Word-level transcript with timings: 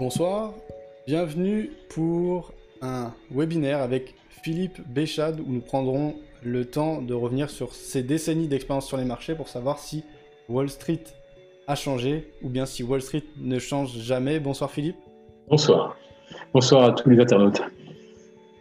Bonsoir, 0.00 0.54
bienvenue 1.06 1.72
pour 1.90 2.54
un 2.80 3.12
webinaire 3.30 3.82
avec 3.82 4.14
Philippe 4.30 4.80
Béchade 4.88 5.40
où 5.40 5.52
nous 5.52 5.60
prendrons 5.60 6.14
le 6.42 6.64
temps 6.64 7.02
de 7.02 7.12
revenir 7.12 7.50
sur 7.50 7.74
ces 7.74 8.02
décennies 8.02 8.48
d'expérience 8.48 8.86
sur 8.86 8.96
les 8.96 9.04
marchés 9.04 9.34
pour 9.34 9.48
savoir 9.48 9.78
si 9.78 10.04
Wall 10.48 10.70
Street 10.70 11.04
a 11.66 11.74
changé 11.74 12.32
ou 12.42 12.48
bien 12.48 12.64
si 12.64 12.82
Wall 12.82 13.02
Street 13.02 13.24
ne 13.42 13.58
change 13.58 13.98
jamais. 13.98 14.40
Bonsoir 14.40 14.70
Philippe. 14.70 14.96
Bonsoir. 15.50 15.98
Bonsoir 16.54 16.84
à 16.84 16.92
tous 16.92 17.10
les 17.10 17.20
internautes. 17.20 17.60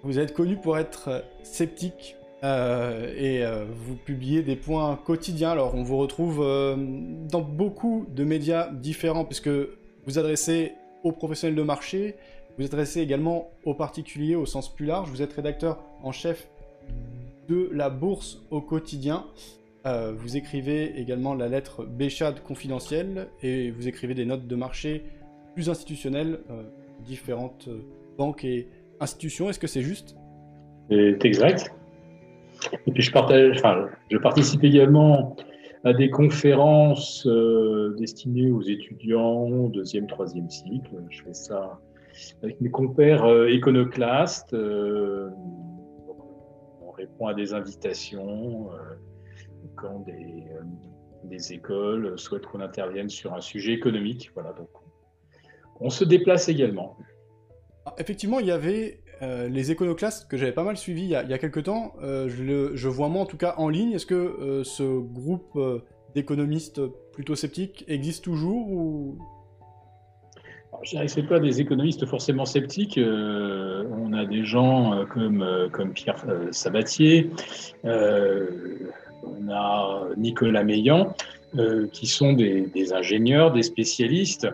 Vous 0.03 0.19
êtes 0.19 0.33
connu 0.33 0.57
pour 0.57 0.77
être 0.77 1.23
sceptique 1.43 2.17
euh, 2.43 3.13
et 3.15 3.45
euh, 3.45 3.63
vous 3.73 3.95
publiez 3.95 4.41
des 4.41 4.57
points 4.57 4.99
quotidiens. 5.05 5.51
Alors 5.51 5.73
on 5.73 5.83
vous 5.83 5.99
retrouve 5.99 6.41
euh, 6.41 6.75
dans 6.77 7.39
beaucoup 7.39 8.07
de 8.13 8.25
médias 8.25 8.69
différents 8.73 9.23
puisque 9.23 9.49
vous 10.05 10.19
adressez 10.19 10.73
aux 11.03 11.11
professionnels 11.11 11.55
de 11.55 11.63
marché, 11.63 12.15
vous 12.57 12.65
adressez 12.65 13.01
également 13.01 13.51
aux 13.63 13.73
particuliers 13.73 14.35
au 14.35 14.45
sens 14.45 14.73
plus 14.73 14.85
large. 14.85 15.09
Vous 15.09 15.21
êtes 15.21 15.33
rédacteur 15.33 15.83
en 16.03 16.11
chef 16.11 16.49
de 17.47 17.69
la 17.73 17.89
bourse 17.89 18.41
au 18.51 18.61
quotidien. 18.61 19.25
vous 19.85 20.37
écrivez 20.37 20.99
également 20.99 21.33
la 21.33 21.47
lettre 21.47 21.85
Béchade 21.85 22.43
confidentielle 22.43 23.27
et 23.41 23.71
vous 23.71 23.87
écrivez 23.87 24.13
des 24.13 24.25
notes 24.25 24.45
de 24.45 24.55
marché 24.55 25.03
plus 25.53 25.69
institutionnelles, 25.69 26.39
différentes 27.05 27.69
banques 28.17 28.43
et 28.43 28.67
institutions. 28.99 29.49
Est-ce 29.49 29.59
que 29.59 29.67
c'est 29.67 29.81
juste? 29.81 30.15
C'est 30.89 31.25
exact. 31.25 31.71
Et 32.87 32.91
puis 32.91 33.01
je, 33.01 33.11
partage, 33.11 33.57
enfin, 33.57 33.87
je 34.11 34.17
participe 34.17 34.63
également 34.63 35.35
à 35.83 35.93
des 35.93 36.09
conférences 36.09 37.25
euh, 37.25 37.95
destinées 37.97 38.51
aux 38.51 38.61
étudiants 38.61 39.69
deuxième, 39.69 40.07
troisième 40.07 40.49
cycle. 40.49 40.91
Je 41.09 41.23
fais 41.23 41.33
ça 41.33 41.79
avec 42.43 42.59
mes 42.59 42.69
compères 42.69 43.23
euh, 43.23 43.49
iconoclastes. 43.49 44.53
Euh, 44.53 45.29
on 46.81 46.91
répond 46.91 47.27
à 47.27 47.33
des 47.33 47.53
invitations 47.53 48.69
quand 49.75 49.99
des, 50.05 50.45
des, 51.23 51.53
écoles 51.53 52.17
souhaitent 52.19 52.45
qu'on 52.45 52.59
intervienne 52.59 53.09
sur 53.09 53.33
un 53.33 53.41
sujet 53.41 53.71
économique. 53.71 54.31
Voilà, 54.33 54.51
donc 54.51 54.69
on 55.79 55.89
se 55.89 56.03
déplace 56.03 56.49
également. 56.49 56.97
Ah, 57.85 57.95
effectivement, 57.97 58.39
il 58.41 58.47
y 58.47 58.51
avait 58.51 58.99
euh, 59.21 59.49
les 59.49 59.71
éconoclastes 59.71 60.29
que 60.29 60.37
j'avais 60.37 60.53
pas 60.53 60.63
mal 60.63 60.77
suivis 60.77 61.03
il 61.03 61.09
y 61.09 61.15
a, 61.15 61.37
quelques 61.37 61.63
temps, 61.63 61.93
euh, 62.01 62.29
je, 62.73 62.87
vois 62.87 63.09
moi 63.09 63.21
en 63.23 63.25
tout 63.25 63.37
cas 63.37 63.55
en 63.57 63.67
ligne. 63.67 63.91
Est-ce 63.91 64.05
que 64.05 64.15
euh, 64.15 64.63
ce 64.63 64.83
groupe 64.83 65.59
d'économistes 66.15 66.81
plutôt 67.13 67.35
sceptiques 67.35 67.83
existe 67.87 68.23
toujours 68.23 68.71
ou... 68.71 69.17
Je 70.83 70.91
dirais 70.91 71.07
que 71.07 71.11
ce 71.11 71.19
pas 71.19 71.39
des 71.39 71.59
économistes 71.59 72.05
forcément 72.05 72.45
sceptiques. 72.45 72.97
on 72.97 74.13
a 74.13 74.25
des 74.25 74.45
gens 74.45 75.05
comme, 75.13 75.45
comme 75.73 75.91
Pierre 75.91 76.23
Sabatier, 76.51 77.31
on 77.83 79.49
a 79.51 80.07
Nicolas 80.15 80.63
Meillan, 80.63 81.13
qui 81.91 82.07
sont 82.07 82.31
des, 82.31 82.61
des, 82.67 82.93
ingénieurs, 82.93 83.51
des 83.51 83.63
spécialistes 83.63 84.47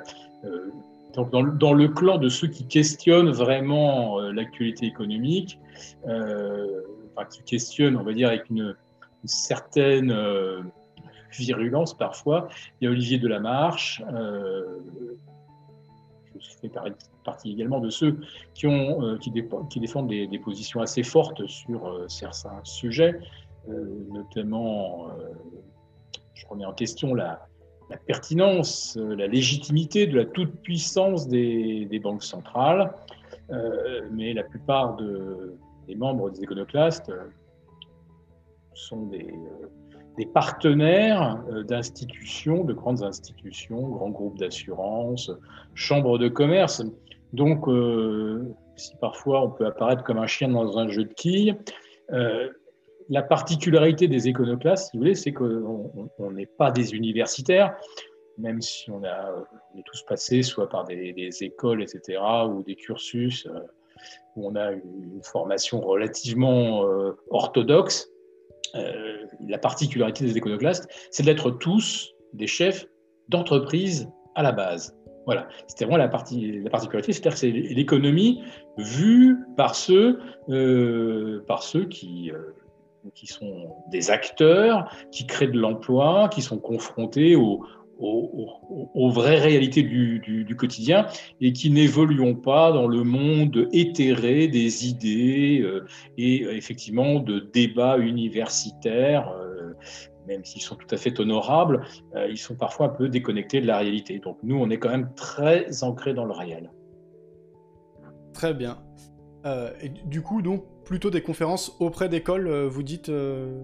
donc 1.16 1.32
dans, 1.32 1.74
le 1.74 1.88
clan 1.88 2.18
de 2.18 2.30
ceux 2.30 2.48
qui 2.48 2.68
questionnent 2.68 3.32
vraiment 3.32 4.20
euh, 4.20 4.32
l'actualité 4.32 4.86
économique, 4.86 5.60
euh, 6.08 6.82
qui 7.30 7.44
questionnent, 7.44 7.96
on 7.96 8.04
va 8.04 8.14
dire, 8.14 8.28
avec 8.28 8.50
une, 8.50 8.76
certaine 9.24 10.12
euh, 10.12 10.62
virulence 11.32 11.98
parfois, 11.98 12.48
il 12.80 12.86
y 12.86 12.88
a 12.88 12.92
Olivier 12.92 13.18
Delamarche. 13.18 14.04
je 16.40 16.50
fais 16.62 16.70
partie 17.24 17.52
également 17.52 17.80
de 17.80 17.90
ceux 17.90 18.20
qui, 18.54 18.68
ont, 18.68 19.18
qui 19.18 19.80
défendent 19.80 20.10
des, 20.10 20.28
des, 20.28 20.38
positions 20.38 20.82
assez 20.82 21.02
fortes 21.02 21.48
sur 21.48 22.06
certains 22.08 22.64
sujets, 22.64 23.20
notamment, 23.68 25.08
je 26.36 26.46
remets 26.46 26.66
en 26.66 26.74
question 26.74 27.16
la, 27.16 27.48
la 27.90 27.98
pertinence, 27.98 28.98
euh, 28.98 29.16
la 29.16 29.28
légitimité 29.28 30.08
de 30.08 30.18
la 30.18 30.26
toute-puissance 30.26 31.28
des, 31.28 32.00
banques 32.02 32.24
centrales, 32.24 32.94
euh, 33.52 34.02
mais 34.12 34.34
la 34.34 34.44
plupart 34.44 34.98
des 35.88 35.96
membres 35.96 36.32
des 36.32 36.44
éconoclastes 36.44 37.10
euh, 37.10 37.26
sont 38.74 39.08
des, 39.08 39.28
partenaires 40.34 41.44
d'institutions, 41.68 42.64
de 42.64 42.74
grandes 42.74 43.04
institutions, 43.04 43.90
grands 43.90 44.10
groupes 44.10 44.40
d'assurance, 44.40 45.30
chambres 45.74 46.18
de 46.18 46.30
commerce. 46.30 46.82
Donc, 47.34 47.66
si 48.78 48.96
parfois 49.02 49.44
on 49.44 49.50
peut 49.52 49.66
apparaître 49.66 50.04
comme 50.04 50.18
un 50.18 50.26
chien 50.26 50.48
dans 50.48 50.78
un 50.78 50.88
jeu 50.88 51.04
de 51.04 51.14
quilles, 51.14 51.58
la 53.10 53.22
particularité 53.22 54.08
des 54.08 54.28
éconoclastes, 54.28 54.92
si 54.92 54.98
vous 54.98 55.02
voulez, 55.02 55.16
c'est 55.16 55.32
qu'on 55.32 56.32
n'est 56.32 56.46
pas 56.46 56.72
des 56.72 56.94
universitaires, 56.94 57.76
même 58.38 58.62
si 58.62 58.90
on, 58.92 59.04
a, 59.04 59.46
est 59.78 59.84
tous 59.86 60.04
passés 60.04 60.44
soit 60.44 60.70
par 60.70 60.86
des, 60.86 61.30
écoles, 61.42 61.82
etc., 61.82 62.20
ou 62.50 62.64
des 62.64 62.76
cursus 62.76 63.46
euh, 63.46 63.60
où 64.36 64.48
on 64.48 64.56
a 64.56 64.72
une 64.72 65.22
formation 65.24 65.80
relativement 65.80 66.86
euh, 66.86 67.12
orthodoxe. 67.30 68.10
Euh, 68.76 69.26
la 69.48 69.58
particularité 69.58 70.26
des 70.26 70.38
éconoclastes, 70.38 70.90
c'est 71.12 71.24
d'être 71.24 71.52
tous 71.52 72.14
des 72.34 72.48
chefs 72.48 72.88
d'entreprise 73.30 74.10
à 74.36 74.44
la 74.44 74.52
base. 74.52 74.98
Voilà, 75.26 75.48
c'était 75.68 75.86
vraiment 75.86 75.98
la, 75.98 76.08
partie, 76.08 76.62
la 76.62 76.70
particularité, 76.70 77.14
c'est-à-dire 77.14 77.32
que 77.32 77.40
c'est 77.40 77.52
l'économie 77.52 78.44
vue 78.78 79.38
par 79.58 79.74
ceux, 79.74 80.20
par 81.48 81.64
ceux 81.64 81.86
qui, 81.86 82.32
qui 83.14 83.28
sont 83.28 83.76
des 83.90 84.12
acteurs, 84.12 84.92
qui 85.12 85.26
créent 85.26 85.48
de 85.48 85.60
l'emploi, 85.60 86.30
qui 86.30 86.42
sont 86.42 86.58
confrontés 86.58 87.36
aux, 87.36 87.66
vraies 89.10 89.40
réalités 89.40 89.84
du, 89.84 90.56
quotidien 90.58 91.08
et 91.42 91.54
qui 91.54 91.70
n'évoluent 91.70 92.42
pas 92.42 92.72
dans 92.72 92.88
le 92.88 93.04
monde 93.04 93.68
éthéré 93.72 94.48
des 94.48 94.88
idées 94.88 95.62
euh, 95.62 95.86
et 96.18 96.44
euh, 96.44 96.56
effectivement 96.56 97.20
de 97.20 97.40
débats 97.40 97.98
universitaires, 97.98 99.30
euh, 99.30 99.74
même 100.28 100.44
s'ils 100.44 100.62
sont 100.62 100.76
tout 100.76 100.88
à 100.92 100.98
fait 100.98 101.20
honorables, 101.20 101.86
ils 102.30 102.38
sont 102.38 102.56
parfois 102.56 102.88
un 102.88 102.90
peu 102.90 103.10
déconnectés 103.10 103.62
de 103.62 103.68
la 103.68 103.78
réalité. 103.78 104.20
Donc 104.20 104.38
nous, 104.42 104.58
on 104.58 104.70
est 104.72 104.80
quand 104.80 104.90
même 104.90 105.14
très 105.16 105.84
ancrés 105.84 106.16
dans 106.16 106.26
le 106.26 106.34
réel. 106.34 106.72
Très 108.34 108.56
bien. 108.56 108.80
et 109.82 109.90
du 109.90 110.24
coup, 110.24 110.42
donc, 110.42 110.64
plutôt 110.86 111.10
des 111.10 111.22
conférences 111.22 111.76
auprès 111.80 112.08
d'écoles, 112.08 112.48
euh, 112.48 112.70
vous 112.70 112.84
dites, 112.84 113.10
euh, 113.10 113.60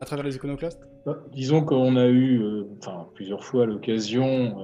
à 0.00 0.04
travers 0.04 0.24
les 0.24 0.36
iconoclastes 0.36 0.88
bah, 1.06 1.18
Disons 1.32 1.62
qu'on 1.64 1.96
a 1.96 2.06
eu 2.06 2.40
euh, 2.42 2.64
enfin, 2.78 3.08
plusieurs 3.14 3.42
fois 3.42 3.66
l'occasion 3.66 4.54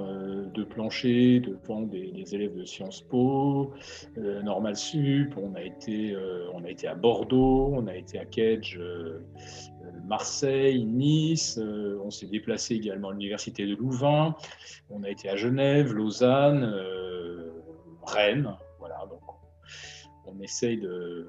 de 0.52 0.64
plancher 0.64 1.40
devant 1.40 1.80
des, 1.80 2.12
des, 2.12 2.34
élèves 2.34 2.54
de 2.54 2.64
Sciences 2.66 3.00
Po, 3.00 3.72
Normal 4.18 4.76
Sup, 4.76 5.34
on 5.38 5.54
a, 5.54 5.62
été, 5.62 6.14
on 6.52 6.62
a 6.62 6.68
été 6.68 6.86
à 6.86 6.94
Bordeaux, 6.94 7.72
on 7.72 7.86
a 7.86 7.96
été 7.96 8.18
à 8.18 8.26
Kedge, 8.26 8.78
Marseille, 10.06 10.84
Nice, 10.84 11.58
on 12.04 12.10
s'est 12.10 12.26
déplacé 12.26 12.74
également 12.74 13.08
à 13.08 13.12
l'Université 13.12 13.66
de 13.66 13.74
Louvain, 13.74 14.36
on 14.90 15.02
a 15.04 15.08
été 15.08 15.30
à 15.30 15.36
Genève, 15.36 15.94
Lausanne, 15.94 16.70
Rennes, 18.04 18.54
voilà, 18.78 19.06
donc 19.08 19.22
on 20.26 20.38
essaye 20.42 20.76
de, 20.76 21.26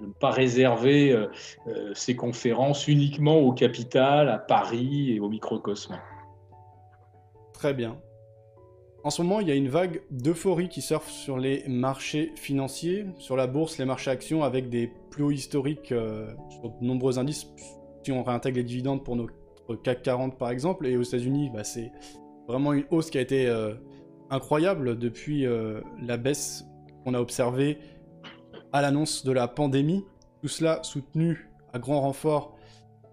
de 0.00 0.06
ne 0.06 0.12
pas 0.12 0.30
réserver 0.30 1.12
euh, 1.12 1.26
euh, 1.68 1.92
ces 1.94 2.16
conférences 2.16 2.88
uniquement 2.88 3.38
aux 3.38 3.52
capitales, 3.52 4.28
à 4.28 4.38
Paris 4.38 5.12
et 5.12 5.20
au 5.20 5.28
microcosme. 5.28 5.98
Très 7.52 7.74
bien. 7.74 7.98
En 9.04 9.10
ce 9.10 9.22
moment, 9.22 9.40
il 9.40 9.48
y 9.48 9.52
a 9.52 9.54
une 9.54 9.68
vague 9.68 10.02
d'euphorie 10.10 10.68
qui 10.68 10.82
surfe 10.82 11.08
sur 11.08 11.38
les 11.38 11.62
marchés 11.68 12.32
financiers, 12.34 13.06
sur 13.18 13.36
la 13.36 13.46
bourse, 13.46 13.78
les 13.78 13.84
marchés 13.84 14.10
actions, 14.10 14.42
avec 14.42 14.68
des 14.68 14.90
plus 15.10 15.22
hauts 15.22 15.30
historiques 15.30 15.92
euh, 15.92 16.32
sur 16.50 16.70
de 16.70 16.84
nombreux 16.84 17.18
indices, 17.18 17.46
si 18.02 18.12
on 18.12 18.22
réintègre 18.22 18.58
les 18.58 18.64
dividendes 18.64 19.04
pour 19.04 19.16
notre 19.16 19.32
CAC 19.82 20.02
40 20.02 20.38
par 20.38 20.50
exemple, 20.50 20.86
et 20.86 20.96
aux 20.96 21.02
États-Unis, 21.02 21.50
bah, 21.52 21.64
c'est 21.64 21.90
vraiment 22.48 22.72
une 22.72 22.84
hausse 22.90 23.10
qui 23.10 23.18
a 23.18 23.20
été 23.20 23.52
incroyable 24.30 24.96
depuis 24.96 25.44
la 26.00 26.16
baisse 26.16 26.64
qu'on 27.02 27.14
a 27.14 27.20
observée 27.20 27.78
à 28.76 28.82
l'annonce 28.82 29.24
de 29.24 29.32
la 29.32 29.48
pandémie, 29.48 30.04
tout 30.42 30.48
cela 30.48 30.82
soutenu 30.82 31.48
à 31.72 31.78
grand 31.78 32.00
renfort 32.02 32.56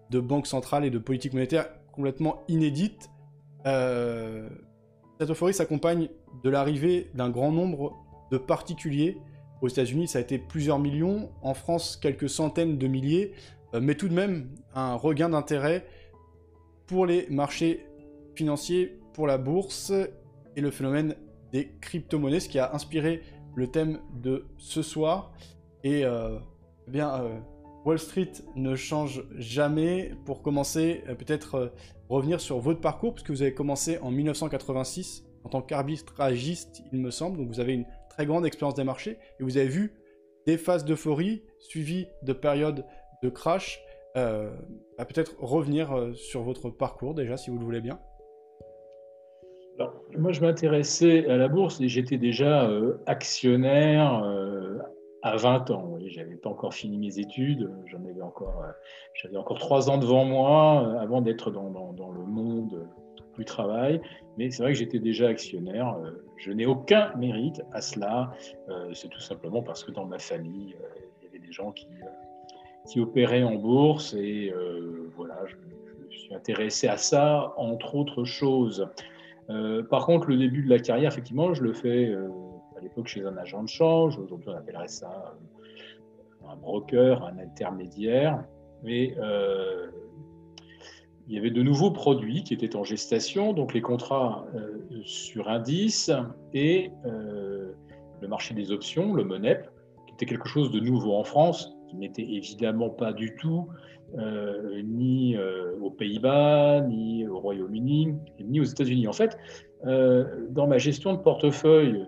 de 0.10 0.20
banques 0.20 0.48
centrales 0.48 0.84
et 0.84 0.90
de 0.90 0.98
politiques 0.98 1.34
monétaires 1.34 1.68
complètement 1.94 2.44
inédites. 2.50 3.10
Euh, 3.66 4.50
cette 5.20 5.30
euphorie 5.30 5.54
s'accompagne 5.54 6.10
de 6.44 6.50
l'arrivée 6.50 7.10
d'un 7.14 7.30
grand 7.30 7.52
nombre 7.52 7.94
de 8.30 8.38
particuliers. 8.38 9.18
Aux 9.62 9.70
États-Unis, 9.70 10.10
ça 10.10 10.20
a 10.20 10.22
été 10.22 10.38
plusieurs 10.38 10.80
millions, 10.80 11.32
en 11.42 11.54
France, 11.54 11.96
quelques 11.96 12.30
centaines 12.30 12.78
de 12.78 12.88
milliers, 12.88 13.32
euh, 13.74 13.80
mais 13.80 13.96
tout 13.96 14.10
de 14.10 14.14
même 14.14 14.50
un 14.76 14.96
regain 14.96 15.30
d'intérêt 15.30 15.86
pour 16.88 17.06
les 17.06 17.26
marchés 17.30 17.88
financiers, 18.36 19.00
pour 19.14 19.28
la 19.28 19.38
bourse, 19.38 19.94
et 20.58 20.62
le 20.62 20.72
phénomène 20.72 21.16
des 21.54 21.72
crypto-monnaies, 21.80 22.42
ce 22.42 22.50
qui 22.50 22.60
a 22.60 22.74
inspiré 22.76 23.22
le 23.56 23.68
thème 23.68 24.00
de 24.22 24.46
ce 24.58 24.82
soir. 24.82 25.32
Et 25.84 26.04
eh 26.04 26.92
bien, 26.92 27.22
Wall 27.86 28.00
Street 28.00 28.32
ne 28.56 28.76
change 28.76 29.26
jamais. 29.38 30.12
Pour 30.26 30.42
commencer, 30.42 31.04
peut-être 31.20 31.74
revenir 32.10 32.40
sur 32.40 32.60
votre 32.60 32.80
parcours, 32.80 33.14
puisque 33.14 33.32
vous 33.32 33.42
avez 33.42 33.54
commencé 33.54 33.98
en 34.00 34.12
1986 34.12 35.26
en 35.44 35.50
tant 35.50 35.62
qu'arbitragiste, 35.62 36.84
il 36.92 37.00
me 37.00 37.12
semble. 37.12 37.38
Donc 37.38 37.48
vous 37.48 37.60
avez 37.60 37.74
une 37.74 37.86
très 38.10 38.26
grande 38.26 38.46
expérience 38.46 38.76
des 38.76 38.84
marchés 38.84 39.18
et 39.40 39.44
vous 39.44 39.58
avez 39.58 39.68
vu 39.68 39.94
des 40.46 40.58
phases 40.58 40.86
d'euphorie 40.86 41.44
suivies 41.60 42.08
de 42.24 42.34
périodes 42.34 42.86
de 43.22 43.30
crash. 43.30 43.82
Euh, 44.16 44.52
peut-être 44.98 45.36
revenir 45.40 45.92
euh, 45.92 46.14
sur 46.14 46.44
votre 46.44 46.70
parcours 46.70 47.14
déjà, 47.14 47.38
si 47.38 47.50
vous 47.50 47.58
le 47.58 47.66
voulez 47.66 47.82
bien. 47.82 48.00
Alors, 49.80 49.96
moi, 50.16 50.32
je 50.32 50.42
m'intéressais 50.42 51.28
à 51.28 51.38
la 51.38 51.48
bourse 51.48 51.82
et 51.82 51.88
j'étais 51.88 52.18
déjà 52.18 52.70
euh, 52.70 52.98
actionnaire 53.08 54.24
à 55.24 55.36
20 55.38 55.72
ans. 55.72 55.98
Je 56.06 56.20
n'avais 56.20 56.36
pas 56.36 56.50
encore 56.50 56.74
fini 56.74 56.98
mes 56.98 57.20
études, 57.20 57.70
j'en 57.88 58.04
avais 58.06 58.22
encore, 58.22 58.64
j'avais 59.14 59.38
encore 59.38 59.58
trois 59.58 59.90
ans 59.90 59.98
devant 59.98 60.26
moi 60.26 61.00
avant 61.00 61.22
d'être 61.22 61.50
dans, 61.50 61.70
dans, 61.70 62.12
le 62.12 62.24
monde 62.24 62.88
du 63.38 63.46
travail. 63.46 64.00
Mais 64.38 64.52
c'est 64.52 64.62
vrai 64.62 64.74
que 64.74 64.78
j'étais 64.78 65.00
déjà 65.00 65.28
actionnaire. 65.28 65.98
Je 66.38 66.52
n'ai 66.52 66.66
aucun 66.66 67.14
mérite 67.16 67.62
à 67.72 67.82
cela. 67.82 68.32
C'est 68.94 69.10
tout 69.10 69.22
simplement 69.22 69.64
parce 69.64 69.84
que 69.84 69.92
dans 69.92 70.06
ma 70.06 70.20
famille, 70.20 70.76
il 71.22 71.26
y 71.26 71.28
avait 71.28 71.40
des 71.40 71.52
gens 71.52 71.72
qui 71.72 71.88
qui 72.88 73.00
opérait 73.00 73.44
en 73.44 73.56
bourse 73.56 74.14
et 74.14 74.52
euh, 74.56 75.10
voilà, 75.16 75.40
je, 75.48 75.56
suis 76.18 76.34
intéressé 76.36 76.88
à 76.88 76.98
ça, 76.98 77.54
entre 77.58 77.96
autres 77.96 78.24
choses. 78.24 78.88
Euh, 79.50 79.84
par 79.84 80.06
contre, 80.06 80.28
le 80.28 80.38
début 80.38 80.62
de 80.62 80.70
la 80.70 80.80
carrière, 80.80 81.12
effectivement, 81.12 81.54
je 81.54 81.64
le 81.64 81.74
fais 81.74 82.06
euh, 82.06 82.30
l'époque 82.84 83.08
chez 83.08 83.26
un 83.26 83.38
agent 83.38 83.64
de 83.64 83.70
change. 83.70 84.18
Aujourd'hui, 84.18 84.50
on 84.50 84.56
appellerait 84.56 84.88
ça 84.88 85.36
un 86.48 86.56
broker, 86.56 87.24
un 87.26 87.38
intermédiaire. 87.40 88.44
Mais 88.84 89.16
il 91.28 91.34
y 91.34 91.38
avait 91.38 91.52
de 91.52 91.64
nouveaux 91.64 91.92
produits 91.92 92.44
qui 92.44 92.54
étaient 92.54 92.76
en 92.76 92.84
gestation, 92.84 93.54
donc 93.54 93.74
les 93.74 93.82
contrats 93.82 94.46
sur 95.06 95.48
indice 95.48 96.12
et 96.54 96.92
le 97.06 98.28
marché 98.28 98.54
des 98.54 98.72
options, 98.72 99.14
le 99.14 99.24
MONEP, 99.24 99.70
qui 100.06 100.14
était 100.16 100.26
quelque 100.26 100.50
chose 100.50 100.70
de 100.72 100.82
nouveau 100.82 101.16
en 101.16 101.24
France 101.24 101.74
n'était 101.98 102.24
évidemment 102.24 102.90
pas 102.90 103.14
du 103.14 103.36
tout 103.36 103.68
euh, 104.18 104.82
ni 104.84 105.36
euh, 105.36 105.76
aux 105.82 105.90
Pays-Bas, 105.90 106.82
ni 106.82 107.28
au 107.28 107.40
Royaume-Uni, 107.40 108.14
ni 108.40 108.60
aux 108.60 108.64
États-Unis. 108.64 109.08
En 109.08 109.14
fait, 109.14 109.38
euh, 109.86 110.48
dans 110.50 110.68
ma 110.68 110.78
gestion 110.78 111.14
de 111.14 111.20
portefeuille, 111.20 112.06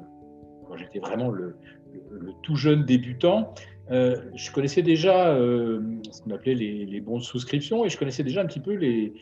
j'étais 0.77 0.99
vraiment 0.99 1.29
le, 1.29 1.55
tout 2.43 2.55
jeune 2.55 2.83
débutant, 2.85 3.53
je 3.89 4.51
connaissais 4.51 4.81
déjà 4.81 5.35
ce 5.35 6.21
qu'on 6.21 6.31
appelait 6.31 6.55
les, 6.55 7.01
bons 7.01 7.19
de 7.19 7.23
souscription 7.23 7.85
et 7.85 7.89
je 7.89 7.97
connaissais 7.97 8.23
déjà 8.23 8.41
un 8.41 8.45
petit 8.45 8.59
peu 8.59 8.73
les, 8.73 9.13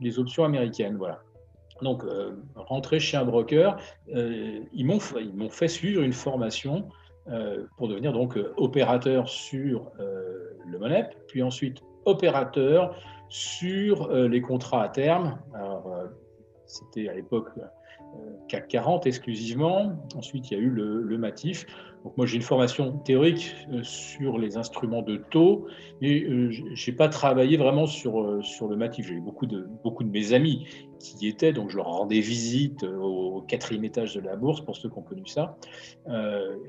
les 0.00 0.18
options 0.18 0.44
américaines. 0.44 0.96
Voilà. 0.96 1.20
Donc, 1.82 2.02
rentrer 2.54 3.00
chez 3.00 3.16
un 3.16 3.24
broker, 3.24 3.76
ils 4.08 4.86
m'ont 4.86 5.50
fait 5.50 5.68
suivre 5.68 6.02
une 6.02 6.14
formation 6.14 6.88
euh, 7.28 7.64
pour 7.76 7.88
devenir 7.88 8.12
donc 8.12 8.36
euh, 8.36 8.54
opérateur 8.56 9.28
sur 9.28 9.90
euh, 9.98 10.56
le 10.64 10.78
MONEP, 10.78 11.12
puis 11.26 11.42
ensuite 11.42 11.82
opérateur 12.04 12.94
sur 13.28 14.12
les 14.12 14.40
contrats 14.40 14.84
à 14.84 14.88
terme. 14.88 15.36
Alors, 15.52 15.92
c'était 16.66 17.08
à 17.08 17.14
l'époque 17.14 17.48
CAC 18.48 18.68
40 18.68 19.06
exclusivement. 19.06 19.92
Ensuite, 20.14 20.50
il 20.50 20.54
y 20.54 20.60
a 20.60 20.60
eu 20.60 20.70
le, 20.70 21.18
MATIF. 21.18 21.66
Donc 22.04 22.16
moi, 22.16 22.26
j'ai 22.26 22.36
une 22.36 22.42
formation 22.42 22.98
théorique 22.98 23.54
euh, 23.72 23.82
sur 23.82 24.38
les 24.38 24.56
instruments 24.56 25.02
de 25.02 25.16
taux, 25.16 25.66
mais 26.00 26.22
euh, 26.22 26.50
je 26.50 26.90
n'ai 26.90 26.96
pas 26.96 27.08
travaillé 27.08 27.56
vraiment 27.56 27.86
sur, 27.86 28.20
euh, 28.20 28.42
sur 28.42 28.68
le 28.68 28.76
matif. 28.76 29.08
J'ai 29.08 29.14
eu 29.14 29.20
beaucoup 29.20 29.46
de, 29.46 29.66
beaucoup 29.82 30.04
de 30.04 30.10
mes 30.10 30.32
amis 30.32 30.68
qui 31.00 31.26
y 31.26 31.28
étaient, 31.28 31.52
donc 31.52 31.70
je 31.70 31.76
leur 31.76 31.86
rendais 31.86 32.20
visite 32.20 32.84
au 32.84 33.42
quatrième 33.48 33.84
étage 33.84 34.14
de 34.14 34.20
la 34.20 34.36
bourse, 34.36 34.60
pour 34.60 34.76
ceux 34.76 34.88
qui 34.88 34.98
ont 34.98 35.02
connu 35.02 35.26
ça. 35.26 35.56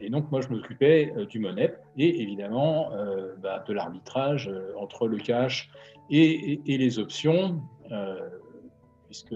et 0.02 0.10
donc 0.10 0.30
moi, 0.32 0.42
je 0.42 0.50
m'occupais 0.50 1.14
du 1.30 1.40
MONEP 1.40 1.80
et 1.98 2.22
évidemment 2.22 2.90
bah, 3.42 3.64
de 3.66 3.74
l'arbitrage 3.74 4.52
entre 4.78 5.08
le 5.08 5.18
cash 5.18 5.70
et, 6.10 6.60
et 6.66 6.78
les 6.78 7.00
options, 7.00 7.62
puisque 9.06 9.34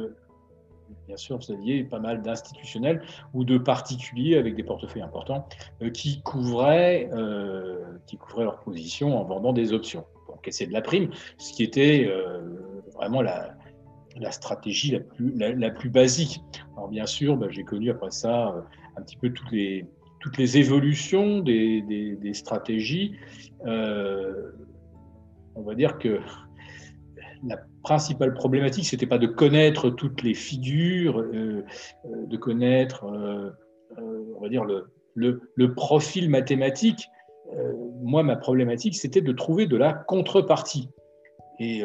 bien 1.08 1.18
sûr, 1.18 1.38
vous 1.38 1.52
aviez 1.52 1.84
pas 1.84 2.00
mal 2.00 2.22
d'institutionnels 2.22 3.02
ou 3.34 3.44
de 3.44 3.58
particuliers 3.58 4.38
avec 4.38 4.56
des 4.56 4.64
portefeuilles 4.64 5.02
importants 5.02 5.48
euh, 5.82 5.90
qui, 5.90 6.22
couvraient, 6.22 7.10
euh, 7.14 7.98
qui 8.08 8.18
couvraient 8.18 8.44
leur 8.44 8.60
position 8.60 9.20
en 9.20 9.24
vendant 9.24 9.54
des 9.54 9.74
options 9.74 10.06
pour 10.26 10.36
encaisser 10.36 10.66
de 10.68 10.74
la 10.74 10.82
prime, 10.82 11.10
ce 11.38 11.54
qui 11.54 11.64
était 11.64 12.08
euh, 12.10 12.42
vraiment 12.94 13.22
la, 13.22 13.56
stratégie 14.32 14.92
la 14.92 15.70
plus, 15.72 15.90
basique. 15.90 16.44
Alors 16.76 16.90
bien 16.90 17.06
sûr, 17.06 17.38
bah, 17.38 17.48
j'ai 17.50 17.64
connu 17.64 17.90
après 17.90 18.12
ça 18.12 18.56
un 18.98 19.02
petit 19.02 19.18
peu 19.18 19.32
toutes 19.32 19.52
les, 19.52 19.86
toutes 20.20 20.38
les 20.38 20.58
évolutions 20.58 21.40
des 21.40 22.32
stratégies. 22.34 23.16
on 23.66 25.62
va 25.64 25.76
dire 25.76 25.98
que 25.98 26.20
la 27.44 27.58
principale 27.82 28.34
problématique, 28.34 28.86
c'était 28.86 29.06
pas 29.06 29.18
de 29.18 29.28
connaître 29.28 29.90
toutes 29.90 30.24
les 30.24 30.34
figures, 30.34 31.20
euh, 31.20 31.64
euh, 32.06 32.26
de 32.26 32.38
connaître, 32.38 33.06
euh, 33.06 33.52
on 34.38 34.42
va 34.42 34.50
dire, 34.50 34.64
le, 34.66 35.74
profil 35.76 36.30
mathématique. 36.30 37.08
moi, 38.02 38.24
ma 38.24 38.36
problématique, 38.36 38.96
c'était 38.96 39.22
de 39.22 39.32
trouver 39.32 39.66
de 39.66 39.78
la 39.78 39.94
contrepartie. 39.94 40.90
Et 41.60 41.84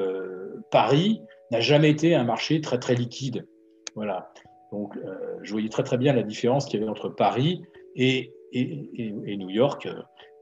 Paris 0.70 1.20
n'a 1.50 1.60
jamais 1.60 1.90
été 1.90 2.14
un 2.14 2.24
marché 2.24 2.60
très, 2.60 2.78
très 2.78 2.94
liquide. 2.94 3.46
Voilà. 3.94 4.32
Donc, 4.72 4.96
je 5.42 5.52
voyais 5.52 5.68
très, 5.68 5.82
très 5.82 5.98
bien 5.98 6.12
la 6.12 6.22
différence 6.22 6.66
qu'il 6.66 6.78
y 6.78 6.82
avait 6.82 6.90
entre 6.90 7.08
Paris 7.08 7.62
et 7.96 8.32
New 8.54 9.50
York 9.50 9.88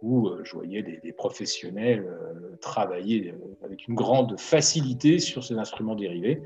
où 0.05 0.29
euh, 0.29 0.43
je 0.45 0.53
voyais 0.53 0.83
des, 0.83 1.13
professionnels 1.13 2.05
euh, 2.07 2.57
travailler 2.61 3.33
euh, 3.33 3.65
avec 3.65 3.89
une 3.89 3.95
grande 3.95 4.39
facilité 4.39 5.19
sur 5.19 5.43
ces 5.43 5.55
instruments 5.55 5.95
dérivés, 5.95 6.43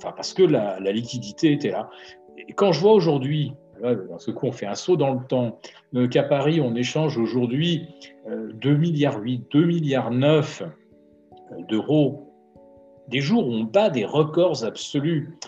parce 0.00 0.34
que 0.34 0.42
la, 0.42 0.78
liquidité 0.80 1.52
était 1.52 1.70
là. 1.70 1.88
Et 2.36 2.52
quand 2.52 2.72
je 2.72 2.80
vois 2.80 2.92
aujourd'hui, 2.92 3.52
dans 3.80 4.18
ce 4.18 4.30
coup 4.30 4.46
on 4.46 4.52
fait 4.52 4.66
un 4.66 4.74
saut 4.74 4.96
dans 4.96 5.12
le 5.14 5.20
temps, 5.26 5.60
qu'à 6.10 6.22
Paris 6.22 6.60
on 6.60 6.74
échange 6.74 7.16
aujourd'hui 7.18 7.86
2 8.26 8.76
milliards 8.76 9.20
8, 9.20 9.46
2 9.50 9.64
milliards 9.64 10.10
9 10.10 10.62
d'euros, 11.68 12.32
des 13.08 13.20
jours 13.20 13.46
où 13.46 13.52
on 13.52 13.64
bat 13.64 13.90
des 13.90 14.04
records 14.04 14.64
absolus. 14.64 15.38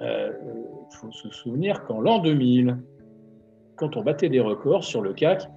Il 0.00 0.96
faut 1.00 1.12
se 1.12 1.30
souvenir 1.30 1.84
qu'en 1.84 2.00
l'an 2.00 2.20
2000, 2.20 2.78
quand 3.76 3.96
on 3.96 4.02
battait 4.02 4.28
des 4.28 4.40
records 4.40 4.84
sur 4.84 5.02
le 5.02 5.12
CAC, 5.12 5.48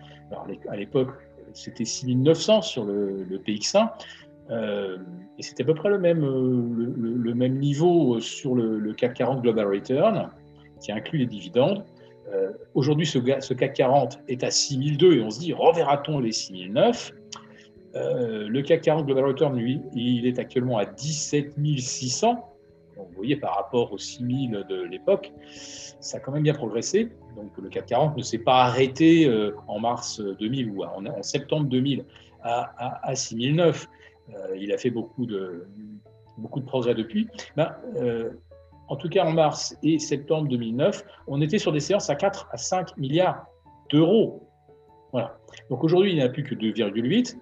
à 0.70 0.76
l'époque, 0.76 1.10
c'était 1.54 1.86
6900 1.86 2.62
sur 2.62 2.86
le, 2.86 3.26
PX1, 3.46 3.90
euh, 4.52 4.98
et 5.38 5.44
c'était 5.44 5.64
à 5.64 5.66
peu 5.66 5.74
près 5.74 5.90
le 5.90 5.98
même, 5.98 6.24
euh, 6.24 6.94
le, 6.96 7.34
même 7.34 7.58
niveau 7.58 8.20
sur 8.20 8.56
le, 8.56 8.94
CAC 8.94 9.16
40 9.16 9.42
Global 9.42 9.68
Return, 9.68 10.30
qui 10.82 10.92
inclut 10.92 11.20
les 11.20 11.26
dividendes. 11.26 11.84
Euh, 12.34 12.52
aujourd'hui, 12.74 13.06
ce, 13.06 13.20
CAC 13.54 13.74
40 13.74 14.20
est 14.28 14.44
à 14.44 14.52
6002 14.52 15.14
et 15.14 15.22
on 15.22 15.30
se 15.30 15.40
dit, 15.40 15.54
reverra-t-on 15.54 16.20
les 16.20 16.32
6009 16.32 17.14
Le 17.94 18.62
CAC 18.62 18.82
40 18.82 19.06
Global 19.06 19.26
Return, 19.26 19.58
lui, 19.58 19.82
il 19.94 20.28
est 20.28 20.40
actuellement 20.40 20.78
à 20.78 20.86
17 20.86 21.54
600. 21.78 22.55
Vous 23.10 23.16
voyez, 23.16 23.36
par 23.36 23.56
rapport 23.56 23.92
aux 23.94 23.98
6000 23.98 24.66
de 24.70 24.82
l'époque, 24.84 25.32
ça 26.00 26.18
a 26.18 26.20
quand 26.20 26.32
même 26.32 26.44
bien 26.44 26.54
progressé. 26.54 27.12
Donc 27.36 27.52
le 27.58 27.70
CAC 27.70 27.88
40 27.88 28.18
ne 28.18 28.24
s'est 28.24 28.40
pas 28.40 28.64
arrêté 28.64 29.28
euh, 29.28 29.56
en 29.68 29.80
mars 29.80 30.22
2000 30.22 30.70
ou 30.70 30.84
en, 30.84 31.04
septembre 31.22 31.68
2000 31.68 32.06
à, 32.42 33.10
à, 33.10 33.16
6009. 33.16 33.88
Euh, 34.30 34.58
il 34.58 34.72
a 34.72 34.78
fait 34.78 34.90
beaucoup 34.90 35.26
de, 35.26 35.68
beaucoup 36.38 36.60
de 36.60 36.66
progrès 36.66 36.96
depuis. 36.96 37.28
Ben, 37.56 37.76
euh, 37.98 38.32
en 38.88 38.96
tout 38.96 39.10
cas, 39.10 39.26
en 39.26 39.32
mars 39.32 39.76
et 39.84 39.98
septembre 40.00 40.48
2009, 40.48 41.04
on 41.28 41.42
était 41.42 41.58
sur 41.58 41.72
des 41.72 41.80
séances 41.80 42.10
à 42.10 42.16
4 42.16 42.50
à 42.52 42.58
5 42.58 42.98
milliards 42.98 43.46
d'euros. 43.90 44.48
Voilà. 45.12 45.38
Donc 45.70 45.84
aujourd'hui, 45.84 46.12
il 46.12 46.16
n'y 46.16 46.24
a 46.24 46.30
plus 46.30 46.44
que 46.44 46.54
2,8, 46.54 47.38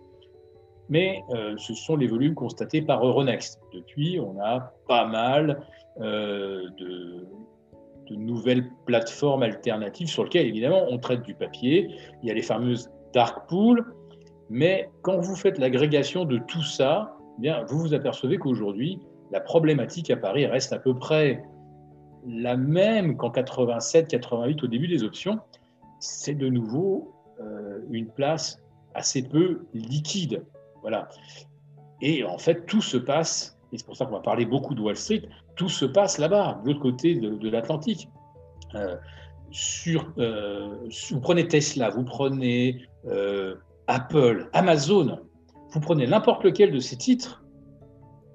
mais 0.90 1.22
ce 1.58 1.74
sont 1.74 1.96
les 1.96 2.08
volumes 2.08 2.36
constatés 2.36 2.82
par 2.82 3.06
Euronext. 3.06 3.60
Depuis, 3.74 4.20
on 4.20 4.40
a 4.40 4.74
pas 4.88 5.06
mal 5.06 5.66
de, 6.00 6.70
de 8.10 8.16
nouvelles 8.16 8.70
plateformes 8.86 9.44
alternatives 9.44 10.08
sur 10.08 10.24
lesquelles, 10.24 10.48
évidemment, 10.48 10.86
on 10.90 10.98
traite 10.98 11.22
du 11.24 11.34
papier. 11.34 11.90
Il 12.22 12.28
y 12.28 12.32
a 12.32 12.34
les 12.34 12.42
fameuses 12.42 12.90
dark 13.14 13.48
pools. 13.48 13.86
Mais 14.50 14.90
quand 15.02 15.20
vous 15.20 15.36
faites 15.36 15.58
l'agrégation 15.58 16.26
de 16.26 16.38
tout 16.38 16.64
ça, 16.64 17.16
eh 17.38 17.42
bien, 17.42 17.64
vous 17.68 17.80
vous 17.80 17.94
apercevez 17.94 18.38
qu'aujourd'hui, 18.38 19.00
la 19.32 19.40
problématique 19.40 20.10
à 20.12 20.18
Paris 20.18 20.46
reste 20.46 20.74
à 20.74 20.80
peu 20.80 20.94
près 20.94 21.44
la 22.28 22.56
même 22.56 23.18
qu'en 23.18 23.32
87, 23.32 24.08
88 24.08 24.64
au 24.64 24.68
début 24.68 24.88
des 24.88 25.04
options. 25.04 25.40
C'est 26.00 26.36
de 26.36 26.50
nouveau 26.50 27.14
euh, 27.42 27.80
une 27.90 28.08
place 28.08 28.62
assez 28.94 29.24
peu 29.24 29.66
liquide. 29.74 30.46
Voilà. 30.84 31.10
Et 32.02 32.24
en 32.24 32.38
fait, 32.38 32.66
tout 32.68 32.82
se 32.82 32.98
passe, 32.98 33.58
et 33.72 33.78
c'est 33.78 33.86
pour 33.86 33.98
ça 33.98 34.06
qu'on 34.06 34.14
va 34.14 34.20
parler 34.20 34.46
beaucoup 34.46 34.76
de 34.76 34.82
Wall 34.82 34.96
Street, 34.96 35.24
tout 35.56 35.70
se 35.70 35.86
passe 35.86 36.20
là-bas, 36.20 36.62
de 36.64 36.68
l'autre 36.68 36.82
côté 36.82 37.16
de, 37.16 37.50
l'Atlantique. 37.50 38.08
Euh, 38.76 38.96
euh, 40.18 40.78
vous 41.12 41.20
prenez 41.20 41.48
Tesla, 41.48 41.90
vous 41.90 42.04
prenez 42.04 42.86
Apple, 43.88 44.50
Amazon, 44.54 45.20
vous 45.72 45.80
prenez 45.80 46.06
n'importe 46.06 46.44
lequel 46.44 46.72
de 46.72 46.80
ces 46.80 46.98
titres, 46.98 47.44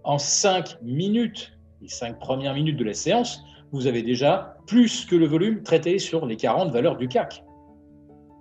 en 0.04 0.18
5 0.18 0.78
minutes, 0.82 1.52
les 1.82 1.88
5 1.88 2.18
premières 2.18 2.54
minutes 2.54 2.76
de 2.76 2.84
la 2.84 2.94
séance, 2.94 3.44
vous 3.72 3.86
avez 3.86 4.02
déjà 4.02 4.56
plus 4.66 5.04
que 5.04 5.14
le 5.14 5.26
volume 5.26 5.62
traité 5.62 5.98
sur 5.98 6.26
les 6.26 6.36
40 6.36 6.72
valeurs 6.72 6.96
du 6.96 7.08
CAC. 7.08 7.44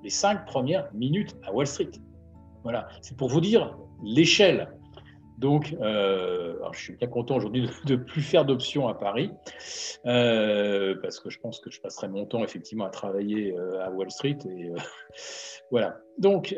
Les 0.03 0.09
5 0.09 0.45
premières 0.45 0.87
minutes 0.93 1.35
à 1.45 1.53
Wall 1.53 1.67
Street. 1.67 1.91
Voilà, 2.63 2.87
c'est 3.01 3.17
pour 3.17 3.29
vous 3.29 3.41
dire 3.41 3.77
l'échelle. 4.03 4.69
Donc, 5.37 5.75
euh, 5.81 6.55
je 6.71 6.79
suis 6.79 6.93
bien 6.93 7.07
content 7.07 7.35
aujourd'hui 7.35 7.69
de 7.85 7.95
ne 7.95 7.97
plus 7.97 8.23
faire 8.23 8.43
d'options 8.43 8.87
à 8.87 8.95
Paris, 8.95 9.31
euh, 10.05 10.95
parce 11.01 11.19
que 11.19 11.29
je 11.29 11.39
pense 11.39 11.59
que 11.59 11.69
je 11.69 11.79
passerai 11.79 12.07
mon 12.07 12.25
temps 12.25 12.43
effectivement 12.43 12.85
à 12.85 12.89
travailler 12.89 13.55
euh, 13.55 13.85
à 13.85 13.91
Wall 13.91 14.09
Street. 14.09 14.37
Et 14.49 14.71
voilà. 15.71 15.99
Donc. 16.17 16.55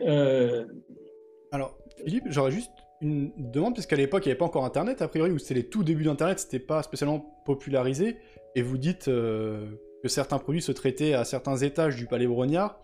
Alors, 1.51 1.77
Philippe, 2.05 2.25
j'aurais 2.27 2.51
juste 2.51 2.71
une 3.01 3.31
demande, 3.37 3.73
puisqu'à 3.73 3.95
l'époque, 3.95 4.25
il 4.25 4.29
n'y 4.29 4.31
avait 4.31 4.37
pas 4.37 4.45
encore 4.45 4.65
Internet, 4.65 5.01
a 5.01 5.07
priori, 5.07 5.31
ou 5.31 5.39
c'était 5.39 5.55
les 5.55 5.67
tout 5.67 5.83
débuts 5.83 6.03
d'Internet, 6.03 6.39
c'était 6.39 6.59
pas 6.59 6.83
spécialement 6.83 7.41
popularisé, 7.45 8.17
et 8.55 8.61
vous 8.61 8.77
dites 8.77 9.05
que 9.05 10.07
certains 10.07 10.37
produits 10.37 10.61
se 10.61 10.71
traitaient 10.71 11.13
à 11.13 11.25
certains 11.25 11.57
étages 11.57 11.95
du 11.95 12.05
palais 12.05 12.27
Brognard. 12.27 12.79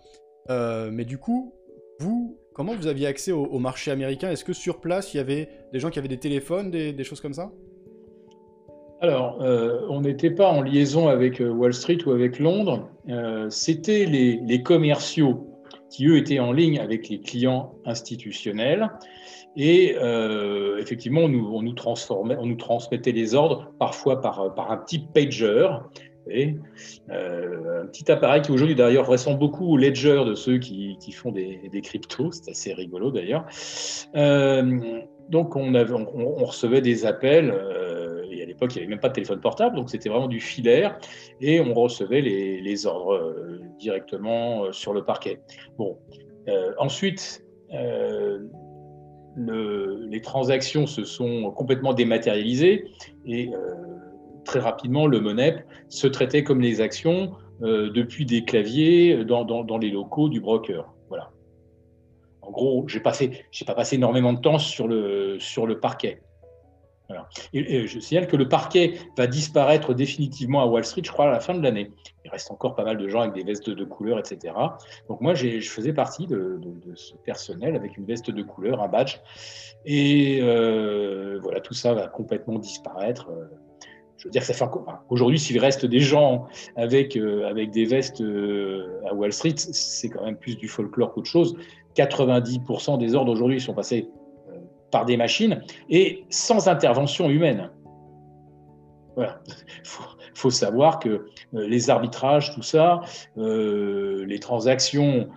mais 0.50 1.06
du 1.06 1.20
coup, 1.20 1.54
vous, 2.00 2.40
comment 2.56 2.74
vous 2.74 2.88
aviez 2.88 3.06
accès 3.06 3.32
au, 3.32 3.60
marché 3.60 3.92
américain? 3.92 4.32
Est-ce 4.32 4.46
que 4.46 4.54
sur 4.54 4.80
place, 4.80 5.14
il 5.14 5.18
y 5.18 5.20
avait 5.20 5.50
des 5.74 5.80
gens 5.80 5.92
qui 5.92 6.00
avaient 6.00 6.08
des 6.08 6.18
téléphones, 6.18 6.72
des, 6.72 7.04
choses 7.04 7.22
comme 7.22 7.34
ça? 7.34 7.52
Alors, 9.02 9.42
euh, 9.42 9.82
on 9.90 10.02
n'était 10.02 10.32
pas 10.32 10.50
en 10.50 10.62
liaison 10.62 11.10
avec 11.10 11.42
euh, 11.42 11.50
Wall 11.50 11.74
Street 11.74 11.98
ou 12.06 12.12
avec 12.12 12.40
Londres. 12.40 12.90
Euh, 13.10 13.50
c'était 13.50 14.06
les, 14.06 14.64
commerciaux 14.64 15.48
qui, 15.90 16.08
eux, 16.08 16.18
étaient 16.18 16.40
en 16.40 16.54
ligne 16.54 16.80
avec 16.80 17.10
les 17.10 17.20
clients 17.20 17.76
institutionnels. 17.86 18.90
Et 19.58 19.96
effectivement, 20.80 21.22
on 21.22 21.30
nous, 21.30 21.48
on 21.50 21.62
nous 22.46 22.56
transmettait 22.56 23.14
les 23.14 23.36
ordres, 23.36 23.72
parfois 23.80 24.20
par, 24.20 24.54
par 24.54 24.70
un 24.70 24.78
petit 24.78 25.00
pager. 25.00 25.70
Euh, 26.28 27.84
un 27.84 27.86
petit 27.88 28.12
appareil 28.12 28.42
qui 28.42 28.52
aujourd'hui 28.52 28.76
d'ailleurs 28.76 29.08
ressemble 29.08 29.40
beaucoup 29.40 29.74
au 29.74 29.78
ledger 29.78 30.24
de 30.26 30.34
ceux 30.34 30.58
qui, 30.58 30.98
font 31.12 31.32
des, 31.32 31.82
cryptos, 31.84 32.32
c'est 32.32 32.52
assez 32.52 32.74
rigolo 32.74 33.12
d'ailleurs. 33.12 33.46
Euh, 34.16 35.02
donc 35.30 35.56
on, 35.56 35.72
recevait 36.46 36.82
des 36.82 37.06
appels, 37.06 37.52
euh, 37.52 38.24
et 38.32 38.42
à 38.42 38.46
l'époque 38.46 38.76
il 38.76 38.80
n'y 38.80 38.84
avait 38.84 38.90
même 38.92 39.00
pas 39.00 39.10
de 39.10 39.14
téléphone 39.14 39.40
portable, 39.40 39.76
donc 39.76 39.90
c'était 39.90 40.10
vraiment 40.10 40.28
du 40.28 40.40
filaire, 40.40 40.98
et 41.42 41.60
on 41.60 41.74
recevait 41.74 42.22
les, 42.22 42.86
ordres 42.86 43.36
directement 43.80 44.72
sur 44.72 44.94
le 44.94 45.04
parquet. 45.04 45.42
Bon, 45.78 45.98
ensuite, 46.78 47.44
les 49.38 50.22
transactions 50.22 50.86
se 50.88 51.04
sont 51.04 51.52
complètement 51.52 51.94
dématérialisées, 51.94 52.86
et 53.26 53.50
très 54.46 54.60
rapidement, 54.60 55.08
le 55.08 55.20
MONEP 55.20 55.66
se 55.90 56.08
traitait 56.08 56.44
comme 56.44 56.62
les 56.62 56.80
actions 56.80 57.34
euh, 57.62 57.90
depuis 57.90 58.26
des 58.26 58.44
claviers 58.44 59.26
dans, 59.26 59.44
dans, 59.44 59.78
les 59.78 59.90
locaux 59.90 60.30
du 60.30 60.40
broker. 60.40 60.94
Voilà. 61.10 61.32
En 62.42 62.52
gros, 62.52 62.84
je 62.88 62.98
n'ai 62.98 63.04
pas, 63.04 63.14
pas 63.66 63.76
passé 63.76 63.96
énormément 63.96 64.34
de 64.34 64.40
temps 64.40 64.60
sur 64.60 64.88
le, 64.88 65.38
parquet. 65.82 66.22
Je 67.54 68.00
signale 68.00 68.28
que 68.28 68.36
le 68.36 68.50
parquet 68.50 68.96
va 69.18 69.28
disparaître 69.28 69.94
définitivement 69.94 70.62
à 70.62 70.66
Wall 70.66 70.84
Street, 70.84 71.02
je 71.04 71.12
crois, 71.12 71.26
à 71.26 71.32
la 71.32 71.40
fin 71.40 71.54
de 71.54 71.62
l'année. 71.62 71.92
Il 72.24 72.32
reste 72.32 72.52
encore 72.52 72.76
pas 72.76 72.84
mal 72.84 72.98
de 72.98 73.08
gens 73.08 73.22
avec 73.22 73.34
des 73.34 73.44
vestes 73.44 73.70
de 73.70 73.84
couleur, 73.86 74.20
etc. 74.20 74.54
Donc 75.08 75.22
moi, 75.22 75.34
je 75.34 75.60
faisais 75.62 75.94
partie 75.94 76.28
de, 76.28 76.60
de, 76.62 76.96
ce 76.96 77.14
personnel 77.16 77.76
avec 77.76 77.98
une 77.98 78.06
veste 78.06 78.32
de 78.32 78.44
couleur, 78.44 78.82
un 78.82 78.88
badge. 78.88 79.20
Et 79.86 80.40
euh, 80.42 81.40
voilà, 81.42 81.62
tout 81.62 81.74
ça 81.74 81.94
va 81.94 82.08
complètement 82.08 82.60
disparaître. 82.60 83.30
Dire 84.32 84.44
ça 84.44 84.72
Aujourd'hui, 85.10 85.40
s'il 85.40 85.60
reste 85.60 85.86
des 85.86 86.00
gens 86.00 86.48
avec, 86.76 87.16
euh, 87.16 87.48
avec 87.48 87.72
des 87.72 87.86
vestes 87.86 88.22
euh, 88.22 89.02
à 89.10 89.14
Wall 89.14 89.32
Street, 89.32 89.56
c'est 89.58 90.10
quand 90.10 90.24
même 90.24 90.38
plus 90.38 90.56
du 90.56 90.68
folklore 90.68 91.14
qu'autre 91.14 91.30
chose. 91.30 91.56
90% 91.96 92.98
des 92.98 93.16
ordres 93.16 93.32
aujourd'hui 93.32 93.62
sont 93.62 93.74
passés 93.74 94.10
euh, 94.50 94.58
par 94.92 95.06
des 95.06 95.16
machines 95.16 95.62
et 95.90 96.26
sans 96.30 96.68
intervention 96.68 97.30
humaine. 97.30 97.70
Voilà. 99.16 99.40
Il 99.48 100.40
faut, 100.40 100.50
savoir 100.50 101.00
que 101.00 101.28
les 101.54 101.90
arbitrages, 101.90 102.54
tout 102.54 102.62
ça, 102.62 103.00
les 103.38 104.40
transactions, 104.40 105.30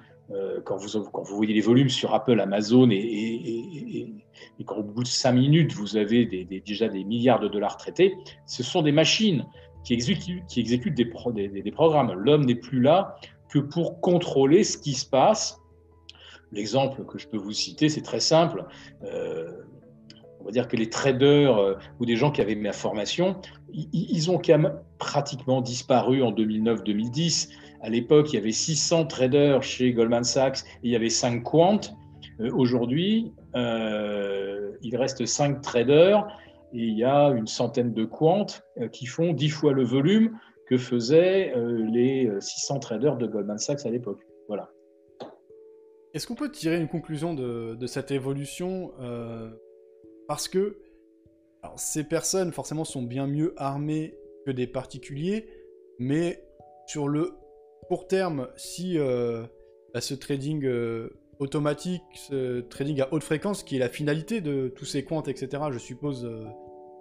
quand, 0.65 0.77
vous, 0.77 1.03
quand 1.11 1.23
vous 1.23 1.37
voyez 1.37 1.55
les 1.55 1.61
volumes 1.61 1.89
sur 1.89 2.15
Apple, 2.15 2.39
Amazon 2.41 2.91
et 2.91 4.15
et 4.59 4.65
qu'au 4.65 4.83
bout 4.83 5.03
de 5.03 5.09
cinq 5.09 5.33
minutes, 5.33 5.73
vous 5.73 5.97
avez 5.97 6.27
déjà 6.27 6.89
des 6.89 7.05
milliards 7.05 7.41
de 7.41 7.49
dollars 7.49 7.77
traités, 7.77 8.17
ce 8.47 8.63
sont 8.63 8.83
des 8.83 8.93
machines 8.93 9.47
qui 9.85 9.95
exécutent, 9.95 10.95
des, 10.95 11.71
programmes. 11.71 12.13
L'homme 12.13 12.45
n'est 12.45 12.55
plus 12.55 12.81
là 12.81 13.17
que 13.49 13.59
pour 13.59 14.01
contrôler 14.01 14.65
ce 14.65 14.77
qui 14.77 14.95
se 14.95 15.07
passe. 15.07 15.61
L'exemple 16.53 17.05
que 17.05 17.19
je 17.19 17.29
peux 17.29 17.37
vous 17.37 17.53
citer, 17.53 17.89
c'est 17.89 18.03
très 18.03 18.21
simple. 18.21 18.65
Euh, 19.05 19.51
on 20.41 20.45
va 20.45 20.51
dire 20.51 20.69
que 20.69 20.77
les 20.77 20.89
traders 20.91 21.57
euh, 21.57 21.75
ou 22.01 22.07
des 22.07 22.17
gens 22.17 22.31
qui 22.31 22.41
avaient 22.41 22.55
ma 22.55 22.73
formation, 22.73 23.37
ils, 23.73 24.31
ont 24.31 24.39
quand 24.39 24.59
même 24.59 24.81
pratiquement 24.99 25.61
disparu 25.61 26.23
en 26.23 26.33
2009-2010. 26.33 27.51
À 27.81 27.91
l'époque, 27.91 28.33
il 28.33 28.37
y 28.37 28.39
avait 28.39 28.53
600 28.53 29.07
traders 29.07 29.63
chez 29.63 29.93
Goldman 29.93 30.25
Sachs 30.25 30.59
et 30.59 30.89
il 30.89 30.91
y 30.91 30.97
avait 30.97 31.11
5 31.11 31.43
quants. 31.43 31.81
Euh, 32.41 32.51
aujourd'hui, 32.53 33.33
euh, 33.55 34.73
il 34.83 34.97
reste 34.97 35.25
5 35.25 35.61
traders 35.61 36.27
et 36.73 36.79
il 36.79 36.99
y 36.99 37.05
a 37.05 37.29
une 37.29 37.47
centaine 37.47 37.93
de 37.93 38.05
quants 38.05 38.47
euh, 38.81 38.89
qui 38.89 39.07
font 39.07 39.33
10 39.33 39.49
fois 39.49 39.73
le 39.73 39.85
volume 39.85 40.39
que 40.67 40.77
faisaient 40.77 41.55
les 41.57 42.31
600 42.41 42.81
traders 42.81 43.17
de 43.17 43.27
Goldman 43.27 43.57
Sachs 43.57 43.87
à 43.87 43.91
l'époque. 43.91 44.21
Voilà. 44.49 44.71
Est-ce 46.13 46.27
qu'on 46.27 46.35
peut 46.35 46.51
tirer 46.51 46.77
une 46.77 46.89
conclusion 46.89 47.33
de, 47.33 47.87
cette 47.87 48.11
évolution 48.11 48.93
Parce 50.27 50.47
que 50.47 50.77
ces 51.77 52.05
personnes, 52.05 52.53
forcément, 52.53 52.85
sont 52.85 53.03
bien 53.03 53.27
mieux 53.27 53.55
armées 53.57 54.15
que 54.45 54.51
des 54.51 54.67
particuliers, 54.67 55.49
mais 55.99 56.45
sur 56.87 57.09
le 57.09 57.33
court 57.89 58.07
terme, 58.07 58.49
si 58.57 58.99
bah, 58.99 60.01
ce 60.01 60.15
trading 60.15 60.67
automatique, 61.39 62.03
ce 62.15 62.61
trading 62.61 63.01
à 63.01 63.09
haute 63.13 63.23
fréquence, 63.23 63.63
qui 63.63 63.77
est 63.77 63.79
la 63.79 63.89
finalité 63.89 64.41
de 64.41 64.69
tous 64.69 64.85
ces 64.85 65.05
comptes, 65.05 65.29
etc., 65.29 65.65
je 65.71 65.79
suppose 65.79 66.25
euh, 66.25 66.45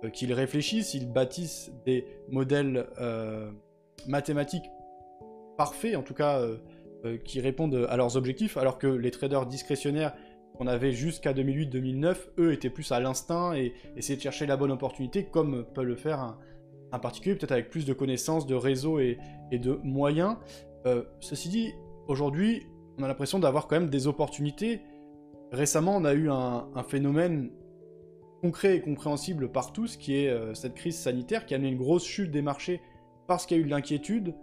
euh, 0.04 0.10
qu'ils 0.10 0.34
réfléchissent, 0.34 0.94
ils 0.94 1.12
bâtissent 1.12 1.72
des 1.86 2.06
modèles 2.30 2.88
euh, 3.00 3.52
mathématiques 4.08 4.70
parfaits, 5.58 5.96
en 5.96 6.04
tout 6.04 6.14
cas, 6.14 6.40
qui 7.26 7.42
répondent 7.42 7.88
à 7.90 7.98
leurs 7.98 8.16
objectifs, 8.16 8.58
alors 8.58 8.78
que 8.78 8.86
les 8.86 9.10
traders 9.10 9.48
discrétionnaires 9.48 10.14
qu'on 10.56 10.68
avait 10.68 10.92
jusqu'à 10.92 11.34
2008-2009, 11.34 12.16
eux 12.38 12.54
étaient 12.54 12.70
plus 12.70 12.92
à 12.92 13.00
l'instinct 13.00 13.56
et 13.56 13.74
essayaient 13.96 14.18
de 14.18 14.22
chercher 14.22 14.46
la 14.46 14.56
bonne 14.56 14.72
opportunité, 14.72 15.26
comme 15.26 15.66
peut 15.74 15.84
le 15.84 15.96
faire 15.96 16.38
un, 16.92 17.00
particulier, 17.00 17.36
peut-être 17.36 17.54
avec 17.54 17.72
plus 17.72 17.86
de 17.86 17.94
connaissances, 17.94 18.46
de 18.46 18.54
réseaux 18.54 19.00
et, 19.00 19.18
et 19.52 19.58
de 19.58 19.80
moyens. 19.84 20.38
Ceci 21.20 21.50
dit, 21.50 21.74
aujourd'hui, 22.08 22.68
on 22.98 23.04
a 23.04 23.08
l'impression 23.08 23.40
d'avoir 23.40 23.68
quand 23.68 23.80
même 23.80 23.90
des 23.90 24.08
opportunités. 24.08 24.82
Récemment, 25.52 25.96
on 25.96 26.06
a 26.06 26.14
eu 26.14 26.30
un, 26.30 26.84
phénomène 26.88 27.52
concret 28.42 28.78
et 28.78 28.82
compréhensible 28.82 29.52
par 29.52 29.72
tous, 29.74 29.98
qui 29.98 30.16
est 30.16 30.30
euh, 30.30 30.54
cette 30.54 30.76
crise 30.76 30.98
sanitaire 30.98 31.46
qui 31.46 31.54
a 31.54 31.58
amené 31.58 31.72
une 31.72 31.78
grosse 31.78 32.06
chute 32.06 32.32
des 32.32 32.42
marchés 32.42 32.82
parce 33.28 33.46
qu'il 33.46 33.58
y 33.58 33.60
a 33.60 33.64
eu 33.64 33.66
de 33.66 33.72
l'inquiétude. 33.72 34.36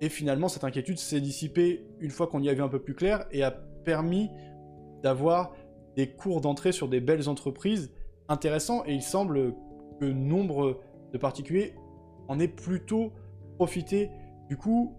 Et 0.00 0.08
finalement, 0.08 0.48
cette 0.48 0.64
inquiétude 0.64 0.98
s'est 0.98 1.20
dissipée 1.20 1.86
une 2.00 2.10
fois 2.10 2.26
qu'on 2.26 2.42
y 2.42 2.48
a 2.48 2.54
vu 2.54 2.62
un 2.62 2.68
peu 2.68 2.80
plus 2.80 2.94
clair 2.94 3.24
et 3.30 3.42
a 3.42 3.50
permis 3.50 4.30
d'avoir 5.02 5.54
des 5.96 6.08
cours 6.08 6.40
d'entrée 6.40 6.72
sur 6.72 6.88
des 6.88 7.00
belles 7.00 7.28
entreprises 7.28 7.92
intéressants. 8.28 8.84
Et 8.86 8.94
il 8.94 9.02
semble 9.02 9.54
que 10.00 10.04
nombre 10.06 10.80
de 11.12 11.18
particuliers 11.18 11.74
en 12.28 12.38
aient 12.40 12.48
plutôt 12.48 13.12
profité. 13.56 14.10
Du 14.48 14.56
coup, 14.56 14.96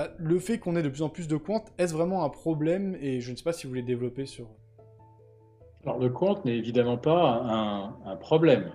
bah, 0.00 0.08
le 0.16 0.38
fait 0.38 0.58
qu'on 0.58 0.76
ait 0.76 0.82
de 0.82 0.88
plus 0.88 1.02
en 1.02 1.10
plus 1.10 1.28
de 1.28 1.36
comptes, 1.36 1.66
est-ce 1.76 1.92
vraiment 1.92 2.24
un 2.24 2.30
problème 2.30 2.96
Et 3.02 3.20
je 3.20 3.32
ne 3.32 3.36
sais 3.36 3.44
pas 3.44 3.52
si 3.52 3.64
vous 3.64 3.68
voulez 3.68 3.82
développer 3.82 4.24
sur... 4.24 4.46
Alors 5.84 5.98
le 5.98 6.08
compte 6.08 6.42
n'est 6.46 6.56
évidemment 6.56 6.96
pas 6.96 7.92
un, 8.06 8.16
problème. 8.16 8.72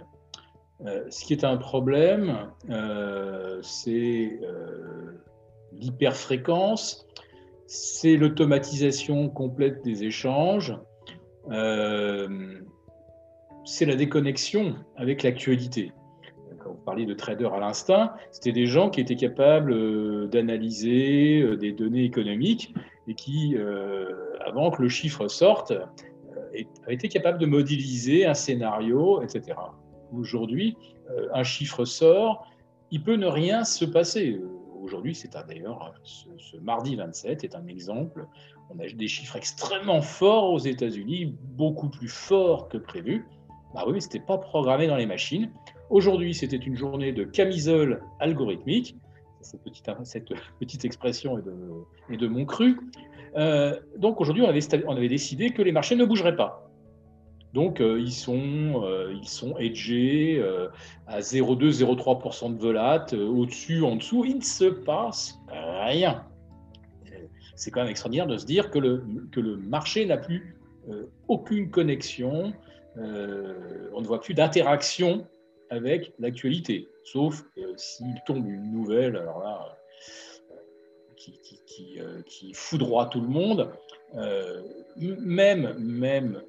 ce 0.85 1.25
qui 1.25 1.33
est 1.33 1.43
un 1.43 1.57
problème, 1.57 2.51
c'est 3.63 4.39
l'hyperfréquence, 5.71 7.07
c'est 7.65 8.17
l'automatisation 8.17 9.27
complète 9.29 9.83
des 9.83 10.03
échanges, 10.03 10.77
c'est 13.65 13.85
la 13.85 13.95
déconnexion 13.95 14.75
avec 14.95 15.23
l'actualité. 15.23 15.91
Parliez 16.85 17.07
de 17.07 17.15
traders 17.15 17.53
à 17.53 17.59
l'instant, 17.59 18.11
c'était 18.31 18.51
des 18.51 18.67
gens 18.67 18.91
qui 18.91 19.01
étaient 19.01 19.15
capables 19.15 19.73
euh, 19.73 20.27
d'analyser 20.27 21.41
euh, 21.41 21.57
des 21.57 21.71
données 21.71 22.03
économiques 22.03 22.75
et 23.07 23.15
qui, 23.15 23.55
euh, 23.57 24.37
avant 24.45 24.69
que 24.69 24.83
le 24.83 24.89
chiffre 24.89 25.27
sorte, 25.27 25.71
avaient 26.83 26.93
été 26.93 27.09
capables 27.09 27.39
de 27.39 27.47
modéliser 27.47 28.25
un 28.25 28.35
scénario, 28.35 29.21
etc. 29.21 29.57
Aujourd'hui, 30.13 30.77
un 31.33 31.43
chiffre 31.43 31.85
sort, 31.85 32.47
il 32.91 33.03
peut 33.03 33.15
ne 33.15 33.27
rien 33.27 33.63
se 33.63 33.83
passer. 33.83 34.39
Aujourd'hui, 34.81 35.15
c'est 35.15 35.33
d'ailleurs, 35.47 35.93
ce, 36.03 36.57
mardi 36.57 36.95
27 36.95 37.43
est 37.43 37.55
un 37.55 37.67
exemple. 37.67 38.25
On 38.69 38.79
a 38.79 38.87
des 38.87 39.07
chiffres 39.07 39.35
extrêmement 39.35 40.01
forts 40.01 40.51
aux 40.51 40.59
États-Unis, 40.59 41.35
beaucoup 41.41 41.89
plus 41.89 42.07
forts 42.07 42.69
que 42.69 42.77
prévu. 42.77 43.25
Bah 43.73 43.83
oui, 43.85 43.93
mais 43.93 43.99
ce 43.99 44.07
n'était 44.07 44.25
pas 44.25 44.37
programmé 44.37 44.87
dans 44.87 44.95
les 44.95 45.05
machines. 45.05 45.51
Aujourd'hui, 45.89 46.33
c'était 46.33 46.57
une 46.57 46.75
journée 46.75 47.11
de 47.11 47.23
camisole 47.23 48.01
algorithmique. 48.19 48.95
Cette 49.41 49.61
petite, 49.61 50.85
expression 50.85 51.37
est 51.37 52.17
de, 52.17 52.27
mon 52.27 52.45
cru. 52.45 52.79
Euh, 53.37 53.79
donc 53.97 54.19
aujourd'hui, 54.19 54.41
on 54.43 54.47
avait, 54.47 55.07
décidé 55.07 55.51
que 55.51 55.61
les 55.61 55.71
marchés 55.71 55.95
ne 55.95 56.05
bougeraient 56.05 56.35
pas. 56.35 56.67
Donc 57.53 57.79
euh, 57.79 57.99
ils 57.99 58.11
sont, 58.11 58.83
euh, 58.83 59.13
sont 59.23 59.57
edgés 59.57 60.43
à 61.07 61.19
0,2-0,3% 61.19 62.55
de 62.55 62.59
volat, 62.59 63.05
au-dessus, 63.13 63.83
en 63.83 63.97
dessous, 63.97 64.25
il 64.25 64.37
ne 64.37 64.43
se 64.43 64.65
passe 64.65 65.39
rien. 65.47 66.23
C'est 67.55 67.71
quand 67.71 67.81
même 67.81 67.89
extraordinaire 67.89 68.27
de 68.27 68.37
se 68.37 68.45
dire 68.45 68.71
que 68.71 68.79
le, 68.79 69.57
marché 69.57 70.05
n'a 70.05 70.17
plus 70.17 70.57
aucune 71.27 71.69
connexion 71.69 72.53
euh, 72.97 73.89
on 73.93 74.01
ne 74.01 74.07
voit 74.07 74.21
plus 74.21 74.33
d'interaction 74.33 75.27
avec 75.69 76.13
l'actualité, 76.19 76.87
sauf 77.03 77.43
euh, 77.57 77.73
s'il 77.77 78.21
tombe 78.25 78.47
une 78.47 78.71
nouvelle, 78.71 79.15
alors 79.15 79.39
là, 79.43 79.77
euh, 80.51 80.55
qui, 81.15 81.39
qui, 82.25 82.53
foudroie 82.53 83.07
tout 83.07 83.21
le 83.21 83.27
monde. 83.27 83.69
même 84.97 85.75
même 85.77 86.41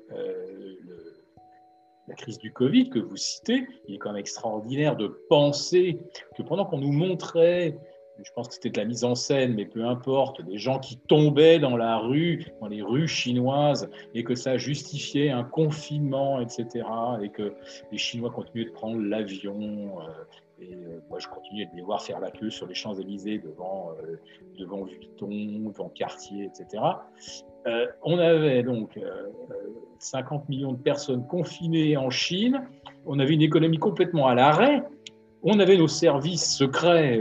la 2.09 2.15
crise 2.15 2.39
du 2.39 2.53
Covid 2.53 2.91
que 2.91 2.99
vous 2.99 3.17
citez, 3.17 3.67
il 3.89 3.97
est 3.97 3.99
quand 3.99 4.11
même 4.11 4.21
extraordinaire 4.21 4.97
de 4.97 5.09
penser 5.29 5.99
que 6.37 6.43
pendant 6.43 6.65
qu'on 6.65 6.79
nous 6.79 6.93
montrait 6.93 7.77
je 8.23 8.33
pense 8.33 8.49
que 8.49 8.55
c'était 8.55 8.71
de 8.71 8.79
la 8.79 8.87
mise 8.87 9.05
en 9.05 9.15
scène, 9.15 9.55
mais 9.55 9.67
peu 9.67 9.85
importe, 9.85 10.43
des 10.43 10.59
gens 10.59 10.79
qui 10.79 10.97
tombaient 10.97 11.59
dans 11.59 11.77
la 11.77 11.99
rue, 11.99 12.47
dans 12.61 12.69
les 12.69 12.83
rues 12.83 13.09
chinoises, 13.09 13.91
et 14.15 14.25
que 14.25 14.35
ça 14.35 14.57
justifiait 14.57 15.31
un 15.31 15.45
confinement, 15.45 16.41
etc., 16.41 16.87
et 17.23 17.29
que 17.29 17.55
les 17.93 17.99
Chinois 17.99 18.31
continuaient 18.31 18.67
de 18.67 18.73
prendre 18.73 19.01
l'avion. 19.01 20.01
Euh, 20.01 20.13
et 20.59 20.75
euh, 20.75 21.01
moi, 21.11 21.19
je 21.19 21.29
continuais 21.29 21.67
de 21.67 21.77
les 21.77 21.83
voir 21.83 22.03
faire 22.03 22.19
la 22.21 22.31
queue 22.31 22.51
sur 22.51 22.67
les 22.67 22.75
Champs-Élysées 22.75 23.39
devant, 23.39 23.91
euh, 24.03 24.17
devant 24.59 24.85
Vuitton, 24.85 25.29
devant 25.29 25.91
Cartier, 25.91 26.45
etc. 26.45 26.83
on 28.05 28.19
avait 28.19 28.63
donc 28.63 28.99
50 29.99 30.49
millions 30.49 30.73
de 30.73 30.79
personnes 30.79 31.27
confinées 31.27 31.97
en 31.97 32.11
Chine. 32.11 32.63
On 33.05 33.19
avait 33.19 33.35
une 33.35 33.43
économie 33.43 33.79
complètement 33.79 34.29
à 34.29 34.35
l'arrêt. 34.35 34.83
On 35.43 35.59
avait 35.59 35.77
nos 35.77 35.89
services 35.89 36.57
secrets 36.57 37.21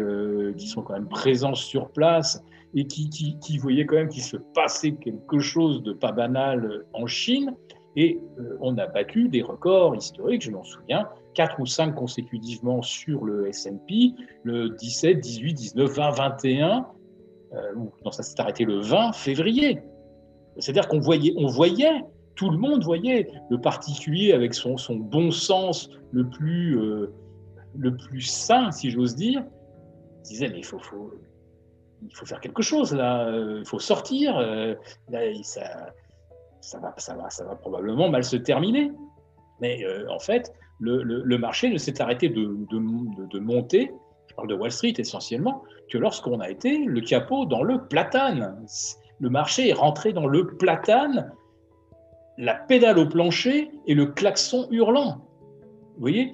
qui 0.53 0.67
sont 0.67 0.81
quand 0.81 0.93
même 0.93 1.07
présents 1.07 1.55
sur 1.55 1.89
place 1.89 2.43
et 2.73 2.85
qui, 2.85 3.57
voyaient 3.57 3.85
quand 3.85 3.95
même 3.95 4.09
qu'il 4.09 4.23
se 4.23 4.37
passait 4.37 4.93
quelque 4.93 5.39
chose 5.39 5.81
de 5.83 5.93
pas 5.93 6.11
banal 6.11 6.85
en 6.93 7.07
Chine. 7.07 7.55
Et 7.95 8.19
euh, 8.39 8.57
on 8.59 8.77
a 8.77 8.87
battu 8.87 9.29
des 9.29 9.41
records 9.41 9.95
historiques, 9.95 10.41
je 10.41 10.51
m'en 10.51 10.65
souviens, 10.65 11.07
4 11.35 11.61
ou 11.61 11.65
5 11.65 11.95
consécutivement 11.95 12.81
sur 12.81 13.23
le 13.23 13.47
S&P, 13.47 14.13
le 14.43 14.69
17, 14.69 15.19
18, 15.19 15.53
19, 15.53 15.89
20, 15.89 16.11
21, 16.11 16.85
non, 17.75 18.11
ça 18.11 18.23
s'est 18.23 18.39
arrêté 18.41 18.65
le 18.65 18.79
20 18.79 19.13
février. 19.13 19.79
C'est-à-dire 20.57 20.87
qu'on 20.87 20.99
voyait, 20.99 21.33
on 21.37 21.47
voyait, 21.47 22.03
tout 22.35 22.49
le 22.49 22.57
monde 22.57 22.83
voyait, 22.83 23.27
le 23.49 23.59
particulier 23.59 24.33
avec 24.33 24.53
son, 24.53 24.77
son 24.77 24.95
bon 24.95 25.31
sens 25.31 25.89
le 26.11 26.27
plus, 26.29 26.77
euh, 26.77 27.13
le 27.77 27.95
plus 27.95 28.21
sain, 28.21 28.71
si 28.71 28.89
j'ose 28.89 29.15
dire, 29.15 29.43
disait 30.25 30.49
mais 30.49 30.59
il 30.59 30.65
faut, 30.65 30.79
il 32.01 32.15
faut 32.15 32.25
faire 32.25 32.39
quelque 32.39 32.61
chose 32.61 32.93
là, 32.93 33.27
euh, 33.27 33.59
il 33.59 33.67
faut 33.67 33.79
sortir, 33.79 34.37
euh, 34.37 34.75
là, 35.09 35.19
ça, 35.43 35.93
ça, 36.61 36.79
va, 36.79 36.93
ça, 36.97 37.15
va, 37.15 37.29
ça 37.29 37.45
va 37.45 37.55
probablement 37.55 38.09
mal 38.09 38.23
se 38.23 38.35
terminer. 38.35 38.91
Mais 39.61 39.83
euh, 39.85 40.05
en 40.09 40.19
fait, 40.19 40.53
le, 40.79 41.37
marché 41.37 41.69
ne 41.69 41.77
s'est 41.77 42.01
arrêté 42.01 42.29
de, 42.29 42.57
de, 42.69 43.39
monter, 43.39 43.91
je 44.27 44.35
parle 44.35 44.49
de 44.49 44.55
Wall 44.55 44.71
Street 44.71 44.93
essentiellement, 44.97 45.63
que 45.89 45.97
lorsqu'on 45.97 46.39
a 46.39 46.49
été 46.49 46.77
le 46.77 47.01
capot 47.01 47.45
dans 47.45 47.63
le 47.63 47.85
platane. 47.87 48.65
Le 49.21 49.29
marché 49.29 49.69
est 49.69 49.73
rentré 49.73 50.11
dans 50.11 50.27
le 50.27 50.57
platane, 50.57 51.31
la 52.37 52.55
pédale 52.55 52.99
au 52.99 53.07
plancher 53.07 53.71
et 53.87 53.93
le 53.93 54.07
klaxon 54.07 54.67
hurlant. 54.71 55.21
Vous 55.95 56.01
voyez? 56.01 56.33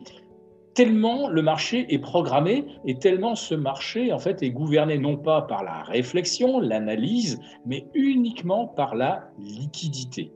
Tellement 0.73 1.29
le 1.29 1.41
marché 1.41 1.93
est 1.93 1.99
programmé 1.99 2.65
et 2.85 2.97
tellement 2.97 3.35
ce 3.35 3.55
marché 3.55 4.13
en 4.13 4.19
fait 4.19 4.41
est 4.43 4.51
gouverné 4.51 4.97
non 4.97 5.17
pas 5.17 5.41
par 5.41 5.63
la 5.63 5.83
réflexion, 5.83 6.59
l'analyse, 6.59 7.39
mais 7.65 7.87
uniquement 7.93 8.67
par 8.67 8.95
la 8.95 9.29
liquidité. 9.39 10.31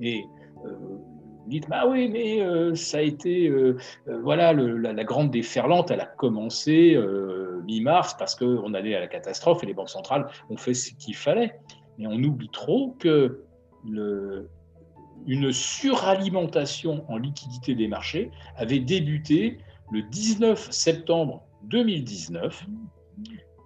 Et 0.00 0.24
euh, 0.64 0.70
vous 0.78 1.48
dites 1.48 1.68
bah 1.68 1.84
oui 1.88 2.08
mais 2.08 2.42
euh, 2.42 2.74
ça 2.74 2.98
a 2.98 3.00
été 3.00 3.48
euh, 3.48 3.78
voilà 4.22 4.52
la, 4.52 5.04
grande 5.04 5.30
déferlante 5.30 5.90
elle 5.90 6.00
a 6.00 6.06
commencé 6.06 6.98
mi-mars 7.66 8.14
parce 8.18 8.34
qu'on 8.34 8.74
allait 8.74 8.94
à 8.94 9.00
la 9.00 9.08
catastrophe 9.08 9.62
et 9.62 9.66
les 9.66 9.74
banques 9.74 9.90
centrales 9.90 10.28
ont 10.50 10.56
fait 10.56 10.74
ce 10.74 10.92
qu'il 10.94 11.16
fallait. 11.16 11.54
Mais 11.96 12.06
on 12.06 12.22
oublie 12.22 12.50
trop 12.50 12.94
que 12.98 13.44
une 15.26 15.52
suralimentation 15.52 17.04
en 17.08 17.16
liquidité 17.16 17.74
des 17.74 17.88
marchés 17.88 18.30
avait 18.56 18.78
débuté 18.78 19.58
le 19.90 20.02
19 20.02 20.70
septembre 20.70 21.42
2019, 21.64 22.66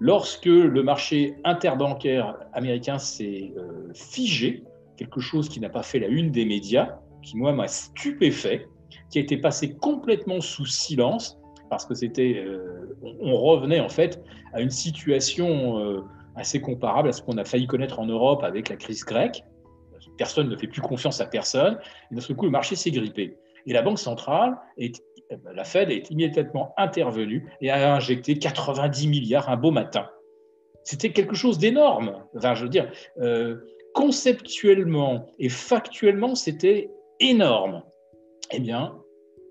lorsque 0.01 0.47
le 0.47 0.83
marché 0.83 1.37
interbancaire 1.45 2.37
américain 2.53 2.99
s'est 2.99 3.53
euh, 3.57 3.93
figé, 3.95 4.65
quelque 4.97 5.21
chose 5.21 5.49
qui 5.49 5.61
n'a 5.61 5.69
pas 5.69 5.83
fait 5.83 5.99
la 5.99 6.09
une 6.09 6.31
des 6.31 6.45
médias, 6.45 6.99
qui 7.23 7.37
moi 7.37 7.53
m'a 7.53 7.69
stupéfait, 7.69 8.67
qui 9.11 9.19
a 9.19 9.23
été 9.23 9.37
passé 9.37 9.75
complètement 9.75 10.41
sous 10.41 10.67
silence, 10.67 11.39
parce 11.71 11.87
que 11.87 11.95
c'était, 11.95 12.43
euh, 12.45 12.97
on, 13.21 13.37
revenait 13.37 13.81
en 13.81 13.89
fait 13.89 14.23
à 14.53 14.61
une 14.61 14.71
situation 14.71 15.79
euh, 15.79 16.01
assez 16.37 16.61
comparable 16.61 17.09
à 17.09 17.13
ce 17.13 17.23
qu'on 17.23 17.39
a 17.39 17.45
failli 17.45 17.67
connaître 17.67 17.99
en 17.99 18.07
Europe 18.07 18.43
avec 18.43 18.69
la 18.69 18.77
crise 18.77 19.05
grecque. 19.05 19.43
Personne 20.19 20.49
ne 20.49 20.57
fait 20.57 20.67
plus 20.67 20.83
confiance 20.83 21.21
à 21.21 21.27
personne, 21.27 21.79
et 22.11 22.15
d'un 22.15 22.21
seul 22.21 22.37
coup 22.37 22.45
le 22.45 22.51
marché 22.51 22.77
s'est 22.77 22.91
grippé. 22.91 23.37
Et 23.67 23.73
la 23.73 23.83
Banque 23.83 23.99
centrale 23.99 24.59
est 24.77 25.01
la 25.55 25.65
Fed 25.65 25.91
est 25.91 26.11
immédiatement 26.11 26.75
intervenue 26.77 27.51
et 27.61 27.71
a 27.71 27.95
injecté 27.95 28.39
90 28.39 29.09
milliards 29.09 29.49
un 29.49 29.57
beau 29.57 29.71
matin. 29.71 30.09
C'était 30.85 31.11
quelque 31.11 31.35
chose 31.35 31.59
d'énorme. 31.59 32.25
Enfin, 32.37 32.55
je 32.55 32.67
dire, 32.67 32.91
euh, 33.21 33.57
conceptuellement 33.95 35.27
et 35.39 35.49
factuellement, 35.49 36.35
c'était 36.35 36.91
énorme. 37.21 37.83
Eh 38.51 38.61
bien, 38.61 38.99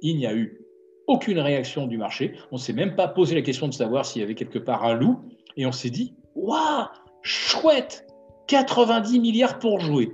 il 0.01 0.17
n'y 0.17 0.25
a 0.25 0.33
eu 0.33 0.61
aucune 1.07 1.39
réaction 1.39 1.87
du 1.87 1.97
marché. 1.97 2.33
On 2.51 2.55
ne 2.55 2.61
s'est 2.61 2.73
même 2.73 2.95
pas 2.95 3.07
posé 3.07 3.35
la 3.35 3.41
question 3.41 3.67
de 3.67 3.73
savoir 3.73 4.05
s'il 4.05 4.21
y 4.21 4.25
avait 4.25 4.35
quelque 4.35 4.59
part 4.59 4.83
un 4.85 4.93
loup. 4.93 5.19
Et 5.57 5.65
on 5.65 5.71
s'est 5.71 5.89
dit, 5.89 6.15
waouh, 6.35 6.87
chouette, 7.21 8.05
90 8.47 9.19
milliards 9.19 9.59
pour 9.59 9.79
jouer. 9.79 10.11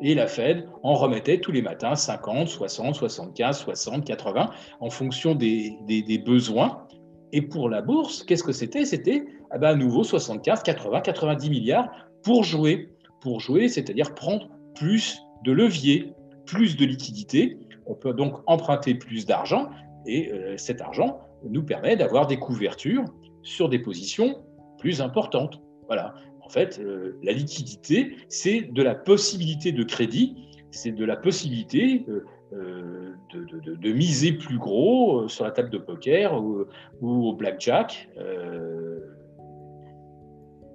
Et 0.00 0.14
la 0.14 0.26
Fed 0.26 0.68
en 0.82 0.94
remettait 0.94 1.38
tous 1.38 1.52
les 1.52 1.62
matins 1.62 1.96
50, 1.96 2.48
60, 2.48 2.94
75, 2.94 3.58
60, 3.58 4.04
80 4.04 4.50
en 4.80 4.90
fonction 4.90 5.34
des, 5.34 6.22
besoins. 6.24 6.86
Et 7.32 7.42
pour 7.42 7.68
la 7.68 7.82
bourse, 7.82 8.22
qu'est-ce 8.22 8.44
que 8.44 8.52
c'était? 8.52 8.84
C'était 8.84 9.26
ah 9.50 9.58
ben, 9.58 9.68
à 9.68 9.74
nouveau 9.74 10.04
75, 10.04 10.62
80, 10.62 11.00
90 11.00 11.50
milliards 11.50 11.90
pour 12.22 12.44
jouer. 12.44 12.90
Pour 13.20 13.40
jouer, 13.40 13.68
c'est-à-dire 13.68 14.14
prendre 14.14 14.48
plus 14.74 15.18
de 15.44 15.52
levier, 15.52 16.12
plus 16.46 16.76
de 16.76 16.84
liquidité. 16.84 17.58
On 17.86 17.94
peut 17.94 18.12
donc 18.12 18.34
emprunter 18.46 18.94
plus 18.94 19.26
d'argent 19.26 19.70
et 20.06 20.30
euh, 20.32 20.56
cet 20.56 20.80
argent 20.80 21.20
nous 21.44 21.64
permet 21.64 21.96
d'avoir 21.96 22.26
des 22.26 22.38
couvertures 22.38 23.04
sur 23.42 23.68
des 23.68 23.78
positions 23.78 24.44
plus 24.78 25.00
importantes. 25.00 25.60
Voilà. 25.86 26.14
En 26.48 26.50
fait, 26.50 26.80
euh, 26.80 27.18
la 27.22 27.32
liquidité, 27.32 28.16
c'est 28.28 28.62
de 28.72 28.82
la 28.82 28.94
possibilité 28.94 29.70
de 29.70 29.84
crédit, 29.84 30.34
c'est 30.70 30.92
de 30.92 31.04
la 31.04 31.14
possibilité 31.14 32.06
euh, 32.54 33.12
de, 33.34 33.92
miser 33.92 34.32
plus 34.32 34.56
gros 34.56 35.28
sur 35.28 35.44
la 35.44 35.50
table 35.50 35.68
de 35.68 35.76
poker 35.76 36.42
ou, 36.42 36.66
au 37.02 37.34
blackjack. 37.34 38.08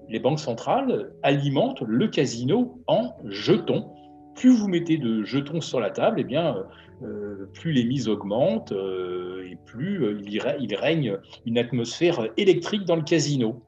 les 0.10 0.20
banques 0.20 0.40
centrales 0.40 1.12
alimentent 1.24 1.82
le 1.82 2.08
casino 2.08 2.80
en 2.86 3.16
jetons 3.26 3.92
plus 4.36 4.50
vous 4.50 4.68
mettez 4.68 4.98
de 4.98 5.24
jetons 5.24 5.62
sur 5.62 5.80
la 5.80 5.90
table, 5.90 6.20
eh 6.20 6.24
bien, 6.24 6.58
euh, 7.04 7.50
plus 7.54 7.72
les 7.72 7.84
mises 7.84 8.08
augmentent 8.08 8.72
euh, 8.72 9.48
et 9.50 9.58
plus 9.66 10.04
euh, 10.04 10.22
il, 10.26 10.76
règne 10.76 11.18
une 11.46 11.58
atmosphère 11.58 12.28
électrique 12.38 12.86
dans 12.86 12.96
le 12.96 13.04
casino. 13.04 13.62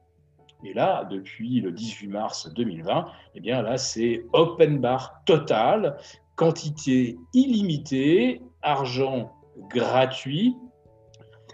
Et 0.66 0.74
là, 0.74 1.06
depuis 1.10 1.60
le 1.60 1.70
18 1.70 2.08
mars 2.08 2.52
2020, 2.54 3.06
eh 3.34 3.40
bien 3.40 3.62
là, 3.62 3.78
c'est 3.78 4.24
open 4.32 4.78
bar 4.78 5.22
total, 5.24 5.96
quantité 6.34 7.16
illimitée, 7.34 8.42
argent 8.62 9.32
gratuit. 9.70 10.56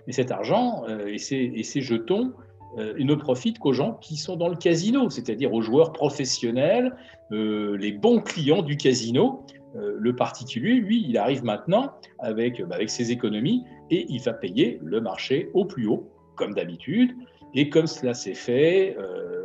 Et 0.09 0.12
cet 0.12 0.31
argent 0.31 0.85
et 1.07 1.14
et 1.14 1.62
ces 1.62 1.81
jetons 1.81 2.33
euh, 2.79 2.94
ne 2.98 3.14
profite 3.14 3.59
qu'aux 3.59 3.75
gens 3.75 3.94
qui 3.94 4.16
sont 4.16 4.37
dans 4.37 4.48
le 4.48 4.57
casino, 4.57 5.11
c'est-à-dire 5.11 5.53
aux 5.53 5.61
joueurs 5.61 5.92
professionnels, 5.92 6.96
euh, 7.31 7.77
les 7.77 7.92
bons 7.92 8.20
clients 8.20 8.62
du 8.62 8.77
casino. 8.77 9.44
Euh, 9.77 9.94
le 9.98 10.16
particulier, 10.16 10.75
lui, 10.75 11.05
il 11.07 11.18
arrive 11.18 11.44
maintenant 11.44 11.92
bah, 12.22 12.29
avec 12.29 12.90
ses 12.90 13.11
économies 13.11 13.64
et 13.90 14.07
il 14.09 14.20
va 14.22 14.33
payer 14.33 14.79
le 14.83 15.01
marché 15.01 15.51
au 15.53 15.66
plus 15.66 15.87
haut, 15.87 16.11
comme 16.35 16.55
d'habitude. 16.55 17.12
Et 17.55 17.69
comme 17.69 17.87
cela 17.87 18.15
s'est 18.15 18.35
fait 18.35 18.97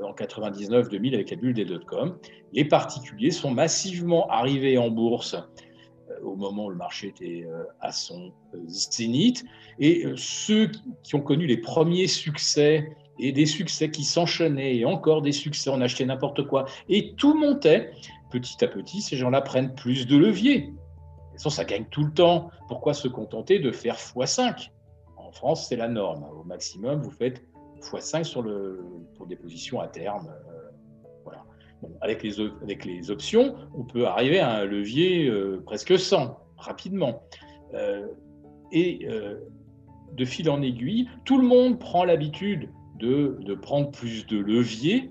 en 0.03 0.13
99-2000 0.13 1.13
avec 1.13 1.31
la 1.31 1.37
bulle 1.37 1.53
des 1.53 1.65
dot-com, 1.65 2.17
les 2.53 2.65
particuliers 2.65 3.31
sont 3.31 3.51
massivement 3.51 4.29
arrivés 4.29 4.77
en 4.77 4.89
bourse 4.89 5.35
au 6.23 6.35
moment 6.35 6.65
où 6.65 6.69
le 6.69 6.75
marché 6.75 7.07
était 7.07 7.47
à 7.81 7.91
son 7.91 8.31
zénith. 8.67 9.43
Et 9.79 10.05
ceux 10.15 10.71
qui 11.03 11.15
ont 11.15 11.21
connu 11.21 11.47
les 11.47 11.57
premiers 11.57 12.07
succès 12.07 12.89
et 13.19 13.31
des 13.31 13.45
succès 13.45 13.89
qui 13.89 14.03
s'enchaînaient 14.03 14.77
et 14.77 14.85
encore 14.85 15.21
des 15.21 15.31
succès, 15.31 15.69
on 15.69 15.81
achetait 15.81 16.05
n'importe 16.05 16.47
quoi 16.47 16.65
et 16.89 17.13
tout 17.15 17.33
montait. 17.33 17.91
Petit 18.31 18.63
à 18.63 18.67
petit, 18.67 19.01
ces 19.01 19.15
gens-là 19.15 19.41
prennent 19.41 19.73
plus 19.73 20.05
de 20.05 20.17
levier. 20.17 20.73
De 21.33 21.49
ça 21.49 21.63
gagne 21.65 21.85
tout 21.89 22.03
le 22.03 22.11
temps. 22.11 22.49
Pourquoi 22.67 22.93
se 22.93 23.07
contenter 23.07 23.59
de 23.59 23.71
faire 23.71 23.95
x5 23.95 24.69
En 25.17 25.31
France, 25.31 25.67
c'est 25.69 25.75
la 25.75 25.87
norme. 25.87 26.25
Au 26.25 26.43
maximum, 26.43 27.01
vous 27.01 27.11
faites 27.11 27.46
x5 27.81 28.23
sur 28.23 28.41
le, 28.41 28.83
pour 29.15 29.27
des 29.27 29.35
positions 29.35 29.79
à 29.79 29.87
terme. 29.87 30.27
Euh, 30.29 30.69
voilà. 31.23 31.43
avec, 32.01 32.23
les, 32.23 32.39
avec 32.61 32.85
les 32.85 33.11
options, 33.11 33.55
on 33.75 33.83
peut 33.83 34.07
arriver 34.07 34.39
à 34.39 34.51
un 34.51 34.65
levier 34.65 35.27
euh, 35.27 35.61
presque 35.65 35.97
100 35.97 36.37
rapidement. 36.57 37.23
Euh, 37.73 38.07
et 38.71 39.07
de 40.11 40.25
fil 40.25 40.49
en 40.49 40.61
aiguille, 40.61 41.07
tout 41.23 41.37
le 41.37 41.47
monde 41.47 41.79
prend 41.79 42.03
l'habitude 42.03 42.69
de, 42.99 43.55
prendre 43.61 43.91
plus 43.91 44.25
de 44.25 44.37
levier. 44.37 45.09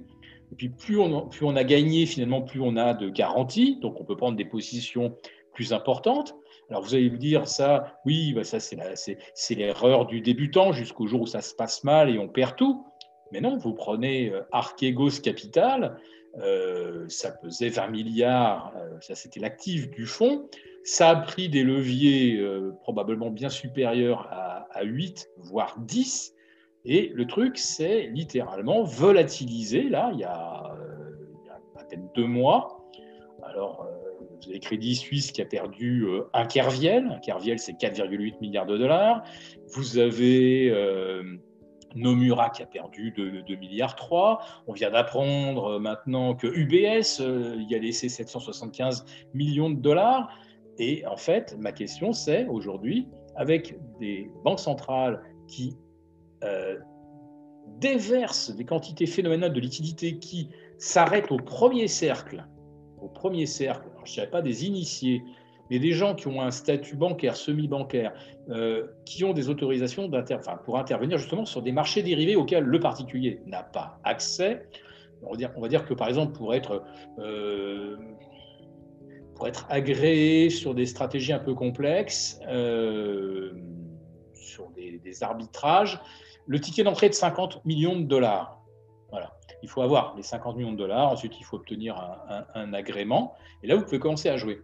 Et 0.52 0.54
puis 0.56 0.68
plus 0.68 0.98
on, 1.00 1.26
plus 1.26 1.46
on 1.46 1.56
a 1.56 1.64
gagné, 1.64 2.04
finalement, 2.04 2.42
plus 2.42 2.60
on 2.60 2.76
a 2.76 2.92
de 2.92 3.08
garanties. 3.08 3.78
Donc 3.80 3.98
on 3.98 4.04
peut 4.04 4.16
prendre 4.16 4.36
des 4.36 4.44
positions 4.44 5.16
plus 5.54 5.72
importantes. 5.72 6.36
Alors 6.68 6.82
vous 6.82 6.94
allez 6.94 7.08
vous 7.08 7.16
dire 7.16 7.46
ça, 7.46 7.98
oui, 8.04 8.32
bah 8.32 8.42
ça 8.42 8.58
c'est 8.58 9.54
l'erreur 9.54 10.06
du 10.06 10.20
débutant 10.20 10.72
jusqu'au 10.72 11.06
jour 11.06 11.22
où 11.22 11.26
ça 11.26 11.40
se 11.40 11.54
passe 11.54 11.84
mal 11.84 12.10
et 12.10 12.18
on 12.18 12.28
perd 12.28 12.56
tout. 12.56 12.84
Mais 13.32 13.40
non, 13.40 13.56
vous 13.56 13.72
prenez 13.72 14.30
euh, 14.30 14.42
Archegos 14.52 15.20
Capital, 15.22 15.98
euh, 16.38 17.06
ça 17.08 17.30
pesait 17.32 17.68
20 17.68 17.88
milliards, 17.88 18.72
euh, 18.76 19.00
ça 19.00 19.14
c'était 19.14 19.40
l'actif 19.40 19.90
du 19.90 20.06
fonds. 20.06 20.48
Ça 20.84 21.10
a 21.10 21.16
pris 21.16 21.48
des 21.48 21.64
leviers 21.64 22.40
probablement 22.82 23.30
bien 23.30 23.48
supérieurs 23.48 24.28
à, 24.30 24.68
à 24.70 24.84
8, 24.84 25.28
voire 25.38 25.76
10. 25.80 26.32
Et 26.84 27.10
le 27.12 27.26
truc, 27.26 27.58
c'est 27.58 28.02
littéralement 28.12 28.84
volatiliser, 28.84 29.88
là, 29.88 30.10
il 30.12 30.20
y 30.20 30.24
a, 30.24 30.76
à 31.76 31.84
peine 31.90 32.08
deux 32.14 32.28
mois. 32.28 32.88
Alors, 33.42 33.84
vous 34.42 34.50
avez 34.50 34.60
Crédit 34.60 34.94
Suisse 34.94 35.32
qui 35.32 35.42
a 35.42 35.44
perdu 35.44 36.04
euh, 36.04 36.22
un 36.32 36.46
Kerviel. 36.46 37.06
Un 37.06 37.18
Kerviel, 37.18 37.58
c'est 37.58 37.72
4,8 37.72 38.40
milliards 38.40 38.66
de 38.66 38.76
dollars. 38.76 39.22
Vous 39.74 39.98
avez 39.98 40.70
euh, 40.70 41.22
Nomura 41.94 42.50
qui 42.50 42.62
a 42.62 42.66
perdu 42.66 43.12
2, 43.16 43.56
milliards 43.56 43.96
3. 43.96 44.40
On 44.66 44.72
vient 44.72 44.90
d'apprendre 44.90 45.78
maintenant 45.78 46.34
que 46.34 46.46
UBS 46.46 47.20
y 47.68 47.74
a 47.74 47.78
laissé 47.78 48.08
775 48.08 49.04
millions 49.34 49.70
de 49.70 49.80
dollars. 49.80 50.28
Et 50.78 51.06
en 51.06 51.16
fait, 51.16 51.56
ma 51.58 51.72
question, 51.72 52.12
c'est 52.12 52.46
aujourd'hui, 52.46 53.08
avec 53.34 53.76
des 53.98 54.30
banques 54.44 54.60
centrales 54.60 55.22
qui 55.48 55.76
euh, 56.44 56.76
déverse 57.78 58.54
des 58.54 58.64
quantités 58.64 59.06
phénoménales 59.06 59.52
de 59.52 59.60
liquidités 59.60 60.18
qui 60.18 60.48
s'arrêtent 60.78 61.32
au 61.32 61.36
premier 61.36 61.88
cercle, 61.88 62.46
au 63.00 63.08
premier 63.08 63.46
cercle, 63.46 63.88
je 64.06 64.12
ne 64.12 64.14
dirais 64.14 64.30
pas 64.30 64.42
des 64.42 64.64
initiés, 64.64 65.22
mais 65.70 65.78
des 65.78 65.92
gens 65.92 66.14
qui 66.14 66.28
ont 66.28 66.40
un 66.40 66.50
statut 66.50 66.96
bancaire, 66.96 67.36
semi-bancaire, 67.36 68.12
euh, 68.50 68.86
qui 69.04 69.24
ont 69.24 69.32
des 69.32 69.48
autorisations 69.48 70.10
pour 70.64 70.78
intervenir 70.78 71.18
justement 71.18 71.44
sur 71.44 71.62
des 71.62 71.72
marchés 71.72 72.02
dérivés 72.02 72.36
auxquels 72.36 72.64
le 72.64 72.80
particulier 72.80 73.40
n'a 73.46 73.62
pas 73.62 73.98
accès. 74.04 74.68
On 75.22 75.32
va, 75.32 75.68
dire, 75.68 75.84
que 75.84 75.94
par 75.94 76.08
exemple, 76.08 76.32
pour 76.32 76.54
être, 76.54 76.84
euh, 77.18 77.96
pour 79.34 79.48
être 79.48 79.66
agréé 79.68 80.50
sur 80.50 80.74
des 80.74 80.86
stratégies 80.86 81.32
un 81.32 81.38
peu 81.38 81.54
complexes, 81.54 82.38
sur 84.34 84.70
des, 84.70 85.00
des 85.02 85.22
arbitrages, 85.22 86.00
le 86.46 86.60
ticket 86.60 86.84
d'entrée 86.84 87.08
de 87.08 87.14
50 87.14 87.64
millions 87.64 87.96
de 87.98 88.04
dollars. 88.04 88.60
Voilà. 89.10 89.35
Il 89.62 89.68
faut 89.68 89.82
avoir 89.82 90.14
les 90.16 90.22
50 90.22 90.56
millions 90.56 90.72
de 90.72 90.76
dollars, 90.76 91.10
ensuite 91.10 91.38
il 91.40 91.44
faut 91.44 91.56
obtenir 91.56 91.96
un, 92.54 92.72
agrément, 92.72 93.34
et 93.62 93.66
là 93.66 93.76
vous 93.76 93.84
pouvez 93.84 93.98
commencer 93.98 94.28
à 94.28 94.36
jouer. 94.36 94.60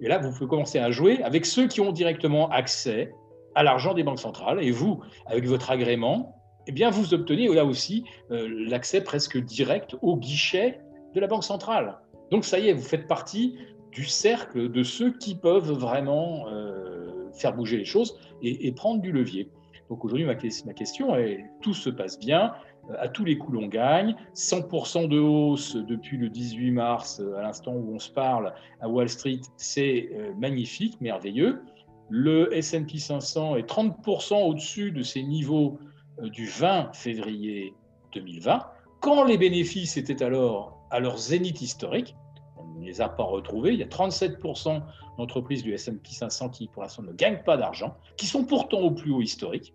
Et 0.00 0.08
là 0.08 0.18
vous 0.18 0.32
pouvez 0.32 0.48
commencer 0.48 0.78
à 0.78 0.90
jouer 0.90 1.22
avec 1.22 1.46
ceux 1.46 1.68
qui 1.68 1.80
ont 1.80 1.92
directement 1.92 2.50
accès 2.50 3.12
à 3.54 3.62
l'argent 3.62 3.94
des 3.94 4.02
banques 4.02 4.18
centrales, 4.18 4.62
et 4.62 4.70
vous, 4.70 5.00
avec 5.26 5.46
votre 5.46 5.70
agrément, 5.70 6.36
eh 6.66 6.72
bien 6.72 6.90
vous 6.90 7.14
obtenez 7.14 7.48
là 7.48 7.64
aussi 7.64 8.04
euh, 8.30 8.48
l'accès 8.68 9.02
presque 9.02 9.38
direct 9.38 9.96
au 10.02 10.16
guichet 10.16 10.80
de 11.14 11.20
la 11.20 11.26
banque 11.26 11.44
centrale. 11.44 11.98
Donc 12.30 12.44
ça 12.44 12.58
y 12.58 12.68
est, 12.68 12.72
vous 12.72 12.82
faites 12.82 13.06
partie 13.06 13.56
du 13.92 14.04
cercle 14.04 14.70
de 14.70 14.82
ceux 14.82 15.16
qui 15.16 15.36
peuvent 15.36 15.70
vraiment 15.70 16.48
euh, 16.48 17.30
faire 17.32 17.54
bouger 17.54 17.76
les 17.76 17.84
choses 17.84 18.18
et 18.42 18.72
prendre 18.72 19.00
du 19.00 19.10
levier. 19.10 19.50
Donc 19.90 20.04
aujourd'hui, 20.04 20.26
ma, 20.26 20.34
question 20.34 21.16
est, 21.16 21.44
tout 21.60 21.74
se 21.74 21.90
passe 21.90 22.18
bien, 22.18 22.52
à 22.98 23.08
tous 23.08 23.24
les 23.24 23.38
coups 23.38 23.58
l'on 23.58 23.66
gagne, 23.66 24.14
100% 24.34 25.08
de 25.08 25.18
hausse 25.18 25.76
depuis 25.76 26.16
le 26.16 26.28
18 26.28 26.70
mars, 26.70 27.20
euh, 27.20 27.36
à 27.36 27.42
l'instant 27.42 27.72
où 27.72 27.94
on 27.94 27.98
se 27.98 28.10
parle, 28.10 28.52
à 28.80 28.88
Wall 28.88 29.08
Street, 29.08 29.40
c'est 29.56 30.10
euh, 30.12 30.32
magnifique, 30.38 31.00
merveilleux. 31.00 31.62
Le 32.10 32.50
SP 32.52 32.98
500 32.98 33.56
est 33.56 33.68
30% 33.68 34.42
au-dessus 34.42 34.92
de 34.92 35.02
ses 35.02 35.22
niveaux 35.22 35.78
du 36.22 36.46
20 36.46 36.94
février 36.94 37.74
2020, 38.12 38.66
quand 39.00 39.24
les 39.24 39.38
bénéfices 39.38 39.96
étaient 39.96 40.22
alors 40.22 40.78
à 40.90 41.00
leur 41.00 41.18
zénith 41.18 41.60
historique. 41.60 42.14
On 42.56 42.78
ne 42.78 42.86
les 42.86 43.00
a 43.00 43.08
pas 43.08 43.24
retrouvés. 43.24 43.72
Il 43.72 43.80
y 43.80 43.82
a 43.82 43.86
37% 43.86 44.82
d'entreprises 45.18 45.62
du 45.62 45.72
S&P 45.72 46.10
500 46.10 46.50
qui, 46.50 46.68
pour 46.68 46.82
l'instant, 46.82 47.02
ne 47.02 47.12
gagnent 47.12 47.42
pas 47.42 47.56
d'argent, 47.56 47.96
qui 48.16 48.26
sont 48.26 48.44
pourtant 48.44 48.80
au 48.80 48.90
plus 48.90 49.10
haut 49.10 49.22
historique. 49.22 49.74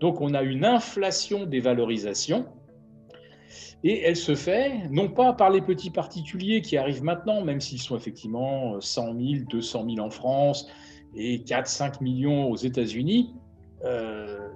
Donc, 0.00 0.20
on 0.20 0.34
a 0.34 0.42
une 0.42 0.64
inflation 0.64 1.46
des 1.46 1.60
valorisations 1.60 2.46
et 3.84 4.02
elle 4.02 4.16
se 4.16 4.34
fait 4.34 4.88
non 4.90 5.08
pas 5.08 5.32
par 5.32 5.50
les 5.50 5.60
petits 5.60 5.90
particuliers 5.90 6.62
qui 6.62 6.76
arrivent 6.76 7.04
maintenant, 7.04 7.44
même 7.44 7.60
s'ils 7.60 7.80
sont 7.80 7.96
effectivement 7.96 8.80
100 8.80 9.14
000, 9.14 9.44
200 9.48 9.86
000 9.94 10.06
en 10.06 10.10
France 10.10 10.68
et 11.14 11.38
4-5 11.38 12.02
millions 12.02 12.50
aux 12.50 12.56
États-Unis. 12.56 13.34
Euh, 13.84 14.48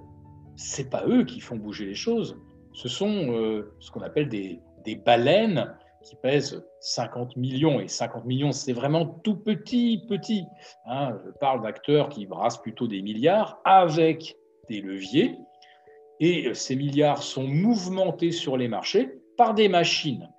c'est 0.55 0.89
pas 0.89 1.03
eux 1.07 1.23
qui 1.23 1.39
font 1.39 1.55
bouger 1.55 1.85
les 1.85 1.95
choses. 1.95 2.37
Ce 2.73 2.89
sont 2.89 3.31
euh, 3.31 3.73
ce 3.79 3.91
qu'on 3.91 4.01
appelle 4.01 4.27
des, 4.27 4.59
des 4.83 4.95
baleines 4.95 5.73
qui 6.03 6.15
pèsent 6.17 6.61
50 6.81 7.37
millions, 7.37 7.79
et 7.79 7.87
50 7.87 8.25
millions, 8.25 8.51
c'est 8.51 8.73
vraiment 8.73 9.05
tout 9.05 9.37
petit, 9.37 10.03
petit. 10.09 10.43
Hein. 10.85 11.17
je 11.25 11.31
parle 11.39 11.63
d'acteurs 11.63 12.09
qui 12.09 12.25
brassent 12.25 12.61
plutôt 12.61 12.87
des 12.87 13.01
milliards 13.01 13.61
avec 13.63 14.35
des 14.69 14.81
leviers, 14.81 15.37
et 16.19 16.53
ces 16.53 16.75
milliards 16.75 17.23
sont 17.23 17.47
mouvementés 17.47 18.31
sur 18.31 18.57
les 18.57 18.67
marchés 18.67 19.09
par 19.37 19.53
des 19.53 19.67
machines. 19.67 20.29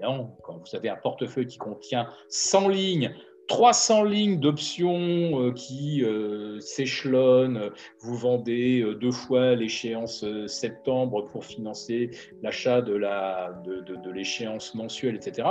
quand 0.00 0.58
vous 0.58 0.76
avez 0.76 0.88
un 0.88 0.96
portefeuille 0.96 1.46
qui 1.46 1.58
contient 1.58 2.06
100 2.28 2.68
lignes 2.68 3.14
300 3.48 4.04
lignes 4.04 4.40
d'options 4.40 5.40
euh, 5.40 5.52
qui 5.52 6.02
euh, 6.04 6.58
s'échelonnent. 6.60 7.70
Vous 8.00 8.16
vendez 8.16 8.80
euh, 8.80 8.94
deux 8.94 9.10
fois 9.10 9.54
l'échéance 9.54 10.24
septembre 10.46 11.26
pour 11.26 11.44
financer 11.44 12.10
l'achat 12.40 12.80
de, 12.80 12.94
de, 12.94 13.94
de, 13.96 14.10
l'échéance 14.10 14.74
mensuelle, 14.74 15.16
etc. 15.16 15.48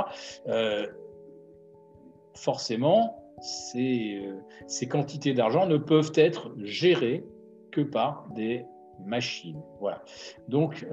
forcément, 2.35 3.23
ces, 3.39 4.21
ces 4.67 4.87
quantités 4.87 5.33
d'argent 5.33 5.67
ne 5.67 5.77
peuvent 5.77 6.13
être 6.15 6.51
gérées 6.63 7.23
que 7.71 7.81
par 7.81 8.27
des 8.35 8.65
machines. 9.05 9.59
Voilà. 9.79 10.03
Donc, 10.47 10.85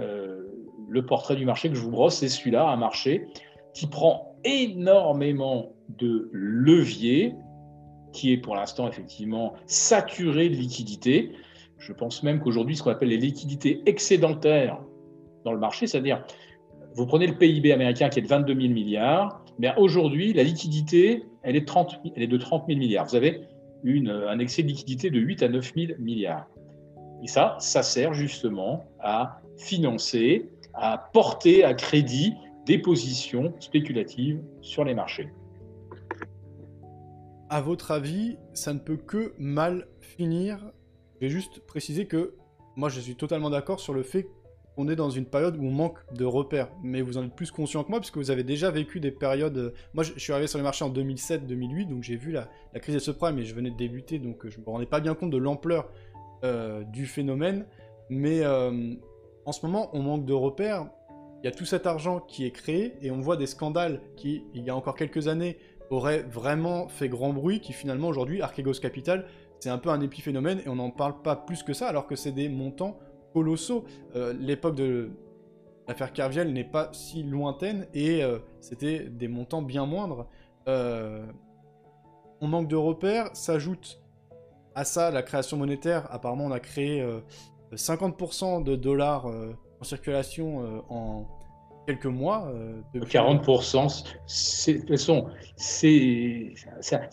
le 0.88 1.04
portrait 1.04 1.36
du 1.36 1.44
marché 1.44 1.68
que 1.68 1.74
je 1.74 1.80
vous 1.80 1.90
brosse, 1.90 2.16
c'est 2.16 2.28
celui-là, 2.28 2.68
un 2.68 2.76
marché 2.76 3.26
qui 3.74 3.86
prend 3.86 4.36
énormément 4.44 5.72
de 5.98 6.30
leviers, 6.32 7.34
qui 8.12 8.32
est 8.32 8.38
pour 8.38 8.56
l'instant 8.56 8.88
effectivement 8.88 9.52
saturé 9.66 10.48
de 10.48 10.54
liquidités. 10.54 11.32
Je 11.78 11.92
pense 11.92 12.22
même 12.22 12.40
qu'aujourd'hui, 12.40 12.76
ce 12.76 12.82
qu'on 12.82 12.90
appelle 12.90 13.10
les 13.10 13.18
liquidités 13.18 13.82
excédentaires 13.86 14.80
dans 15.44 15.52
le 15.52 15.58
marché, 15.58 15.86
c'est-à-dire, 15.86 16.24
vous 16.94 17.06
prenez 17.06 17.26
le 17.26 17.34
PIB 17.34 17.72
américain 17.72 18.08
qui 18.08 18.18
est 18.18 18.22
de 18.22 18.28
22 18.28 18.54
000 18.54 18.72
milliards, 18.72 19.44
mais 19.58 19.72
aujourd'hui, 19.76 20.32
la 20.32 20.42
liquidité, 20.42 21.24
elle 21.42 21.54
est, 21.54 21.66
30, 21.66 22.00
elle 22.16 22.22
est 22.22 22.26
de 22.26 22.36
30 22.38 22.64
000 22.66 22.78
milliards. 22.78 23.06
Vous 23.06 23.16
avez 23.16 23.42
un 23.84 24.38
excès 24.38 24.62
de 24.62 24.68
liquidité 24.68 25.10
de 25.10 25.20
8 25.20 25.42
à 25.42 25.48
9 25.48 25.72
000 25.74 25.92
milliards. 26.00 26.48
Et 27.22 27.26
ça, 27.26 27.57
ça 27.61 27.83
sert 27.83 28.14
justement 28.14 28.85
à 29.00 29.40
financer, 29.57 30.48
à 30.74 31.11
porter 31.12 31.64
à 31.64 31.74
crédit 31.74 32.35
des 32.66 32.78
positions 32.78 33.54
spéculatives 33.61 34.42
sur 34.61 34.85
les 34.85 34.94
marchés. 34.94 35.31
À 37.50 37.62
votre 37.62 37.90
avis, 37.92 38.37
ça 38.52 38.74
ne 38.74 38.78
peut 38.78 38.98
que 38.98 39.33
mal 39.38 39.88
finir 40.00 40.59
Je 41.14 41.26
vais 41.26 41.31
juste 41.31 41.61
préciser 41.61 42.07
que 42.07 42.35
moi 42.76 42.90
je 42.90 43.00
suis 43.00 43.16
totalement 43.16 43.50
d'accord 43.50 43.81
sur 43.81 43.94
le 43.94 44.02
fait 44.02 44.28
qu'on 44.76 44.87
est 44.87 44.96
dans 44.96 45.11
une 45.11 45.24
période 45.24 45.57
où 45.57 45.64
on 45.64 45.72
manque 45.72 45.98
de 46.14 46.24
repères. 46.24 46.68
Mais 46.85 47.00
vous 47.00 47.16
en 47.16 47.24
êtes 47.24 47.35
plus 47.35 47.50
conscient 47.50 47.83
que 47.83 47.88
moi 47.88 48.00
puisque 48.00 48.18
vous 48.18 48.31
avez 48.31 48.44
déjà 48.44 48.70
vécu 48.70 49.00
des 49.00 49.11
périodes... 49.11 49.72
Moi 49.94 50.04
je 50.04 50.16
suis 50.18 50.33
arrivé 50.33 50.46
sur 50.46 50.59
les 50.59 50.62
marchés 50.62 50.85
en 50.85 50.92
2007-2008, 50.92 51.88
donc 51.88 52.02
j'ai 52.04 52.16
vu 52.16 52.31
la, 52.31 52.48
crise 52.74 52.94
des 52.94 53.00
subprimes 53.00 53.38
et 53.38 53.44
je 53.44 53.54
venais 53.54 53.70
de 53.70 53.76
débuter, 53.76 54.18
donc 54.18 54.46
je 54.46 54.59
ne 54.59 54.64
me 54.64 54.70
rendais 54.70 54.87
pas 54.87 55.00
bien 55.00 55.14
compte 55.14 55.31
de 55.31 55.38
l'ampleur 55.38 55.87
euh, 55.87 56.08
du 56.42 57.07
phénomène. 57.07 57.66
Mais 58.11 58.40
euh, 58.42 58.94
en 59.44 59.53
ce 59.53 59.64
moment, 59.66 59.90
on 59.92 60.03
manque 60.03 60.24
de 60.24 60.33
repères 60.33 60.88
il 61.42 61.46
y 61.46 61.48
a 61.48 61.53
tout 61.53 61.64
cet 61.64 61.87
argent 61.87 62.20
qui 62.20 62.44
est 62.44 62.51
créé 62.51 62.94
et 63.01 63.11
on 63.11 63.20
voit 63.20 63.37
des 63.37 63.46
scandales 63.46 64.01
qui, 64.16 64.44
il 64.55 64.64
y 64.64 64.70
a 64.70 64.77
encore 64.77 64.96
quelques 64.96 65.29
années, 65.29 65.57
auraient 65.90 66.22
vraiment 66.22 66.88
fait 66.88 67.09
grand 67.09 67.33
bruit, 67.33 67.61
qui 67.61 67.72
finalement 67.72 68.09
aujourd'hui, 68.09 68.42
Archegos 68.42 68.74
Capital, 68.74 69.24
c'est 69.61 69.70
un 69.70 69.79
peu 69.79 69.90
un 69.90 70.01
épiphénomène 70.01 70.61
et 70.64 70.68
on 70.68 70.77
n'en 70.77 70.90
parle 70.90 71.22
pas 71.22 71.37
plus 71.37 71.62
que 71.62 71.72
ça, 71.72 71.88
alors 71.88 72.07
que 72.07 72.16
c'est 72.16 72.33
des 72.33 72.48
montants 72.48 72.98
colossaux. 73.33 73.85
Euh, 74.16 74.35
l'époque 74.38 74.74
de 74.74 75.11
l'affaire 75.87 76.12
Carviel 76.12 76.53
n'est 76.53 76.64
pas 76.64 76.90
si 76.92 77.22
lointaine 77.22 77.87
et 77.94 78.22
euh, 78.22 78.38
c'était 78.61 79.05
des 79.05 79.29
montants 79.29 79.62
bien 79.62 79.87
moindres. 79.87 80.27
Euh, 80.66 81.24
on 82.40 82.48
manque 82.48 82.68
de 82.68 82.77
repères, 82.77 83.35
s'ajoute 83.35 84.01
à 84.78 84.84
ça 84.84 85.10
la 85.10 85.22
création 85.22 85.56
monétaire. 85.56 86.06
Apparemment, 86.10 86.46
on 86.46 86.52
a 86.52 86.60
créé 86.60 87.04
50% 87.72 88.62
de 88.62 88.76
dollars 88.76 89.26
en 89.80 89.84
circulation 89.84 90.62
euh, 90.62 90.80
en 90.88 91.26
quelques 91.86 92.06
mois. 92.06 92.50
Euh, 92.52 92.82
40%, 92.94 94.04
de 94.74 94.78
toute 94.78 94.88
façon, 94.88 95.26
il 95.82 96.54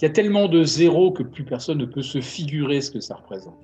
y 0.01 0.06
a 0.06 0.10
tellement 0.10 0.47
de 0.47 0.63
zéros 0.63 1.12
que 1.12 1.23
plus 1.23 1.45
personne 1.45 1.78
ne 1.78 1.86
peut 1.86 2.01
se 2.01 2.19
figurer 2.21 2.82
ce 2.82 2.91
que 2.91 2.99
ça 2.99 3.15
représente. 3.15 3.58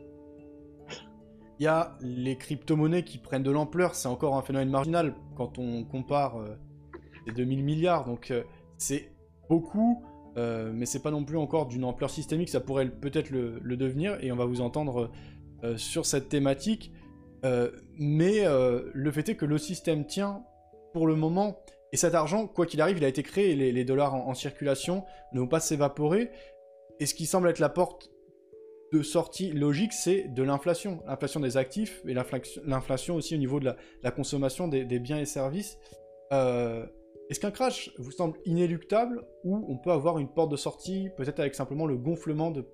Il 1.59 1.65
y 1.65 1.67
a 1.67 1.95
les 2.01 2.37
crypto-monnaies 2.37 3.03
qui 3.03 3.19
prennent 3.19 3.43
de 3.43 3.51
l'ampleur, 3.51 3.93
c'est 3.93 4.07
encore 4.07 4.35
un 4.35 4.41
phénomène 4.41 4.69
marginal 4.69 5.13
quand 5.35 5.59
on 5.59 5.83
compare 5.83 6.37
euh, 6.37 6.55
les 7.27 7.33
2000 7.33 7.63
milliards, 7.63 8.05
donc 8.05 8.31
euh, 8.31 8.43
c'est 8.77 9.11
beaucoup, 9.47 10.03
euh, 10.37 10.71
mais 10.73 10.85
c'est 10.85 11.01
pas 11.01 11.11
non 11.11 11.23
plus 11.23 11.37
encore 11.37 11.67
d'une 11.67 11.83
ampleur 11.83 12.09
systémique, 12.09 12.49
ça 12.49 12.59
pourrait 12.59 12.89
peut-être 12.89 13.29
le, 13.29 13.59
devenir, 13.77 14.17
et 14.21 14.31
on 14.31 14.35
va 14.35 14.45
vous 14.45 14.61
entendre 14.61 15.11
sur 15.77 16.07
cette 16.07 16.27
thématique. 16.27 16.91
Euh, 17.43 17.71
mais 17.97 18.45
euh, 18.45 18.89
le 18.93 19.11
fait 19.11 19.29
est 19.29 19.35
que 19.35 19.45
le 19.45 19.57
système 19.57 20.05
tient 20.05 20.43
pour 20.93 21.07
le 21.07 21.15
moment, 21.15 21.59
et 21.91 21.97
cet 21.97 22.13
argent, 22.13 22.47
quoi 22.47 22.65
qu'il 22.65 22.81
arrive, 22.81 22.97
il 22.97 23.05
a 23.05 23.07
été 23.07 23.23
créé, 23.23 23.55
les, 23.55 23.71
les 23.71 23.85
dollars 23.85 24.13
en, 24.13 24.33
circulation 24.33 25.03
ne 25.33 25.39
vont 25.39 25.47
pas 25.47 25.59
s'évaporer, 25.59 26.29
et 26.99 27.05
ce 27.05 27.13
qui 27.13 27.25
semble 27.25 27.49
être 27.49 27.59
la 27.59 27.69
porte 27.69 28.09
de 28.93 29.01
sortie 29.01 29.51
logique, 29.51 29.93
c'est 29.93 30.27
de 30.33 30.43
l'inflation. 30.43 31.01
L'inflation 31.07 31.39
des 31.39 31.57
actifs 31.57 32.01
et 32.05 32.13
l'inflation 32.13 33.15
aussi 33.15 33.35
au 33.35 33.37
niveau 33.37 33.59
de 33.59 33.73
la, 34.03 34.11
consommation 34.11 34.67
des, 34.67 34.99
biens 34.99 35.17
et 35.17 35.25
services. 35.25 35.77
Euh, 37.31 37.33
est-ce 37.33 37.39
qu'un 37.39 37.51
crash 37.51 37.91
vous 37.97 38.11
semble 38.11 38.37
inéluctable 38.45 39.23
ou 39.43 39.65
on 39.67 39.77
peut 39.77 39.91
avoir 39.91 40.19
une 40.19 40.27
porte 40.27 40.51
de 40.51 40.57
sortie, 40.57 41.09
peut-être 41.17 41.39
avec 41.39 41.55
simplement 41.55 41.85
le 41.85 41.97
gonflement 41.97 42.51
de 42.51 42.65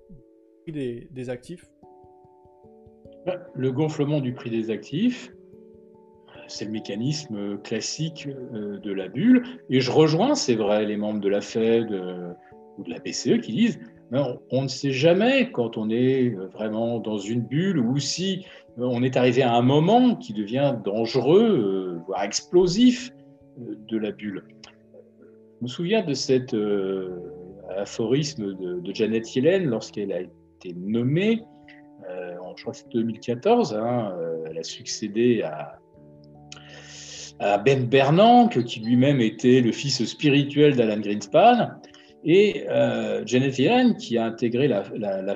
prix 0.64 1.08
des 1.10 1.30
actifs? 1.30 1.64
Le 3.54 3.72
gonflement 3.72 4.20
du 4.20 4.32
prix 4.32 4.50
des 4.50 4.70
actifs, 4.70 5.32
c'est 6.46 6.64
le 6.64 6.70
mécanisme 6.70 7.58
classique 7.58 8.28
euh, 8.54 8.78
de 8.78 8.92
la 8.92 9.08
bulle. 9.08 9.44
Et 9.68 9.80
je 9.80 9.90
rejoins, 9.90 10.34
c'est 10.34 10.54
vrai, 10.54 10.86
les 10.86 10.96
membres 10.96 11.20
de 11.20 11.28
la 11.28 11.40
Fed 11.40 11.92
euh, 11.92 12.32
ou 12.78 12.84
de 12.84 12.90
la 12.90 12.98
BCE 12.98 13.40
qui 13.40 13.52
disent 13.52 13.78
on 14.50 14.62
ne 14.62 14.68
sait 14.68 14.92
jamais 14.92 15.50
quand 15.50 15.76
on 15.76 15.90
est 15.90 16.30
vraiment 16.54 16.98
dans 16.98 17.18
une 17.18 17.42
bulle 17.42 17.78
ou 17.78 17.98
si 17.98 18.46
on 18.78 19.02
est 19.02 19.18
arrivé 19.18 19.42
à 19.42 19.52
un 19.52 19.60
moment 19.60 20.14
qui 20.14 20.32
devient 20.32 20.76
dangereux, 20.82 21.42
euh, 21.42 21.98
voire 22.06 22.22
explosif 22.22 23.12
de 23.58 23.98
la 23.98 24.12
bulle. 24.12 24.44
Je 25.58 25.62
me 25.62 25.68
souviens 25.68 26.04
de 26.04 26.14
cet 26.14 26.54
aphorisme 27.76 28.54
de, 28.54 28.94
Janet 28.94 29.34
Yellen 29.34 29.68
lorsqu'elle 29.68 30.12
a 30.12 30.20
été 30.20 30.74
nommée 30.76 31.42
je 32.58 32.62
crois 32.62 32.72
que 32.72 32.78
c'est 32.78 32.88
2014, 32.90 33.74
hein, 33.74 34.12
euh, 34.18 34.46
elle 34.50 34.58
a 34.58 34.64
succédé 34.64 35.42
à, 35.42 35.78
Ben 37.64 37.86
Bernanke, 37.86 38.64
qui 38.64 38.80
lui-même 38.80 39.20
était 39.20 39.60
le 39.60 39.70
fils 39.70 40.04
spirituel 40.04 40.74
d'Alan 40.74 40.98
Greenspan, 40.98 41.68
et 42.24 42.64
euh, 42.68 43.22
Janet 43.26 43.56
Yellen, 43.58 43.96
qui 43.96 44.18
a 44.18 44.24
intégré 44.24 44.66
la, 44.66 44.82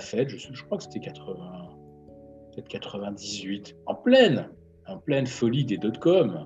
Fed, 0.00 0.28
je, 0.28 0.64
crois 0.64 0.78
que 0.78 0.84
c'était 0.84 0.98
98, 0.98 3.76
en 3.86 3.94
pleine, 3.94 4.48
en 4.88 4.98
folie 5.26 5.64
des 5.64 5.78
dot-com, 5.78 6.30
euh, 6.30 6.40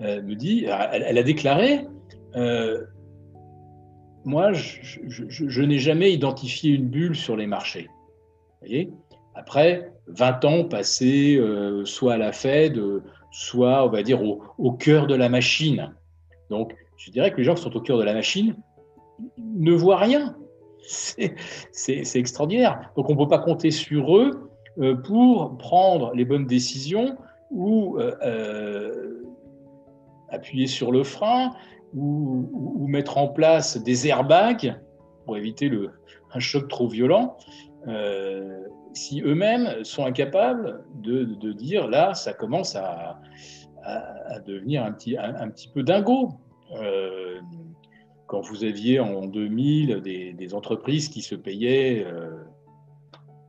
me 0.00 0.34
dit, 0.34 0.66
elle, 0.66 1.18
a 1.18 1.22
déclaré, 1.22 1.86
moi, 4.26 4.52
je, 4.52 5.62
n'ai 5.62 5.78
jamais 5.78 6.12
identifié 6.12 6.72
une 6.72 6.88
bulle 6.88 7.14
sur 7.14 7.36
les 7.36 7.46
marchés. 7.46 7.88
Voyez? 8.60 8.90
Après 9.36 9.92
20 10.08 10.44
ans 10.44 10.64
passés 10.64 11.36
euh, 11.36 11.84
soit 11.84 12.14
à 12.14 12.16
la 12.16 12.32
Fed, 12.32 12.80
soit, 13.30 13.86
on 13.86 13.88
va 13.88 14.02
dire, 14.02 14.20
au, 14.22 14.72
cœur 14.72 15.06
de 15.06 15.14
la 15.14 15.28
machine. 15.28 15.94
Donc, 16.50 16.74
je 16.96 17.12
dirais 17.12 17.30
que 17.30 17.36
les 17.36 17.44
gens 17.44 17.54
qui 17.54 17.62
sont 17.62 17.76
au 17.76 17.80
cœur 17.80 17.98
de 17.98 18.02
la 18.02 18.14
machine 18.14 18.56
ne 19.38 19.72
voient 19.72 19.98
rien. 19.98 20.34
C'est 20.80 22.16
extraordinaire. 22.16 22.90
Donc, 22.96 23.08
on 23.08 23.14
ne 23.14 23.18
peut 23.18 23.28
pas 23.28 23.38
compter 23.38 23.70
sur 23.70 24.16
eux 24.16 24.50
euh, 24.78 24.96
pour 24.96 25.56
prendre 25.56 26.12
les 26.14 26.24
bonnes 26.24 26.46
décisions 26.46 27.16
ou 27.52 27.96
euh, 27.98 29.22
appuyer 30.30 30.66
sur 30.66 30.92
le 30.92 31.04
frein 31.04 31.52
ou, 31.94 32.86
mettre 32.88 33.18
en 33.18 33.28
place 33.28 33.76
des 33.82 34.06
airbags 34.06 34.78
pour 35.24 35.36
éviter 35.36 35.70
un 36.32 36.40
choc 36.40 36.68
trop 36.68 36.88
violent 36.88 37.36
si 38.96 39.20
eux-mêmes 39.20 39.84
sont 39.84 40.04
incapables 40.04 40.84
de, 40.94 41.52
dire 41.52 41.86
là, 41.86 42.14
ça 42.14 42.32
commence 42.32 42.74
à, 42.74 43.20
devenir 44.46 44.84
un 44.84 44.92
petit, 44.92 45.16
un, 45.16 45.48
petit 45.48 45.68
peu 45.68 45.82
dingo. 45.82 46.30
Euh, 46.72 47.38
quand 48.26 48.40
vous 48.40 48.64
aviez 48.64 48.98
en 48.98 49.26
2000 49.26 50.00
des, 50.00 50.54
entreprises 50.54 51.08
qui 51.08 51.22
se 51.22 51.36
payaient 51.36 52.04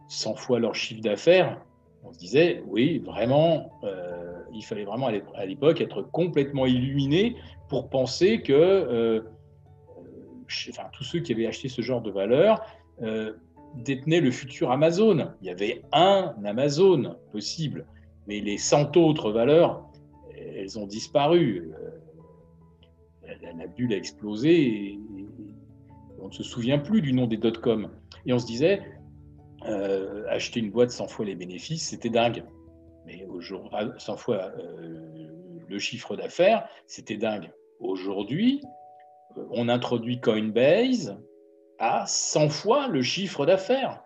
100 0.09 0.31
euh, 0.31 0.35
fois 0.35 0.59
leur 0.59 0.75
chiffre 0.75 1.01
d'affaires, 1.01 1.59
on 2.03 2.13
se 2.13 2.19
disait, 2.19 2.63
oui, 2.67 2.99
vraiment, 2.99 3.71
euh, 3.83 4.16
il 4.53 4.63
fallait 4.63 4.85
vraiment 4.85 5.07
à 5.35 5.45
l'époque 5.45 5.81
être 5.81 6.01
complètement 6.01 6.65
illuminé 6.65 7.35
pour 7.69 7.89
penser 7.89 8.41
que 8.41 9.23
enfin, 10.69 10.83
tous 10.93 11.03
ceux 11.03 11.19
qui 11.19 11.33
avaient 11.33 11.47
acheté 11.47 11.69
ce 11.69 11.81
genre 11.81 12.01
de 12.01 12.11
valeur 12.11 12.61
détenait 13.75 14.21
le 14.21 14.31
futur 14.31 14.71
Amazon. 14.71 15.31
Il 15.41 15.47
y 15.47 15.49
avait 15.49 15.81
un 15.91 16.33
Amazon 16.45 17.17
possible, 17.31 17.85
mais 18.27 18.39
les 18.39 18.57
100 18.57 18.97
autres 18.97 19.31
valeurs, 19.31 19.89
elles 20.35 20.77
ont 20.79 20.87
disparu. 20.87 21.71
Euh, 21.79 23.33
la, 23.57 23.67
bulle 23.67 23.93
a 23.93 23.97
explosé 23.97 24.51
et, 24.51 24.99
on 26.19 26.27
ne 26.27 26.33
se 26.33 26.43
souvient 26.43 26.79
plus 26.79 27.01
du 27.01 27.13
nom 27.13 27.27
des 27.27 27.37
dot-com. 27.37 27.89
Et 28.25 28.33
on 28.33 28.39
se 28.39 28.45
disait, 28.45 28.81
euh, 29.65 30.25
acheter 30.29 30.59
une 30.59 30.71
boîte 30.71 30.89
100 30.89 31.07
fois 31.07 31.25
les 31.25 31.35
bénéfices, 31.35 31.89
c'était 31.89 32.09
dingue. 32.09 32.43
Mais 33.07 33.25
aujourd'hui, 33.29 33.69
100 33.97 34.13
ah, 34.13 34.17
fois 34.17 34.51
euh, 34.59 35.29
le 35.65 35.79
chiffre 35.79 36.17
d'affaires, 36.17 36.67
c'était 36.87 37.15
dingue. 37.15 37.49
Aujourd'hui, 37.79 38.61
on 39.51 39.69
introduit 39.69 40.19
Coinbase, 40.19 41.17
à 41.79 42.05
100 42.05 42.49
fois 42.49 42.89
le 42.89 43.01
chiffre 43.01 43.45
d'affaires. 43.45 44.03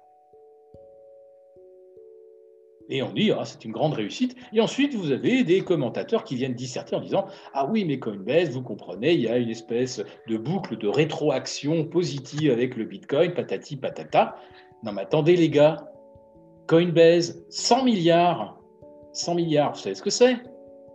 Et 2.89 3.01
on 3.01 3.11
dit, 3.11 3.31
ah, 3.31 3.43
c'est 3.43 3.65
une 3.65 3.71
grande 3.71 3.93
réussite. 3.93 4.35
Et 4.53 4.61
ensuite, 4.61 4.93
vous 4.93 5.11
avez 5.11 5.43
des 5.43 5.61
commentateurs 5.61 6.23
qui 6.23 6.35
viennent 6.35 6.53
disserter 6.53 6.95
en 6.95 7.01
disant, 7.01 7.25
ah 7.53 7.65
oui, 7.65 7.85
mais 7.85 7.97
Coinbase, 7.97 8.51
vous 8.51 8.61
comprenez, 8.61 9.13
il 9.13 9.21
y 9.21 9.27
a 9.27 9.37
une 9.37 9.49
espèce 9.49 10.03
de 10.27 10.37
boucle 10.37 10.77
de 10.77 10.87
rétroaction 10.87 11.85
positive 11.85 12.51
avec 12.51 12.75
le 12.75 12.85
Bitcoin, 12.85 13.33
patati 13.33 13.77
patata. 13.77 14.35
Non, 14.83 14.91
mais 14.91 15.01
attendez, 15.01 15.35
les 15.37 15.49
gars, 15.49 15.91
Coinbase, 16.67 17.43
100 17.49 17.85
milliards, 17.85 18.61
100 19.13 19.36
milliards, 19.36 19.74
vous 19.74 19.80
savez 19.80 19.95
ce 19.95 20.02
que 20.02 20.10
c'est? 20.10 20.38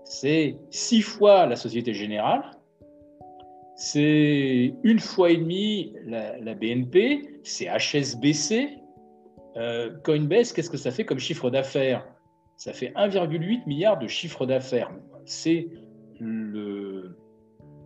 C'est 0.04 0.56
six 0.70 1.02
fois 1.02 1.46
la 1.46 1.56
Société 1.56 1.92
Générale, 1.92 2.56
c'est 3.76 4.74
une 4.84 4.98
fois 4.98 5.30
et 5.30 5.36
demie 5.36 5.94
la, 6.06 6.54
BNP, 6.54 7.40
c'est 7.44 7.66
HSBC. 7.66 8.78
Euh, 9.56 9.90
Coinbase, 10.02 10.52
qu'est-ce 10.52 10.70
que 10.70 10.78
ça 10.78 10.90
fait 10.90 11.04
comme 11.04 11.18
chiffre 11.18 11.50
d'affaires? 11.50 12.06
Ça 12.56 12.72
fait 12.72 12.92
1,8 12.96 13.66
milliard 13.66 13.98
de 13.98 14.06
chiffre 14.06 14.46
d'affaires. 14.46 14.90
C'est 15.26 15.68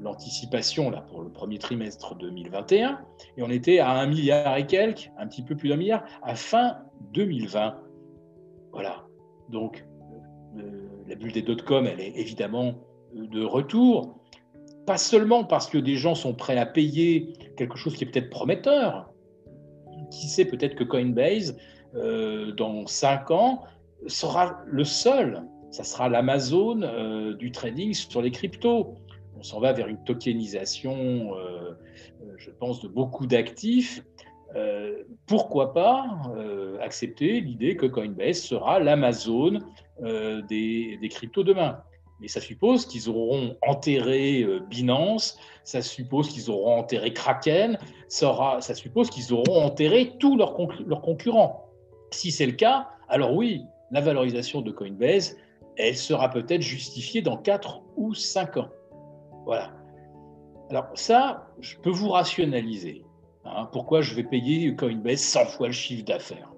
l'anticipation 0.01 0.90
là 0.90 1.01
pour 1.01 1.23
le 1.23 1.31
premier 1.31 1.59
trimestre 1.59 2.14
2021 2.14 3.01
et 3.37 3.43
on 3.43 3.51
était 3.51 3.81
à 3.81 3.90
un 3.90 4.07
milliard 4.07 4.57
et 4.57 4.66
quelques, 4.66 5.11
un 5.19 5.27
petit 5.27 5.43
peu 5.43 5.57
plus 5.57 5.71
d'un 5.71 5.77
milliard 5.77 6.05
à 6.23 6.37
fin 6.37 6.79
2020. 7.14 7.77
Voilà. 8.73 9.05
Donc 9.49 9.85
la 11.11 11.16
bulle 11.16 11.33
des 11.33 11.42
dot-com, 11.42 11.87
elle 11.87 12.01
est 12.01 12.16
évidemment 12.16 12.77
de 13.12 13.44
retour 13.44 14.20
pas 14.87 14.99
seulement 14.99 15.44
parce 15.44 15.68
que 15.68 15.79
des 15.79 15.96
gens 15.96 16.14
sont 16.14 16.35
prêts 16.35 16.57
à 16.57 16.66
payer 16.66 17.35
quelque 17.57 17.77
chose 17.77 17.94
qui 17.94 18.05
est 18.05 18.07
peut-être 18.09 18.31
prometteur. 18.31 19.12
Qui 20.11 20.27
sait, 20.27 20.44
peut-être 20.44 20.75
que 20.75 20.85
Coinbase, 20.85 21.57
euh, 21.94 22.53
dans 22.53 22.87
cinq 22.87 23.31
ans, 23.31 23.62
sera 24.07 24.61
le 24.66 24.85
seul. 24.85 25.42
Ça 25.70 25.85
sera 25.85 26.09
l'Amazon 26.09 26.83
euh, 26.83 27.35
du 27.35 27.53
trading 27.53 27.94
sur 27.94 28.23
les 28.23 28.31
cryptos. 28.31 28.94
On 29.38 29.42
s'en 29.42 29.61
va 29.61 29.73
vers 29.73 29.87
une 29.87 30.03
tokenisation, 30.03 31.37
euh, 31.37 31.75
je 32.37 32.51
pense, 32.51 32.83
de 32.83 32.88
beaucoup 32.88 33.27
d'actifs. 33.27 34.03
Pourquoi 35.27 35.73
pas 35.73 36.05
accepter 36.81 37.41
l'idée 37.41 37.77
que 37.77 37.87
Coinbase 37.87 38.41
sera 38.41 38.81
l'Amazon 38.81 39.61
des, 40.01 40.99
des 41.01 41.09
cryptos 41.09 41.45
demain 41.45 41.83
mais 42.21 42.29
ça 42.29 42.41
suppose 42.41 42.87
qu'ils 42.87 43.09
auront 43.09 43.57
enterré 43.67 44.43
euh, 44.43 44.61
Binance, 44.61 45.39
ça 45.65 45.81
suppose 45.81 46.29
qu'ils 46.29 46.51
auront 46.51 46.79
enterré 46.79 47.13
Kraken, 47.13 47.79
ça, 48.09 48.59
ça 48.61 48.75
suppose 48.75 49.11
qu'ils 49.11 49.33
auront 49.33 49.63
enterré 49.63 50.17
tous 50.19 50.37
leurs, 50.37 50.57
leurs 50.87 51.01
concurrents. 51.01 51.67
Si 52.11 52.31
c'est 52.31 52.47
le 52.47 52.53
cas, 52.53 52.89
alors 53.09 53.35
oui, 53.35 53.63
la 53.91 54.01
valorisation 54.01 54.61
de 54.61 54.71
Coinbase, 54.71 55.37
elle 55.77 55.97
sera 55.97 56.29
peut-être 56.29 56.63
justifiée 56.63 57.23
dans 57.23 57.39
4 57.39 57.83
ou 57.97 58.15
5 58.15 58.59
ans. 58.59 58.69
Voilà. 59.47 59.73
Alors 60.69 60.87
ça, 60.95 61.49
je 61.61 61.77
peux 61.79 61.91
vous 61.91 62.11
rationaliser. 62.11 63.03
Hein, 63.44 63.68
pourquoi 63.72 64.00
je 64.00 64.14
vais 64.14 64.24
payer 64.24 64.74
Coinbase 64.76 65.20
100 65.20 65.46
fois 65.46 65.66
le 65.68 65.72
chiffre 65.72 66.05
d'affaires 66.05 66.53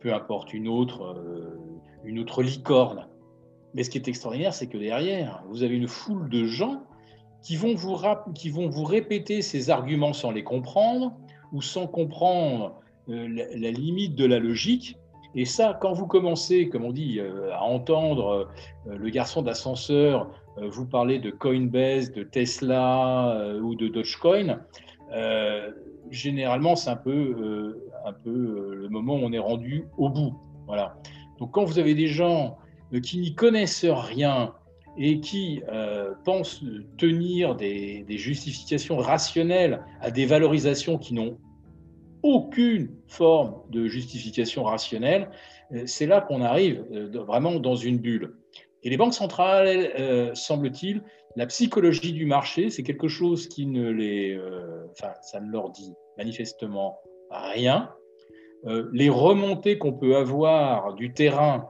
Peu 0.00 0.14
importe 0.14 0.54
une 0.54 0.68
autre, 0.68 1.02
euh, 1.02 1.58
une 2.04 2.18
autre 2.18 2.42
licorne 2.42 3.06
mais 3.76 3.84
ce 3.84 3.90
qui 3.90 3.98
est 3.98 4.08
extraordinaire, 4.08 4.54
c'est 4.54 4.68
que 4.68 4.78
derrière, 4.78 5.42
vous 5.50 5.62
avez 5.62 5.76
une 5.76 5.86
foule 5.86 6.30
de 6.30 6.46
gens 6.46 6.82
qui 7.42 7.56
vont 7.56 7.74
vous, 7.74 7.98
qui 8.34 8.48
vont 8.48 8.70
vous 8.70 8.84
répéter 8.84 9.42
ces 9.42 9.68
arguments 9.68 10.14
sans 10.14 10.30
les 10.30 10.42
comprendre 10.42 11.12
ou 11.52 11.60
sans 11.60 11.86
comprendre 11.86 12.80
euh, 13.10 13.28
la, 13.28 13.70
limite 13.70 14.16
de 14.16 14.24
la 14.24 14.38
logique. 14.38 14.96
Et 15.36 15.44
ça, 15.44 15.78
quand 15.80 15.92
vous 15.92 16.06
commencez, 16.06 16.68
comme 16.68 16.84
on 16.84 16.92
dit, 16.92 17.20
euh, 17.20 17.52
à 17.52 17.62
entendre 17.62 18.48
euh, 18.88 18.96
le 18.96 19.10
garçon 19.10 19.42
d'ascenseur 19.42 20.28
vous 20.58 20.86
parler 20.86 21.18
de 21.18 21.30
Coinbase, 21.30 22.12
de 22.12 22.22
Tesla 22.22 23.38
ou 23.62 23.74
de 23.74 23.88
Dogecoin, 23.88 24.60
généralement, 26.10 26.76
c'est 26.76 26.88
un 26.88 26.96
peu, 26.96 27.76
un 28.06 28.12
peu 28.14 28.74
le 28.74 28.88
moment 28.88 29.16
où 29.16 29.18
on 29.18 29.32
est 29.32 29.38
rendu 29.38 29.84
au 29.98 30.08
bout. 30.08 30.34
Voilà. 30.66 30.96
Donc, 31.38 31.52
quand 31.52 31.64
vous 31.64 31.78
avez 31.78 31.94
des 31.94 32.06
gens 32.06 32.56
euh, 32.92 33.00
qui 33.00 33.18
n'y 33.18 33.34
connaissent 33.34 33.84
rien 33.84 34.54
et 34.98 35.20
qui 35.20 35.62
euh, 35.68 36.14
pensent 36.24 36.64
tenir 36.96 37.54
des, 37.54 38.04
justifications 38.08 38.96
rationnelles 38.96 39.82
à 40.00 40.10
des 40.10 40.24
valorisations 40.26 40.96
qui 40.98 41.14
n'ont 41.14 41.38
aucune 42.26 42.90
forme 43.06 43.62
de 43.70 43.86
justification 43.86 44.64
rationnelle, 44.64 45.30
euh, 45.72 45.82
c'est 45.86 46.06
là 46.06 46.20
qu'on 46.20 46.42
arrive 46.42 46.84
vraiment 47.14 47.58
dans 47.58 47.76
une 47.76 47.98
bulle. 47.98 48.36
Et 48.82 48.90
les 48.90 48.96
banques 48.96 49.14
centrales, 49.14 49.90
semble-t-il, 50.34 51.02
la 51.34 51.46
psychologie 51.46 52.12
du 52.12 52.24
marché, 52.24 52.70
c'est 52.70 52.84
quelque 52.84 53.08
chose 53.08 53.48
qui 53.48 53.66
ne 53.66 53.90
les, 53.90 54.38
enfin, 54.92 55.12
ça 55.22 55.40
ne 55.40 55.50
leur 55.50 55.70
dit 55.70 55.92
manifestement 56.16 57.00
rien. 57.30 57.90
les 58.92 59.08
remontées 59.08 59.76
qu'on 59.76 59.92
peut 59.92 60.14
avoir 60.14 60.94
du 60.94 61.12
terrain 61.12 61.68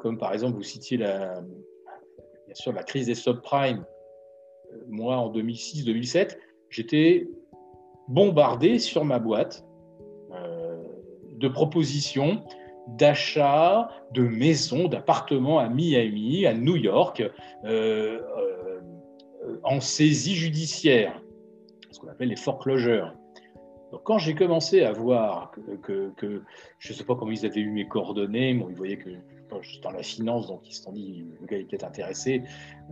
comme 0.00 0.18
par 0.18 0.32
exemple 0.32 0.56
vous 0.56 0.62
citiez 0.62 0.96
bien 0.96 2.54
sûr 2.54 2.72
la 2.72 2.82
crise 2.82 3.06
des 3.06 3.14
subprimes, 3.14 3.84
euh, 4.72 4.76
moi 4.88 5.16
en 5.16 5.32
2006-2007, 5.32 6.36
j'étais 6.68 7.28
bombardé 8.08 8.78
sur 8.78 9.04
ma 9.04 9.18
boîte 9.18 9.64
euh, 9.64 9.69
de 11.40 11.48
propositions 11.48 12.42
d'achat 12.98 13.88
de 14.12 14.22
maisons, 14.22 14.88
d'appartements 14.88 15.58
à 15.58 15.68
Miami, 15.68 16.46
à 16.46 16.54
New 16.54 16.76
York, 16.76 17.22
euh, 17.64 18.20
en 19.64 19.80
saisie 19.80 20.34
judiciaire, 20.34 21.20
ce 21.90 21.98
qu'on 21.98 22.08
appelle 22.08 22.28
les 22.28 22.36
foreclosures. 22.36 23.12
Donc, 23.90 24.02
quand 24.04 24.18
j'ai 24.18 24.34
commencé 24.34 24.82
à 24.82 24.92
voir 24.92 25.52
que, 25.82 26.12
je 26.78 26.92
ne 26.92 26.96
sais 26.96 27.04
pas 27.04 27.16
comment 27.16 27.32
ils 27.32 27.44
avaient 27.44 27.60
eu 27.60 27.70
mes 27.70 27.88
coordonnées, 27.88 28.54
bon, 28.54 28.68
ils 28.70 28.76
voyaient 28.76 28.98
que 28.98 29.10
je 29.62 29.68
suis 29.68 29.80
dans 29.80 29.90
la 29.90 30.02
finance, 30.02 30.46
donc 30.46 30.60
ils 30.68 30.74
se 30.74 30.82
sont 30.82 30.92
dit, 30.92 31.24
le 31.40 31.46
gars 31.46 31.56
est 31.56 31.64
peut-être 31.64 31.84
intéressé, 31.84 32.42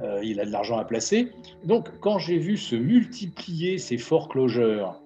euh, 0.03 0.21
il 0.25 0.41
a 0.41 0.45
de 0.45 0.51
l'argent 0.51 0.77
à 0.77 0.85
placer. 0.85 1.31
Donc, 1.65 1.89
quand 2.01 2.19
j'ai 2.19 2.39
vu 2.39 2.57
se 2.57 2.75
multiplier 2.75 3.79
ces 3.79 3.97
foreclosures, 3.97 5.01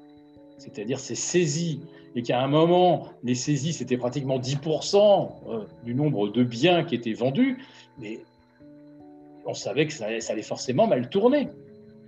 c'est-à-dire 0.57 0.99
ces 0.99 1.15
saisies, 1.15 1.83
et 2.15 2.23
qu'à 2.23 2.41
un 2.41 2.47
moment, 2.47 3.09
les 3.23 3.35
saisies, 3.35 3.73
c'était 3.73 3.97
pratiquement 3.97 4.39
10% 4.39 5.31
euh, 5.49 5.61
du 5.85 5.95
nombre 5.95 6.29
de 6.29 6.43
biens 6.43 6.85
qui 6.85 6.95
étaient 6.95 7.15
vendus, 7.15 7.59
mais 7.99 8.21
on 9.47 9.55
savait 9.55 9.87
que 9.87 9.93
ça 9.93 10.07
allait 10.07 10.43
forcément 10.43 10.87
mal 10.87 11.09
tourner. 11.09 11.49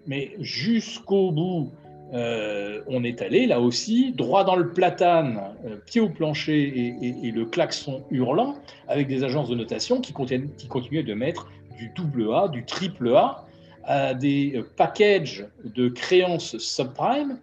Mais 0.06 0.32
jusqu'au 0.38 1.30
bout, 1.30 1.70
euh, 2.12 2.82
on 2.86 3.02
est 3.02 3.22
allé 3.22 3.46
là 3.46 3.60
aussi 3.60 4.12
droit 4.12 4.44
dans 4.44 4.56
le 4.56 4.70
platane, 4.70 5.40
euh, 5.66 5.76
pied 5.86 6.00
au 6.00 6.10
plancher 6.10 6.94
et, 7.22 7.30
le 7.30 7.46
klaxon 7.46 8.04
hurlant, 8.10 8.56
avec 8.88 9.08
des 9.08 9.24
agences 9.24 9.48
de 9.48 9.54
notation 9.54 10.00
qui, 10.00 10.12
continuaient 10.12 11.02
de 11.02 11.14
mettre 11.14 11.50
du 11.78 11.90
double 11.96 12.32
A, 12.34 12.48
du 12.48 12.64
triple 12.64 13.14
A, 13.16 13.46
à 13.84 14.14
des 14.14 14.62
packages 14.76 15.46
de 15.64 15.88
créances 15.88 16.56
subprime. 16.58 17.38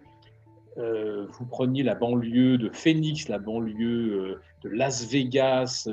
Vous 0.76 1.46
preniez 1.50 1.82
la 1.82 1.94
banlieue 1.94 2.58
de 2.58 2.70
Phoenix, 2.70 3.28
la 3.28 3.38
banlieue 3.38 4.40
de 4.62 4.68
Las 4.68 5.06
Vegas, 5.06 5.88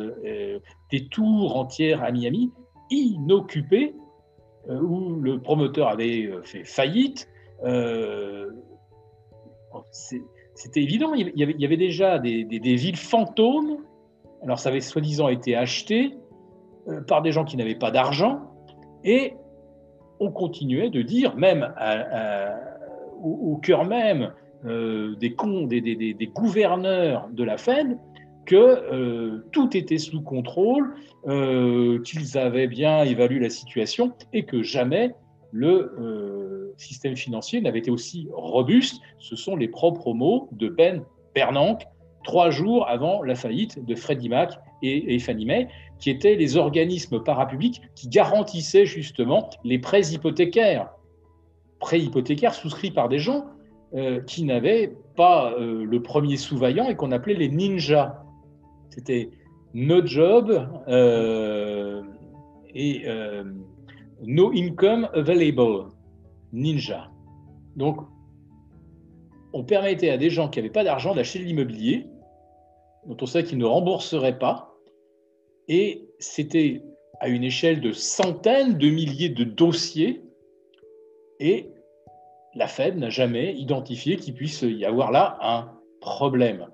des 0.91 1.07
tours 1.09 1.57
entières 1.57 2.03
à 2.03 2.11
Miami, 2.11 2.51
inoccupées, 2.89 3.95
où 4.69 5.15
le 5.15 5.39
promoteur 5.41 5.89
avait 5.89 6.29
fait 6.43 6.63
faillite, 6.63 7.27
euh, 7.63 8.49
c'était 10.55 10.81
évident, 10.81 11.13
il 11.13 11.31
y, 11.35 11.65
avait, 11.65 11.77
déjà 11.77 12.19
des, 12.19 12.43
villes 12.43 12.97
fantômes. 12.97 13.77
Alors 14.43 14.59
ça 14.59 14.69
avait 14.69 14.81
soi-disant 14.81 15.29
été 15.29 15.55
acheté 15.55 16.17
euh, 16.87 17.01
par 17.01 17.21
des 17.21 17.31
gens 17.31 17.45
qui 17.45 17.57
n'avaient 17.57 17.75
pas 17.75 17.91
d'argent. 17.91 18.41
Et 19.03 19.35
on 20.19 20.31
continuait 20.31 20.89
de 20.89 21.01
dire, 21.01 21.35
même 21.37 21.73
au, 23.21 23.57
cœur 23.57 23.85
même 23.85 24.33
euh, 24.65 25.15
des, 25.15 25.35
des, 25.81 26.13
des, 26.13 26.27
gouverneurs 26.27 27.29
de 27.31 27.43
la 27.43 27.57
Fed, 27.57 27.97
que 28.45 29.43
tout 29.51 29.77
était 29.77 29.99
sous 29.99 30.21
contrôle, 30.21 30.95
qu'ils 31.23 32.37
avaient 32.37 32.67
bien 32.67 33.03
évalué 33.03 33.39
la 33.39 33.51
situation 33.51 34.13
et 34.33 34.43
que 34.43 34.63
jamais 34.63 35.13
le 35.51 36.73
système 36.77 37.15
financier 37.15 37.61
n'avait 37.61 37.79
été 37.79 37.91
aussi 37.91 38.27
robuste. 38.33 39.01
Ce 39.19 39.35
sont 39.35 39.55
les 39.55 39.67
propres 39.67 40.13
mots 40.13 40.49
de 40.51 40.67
Ben 40.67 41.03
Bernanke, 41.35 41.83
trois 42.23 42.49
jours 42.49 42.87
avant 42.87 43.23
la 43.23 43.35
faillite 43.35 43.85
de 43.85 43.95
Freddie 43.95 44.29
Mac 44.29 44.59
et, 44.81 45.19
Fannie 45.19 45.45
Mae, 45.45 45.67
qui 45.99 46.09
étaient 46.09 46.35
les 46.35 46.57
organismes 46.57 47.21
parapublics 47.21 47.81
qui 47.95 48.07
garantissaient 48.07 48.85
justement 48.85 49.49
les 49.63 49.79
prêts 49.79 50.13
hypothécaires. 50.13 50.89
Prêts 51.79 51.99
hypothécaires 51.99 52.53
souscrits 52.53 52.91
par 52.91 53.09
des 53.09 53.19
gens 53.19 53.45
qui 54.27 54.43
n'avaient 54.43 54.95
pas 55.15 55.55
le 55.57 56.01
premier 56.01 56.37
sous-vaillant 56.37 56.87
et 56.89 56.95
qu'on 56.95 57.11
appelait 57.11 57.33
les 57.33 57.49
ninjas. 57.49 58.23
C'était 58.89 59.29
no 59.73 60.05
job 60.05 60.67
et 62.75 63.05
no 64.25 64.51
income 64.53 65.09
available, 65.13 65.87
ninja. 66.51 67.09
Donc, 67.75 68.01
on 69.53 69.63
permettait 69.63 70.09
à 70.11 70.17
des 70.17 70.29
gens 70.29 70.49
qui 70.49 70.59
n'avaient 70.59 70.69
pas 70.69 70.83
d'argent 70.83 71.15
d'acheter 71.15 71.39
de 71.39 71.45
l'immobilier, 71.45 72.05
dont 73.07 73.17
on 73.19 73.25
sait 73.25 73.43
qu'ils 73.43 73.57
ne 73.57 73.65
rembourseraient 73.65 74.37
pas, 74.37 74.75
et 75.67 76.07
c'était 76.19 76.83
à 77.19 77.29
une 77.29 77.43
échelle 77.43 77.81
de 77.81 77.91
centaines 77.91 78.77
de 78.77 78.89
milliers 78.89 79.29
de 79.29 79.43
dossiers, 79.43 80.21
et 81.39 81.71
la 82.55 82.67
Fed 82.67 82.97
n'a 82.97 83.09
jamais 83.09 83.53
identifié 83.55 84.17
qu'il 84.17 84.33
puisse 84.33 84.61
y 84.61 84.85
avoir 84.85 85.11
là 85.11 85.37
un 85.41 85.71
problème. 86.01 86.67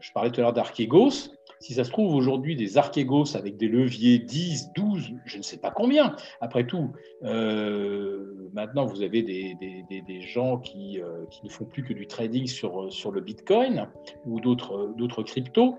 Je 0.00 0.12
parlais 0.12 0.30
tout 0.30 0.40
à 0.40 0.42
l'heure 0.42 0.52
d'Archegos. 0.52 1.32
Si 1.58 1.74
ça 1.74 1.84
se 1.84 1.90
trouve 1.90 2.14
aujourd'hui 2.14 2.54
des 2.54 2.76
Archegos 2.76 3.34
avec 3.34 3.56
des 3.56 3.68
leviers 3.68 4.18
10, 4.18 4.72
12, 4.74 5.14
je 5.24 5.38
ne 5.38 5.42
sais 5.42 5.56
pas 5.56 5.70
combien. 5.70 6.14
Après 6.40 6.66
tout, 6.66 6.92
euh, 7.24 8.50
maintenant 8.52 8.84
vous 8.84 9.02
avez 9.02 9.22
des, 9.22 10.20
gens 10.20 10.58
qui, 10.58 11.00
euh, 11.00 11.24
qui, 11.30 11.44
ne 11.44 11.50
font 11.50 11.64
plus 11.64 11.82
que 11.82 11.94
du 11.94 12.06
trading 12.06 12.46
sur, 12.46 12.92
sur 12.92 13.10
le 13.10 13.20
Bitcoin 13.22 13.88
ou 14.26 14.40
d'autres 14.40 15.22
cryptos 15.22 15.78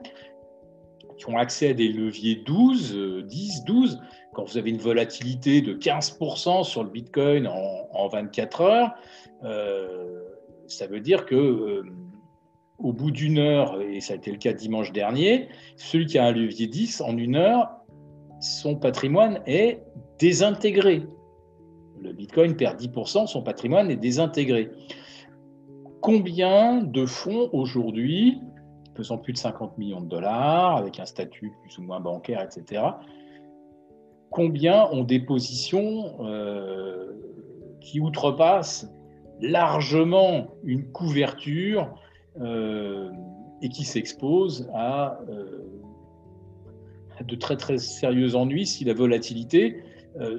qui 1.17 1.29
ont 1.29 1.37
accès 1.37 1.69
à 1.69 1.73
des 1.73 1.89
leviers 1.89 2.35
12, 2.45 3.23
10, 3.25 3.63
12, 3.65 3.99
quand 4.37 4.43
vous 4.43 4.59
avez 4.59 4.69
une 4.69 4.77
volatilité 4.77 5.61
de 5.61 5.73
15% 5.73 6.63
sur 6.63 6.83
le 6.83 6.91
Bitcoin 6.91 7.47
en, 7.47 8.07
24 8.07 8.61
heures, 8.61 8.91
euh, 9.43 10.21
ça 10.67 10.85
veut 10.85 10.99
dire 10.99 11.25
que 11.25 11.33
euh, 11.33 11.83
au 12.77 12.93
bout 12.93 13.09
d'une 13.09 13.39
heure, 13.39 13.81
et 13.81 13.99
ça 13.99 14.13
a 14.13 14.15
été 14.15 14.29
le 14.29 14.37
cas 14.37 14.53
dimanche 14.53 14.91
dernier, 14.91 15.49
celui 15.75 16.05
qui 16.05 16.19
a 16.19 16.25
un 16.25 16.31
levier 16.33 16.67
10, 16.67 17.01
en 17.01 17.17
une 17.17 17.35
heure, 17.35 17.67
son 18.39 18.75
patrimoine 18.75 19.41
est 19.47 19.81
désintégré. 20.19 21.07
Le 21.99 22.13
Bitcoin 22.13 22.55
perd 22.55 22.79
10%, 22.79 23.25
son 23.25 23.41
patrimoine 23.41 23.89
est 23.89 23.97
désintégré. 23.97 24.69
Combien 25.99 26.83
de 26.83 27.07
fonds 27.07 27.49
aujourd'hui 27.53 28.39
pesant 28.93 29.17
plus 29.17 29.33
de 29.33 29.39
50 29.39 29.79
millions 29.79 30.01
de 30.01 30.09
dollars, 30.09 30.77
avec 30.77 30.99
un 30.99 31.05
statut 31.05 31.53
plus 31.63 31.79
ou 31.79 31.81
moins 31.81 31.99
bancaire, 31.99 32.41
etc. 32.41 32.83
Combien 34.29 34.87
ont 34.91 35.03
des 35.03 35.19
positions 35.19 36.25
euh, 36.25 37.11
qui 37.81 37.99
outrepassent 37.99 38.91
largement 39.41 40.47
une 40.63 40.91
couverture 40.91 41.95
euh, 42.41 43.11
et 43.61 43.69
qui 43.69 43.83
s'exposent 43.83 44.69
à, 44.73 45.19
euh, 45.29 45.63
de 47.23 47.35
très 47.35 47.55
très 47.57 47.77
sérieux 47.77 48.35
ennuis 48.35 48.67
si 48.67 48.83
la 48.85 48.93
volatilité 48.93 49.83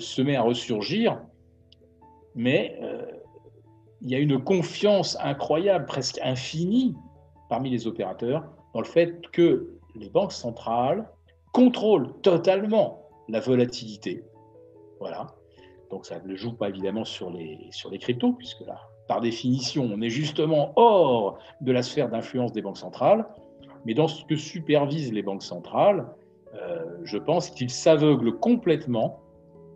se 0.01 0.23
met 0.23 0.35
à 0.35 0.43
ressurgir. 0.43 1.21
Mais 2.35 2.81
il 4.01 4.11
y 4.11 4.15
a 4.17 4.19
une 4.19 4.43
confiance 4.43 5.17
incroyable, 5.21 5.87
presque 5.87 6.19
infinie, 6.23 6.97
parmi 7.49 7.71
les 7.71 7.87
opérateurs 7.87 8.45
dans 8.75 8.81
le 8.81 8.87
fait 8.87 9.21
que 9.31 9.71
les 9.95 10.09
banques 10.09 10.33
centrales 10.33 11.09
contrôlent 11.53 12.13
totalement 12.23 13.08
la 13.29 13.41
volatilité. 13.41 14.25
Voilà. 15.01 15.27
Donc 15.91 16.07
ça 16.07 16.21
ne 16.21 16.37
joue 16.37 16.53
pas 16.53 16.69
évidemment 16.69 17.05
sur 17.05 17.31
les, 17.31 17.59
sur 17.71 17.91
les 17.91 17.99
cryptos, 17.99 18.33
puisque 18.33 18.61
là, 18.67 18.89
par 19.07 19.21
définition, 19.21 19.89
on 19.91 20.01
est 20.03 20.11
justement 20.11 20.73
hors 20.77 21.39
de 21.61 21.73
la 21.73 21.83
sphère 21.83 22.09
d'influence 22.09 22.53
des 22.53 22.63
banques 22.63 22.77
centrales. 22.77 23.27
Mais 23.85 23.95
dans 23.95 24.09
ce 24.09 24.25
que 24.25 24.37
supervisent 24.37 25.13
les 25.13 25.23
banques 25.23 25.43
centrales, 25.43 26.07
euh, 26.55 26.85
je 27.05 27.17
pense 27.17 27.51
qu'ils 27.51 27.71
s'aveuglent 27.71 28.39
complètement 28.39 29.21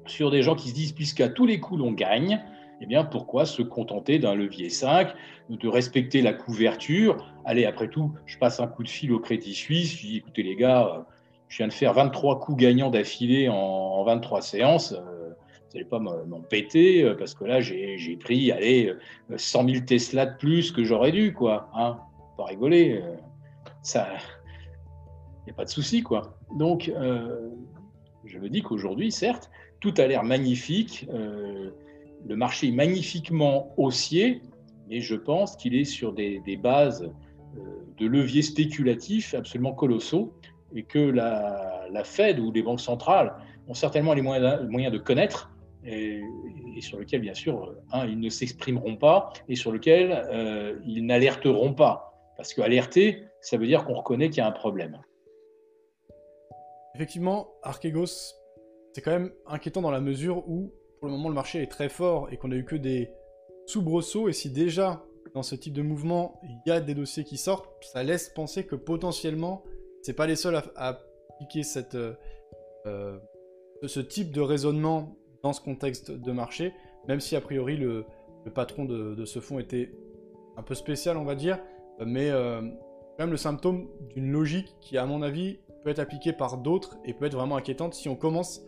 sur 0.06 0.30
des 0.30 0.42
gens 0.42 0.54
qui 0.54 0.68
se 0.68 0.74
disent, 0.74 0.92
puisqu'à 0.92 1.28
tous 1.28 1.46
les 1.46 1.60
coups 1.60 1.80
l'on 1.80 1.92
gagne, 1.92 2.44
eh 2.80 2.86
bien, 2.86 3.04
pourquoi 3.04 3.46
se 3.46 3.62
contenter 3.62 4.18
d'un 4.18 4.34
levier 4.34 4.68
5, 4.68 5.14
de 5.48 5.68
respecter 5.68 6.20
la 6.20 6.32
couverture? 6.32 7.32
Allez, 7.44 7.64
après 7.64 7.88
tout, 7.88 8.12
je 8.26 8.36
passe 8.38 8.58
un 8.58 8.66
coup 8.66 8.82
de 8.82 8.88
fil 8.88 9.12
au 9.12 9.20
Crédit 9.20 9.54
Suisse, 9.54 9.96
je 9.96 10.06
dis, 10.06 10.16
écoutez 10.16 10.42
les 10.42 10.56
gars, 10.56 10.86
euh, 10.86 11.02
je 11.52 11.58
viens 11.58 11.68
de 11.68 11.72
faire 11.72 11.92
23 11.92 12.40
coups 12.40 12.56
gagnants 12.56 12.90
d'affilée 12.90 13.50
en, 13.50 14.02
23 14.04 14.40
séances, 14.40 14.92
euh, 14.92 15.28
vous 15.28 15.74
n'allez 15.74 15.84
pas 15.84 15.98
m'en 15.98 16.40
péter, 16.40 17.02
euh, 17.02 17.14
parce 17.14 17.34
que 17.34 17.44
là, 17.44 17.60
j'ai 17.60 18.16
pris, 18.18 18.50
allez, 18.50 18.92
100 19.36 19.68
000 19.68 19.84
Tesla 19.84 20.26
de 20.26 20.36
plus 20.38 20.72
que 20.72 20.82
j'aurais 20.82 21.12
dû, 21.12 21.34
quoi. 21.34 21.68
Hein 21.74 21.98
pas 22.38 22.46
rigoler. 22.46 23.02
il 23.94 24.00
n'y 25.46 25.50
a 25.50 25.54
pas 25.54 25.64
de 25.64 25.70
souci, 25.70 26.02
quoi. 26.02 26.38
Donc, 26.56 26.90
je 28.24 28.38
me 28.38 28.48
dis 28.48 28.62
qu'aujourd'hui, 28.62 29.12
certes, 29.12 29.50
tout 29.80 29.92
a 29.98 30.06
l'air 30.06 30.24
magnifique 30.24 31.06
le 32.26 32.36
marché 32.36 32.68
est 32.68 32.72
magnifiquement 32.72 33.72
haussier, 33.76 34.42
mais 34.88 35.00
je 35.00 35.14
pense 35.14 35.56
qu'il 35.56 35.74
est 35.74 35.84
sur 35.84 36.12
des, 36.12 36.40
bases 36.56 37.10
euh, 37.56 37.60
de 37.98 38.06
leviers 38.06 38.42
spéculatifs 38.42 39.34
absolument 39.34 39.72
colossaux 39.72 40.34
et 40.74 40.84
que 40.84 40.98
la, 40.98 42.04
Fed 42.04 42.38
ou 42.38 42.52
les 42.52 42.62
banques 42.62 42.80
centrales 42.80 43.34
ont 43.68 43.74
certainement 43.74 44.14
les 44.14 44.22
moyens, 44.22 44.92
de 44.92 44.98
connaître 44.98 45.50
et, 45.84 46.20
sur 46.80 46.98
lequel, 46.98 47.20
bien 47.20 47.34
sûr, 47.34 47.74
ils 48.06 48.18
ne 48.18 48.28
s'exprimeront 48.28 48.96
pas 48.96 49.32
et 49.48 49.56
sur 49.56 49.72
lequel 49.72 50.12
euh, 50.32 50.78
ils 50.84 51.04
n'alerteront 51.06 51.74
pas. 51.74 52.14
Parce 52.36 52.54
qu'alerter, 52.54 53.24
ça 53.40 53.56
veut 53.56 53.66
dire 53.66 53.84
qu'on 53.84 53.94
reconnaît 53.94 54.30
qu'il 54.30 54.38
y 54.38 54.40
a 54.40 54.46
un 54.46 54.52
problème. 54.52 55.00
Effectivement, 56.94 57.48
Archegos, 57.62 58.34
c'est 58.92 59.00
quand 59.00 59.12
même 59.12 59.32
inquiétant 59.46 59.80
dans 59.80 59.90
la 59.90 60.00
mesure 60.00 60.48
où 60.48 60.72
pour 61.02 61.08
le 61.08 61.16
moment 61.16 61.28
le 61.28 61.34
marché 61.34 61.62
est 61.62 61.70
très 61.70 61.88
fort 61.88 62.28
et 62.30 62.36
qu'on 62.36 62.52
a 62.52 62.54
eu 62.54 62.64
que 62.64 62.76
des 62.76 63.10
soubresauts, 63.66 64.28
et 64.28 64.32
si 64.32 64.50
déjà 64.50 65.04
dans 65.34 65.42
ce 65.42 65.54
type 65.54 65.72
de 65.72 65.82
mouvement 65.82 66.40
il 66.44 66.60
y 66.66 66.70
a 66.70 66.80
des 66.80 66.94
dossiers 66.94 67.24
qui 67.24 67.38
sortent, 67.38 67.68
ça 67.80 68.04
laisse 68.04 68.28
penser 68.28 68.66
que 68.66 68.76
potentiellement 68.76 69.64
c'est 70.02 70.14
pas 70.14 70.26
les 70.26 70.36
seuls 70.36 70.56
à, 70.76 71.00
appliquer 71.30 71.62
cette, 71.62 71.94
euh, 71.94 72.14
euh, 72.86 73.18
ce 73.86 74.00
type 74.00 74.32
de 74.32 74.40
raisonnement 74.40 75.16
dans 75.42 75.52
ce 75.52 75.60
contexte 75.60 76.10
de 76.10 76.32
marché, 76.32 76.72
même 77.08 77.20
si 77.20 77.34
a 77.36 77.40
priori 77.40 77.76
le, 77.76 78.04
patron 78.54 78.84
de, 78.84 79.24
ce 79.24 79.38
fonds 79.38 79.58
était 79.58 79.92
un 80.56 80.62
peu 80.62 80.74
spécial 80.74 81.16
on 81.16 81.24
va 81.24 81.34
dire, 81.34 81.58
mais 82.04 82.30
euh, 82.30 82.60
quand 82.60 83.24
même 83.24 83.30
le 83.30 83.36
symptôme 83.36 83.88
d'une 84.14 84.32
logique 84.32 84.76
qui 84.80 84.98
à 84.98 85.06
mon 85.06 85.22
avis 85.22 85.58
peut 85.84 85.90
être 85.90 86.00
appliquée 86.00 86.32
par 86.32 86.58
d'autres 86.58 86.98
et 87.04 87.14
peut 87.14 87.26
être 87.26 87.36
vraiment 87.36 87.56
inquiétante 87.56 87.94
si 87.94 88.08
on 88.08 88.16
commence 88.16 88.62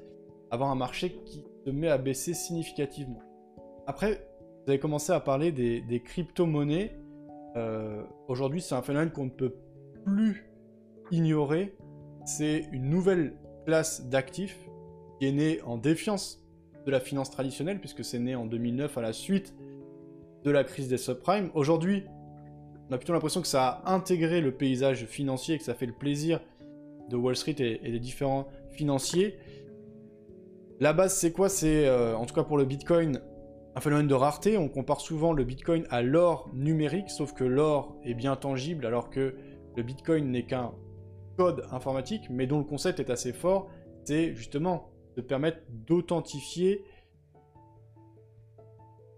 à 0.51 0.55
avoir 0.55 0.70
un 0.70 0.74
marché 0.76 1.20
qui 1.24 1.45
se 1.64 1.70
met 1.70 1.89
à 1.89 1.99
baisser 1.99 2.35
significativement. 2.35 3.22
Après, 3.87 4.26
vous 4.64 4.70
avez 4.70 4.78
commencé 4.78 5.12
à 5.12 5.20
parler 5.20 5.53
des, 5.53 6.03
crypto-monnaies. 6.05 6.97
Euh, 7.57 8.03
aujourd'hui, 8.28 8.61
c'est 8.61 8.74
un 8.74 8.82
phénomène 8.82 9.11
qu'on 9.11 9.26
ne 9.26 9.30
peut 9.30 9.55
plus 10.05 10.53
ignorer. 11.11 11.74
C'est 12.24 12.68
une 12.72 12.88
nouvelle 12.88 13.36
classe 13.66 14.07
d'actifs 14.07 14.59
qui 15.18 15.26
est 15.26 15.32
née 15.32 15.61
en 15.62 15.78
défiance 15.78 16.44
de 16.86 16.90
la 16.90 17.00
finance 17.00 17.30
traditionnelle, 17.30 17.80
puisque 17.80 18.05
c'est 18.05 18.18
né 18.18 18.34
en 18.34 18.46
2009 18.46 18.98
à 18.98 19.02
la 19.02 19.12
suite 19.12 19.55
de 20.44 20.50
la 20.50 20.64
crise 20.64 20.88
des 20.88 20.98
subprimes. 20.98 21.50
Aujourd'hui, 21.55 22.05
on 22.90 22.94
a 22.94 22.98
plutôt 22.98 23.14
l'impression 23.14 23.40
que 23.40 23.46
ça 23.46 23.68
a 23.68 23.94
intégré 23.94 24.40
le 24.40 24.52
paysage 24.52 25.07
financier 25.07 25.55
et 25.55 25.59
que 25.59 25.64
ça 25.64 25.74
fait 25.74 25.86
le 25.86 25.94
plaisir 25.94 26.40
de 27.09 27.16
Wall 27.16 27.36
Street 27.36 27.57
et 27.59 27.90
des 27.90 28.00
différents 28.00 28.48
financiers. 28.72 29.38
La 30.80 30.92
base, 30.92 31.14
c'est 31.14 31.32
quoi? 31.32 31.48
C'est, 31.48 31.86
euh, 31.86 32.16
en 32.16 32.26
tout 32.26 32.34
cas 32.34 32.44
pour 32.44 32.59
le 32.59 32.64
Bitcoin, 32.64 33.20
un 33.74 33.80
phénomène 33.80 34.07
de 34.07 34.14
rareté. 34.14 34.59
On 34.59 34.68
compare 34.68 35.00
souvent 35.00 35.32
le 35.32 35.44
Bitcoin 35.44 35.86
à 35.90 36.02
l'or 36.02 36.50
numérique, 36.52 37.11
sauf 37.11 37.32
que 37.32 37.44
l'or 37.44 37.96
est 38.05 38.14
bien 38.14 38.36
tangible, 38.36 38.84
alors 38.84 39.09
que 39.09 39.34
le 39.76 39.82
Bitcoin 39.82 40.30
n'est 40.30 40.44
qu'un 40.44 40.72
code 41.37 41.66
informatique, 41.70 42.28
mais 42.30 42.47
dont 42.47 42.59
le 42.59 42.64
concept 42.64 43.01
est 43.01 43.11
assez 43.11 43.32
fort. 43.32 43.68
C'est 44.05 44.35
justement 44.35 44.91
de 45.16 45.22
permettre 45.22 45.59
d'authentifier 45.68 46.85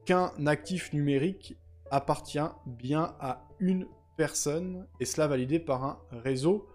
qu'un 0.05 0.33
actif 0.47 0.93
numérique 0.93 1.57
appartient 1.91 2.39
bien 2.67 3.15
à 3.21 3.47
une 3.59 3.87
personne, 4.17 4.87
et 5.01 5.05
cela 5.05 5.27
validé 5.27 5.59
par 5.59 5.85
un 5.85 5.99
réseau. 6.11 6.69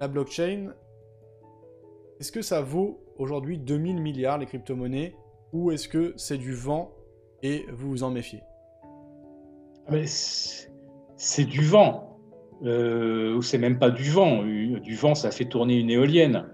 La 0.00 0.08
blockchain, 0.08 0.74
est-ce 2.20 2.32
que 2.32 2.42
ça 2.42 2.60
vaut 2.60 3.00
aujourd'hui 3.16 3.58
2000 3.58 4.00
milliards 4.00 4.38
les 4.38 4.46
crypto-monnaies 4.46 5.16
ou 5.52 5.70
est-ce 5.70 5.88
que 5.88 6.14
c'est 6.16 6.38
du 6.38 6.54
vent 6.54 6.92
et 7.42 7.66
vous 7.72 7.88
vous 7.88 8.02
en 8.02 8.10
méfiez? 8.10 8.42
Ah, 9.88 9.94
C'est 11.16 11.44
du 11.44 11.64
vent. 11.64 12.11
Euh, 12.64 13.40
c'est 13.40 13.58
même 13.58 13.78
pas 13.78 13.90
du 13.90 14.10
vent. 14.10 14.42
Du 14.42 14.94
vent, 14.94 15.14
ça 15.14 15.30
fait 15.30 15.46
tourner 15.46 15.78
une 15.78 15.90
éolienne. 15.90 16.44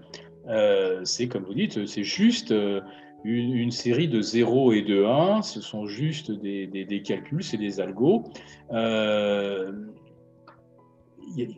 Euh, 0.49 1.01
c'est 1.03 1.27
comme 1.27 1.43
vous 1.43 1.53
dites, 1.53 1.85
c'est 1.85 2.03
juste. 2.03 2.51
Euh, 2.51 2.81
une, 3.25 3.71
série 3.71 4.07
de 4.07 4.21
0 4.21 4.71
et 4.71 4.81
de 4.81 5.03
1, 5.03 5.41
ce 5.41 5.59
sont 5.59 5.85
juste 5.85 6.31
des, 6.31 7.03
calculs, 7.05 7.43
c'est 7.43 7.57
des 7.57 7.81
algos. 7.81 8.23
Euh, 8.71 9.73
il 11.35 11.53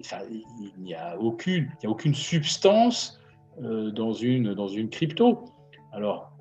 n'y 0.80 0.96
a, 0.96 1.20
aucune, 1.20 1.70
substance 2.16 3.22
dans 3.60 4.14
une 4.14 4.90
crypto. 4.90 5.46
Alors, 5.92 6.32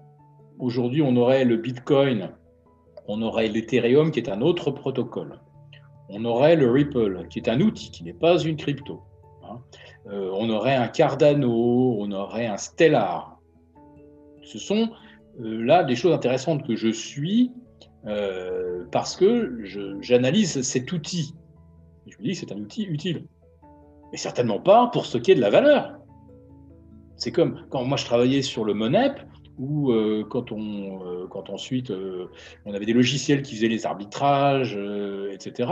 aujourd'hui, 0.58 1.02
on 1.02 1.14
aurait 1.16 1.44
le 1.44 1.58
Bitcoin, 1.58 2.30
on 3.06 3.20
aurait 3.20 3.48
l'Ethereum 3.48 4.12
qui 4.12 4.20
est 4.20 4.30
un 4.30 4.40
autre 4.40 4.70
protocole. 4.70 5.38
On 6.12 6.24
aurait 6.24 6.56
le 6.56 6.70
Ripple 6.70 7.26
qui 7.30 7.38
est 7.38 7.48
un 7.48 7.60
outil, 7.60 7.90
qui 7.90 8.02
n'est 8.02 8.12
pas 8.12 8.38
une 8.38 8.56
crypto. 8.56 9.02
Hein. 9.44 9.60
Euh, 10.08 10.30
on 10.34 10.50
aurait 10.50 10.74
un 10.74 10.88
Cardano, 10.88 11.96
on 11.98 12.10
aurait 12.10 12.46
un 12.46 12.56
Stellar. 12.56 13.38
Ce 14.42 14.58
sont 14.58 14.90
euh, 15.40 15.64
là 15.64 15.84
des 15.84 15.94
choses 15.94 16.12
intéressantes 16.12 16.66
que 16.66 16.74
je 16.74 16.88
suis 16.88 17.52
euh, 18.06 18.84
parce 18.90 19.14
que 19.14 19.62
j'analyse 20.00 20.62
cet 20.62 20.90
outil. 20.92 21.34
je 22.06 22.16
me 22.18 22.24
dis 22.24 22.32
que 22.32 22.38
c'est 22.38 22.52
un 22.52 22.58
outil 22.58 22.84
utile. 22.84 23.26
Mais 24.10 24.18
certainement 24.18 24.58
pas 24.58 24.88
pour 24.88 25.06
stocker 25.06 25.36
de 25.36 25.40
la 25.40 25.50
valeur. 25.50 25.96
C'est 27.16 27.30
comme 27.30 27.66
quand 27.68 27.84
moi 27.84 27.96
je 27.96 28.04
travaillais 28.04 28.42
sur 28.42 28.64
le 28.64 28.74
Monep, 28.74 29.20
ou 29.60 29.92
euh, 29.92 30.24
quand, 30.28 30.50
on, 30.50 31.28
quand 31.28 31.50
ensuite 31.50 31.92
on 32.66 32.74
avait 32.74 32.86
des 32.86 32.92
logiciels 32.92 33.42
qui 33.42 33.54
faisaient 33.54 33.68
les 33.68 33.86
arbitrages, 33.86 34.76
etc. 35.30 35.70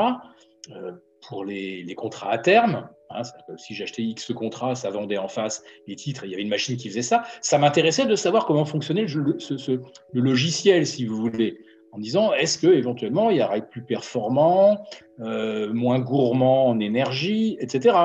pour 1.27 1.45
les, 1.45 1.95
contrats 1.97 2.31
à 2.31 2.39
terme, 2.39 2.89
Hein, 3.11 3.23
si 3.57 3.75
j'achetais 3.75 4.03
X 4.03 4.33
contrat, 4.35 4.75
ça 4.75 4.91
vendait 4.91 5.17
en 5.17 5.29
face 5.29 5.63
les 5.87 5.97
titres, 5.97 6.25
il 6.25 6.31
y 6.31 6.35
avait 6.35 6.43
une 6.43 6.51
machine 6.51 6.77
qui 6.77 6.89
faisait 6.89 7.03
ça. 7.03 7.23
Ça 7.41 7.59
m'intéressait 7.59 8.05
de 8.05 8.15
savoir 8.15 8.45
comment 8.45 8.67
fonctionnait 8.67 9.07
le, 9.07 10.21
logiciel, 10.21 10.87
si 10.87 11.07
vous 11.07 11.17
voulez, 11.17 11.59
en 11.93 11.99
disant 11.99 12.35
est-ce 12.35 12.59
que 12.59 12.67
éventuellement 12.67 13.31
il 13.31 13.39
y 13.39 13.43
aurait 13.43 13.67
plus 13.67 13.83
performant, 13.83 14.85
euh, 15.21 15.73
moins 15.73 16.01
gourmand 16.01 16.69
en 16.69 16.81
énergie, 16.81 17.57
etc. 17.61 17.97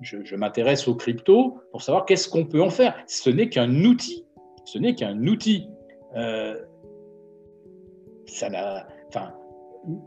Je, 0.00 0.36
m'intéresse 0.36 0.86
aux 0.86 0.94
crypto 0.94 1.58
pour 1.72 1.82
savoir 1.82 2.04
qu'est-ce 2.04 2.28
qu'on 2.28 2.46
peut 2.46 2.62
en 2.62 2.70
faire. 2.70 2.94
Ce 3.08 3.30
n'est 3.30 3.48
qu'un 3.48 3.84
outil. 3.84 4.24
Ce 4.64 4.78
n'est 4.78 4.94
qu'un 4.94 5.26
outil. 5.26 5.68
Euh, 6.16 6.56
enfin, 8.28 9.32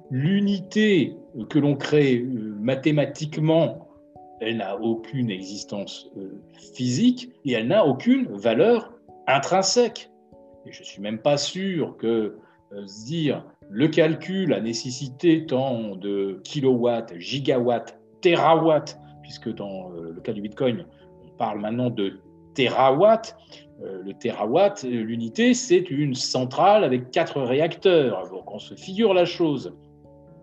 l'unité 0.10 1.16
que 1.50 1.60
l'on 1.60 1.76
crée 1.76 2.20
euh, 2.20 2.56
mathématiquement 2.60 3.82
elle 4.42 4.58
n'a 4.58 4.78
aucune 4.78 5.32
existence 5.32 6.10
euh, 6.18 6.42
physique 6.74 7.32
et 7.46 7.54
elle 7.54 7.68
n'a 7.68 7.86
aucune 7.86 8.28
valeur 8.28 8.92
intrinsèque. 9.28 10.12
Et 10.66 10.74
je 10.74 10.82
ne 10.82 10.86
suis 10.86 11.02
même 11.02 11.20
pas 11.20 11.38
sûr 11.38 11.96
que 11.96 12.38
dire 13.06 13.46
le 13.70 13.88
calcul 13.88 14.54
a 14.54 14.60
nécessité 14.60 15.46
tant 15.46 15.96
de 15.96 16.42
kilowatts, 16.44 17.18
gigawatts, 17.18 17.98
terawatts, 18.20 19.00
puisque 19.22 19.54
dans 19.56 19.90
le 19.90 20.20
cas 20.20 20.34
du 20.34 20.42
Bitcoin, 20.42 20.86
on 21.24 21.38
parle 21.38 21.62
maintenant 21.62 21.90
de 21.90 22.20
terawatts. 22.56 23.38
Le 23.82 24.14
terawatt, 24.14 24.84
l'unité, 24.84 25.54
c'est 25.54 25.90
une 25.92 26.16
centrale 26.16 26.84
avec 26.84 27.12
quatre 27.12 27.42
réacteurs. 27.42 28.30
Donc 28.30 28.52
on 28.52 28.60
se 28.60 28.74
figure 28.74 29.14
la 29.14 29.26
chose. 29.26 29.74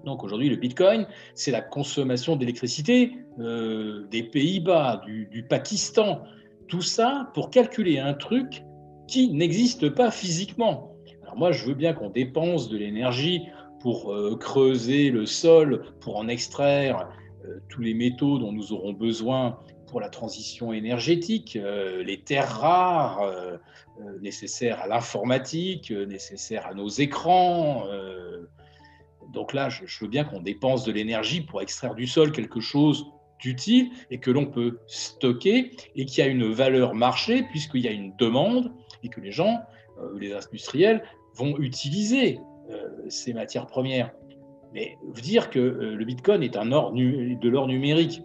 Donc 0.05 0.25
aujourd'hui, 0.25 0.49
le 0.49 0.57
Bitcoin, 0.57 1.07
c'est 1.35 1.51
la 1.51 1.61
consommation 1.61 2.37
d'électricité 2.37 3.13
euh, 3.39 4.07
des 4.11 4.23
Pays-Bas, 4.23 5.03
du, 5.07 5.47
Pakistan. 5.49 6.23
Tout 6.69 6.83
ça 6.83 7.31
pour 7.35 7.51
calculer 7.51 7.99
un 7.99 8.15
truc 8.15 8.65
qui 9.07 9.31
n'existe 9.33 9.91
pas 9.91 10.11
physiquement. 10.11 10.95
Alors 11.23 11.37
moi, 11.37 11.53
je 11.53 11.65
veux 11.67 11.75
bien 11.75 11.93
qu'on 11.93 12.11
dépense 12.11 12.69
de 12.69 12.77
l'énergie 12.77 13.43
pour 13.81 14.13
euh, 14.13 14.37
creuser 14.37 15.11
le 15.11 15.27
sol, 15.27 15.85
pour 16.01 16.17
en 16.17 16.29
extraire 16.29 17.09
euh, 17.45 17.59
tous 17.69 17.83
les 17.83 17.95
métaux 17.95 18.39
dont 18.39 18.53
nous 18.53 18.73
aurons 18.73 18.93
besoin 18.93 19.59
pour 19.93 20.01
la 20.01 20.09
transition 20.09 20.73
énergétique, 20.73 21.57
les 21.57 22.21
terres 22.25 22.51
rares 22.51 23.21
nécessaires 24.21 24.81
à 24.81 24.89
l'informatique, 24.89 25.93
nécessaires 25.93 26.67
à 26.67 26.75
nos 26.75 26.89
écrans 26.89 27.85
donc 29.33 29.53
là, 29.53 29.69
je, 29.69 29.85
veux 30.01 30.09
bien 30.09 30.25
qu'on 30.25 30.41
dépense 30.41 30.85
de 30.85 30.93
l'énergie 30.93 31.41
pour 31.41 31.63
extraire 31.63 31.95
du 31.95 32.07
sol 32.07 32.33
quelque 32.33 32.61
chose 32.61 33.07
d'utile 33.41 33.91
et 34.11 34.19
que 34.19 34.31
l'on 34.31 34.47
peut 34.47 34.79
stocker 34.87 35.73
et 35.97 36.05
qui 36.05 36.23
a 36.23 36.27
une 36.27 36.53
valeur 36.53 36.95
marché 36.95 37.43
puisqu'il 37.45 37.81
y 37.81 37.89
a 37.89 37.93
une 37.93 38.15
demande 38.17 38.73
et 39.03 39.09
que 39.09 39.21
les 39.21 39.33
gens, 39.33 39.61
euh, 40.01 40.19
les 40.19 40.33
industriels, 40.33 41.03
vont 41.35 41.59
utiliser 41.59 42.39
euh, 42.71 42.89
ces 43.09 43.33
matières 43.33 43.67
premières. 43.67 44.13
Mais 44.73 44.97
dire 45.21 45.51
que 45.51 45.59
euh, 45.59 45.97
le 45.97 46.05
Bitcoin 46.05 46.43
est 46.43 46.57
un 46.57 46.73
or 46.73 46.93
de 46.93 47.49
l'or 47.49 47.67
numérique, 47.67 48.23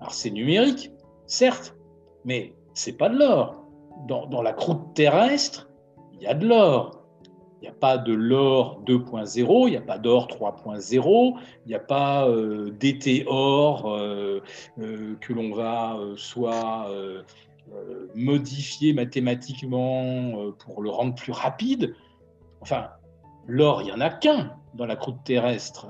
alors 0.00 0.14
c'est 0.14 0.30
numérique, 0.30 0.92
certes, 1.30 1.76
mais 2.24 2.54
c'est 2.74 2.96
pas 2.96 3.08
de 3.08 3.18
l'or. 3.18 3.64
dans 4.06 4.42
la 4.42 4.52
croûte 4.52 4.94
terrestre, 4.94 5.70
il 6.14 6.22
y 6.22 6.26
a 6.26 6.34
de 6.34 6.46
l'or. 6.46 7.00
Il 7.60 7.64
n'y 7.64 7.68
a 7.68 7.72
pas 7.72 7.98
de 7.98 8.14
l'or 8.14 8.82
2.0, 8.86 9.66
il 9.66 9.70
n'y 9.72 9.76
a 9.76 9.82
pas 9.82 9.98
d'or 9.98 10.28
3.0, 10.28 11.34
il 11.66 11.68
n'y 11.68 11.74
a 11.74 11.78
pas 11.78 12.26
euh, 12.26 12.70
d'été 12.70 13.24
or 13.26 13.92
euh, 13.92 14.40
euh, 14.78 15.14
que 15.20 15.34
l'on 15.34 15.54
va 15.54 15.98
soit 16.16 16.88
modifier 18.14 18.92
mathématiquement 18.94 20.52
pour 20.58 20.82
le 20.82 20.90
rendre 20.90 21.14
plus 21.14 21.32
rapide. 21.32 21.94
Enfin, 22.62 22.88
l'or, 23.46 23.82
il 23.82 23.86
n'y 23.86 23.92
en 23.92 24.00
a 24.00 24.10
qu'un 24.10 24.56
dans 24.74 24.86
la 24.86 24.96
croûte 24.96 25.22
terrestre. 25.24 25.86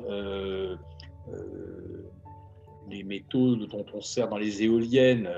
Les 2.90 3.02
métaux 3.02 3.56
dont 3.56 3.86
on 3.94 4.00
sert 4.00 4.28
dans 4.28 4.38
les 4.38 4.62
éoliennes, 4.62 5.28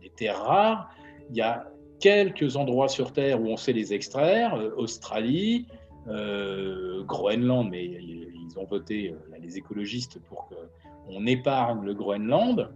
des 0.00 0.10
terres 0.10 0.38
rares, 0.38 0.90
il 1.30 1.36
y 1.36 1.40
a 1.40 1.70
quelques 2.00 2.56
endroits 2.56 2.88
sur 2.88 3.12
Terre 3.12 3.40
où 3.40 3.46
on 3.48 3.56
sait 3.56 3.72
les 3.72 3.92
extraire, 3.92 4.54
euh, 4.54 4.70
Australie, 4.76 5.66
euh, 6.08 7.02
Groenland, 7.04 7.68
mais 7.70 7.84
ils 7.84 8.54
ont 8.56 8.64
voté, 8.64 9.10
euh, 9.10 9.38
les 9.40 9.58
écologistes, 9.58 10.18
pour 10.28 10.48
qu'on 10.48 11.26
épargne 11.26 11.84
le 11.84 11.94
Groenland. 11.94 12.70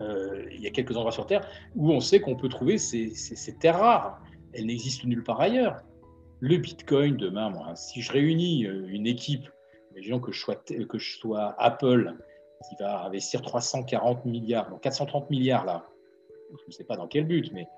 il 0.00 0.60
y 0.60 0.66
a 0.66 0.70
quelques 0.70 0.96
endroits 0.96 1.12
sur 1.12 1.26
Terre 1.26 1.46
où 1.76 1.92
on 1.92 2.00
sait 2.00 2.20
qu'on 2.20 2.36
peut 2.36 2.48
trouver 2.48 2.78
ces, 2.78 3.12
terres 3.60 3.78
rares. 3.78 4.20
Elles 4.52 4.66
n'existent 4.66 5.08
nulle 5.08 5.22
part 5.22 5.40
ailleurs. 5.40 5.82
Le 6.40 6.58
Bitcoin, 6.58 7.16
demain, 7.16 7.48
moi, 7.50 7.74
si 7.74 8.02
je 8.02 8.12
réunis 8.12 8.62
une 8.64 9.06
équipe, 9.06 9.48
imaginons 9.92 10.20
que 10.20 10.32
que 10.84 10.98
je 10.98 11.18
sois 11.18 11.54
Apple, 11.58 12.14
qui 12.68 12.76
va 12.82 13.04
investir 13.04 13.42
340 13.42 14.24
milliards, 14.24 14.70
donc 14.70 14.80
430 14.82 15.30
milliards 15.30 15.64
là, 15.64 15.86
je 16.50 16.66
ne 16.68 16.72
sais 16.72 16.84
pas 16.84 16.96
dans 16.96 17.06
quel 17.06 17.24
but, 17.24 17.50
mais 17.52 17.68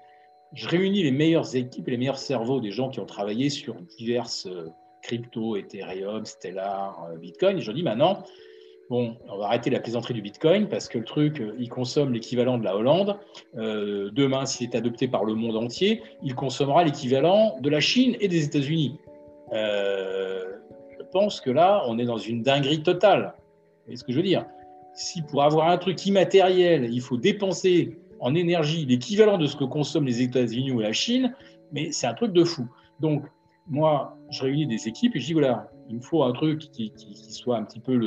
je 0.53 0.68
réunis 0.68 1.03
les 1.03 1.11
meilleures 1.11 1.55
équipes 1.57 1.89
les 1.89 1.97
meilleurs 1.97 2.18
cerveaux 2.18 2.61
des 2.61 2.70
gens 2.70 2.89
qui 2.89 3.01
ont 3.01 3.07
travaillé 3.07 3.51
sur 3.51 3.74
diverses 3.99 4.47
euh, 4.47 4.68
cryptos, 5.03 5.57
Ethereum, 5.57 6.24
Stellar, 6.24 7.09
euh, 7.11 7.16
Bitcoin. 7.16 7.59
Et 7.59 7.61
je 7.61 7.72
dis 7.72 7.82
maintenant, 7.82 8.24
bon, 8.89 9.16
on 9.28 9.39
va 9.39 9.47
arrêter 9.47 9.70
la 9.70 9.80
plaisanterie 9.80 10.14
du 10.14 10.22
Bitcoin 10.22 10.68
parce 10.68 10.89
que 10.89 10.99
le 10.99 11.05
truc, 11.05 11.41
euh, 11.41 11.55
il 11.59 11.68
consomme 11.68 12.12
l'équivalent 12.12 12.59
de 12.59 12.64
la 12.64 12.76
Hollande. 12.76 13.18
demain, 13.55 14.47
s'il 14.47 14.70
est 14.70 14.76
adopté 14.76 15.09
par 15.09 15.24
le 15.24 15.34
monde 15.34 15.57
entier, 15.57 16.03
il 16.22 16.34
consommera 16.34 16.84
l'équivalent 16.84 17.59
de 17.61 17.68
la 17.68 17.80
Chine 17.80 18.16
et 18.20 18.28
des 18.28 18.45
États-Unis. 18.45 18.99
je 19.53 21.03
pense 21.12 21.41
que 21.41 21.51
là, 21.51 21.84
on 21.87 21.99
est 21.99 22.05
dans 22.05 22.18
une 22.18 22.43
dinguerie 22.43 22.82
totale. 22.82 23.34
Vous 23.37 23.84
voyez 23.87 23.97
ce 23.97 24.05
que 24.05 24.12
je 24.12 24.16
veux 24.16 24.22
dire? 24.22 24.45
Si 24.97 25.22
pour 25.22 25.42
avoir 25.42 25.68
un 25.68 25.76
truc 25.76 26.05
immatériel, 26.07 26.92
il 26.92 27.01
faut 27.01 27.18
dépenser 27.18 27.99
en 28.18 28.34
énergie 28.34 28.86
l'équivalent 28.86 29.38
de 29.38 29.47
ce 29.47 29.55
que 29.55 29.64
consomment 29.64 30.07
les 30.07 30.22
États-Unis 30.22 30.72
ou 30.72 30.80
la 30.80 30.92
Chine, 30.92 31.34
mais 31.72 31.92
c'est 31.92 32.07
un 32.07 32.14
truc 32.14 32.32
de 32.32 32.44
fou. 32.44 32.66
Donc, 33.01 33.24
moi, 33.68 34.16
je 34.30 34.42
réunis 34.42 34.66
des 34.66 34.88
équipes 34.88 35.14
et 35.16 35.20
je 35.20 35.26
dis 35.26 35.32
voilà, 35.34 35.70
il 35.88 35.97
me 35.97 36.01
faut 36.01 36.22
un 36.22 36.32
truc 36.32 36.61
qui, 36.70 36.92
soit 37.28 37.59
un 37.59 37.64
petit 37.64 37.80
peu 37.80 37.99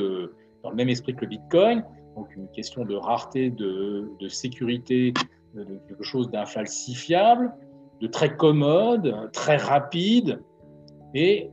dans 0.62 0.70
le 0.70 0.76
même 0.76 0.88
esprit 0.88 1.14
que 1.14 1.22
le 1.22 1.28
Bitcoin, 1.28 1.84
donc 2.16 2.34
une 2.36 2.48
question 2.48 2.84
de 2.84 2.94
rareté, 2.94 3.50
de, 3.50 4.10
sécurité, 4.28 5.12
de, 5.54 5.64
quelque 5.88 6.02
chose 6.02 6.30
d'infalsifiable, 6.30 7.52
de 8.00 8.06
très 8.06 8.36
commode, 8.36 9.30
très 9.32 9.56
rapide. 9.56 10.42
Et 11.14 11.50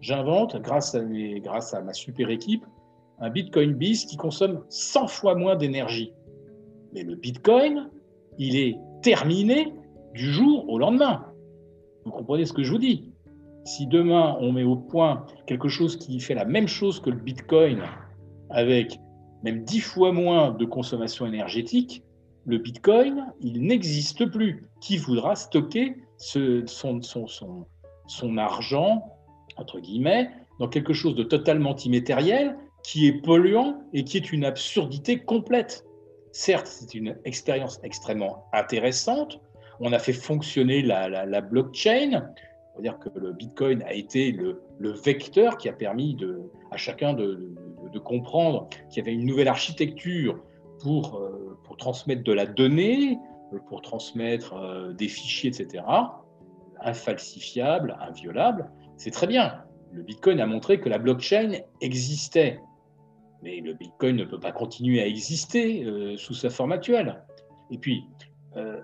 j'invente, 0.00 0.60
grâce 0.60 0.94
à, 0.94 1.00
grâce 1.40 1.72
à 1.72 1.80
ma 1.80 1.92
super 1.92 2.30
équipe, 2.30 2.64
un 3.18 3.30
Bitcoin 3.30 3.74
Biz 3.74 4.06
qui 4.06 4.16
consomme 4.16 4.64
100 4.68 5.06
fois 5.08 5.34
moins 5.34 5.56
d'énergie. 5.56 6.12
Mais 6.92 7.02
le 7.02 7.14
Bitcoin, 7.14 7.90
il 8.38 8.56
est 8.56 8.76
terminé 9.02 9.72
du 10.14 10.32
jour 10.32 10.68
au 10.68 10.78
lendemain. 10.78 11.26
Vous 12.04 12.10
comprenez 12.10 12.44
ce 12.44 12.52
que 12.52 12.62
je 12.62 12.72
vous 12.72 12.78
dis? 12.78 13.10
Si 13.64 13.86
demain 13.86 14.36
on 14.40 14.52
met 14.52 14.62
au 14.62 14.76
point 14.76 15.26
quelque 15.46 15.68
chose 15.68 15.96
qui 15.96 16.20
fait 16.20 16.34
la 16.34 16.44
même 16.44 16.68
chose 16.68 17.00
que 17.00 17.10
le 17.10 17.16
Bitcoin, 17.16 17.82
avec 18.50 19.00
même 19.42 19.64
dix 19.64 19.80
fois 19.80 20.12
moins 20.12 20.52
de 20.52 20.64
consommation 20.64 21.26
énergétique, 21.26 22.02
le 22.44 22.58
Bitcoin, 22.58 23.26
il 23.40 23.62
n'existe 23.62 24.26
plus. 24.26 24.68
Qui 24.80 24.98
voudra 24.98 25.34
stocker 25.34 25.96
son, 26.16 26.62
son 28.06 28.38
argent, 28.38 29.04
entre 29.56 29.80
guillemets, 29.80 30.30
dans 30.60 30.68
quelque 30.68 30.92
chose 30.92 31.14
de 31.16 31.24
totalement 31.24 31.74
immatériel, 31.74 32.56
qui 32.86 33.08
est 33.08 33.20
polluant 33.20 33.82
et 33.92 34.04
qui 34.04 34.16
est 34.16 34.30
une 34.30 34.44
absurdité 34.44 35.18
complète. 35.18 35.84
Certes, 36.30 36.68
c'est 36.68 36.94
une 36.94 37.16
expérience 37.24 37.80
extrêmement 37.82 38.44
intéressante. 38.52 39.40
On 39.80 39.92
a 39.92 39.98
fait 39.98 40.12
fonctionner 40.12 40.82
la, 40.82 41.40
blockchain. 41.40 42.30
On 42.72 42.76
va 42.76 42.82
dire 42.82 43.00
que 43.00 43.08
le 43.18 43.32
Bitcoin 43.32 43.82
a 43.82 43.92
été 43.92 44.30
le, 44.30 44.62
vecteur 45.04 45.58
qui 45.58 45.68
a 45.68 45.72
permis 45.72 46.16
à 46.70 46.76
chacun 46.76 47.12
de, 47.12 47.56
comprendre 48.04 48.68
qu'il 48.88 48.98
y 48.98 49.00
avait 49.00 49.14
une 49.14 49.26
nouvelle 49.26 49.48
architecture 49.48 50.38
pour, 50.80 51.16
euh, 51.16 51.58
transmettre 51.78 52.22
de 52.22 52.32
la 52.32 52.46
donnée, 52.46 53.18
pour 53.68 53.82
transmettre 53.82 54.54
euh, 54.54 54.92
des 54.92 55.08
fichiers, 55.08 55.50
etc., 55.50 55.82
infalsifiables, 56.82 57.96
inviolables. 58.00 58.70
C'est 58.96 59.10
très 59.10 59.26
bien. 59.26 59.64
Le 59.92 60.04
Bitcoin 60.04 60.38
a 60.38 60.46
montré 60.46 60.78
que 60.78 60.88
la 60.88 60.98
blockchain 60.98 61.62
existait. 61.80 62.60
Mais 63.42 63.60
le 63.60 63.74
Bitcoin 63.74 64.16
ne 64.16 64.24
peut 64.24 64.40
pas 64.40 64.52
continuer 64.52 65.00
à 65.00 65.06
exister 65.06 65.84
euh, 65.84 66.16
sous 66.16 66.34
sa 66.34 66.50
forme 66.50 66.72
actuelle. 66.72 67.22
Et 67.70 67.78
puis, 67.78 68.04
euh, 68.56 68.80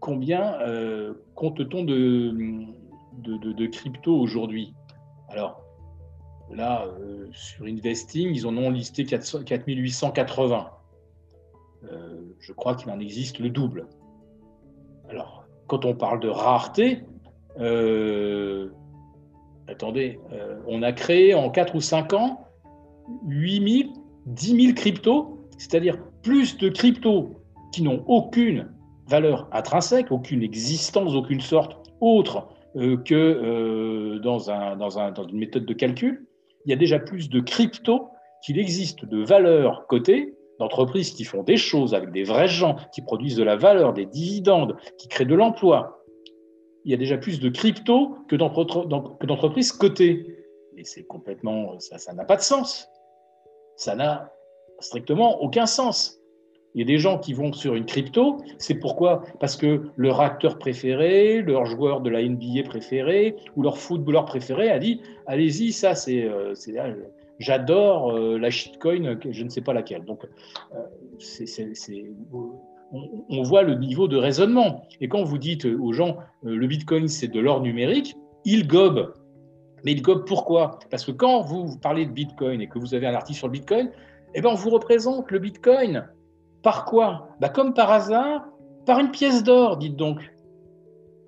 combien 0.00 0.60
euh, 0.60 1.14
compte-t-on 1.34 1.84
de, 1.84 2.34
de, 3.18 3.66
crypto 3.66 4.16
aujourd'hui? 4.16 4.74
Alors, 5.28 5.62
là, 6.50 6.86
sur 7.32 7.66
Investing, 7.66 8.30
ils 8.34 8.46
en 8.46 8.56
ont 8.56 8.70
listé 8.70 9.04
4880. 9.04 10.70
je 12.40 12.52
crois 12.52 12.74
qu'il 12.76 12.90
en 12.90 13.00
existe 13.00 13.38
le 13.38 13.50
double. 13.50 13.88
Alors, 15.08 15.44
quand 15.66 15.84
on 15.84 15.94
parle 15.94 16.20
de 16.20 16.28
rareté, 16.28 17.02
attendez, 19.66 20.20
on 20.66 20.82
a 20.82 20.92
créé 20.92 21.34
en 21.34 21.50
4 21.50 21.74
ou 21.74 21.80
5 21.80 22.12
ans 22.12 22.43
8 23.26 23.82
000, 23.82 23.92
10 24.26 24.62
000 24.62 24.74
cryptos, 24.74 25.38
c'est-à-dire 25.58 25.98
plus 26.22 26.56
de 26.58 26.68
cryptos 26.68 27.30
qui 27.72 27.82
n'ont 27.82 28.04
aucune 28.06 28.68
valeur 29.06 29.48
intrinsèque, 29.52 30.10
aucune 30.10 30.42
existence, 30.42 31.14
aucune 31.14 31.40
sorte 31.40 31.76
autre 32.00 32.48
euh, 32.76 32.96
que 32.96 33.14
euh, 33.14 34.18
dans, 34.18 34.50
un, 34.50 34.76
dans, 34.76 34.98
un, 34.98 35.12
dans, 35.12 35.26
une 35.26 35.38
méthode 35.38 35.66
de 35.66 35.74
calcul. 35.74 36.26
Il 36.66 36.70
y 36.70 36.72
a 36.72 36.76
déjà 36.76 36.98
plus 36.98 37.28
de 37.28 37.40
cryptos 37.40 38.08
qu'il 38.42 38.58
existe 38.58 39.04
de 39.04 39.22
valeurs 39.22 39.86
cotées, 39.86 40.34
d'entreprises 40.58 41.12
qui 41.12 41.24
font 41.24 41.42
des 41.42 41.56
choses 41.56 41.94
avec 41.94 42.10
des 42.10 42.24
vrais 42.24 42.48
gens, 42.48 42.76
qui 42.92 43.02
produisent 43.02 43.36
de 43.36 43.42
la 43.42 43.56
valeur, 43.56 43.92
des 43.92 44.06
dividendes, 44.06 44.76
qui 44.98 45.08
créent 45.08 45.24
de 45.24 45.34
l'emploi. 45.34 46.04
Il 46.84 46.90
y 46.90 46.94
a 46.94 46.96
déjà 46.96 47.16
plus 47.16 47.40
de 47.40 47.48
cryptos 47.48 48.16
que 48.28 48.36
d'entreprises 48.36 49.72
cotées. 49.72 50.26
Et 50.76 50.84
c'est 50.84 51.04
complètement, 51.04 51.78
ça 51.78 52.12
n'a 52.12 52.24
pas 52.24 52.36
de 52.36 52.42
sens 52.42 52.88
ça 53.76 53.94
n'a 53.94 54.32
strictement 54.80 55.40
aucun 55.42 55.66
sens. 55.66 56.20
Il 56.74 56.80
y 56.80 56.82
a 56.82 56.86
des 56.86 56.98
gens 56.98 57.18
qui 57.18 57.32
vont 57.32 57.52
sur 57.52 57.76
une 57.76 57.86
crypto, 57.86 58.38
c'est 58.58 58.74
pourquoi? 58.74 59.22
Parce 59.38 59.56
que 59.56 59.82
leur 59.96 60.20
acteur 60.20 60.58
préféré, 60.58 61.40
leur 61.40 61.66
joueur 61.66 62.00
de 62.00 62.10
la 62.10 62.20
NBA 62.22 62.64
préféré 62.64 63.36
ou 63.54 63.62
leur 63.62 63.78
footballeur 63.78 64.24
préféré 64.24 64.70
a 64.70 64.80
dit 64.80 65.00
allez-y, 65.26 65.72
ça 65.72 65.94
c'est, 65.94 66.24
euh, 66.24 66.52
euh, 66.68 66.94
j'adore 67.38 68.10
euh, 68.10 68.38
la 68.38 68.50
shitcoin, 68.50 69.16
je 69.30 69.44
ne 69.44 69.48
sais 69.48 69.60
pas 69.60 69.72
laquelle. 69.72 70.04
Donc 70.04 70.26
on, 72.92 73.42
voit 73.42 73.62
le 73.62 73.76
niveau 73.76 74.08
de 74.08 74.16
raisonnement. 74.16 74.82
Et 75.00 75.06
quand 75.06 75.22
vous 75.22 75.38
dites 75.38 75.66
aux 75.66 75.92
gens 75.92 76.16
le 76.42 76.66
bitcoin 76.66 77.06
c'est 77.06 77.28
de 77.28 77.38
l'or 77.38 77.60
numérique, 77.60 78.16
ils 78.44 78.66
gobent 78.66 79.14
mais 79.84 79.94
gobe 79.94 80.26
pourquoi? 80.26 80.78
Parce 80.90 81.04
que 81.04 81.12
quand 81.12 81.42
vous 81.42 81.78
parlez 81.78 82.06
de 82.06 82.10
Bitcoin 82.10 82.60
et 82.60 82.68
que 82.68 82.78
vous 82.78 82.94
avez 82.94 83.06
un 83.06 83.14
article 83.14 83.38
sur 83.38 83.48
le 83.48 83.52
Bitcoin, 83.52 83.90
eh 84.34 84.40
ben 84.40 84.50
on 84.50 84.54
vous 84.54 84.70
représente 84.70 85.30
le 85.30 85.38
Bitcoin. 85.38 86.08
Par 86.62 86.86
quoi? 86.86 87.28
Bah 87.40 87.50
Comme 87.50 87.74
par 87.74 87.90
hasard, 87.90 88.48
par 88.86 88.98
une 88.98 89.10
pièce 89.10 89.44
d'or, 89.44 89.76
dites 89.76 89.96
donc. 89.96 90.18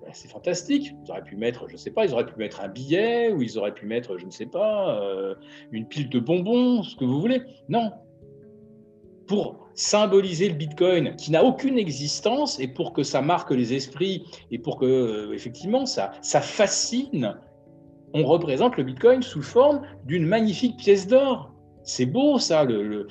Bah, 0.01 0.07
c'est 0.11 0.29
fantastique. 0.29 0.93
Ils 1.05 1.11
auraient 1.11 1.23
pu 1.23 1.35
mettre, 1.35 1.67
je 1.67 1.73
ne 1.73 1.77
sais 1.77 1.91
pas, 1.91 2.05
ils 2.05 2.13
auraient 2.13 2.25
pu 2.25 2.37
mettre 2.37 2.61
un 2.61 2.67
billet 2.67 3.31
ou 3.31 3.41
ils 3.41 3.57
auraient 3.59 3.73
pu 3.73 3.85
mettre, 3.85 4.17
je 4.17 4.25
ne 4.25 4.31
sais 4.31 4.45
pas, 4.47 4.99
euh, 5.01 5.35
une 5.71 5.87
pile 5.87 6.09
de 6.09 6.19
bonbons, 6.19 6.81
ce 6.81 6.95
que 6.95 7.05
vous 7.05 7.21
voulez. 7.21 7.43
Non. 7.69 7.91
Pour 9.27 9.67
symboliser 9.75 10.49
le 10.49 10.55
Bitcoin 10.55 11.15
qui 11.17 11.29
n'a 11.31 11.43
aucune 11.43 11.77
existence 11.77 12.59
et 12.59 12.67
pour 12.67 12.93
que 12.93 13.03
ça 13.03 13.21
marque 13.21 13.51
les 13.51 13.73
esprits 13.73 14.25
et 14.49 14.57
pour 14.57 14.77
que, 14.77 14.85
euh, 14.85 15.33
effectivement, 15.33 15.85
ça, 15.85 16.11
ça 16.21 16.41
fascine 16.41 17.37
on 18.13 18.23
représente 18.23 18.77
le 18.77 18.83
Bitcoin 18.83 19.21
sous 19.21 19.41
forme 19.41 19.81
d'une 20.05 20.25
magnifique 20.25 20.77
pièce 20.77 21.07
d'or. 21.07 21.51
C'est 21.83 22.05
beau 22.05 22.37
ça, 22.37 22.65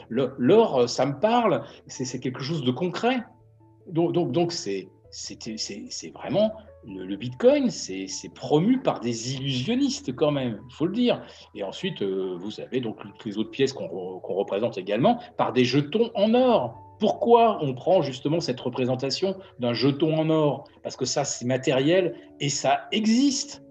l'or, 0.08 0.88
ça 0.88 1.06
me 1.06 1.18
parle, 1.18 1.62
c'est 1.86 2.20
quelque 2.20 2.42
chose 2.42 2.62
de 2.62 2.70
concret. 2.70 3.22
Donc, 3.88 4.12
donc, 4.12 4.32
donc 4.32 4.52
c'est 4.52 4.88
vraiment 6.14 6.52
le, 6.86 7.16
Bitcoin, 7.16 7.70
c'est 7.70 8.08
promu 8.34 8.78
par 8.80 9.00
des 9.00 9.34
illusionnistes 9.34 10.14
quand 10.14 10.30
même, 10.30 10.60
il 10.68 10.74
faut 10.74 10.86
le 10.86 10.92
dire. 10.92 11.22
Et 11.54 11.62
ensuite, 11.62 12.02
euh, 12.02 12.36
vous 12.38 12.60
avez 12.60 12.80
donc 12.80 12.98
les 13.24 13.38
autres 13.38 13.50
pièces 13.50 13.72
qu'on 13.72 14.20
représente 14.20 14.78
également 14.78 15.18
par 15.36 15.52
des 15.52 15.64
jetons 15.64 16.10
en 16.14 16.34
or. 16.34 16.78
Pourquoi 16.98 17.58
on 17.60 17.74
prend 17.74 18.02
justement 18.02 18.40
cette 18.40 18.60
représentation 18.60 19.36
d'un 19.58 19.74
jeton 19.74 20.16
en 20.16 20.30
or? 20.30 20.64
Parce 20.82 20.96
que 20.96 21.04
ça, 21.04 21.24
c'est 21.24 21.44
matériel 21.44 22.14
et 22.40 22.48
ça 22.48 22.86
existe. 22.92 23.62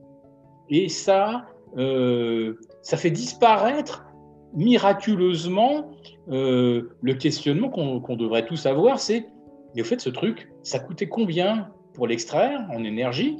Et 0.69 0.89
ça, 0.89 1.45
euh, 1.77 2.55
ça 2.81 2.97
fait 2.97 3.11
disparaître 3.11 4.05
miraculeusement 4.53 5.91
euh, 6.29 6.89
le 7.01 7.13
questionnement 7.15 7.69
qu'on 7.69 8.15
devrait 8.15 8.45
tous 8.45 8.65
avoir, 8.65 8.99
c'est, 8.99 9.27
mais 9.75 9.81
au 9.81 9.85
fait, 9.85 9.99
ce 9.99 10.09
truc, 10.09 10.49
ça 10.63 10.79
coûtait 10.79 11.09
combien 11.09 11.69
pour 11.93 12.07
l'extraire 12.07 12.65
en 12.71 12.83
énergie? 12.83 13.37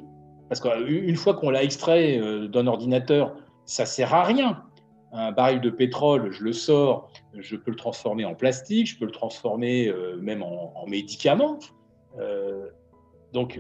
Parce 0.50 0.60
qu'une 0.60 1.16
fois 1.16 1.34
qu'on 1.36 1.50
l'a 1.50 1.64
extrait 1.64 2.20
euh, 2.20 2.48
d'un 2.48 2.68
ordinateur, 2.68 3.36
ça 3.66 3.86
sert 3.86 4.14
à 4.14 4.24
rien. 4.24 4.62
Un 5.14 5.32
baril 5.32 5.62
de 5.62 5.70
pétrole, 5.70 6.32
je 6.32 6.44
le 6.44 6.52
sors, 6.52 7.10
je 7.34 7.56
peux 7.56 7.72
le 7.72 7.78
transformer 7.78 8.26
en 8.26 8.36
plastique, 8.36 8.88
je 8.88 9.00
peux 9.00 9.06
le 9.06 9.12
transformer 9.12 9.90
même 10.20 10.44
en, 10.44 10.74
en 10.76 10.88
médicament. 10.88 11.58
Donc, 13.36 13.60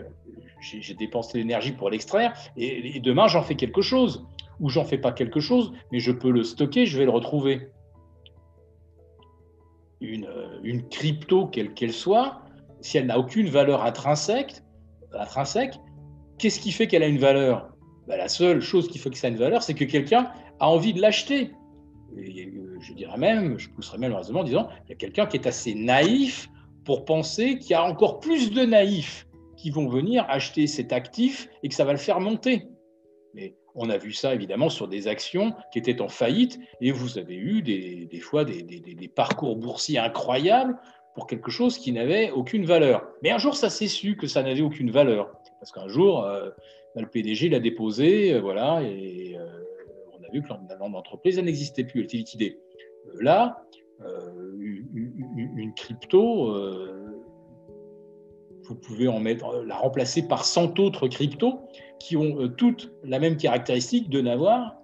j'ai 0.61 0.93
dépensé 0.93 1.37
l'énergie 1.37 1.73
pour 1.73 1.89
l'extraire 1.89 2.33
et, 2.55 2.99
demain, 3.01 3.27
j'en 3.27 3.43
fais 3.43 3.55
quelque 3.55 3.81
chose. 3.81 4.25
Ou 4.61 4.69
j'en 4.69 4.85
fais 4.85 4.97
pas 4.97 5.11
quelque 5.11 5.41
chose, 5.41 5.73
mais 5.91 5.99
je 5.99 6.13
peux 6.13 6.31
le 6.31 6.45
stocker, 6.45 6.85
je 6.85 6.97
vais 6.97 7.03
le 7.03 7.11
retrouver. 7.11 7.71
Une, 9.99 10.27
euh, 10.27 10.81
crypto, 10.89 11.47
quelle 11.47 11.73
qu'elle 11.73 11.91
soit, 11.91 12.41
si 12.79 12.97
elle 12.97 13.07
n'a 13.07 13.19
aucune 13.19 13.49
valeur 13.49 13.83
intrinsèque, 13.83 14.61
intrinsèque 15.13 15.75
qu'est-ce 16.37 16.61
qui 16.61 16.71
fait 16.71 16.87
qu'elle 16.87 17.03
a 17.03 17.07
une 17.07 17.17
valeur? 17.17 17.69
Ben, 18.07 18.17
La 18.17 18.29
seule 18.29 18.61
chose 18.61 18.87
qui 18.87 18.97
fait 18.97 19.09
que 19.09 19.17
ça 19.17 19.27
a 19.27 19.29
une 19.29 19.35
valeur, 19.37 19.61
c'est 19.61 19.73
que 19.73 19.83
quelqu'un 19.83 20.31
a 20.61 20.69
envie 20.69 20.93
de 20.93 21.01
l'acheter. 21.01 21.51
Euh, 22.17 22.77
je 22.79 22.93
dirais 22.93 23.17
même, 23.17 23.59
je 23.59 23.69
pousserais 23.69 23.97
même 23.97 24.11
le 24.11 24.17
raisonnement 24.17 24.39
en 24.39 24.45
disant, 24.45 24.69
il 24.85 24.91
y 24.91 24.93
a 24.93 24.95
quelqu'un 24.95 25.25
qui 25.25 25.35
est 25.35 25.47
assez 25.47 25.75
naïf 25.75 26.47
pour 26.85 27.03
penser 27.03 27.57
qu'il 27.59 27.71
y 27.71 27.73
a 27.73 27.83
encore 27.83 28.21
plus 28.21 28.51
de 28.51 28.63
naïfs 28.63 29.24
qui 29.55 29.69
vont 29.69 29.87
venir 29.87 30.25
acheter 30.29 30.67
cet 30.67 30.93
actif 30.93 31.49
et 31.63 31.69
que 31.69 31.75
ça 31.75 31.85
va 31.85 31.91
le 31.91 31.97
faire 31.97 32.19
monter. 32.19 32.67
Mais 33.33 33.55
on 33.75 33.89
a 33.89 33.97
vu 33.97 34.13
ça 34.13 34.33
évidemment 34.33 34.69
sur 34.69 34.87
des 34.87 35.07
actions 35.07 35.53
qui 35.71 35.79
étaient 35.79 36.01
en 36.01 36.07
faillite 36.07 36.59
et 36.81 36.91
vous 36.91 37.17
avez 37.17 37.35
eu 37.35 37.61
des, 37.61 38.19
fois 38.19 38.45
des, 38.45 39.11
parcours 39.13 39.57
boursiers 39.57 39.99
incroyables 39.99 40.77
pour 41.13 41.27
quelque 41.27 41.51
chose 41.51 41.77
qui 41.77 41.91
n'avait 41.91 42.31
aucune 42.31 42.65
valeur. 42.65 43.07
Mais 43.21 43.31
un 43.31 43.37
jour, 43.37 43.55
ça 43.55 43.69
s'est 43.69 43.87
su 43.87 44.15
que 44.15 44.27
ça 44.27 44.43
n'avait 44.43 44.61
aucune 44.61 44.91
valeur. 44.91 45.31
Parce 45.59 45.71
qu'un 45.71 45.87
jour, 45.87 46.23
euh, 46.23 46.49
le 46.95 47.07
PDG 47.07 47.49
l'a 47.49 47.59
déposé, 47.59 48.33
euh, 48.33 48.41
voilà, 48.41 48.81
et 48.83 49.37
euh, 49.37 49.45
on 50.13 50.23
a 50.23 50.31
vu 50.31 50.41
que 50.41 50.49
l'entreprise 50.79 51.39
n'existait 51.39 51.83
plus, 51.85 52.01
elle 52.01 52.05
était 52.05 52.17
liquidée. 52.17 52.59
là, 53.19 53.61
une, 54.59 55.73
crypto 55.75 56.53
vous 58.67 58.75
pouvez 58.75 59.07
en 59.07 59.19
mettre, 59.19 59.47
euh, 59.47 59.65
la 59.65 59.75
remplacer 59.75 60.27
par 60.27 60.45
100 60.45 60.79
autres 60.79 61.07
cryptos 61.07 61.59
qui 61.99 62.17
ont 62.17 62.39
euh, 62.39 62.47
toutes 62.47 62.91
la 63.03 63.19
même 63.19 63.37
caractéristique 63.37 64.09
de 64.09 64.21
n'avoir 64.21 64.75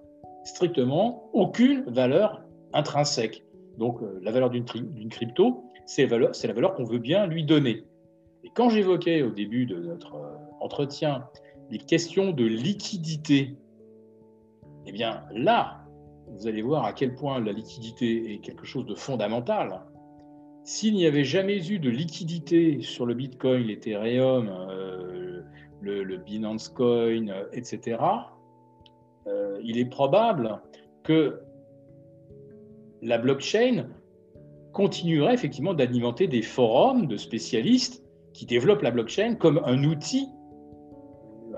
strictement 0.44 1.30
aucune 1.34 1.84
valeur 1.88 2.44
intrinsèque. 2.74 3.44
Donc 3.78 4.02
euh, 4.02 4.20
la 4.22 4.32
valeur 4.32 4.50
d'une 4.50 5.10
crypto, 5.10 5.64
c'est 5.86 6.08
la 6.08 6.54
valeur, 6.54 6.74
qu'on 6.74 6.84
veut 6.84 7.00
bien 7.00 7.26
lui 7.28 7.44
donner. 7.44 7.84
Et 8.44 8.50
quand 8.56 8.70
j'évoquais 8.70 9.22
au 9.22 9.32
début 9.32 9.66
de 9.66 9.78
notre 9.78 10.16
entretien 10.60 11.28
les 11.70 11.78
questions 11.78 12.32
de 12.32 12.46
liquidité, 12.46 13.56
eh 14.86 14.92
bien 14.92 15.24
là, 15.32 15.86
vous 16.28 16.48
allez 16.48 16.62
voir 16.62 16.86
à 16.86 16.94
quel 16.94 17.14
point 17.14 17.40
la 17.40 17.52
liquidité 17.52 18.34
est 18.34 18.38
quelque 18.40 18.66
chose 18.66 18.86
de 18.86 18.96
fondamental 18.96 19.82
s'il 20.64 20.94
n'y 20.94 21.06
avait 21.06 21.24
jamais 21.24 21.68
eu 21.70 21.80
de 21.80 21.90
liquidité 21.90 22.82
sur 22.82 23.06
le 23.06 23.14
Bitcoin, 23.14 23.64
l'Ethereum, 23.64 24.50
euh, 24.50 25.42
le, 25.82 26.18
Binance 26.18 26.70
Coin, 26.70 27.28
etc., 27.54 27.98
il 29.64 29.78
est 29.78 29.86
probable 29.86 30.60
que 31.04 31.40
la 33.02 33.18
blockchain 33.18 33.88
continuerait 34.74 35.34
effectivement 35.34 35.74
d'alimenter 35.74 36.28
des 36.28 36.42
forums 36.42 37.08
de 37.08 37.18
spécialistes 37.18 38.04
qui 38.34 38.46
développent 38.46 38.82
la 38.82 38.92
blockchain 38.92 39.36
comme 39.36 39.62
un 39.66 39.84
outil 39.84 40.30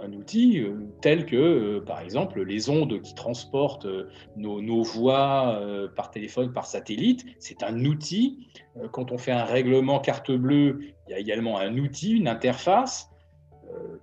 un 0.03 0.13
outil 0.13 0.59
euh, 0.59 0.75
tel 1.01 1.25
que, 1.25 1.35
euh, 1.35 1.81
par 1.81 2.01
exemple, 2.01 2.43
les 2.43 2.69
ondes 2.69 3.01
qui 3.01 3.15
transportent 3.15 3.85
euh, 3.85 4.09
nos, 4.35 4.83
voix 4.83 5.59
par 5.95 6.11
téléphone, 6.11 6.51
par 6.51 6.65
satellite. 6.65 7.25
C'est 7.39 7.63
un 7.63 7.85
outil. 7.85 8.49
Quand 8.91 9.11
on 9.11 9.17
fait 9.17 9.31
un 9.31 9.45
règlement 9.45 9.99
carte 9.99 10.31
bleue, 10.31 10.79
il 11.07 11.11
y 11.11 11.13
a 11.13 11.19
également 11.19 11.57
un 11.57 11.77
outil, 11.77 12.11
une 12.17 12.27
interface 12.27 13.09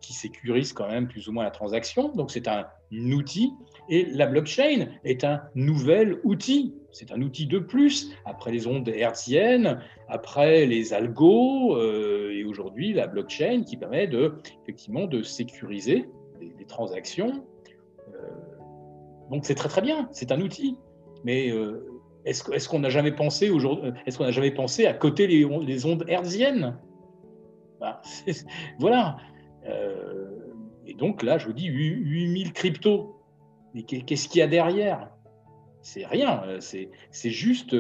qui 0.00 0.14
sécurise 0.14 0.72
quand 0.72 0.88
même 0.88 1.06
plus 1.06 1.28
ou 1.28 1.32
moins 1.32 1.44
la 1.44 1.50
transaction. 1.50 2.08
Donc 2.14 2.30
c'est 2.30 2.48
un 2.48 2.66
outil. 2.92 3.52
Et 3.88 4.06
la 4.06 4.26
blockchain 4.26 4.88
est 5.04 5.24
un 5.24 5.42
nouvel 5.54 6.18
outil. 6.24 6.74
C'est 6.92 7.12
un 7.12 7.22
outil 7.22 7.46
de 7.46 7.58
plus, 7.58 8.12
après 8.24 8.50
les 8.50 8.66
ondes 8.66 8.88
hertziennes, 8.88 9.80
après 10.08 10.66
les 10.66 10.92
algos, 10.92 11.76
euh, 11.76 12.32
et 12.32 12.44
aujourd'hui 12.44 12.92
la 12.92 13.06
blockchain 13.06 13.62
qui 13.62 13.76
permet 13.76 14.06
de, 14.06 14.34
effectivement 14.62 15.06
de 15.06 15.22
sécuriser 15.22 16.08
les, 16.40 16.64
transactions. 16.66 17.44
Euh, 18.14 18.28
donc 19.30 19.44
c'est 19.44 19.54
très 19.54 19.68
très 19.68 19.82
bien, 19.82 20.08
c'est 20.12 20.32
un 20.32 20.40
outil. 20.40 20.78
Mais 21.24 21.50
euh, 21.50 21.86
est-ce 22.24 22.68
qu'on 22.68 22.78
n'a 22.80 22.90
jamais 22.90 23.12
pensé 23.12 23.50
aujourd'hui, 23.50 23.92
est-ce 24.06 24.18
qu'on 24.18 24.24
n'a 24.24 24.30
jamais 24.30 24.50
pensé 24.50 24.86
à 24.86 24.94
côté 24.94 25.26
les, 25.26 25.84
ondes 25.86 26.04
hertziennes? 26.08 26.78
Bah, 27.80 28.02
Voilà. 28.78 29.16
et 30.86 30.94
donc 30.94 31.22
là, 31.22 31.38
je 31.38 31.46
vous 31.46 31.52
dis 31.52 31.66
8000 31.66 32.52
cryptos. 32.52 33.16
Mais 33.74 33.82
qu'est-ce 33.82 34.28
qu'il 34.28 34.40
y 34.40 34.42
a 34.42 34.48
derrière? 34.48 35.09
C'est 35.82 36.06
rien. 36.06 36.42
C'est 36.60 37.30
juste 37.30 37.74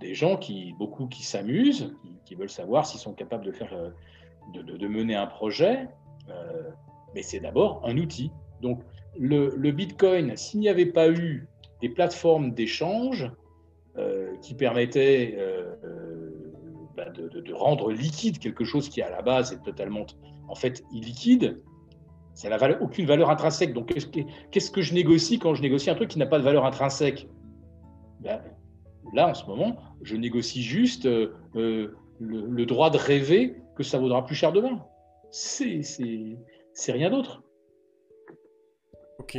des 0.00 0.14
gens 0.14 0.36
qui, 0.36 0.74
beaucoup 0.78 1.06
qui 1.06 1.22
s'amusent, 1.22 1.94
qui, 2.24 2.34
veulent 2.34 2.50
savoir 2.50 2.86
s'ils 2.86 3.00
sont 3.00 3.12
capables 3.12 3.44
de 3.44 3.52
faire, 3.52 3.72
euh, 3.72 3.90
de, 4.52 4.88
mener 4.88 5.14
un 5.14 5.26
projet, 5.26 5.88
euh, 6.28 6.70
mais 7.14 7.22
c'est 7.22 7.40
d'abord 7.40 7.82
un 7.84 7.96
outil. 7.96 8.30
Donc 8.60 8.82
le, 9.18 9.70
Bitcoin, 9.70 10.36
s'il 10.36 10.60
n'y 10.60 10.68
avait 10.68 10.86
pas 10.86 11.08
eu 11.08 11.48
des 11.80 11.88
plateformes 11.88 12.52
d'échange 12.52 13.30
euh, 13.96 14.36
qui 14.42 14.54
permettaient 14.54 15.38
bah, 16.96 17.10
de, 17.10 17.52
rendre 17.52 17.92
liquide 17.92 18.38
quelque 18.38 18.64
chose 18.64 18.88
qui 18.88 19.02
à 19.02 19.10
la 19.10 19.22
base 19.22 19.52
est 19.52 19.62
totalement 19.62 20.06
en 20.48 20.54
fait 20.54 20.84
illiquide, 20.92 21.62
ça 22.36 22.48
n'a 22.50 22.82
aucune 22.82 23.06
valeur 23.06 23.30
intrinsèque. 23.30 23.72
Donc 23.72 23.92
qu'est-ce 24.50 24.70
que 24.70 24.82
je 24.82 24.94
négocie 24.94 25.38
quand 25.38 25.54
je 25.54 25.62
négocie 25.62 25.90
un 25.90 25.94
truc 25.94 26.10
qui 26.10 26.18
n'a 26.18 26.26
pas 26.26 26.38
de 26.38 26.44
valeur 26.44 26.64
intrinsèque? 26.64 27.28
Ben, 28.20 28.40
Là, 29.12 29.28
en 29.28 29.34
ce 29.34 29.46
moment, 29.46 29.76
je 30.02 30.16
négocie 30.16 30.62
juste 30.62 31.06
euh, 31.06 31.32
euh, 31.54 31.96
le, 32.20 32.66
droit 32.66 32.90
de 32.90 32.98
rêver 32.98 33.56
que 33.76 33.82
ça 33.82 33.98
vaudra 33.98 34.24
plus 34.24 34.34
cher 34.34 34.52
demain. 34.52 34.84
C'est 35.30 35.84
rien 36.88 37.10
d'autre. 37.10 37.42
Ok. 39.18 39.38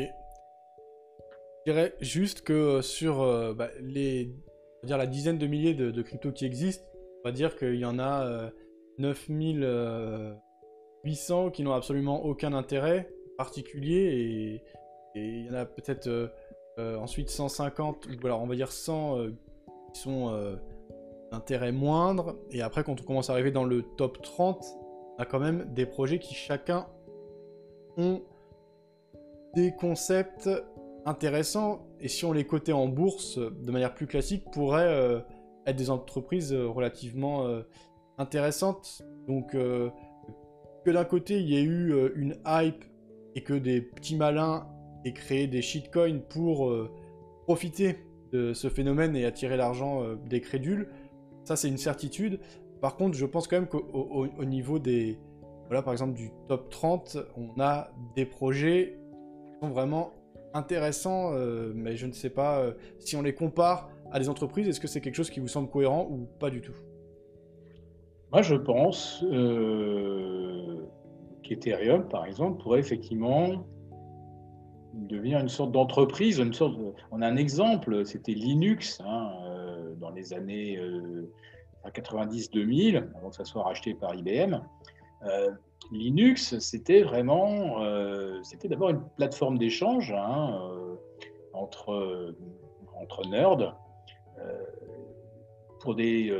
Je 1.65 1.71
dirais 1.71 1.93
juste 1.99 2.41
que 2.41 2.81
sur 2.81 3.21
euh, 3.21 3.53
bah, 3.53 3.69
les, 3.81 4.31
dire 4.83 4.97
la 4.97 5.07
dizaine 5.07 5.37
de 5.37 5.47
milliers 5.47 5.73
de, 5.73 6.01
cryptos 6.01 6.31
qui 6.31 6.45
existent, 6.45 6.85
on 7.23 7.27
va 7.27 7.31
dire 7.31 7.55
qu'il 7.57 7.75
y 7.75 7.85
en 7.85 7.99
a 7.99 8.49
9800 11.07 11.51
qui 11.51 11.63
n'ont 11.63 11.73
absolument 11.73 12.23
aucun 12.25 12.53
intérêt 12.53 13.09
particulier 13.37 13.95
et, 13.95 14.63
il 15.15 15.47
y 15.47 15.49
en 15.49 15.55
a 15.55 15.65
peut-être 15.65 16.31
ensuite 16.77 17.31
150, 17.31 18.05
ou 18.05 18.25
alors 18.27 18.39
on 18.43 18.45
va 18.45 18.53
dire 18.53 18.71
100 18.71 19.17
qui 19.93 20.01
sont 20.01 20.29
euh, 20.29 20.55
d'intérêt 21.31 21.71
moindre. 21.71 22.37
Et 22.51 22.61
après, 22.61 22.83
quand 22.83 22.99
on 22.99 23.03
commence 23.03 23.29
à 23.29 23.33
arriver 23.33 23.51
dans 23.51 23.63
le 23.63 23.83
top 23.83 24.21
30, 24.21 24.63
on 25.17 25.21
a 25.21 25.25
quand 25.25 25.39
même 25.39 25.65
des 25.73 25.85
projets 25.85 26.19
qui 26.19 26.33
chacun 26.33 26.87
ont 27.97 28.21
des 29.55 29.73
concepts 29.75 30.49
intéressants. 31.05 31.87
Et 31.99 32.07
si 32.07 32.25
on 32.25 32.31
les 32.31 32.45
cotait 32.45 32.73
en 32.73 32.87
bourse 32.87 33.37
de 33.39 33.71
manière 33.71 33.93
plus 33.93 34.07
classique, 34.07 34.45
pourraient 34.51 34.87
euh, 34.87 35.19
être 35.65 35.75
des 35.75 35.89
entreprises 35.89 36.53
euh, 36.53 36.67
relativement 36.67 37.47
intéressantes. 38.17 39.03
Donc, 39.27 39.55
d'un 40.91 41.05
côté, 41.05 41.39
il 41.39 41.49
y 41.49 41.57
ait 41.57 41.63
eu 41.63 41.93
une 42.15 42.37
hype 42.45 42.83
et 43.35 43.41
que 43.41 43.53
des 43.53 43.81
petits 43.81 44.15
malins 44.15 44.67
aient 45.05 45.13
créé 45.13 45.47
des 45.47 45.61
shitcoins 45.61 46.19
pour 46.29 46.71
profiter 47.45 47.97
de 48.31 48.53
ce 48.53 48.69
phénomène 48.69 49.15
et 49.15 49.25
attirer 49.25 49.57
l'argent 49.57 50.03
euh, 50.03 50.15
des 50.29 50.41
crédules. 50.41 50.89
Ça, 51.43 51.55
c'est 51.55 51.69
une 51.69 51.77
certitude. 51.77 52.39
Par 52.81 52.95
contre, 52.95 53.17
je 53.17 53.25
pense 53.25 53.47
quand 53.47 53.57
même 53.57 53.67
qu'au 53.67 54.45
niveau 54.45 54.79
des... 54.79 55.17
Voilà, 55.67 55.81
par 55.81 55.93
exemple, 55.93 56.13
du 56.13 56.31
top 56.47 56.69
30, 56.69 57.17
on 57.35 57.59
a 57.59 57.89
des 58.15 58.25
projets 58.25 58.97
vraiment 59.61 60.13
intéressants, 60.53 61.33
euh, 61.33 61.73
mais 61.75 61.97
je 61.97 62.05
ne 62.05 62.13
sais 62.13 62.29
pas 62.29 62.59
euh, 62.59 62.73
si 62.99 63.15
on 63.15 63.21
les 63.21 63.33
compare 63.33 63.89
à 64.11 64.19
des 64.19 64.29
entreprises, 64.29 64.67
est-ce 64.67 64.79
que 64.79 64.87
c'est 64.87 65.01
quelque 65.01 65.15
chose 65.15 65.29
qui 65.29 65.39
vous 65.39 65.47
semble 65.47 65.69
cohérent 65.69 66.07
ou 66.09 66.27
pas 66.39 66.49
du 66.49 66.61
tout? 66.61 66.75
Moi, 68.31 68.41
je 68.41 68.55
pense 68.55 69.23
qu'Ethereum, 71.43 72.07
par 72.09 72.25
exemple, 72.25 72.61
pourrait 72.61 72.79
effectivement 72.79 73.65
devenir 74.93 75.39
une 75.39 75.49
sorte 75.49 75.71
d'entreprise, 75.71 76.39
une 76.39 76.53
sorte. 76.53 76.77
On 77.11 77.21
a 77.21 77.27
un 77.27 77.37
exemple, 77.37 78.05
c'était 78.05 78.33
Linux 78.33 79.01
hein, 79.05 79.31
euh, 79.45 79.95
dans 79.95 80.09
les 80.11 80.33
années 80.33 80.79
90-2000, 81.85 82.95
euh, 82.95 83.01
avant 83.15 83.29
que 83.29 83.35
ça 83.35 83.45
soit 83.45 83.63
racheté 83.63 83.93
par 83.93 84.15
IBM. 84.15 84.61
Euh, 85.23 85.51
Linux, 85.91 86.57
c'était 86.59 87.01
vraiment, 87.01 87.77
c'était 88.43 88.67
d'abord 88.67 88.89
une 88.89 89.03
plateforme 89.15 89.57
d'échange 89.57 90.11
hein, 90.11 90.59
entre 91.53 92.35
entre 92.99 93.25
nerds 93.29 93.73
pour 95.79 95.95
des 95.95 96.33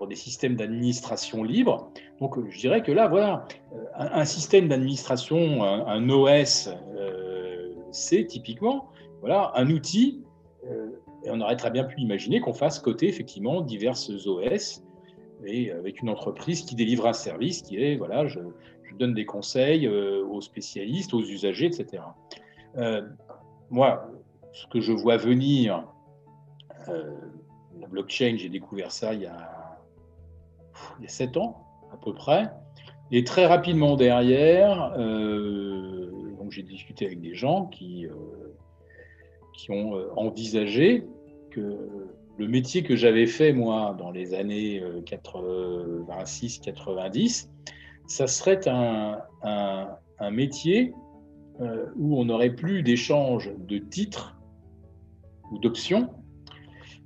pour 0.00 0.08
des 0.08 0.16
systèmes 0.16 0.56
d'administration 0.56 1.44
libre. 1.44 1.90
Donc, 2.20 2.34
je 2.48 2.58
dirais 2.58 2.82
que 2.82 2.90
là, 2.90 3.06
voilà, 3.06 3.44
un, 3.94 4.24
système 4.24 4.66
d'administration, 4.66 5.62
un, 5.62 6.08
OS 6.08 6.70
c'est 7.92 8.24
typiquement 8.26 8.88
voilà, 9.20 9.52
un 9.54 9.68
outil, 9.70 10.22
euh, 10.66 10.88
et 11.24 11.30
on 11.30 11.40
aurait 11.40 11.56
très 11.56 11.70
bien 11.70 11.84
pu 11.84 12.00
imaginer 12.00 12.40
qu'on 12.40 12.54
fasse 12.54 12.78
côté 12.78 13.08
effectivement 13.08 13.60
diverses 13.60 14.10
OS, 14.26 14.82
et 15.44 15.70
avec 15.72 16.02
une 16.02 16.08
entreprise 16.08 16.62
qui 16.62 16.74
délivre 16.74 17.06
un 17.06 17.12
service 17.12 17.62
qui 17.62 17.82
est, 17.82 17.96
voilà, 17.96 18.26
je, 18.26 18.40
donne 18.98 19.14
des 19.14 19.24
conseils 19.24 19.86
euh, 19.86 20.26
aux 20.26 20.40
spécialistes, 20.40 21.14
aux 21.14 21.22
usagers, 21.22 21.66
etc. 21.66 22.02
Euh, 22.76 23.02
moi, 23.70 24.10
ce 24.52 24.66
que 24.66 24.80
je 24.80 24.92
vois 24.92 25.16
venir, 25.16 25.84
la 26.88 27.86
blockchain, 27.86 28.34
j'ai 28.36 28.48
découvert 28.48 28.90
ça 28.90 29.14
il 29.14 29.22
y, 29.22 29.26
a, 29.26 29.59
il 30.98 31.04
y 31.04 31.06
a 31.06 31.10
7 31.10 31.36
ans 31.36 31.66
à 31.92 31.96
peu 31.96 32.14
près, 32.14 32.50
et 33.10 33.24
très 33.24 33.46
rapidement 33.46 33.96
derrière, 33.96 34.94
j'ai 36.50 36.62
discuté 36.62 37.06
avec 37.06 37.20
des 37.20 37.34
gens 37.34 37.66
qui, 37.66 38.06
euh, 38.06 38.14
ont 39.68 39.94
euh, 39.94 40.08
envisagé 40.16 41.06
que 41.50 42.08
le 42.38 42.48
métier 42.48 42.82
que 42.82 42.96
j'avais 42.96 43.26
fait, 43.26 43.52
moi, 43.52 43.94
dans 43.98 44.10
les 44.10 44.32
années 44.34 44.82
86-90, 45.04 47.46
euh, 47.46 47.50
ça 48.06 48.26
serait 48.26 48.66
un, 48.68 49.18
métier 50.32 50.92
où 51.96 52.18
on 52.18 52.24
n'aurait 52.26 52.54
plus 52.54 52.82
d'échange 52.82 53.50
de 53.58 53.78
titres 53.78 54.36
ou 55.52 55.58
d'options, 55.58 56.10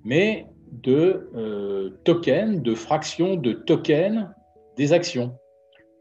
mais 0.05 0.47
de 0.83 1.99
tokens, 2.05 2.63
de 2.63 2.75
fractions 2.75 3.37
de 3.37 3.53
tokens 3.53 4.29
des 4.77 4.93
actions. 4.93 5.37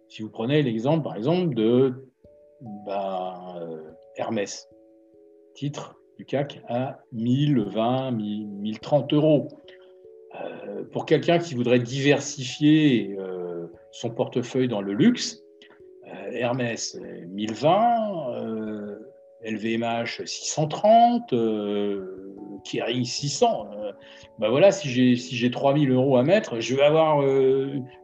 Si 0.09 0.21
vous 0.21 0.29
prenez 0.29 0.61
l'exemple, 0.61 1.03
par 1.03 1.15
exemple, 1.15 1.55
de 1.55 2.05
bah, 2.85 3.55
euh, 3.57 3.81
Hermès, 4.15 4.69
titre 5.55 5.95
du 6.17 6.25
CAC 6.25 6.61
à 6.67 6.99
1020, 7.13 8.11
1030 8.11 9.13
euros. 9.13 9.47
Euh, 10.39 10.83
pour 10.91 11.05
quelqu'un 11.05 11.39
qui 11.39 11.55
voudrait 11.55 11.79
diversifier 11.79 13.15
euh, 13.19 13.67
son 13.91 14.11
portefeuille 14.11 14.67
dans 14.67 14.81
le 14.81 14.93
luxe, 14.93 15.39
Hermès 16.31 16.95
1020, 17.29 18.99
LVMH 19.43 20.25
630, 20.25 21.33
Kering 22.63 23.03
600. 23.03 23.67
ben 24.39 24.49
voilà, 24.49 24.71
si 24.71 24.89
j'ai 24.89 25.15
si 25.15 25.51
3000 25.51 25.91
euros 25.91 26.17
à 26.17 26.23
mettre, 26.23 26.59
je 26.59 26.75
vais 26.75 26.83
avoir 26.83 27.23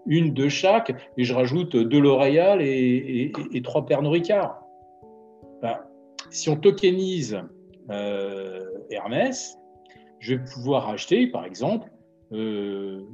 une 0.05 0.34
de 0.34 0.49
chaque 0.49 0.93
et 1.18 1.24
je 1.24 1.34
rajoute 1.34 1.76
deux 1.76 1.99
L'Oréal 1.99 2.62
et, 2.62 2.68
et, 2.68 3.32
et, 3.53 3.62
trois 3.62 3.86
Pernod 3.86 4.12
Ricard. 4.12 4.62
Ben, 5.62 5.78
si 6.30 6.49
on 6.49 6.55
tokenise 6.55 7.41
Hermès, 8.89 9.57
je 10.20 10.36
vais 10.36 10.43
pouvoir 10.43 10.89
acheter, 10.89 11.28
par 11.28 11.45
exemple, 11.45 11.89
10 12.32 13.05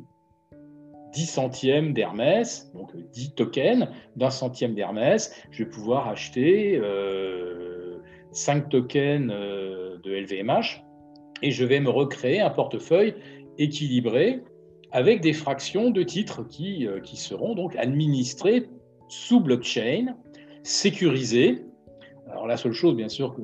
centièmes 1.26 1.93
d'Hermès, 1.93 2.72
donc 2.74 2.96
10 3.14 3.36
tokens 3.36 3.88
d'un 4.16 4.30
centième 4.30 4.76
d'Hermès. 4.76 5.34
Je 5.52 5.64
vais 5.64 5.70
pouvoir 5.70 6.10
acheter 6.10 6.82
5 8.32 8.70
tokens 8.70 9.28
de 9.28 10.12
LVMH 10.12 10.84
et 11.41 11.51
je 11.51 11.65
vais 11.65 11.79
me 11.79 11.89
recréer 11.89 12.41
un 12.41 12.49
portefeuille 12.49 13.15
équilibré 13.57 14.41
avec 14.91 15.21
des 15.21 15.33
fractions 15.33 15.89
de 15.91 16.03
titres 16.03 16.47
qui, 16.47 16.88
euh, 16.88 16.99
qui 16.99 17.17
seront 17.17 17.55
donc 17.55 17.75
administrées 17.75 18.69
sous 19.09 19.39
blockchain, 19.39 20.15
sécurisées. 20.63 21.65
Alors 22.29 22.47
la 22.47 22.57
seule 22.57 22.73
chose, 22.73 22.95
bien 22.95 23.09
sûr, 23.09 23.36
que 23.36 23.41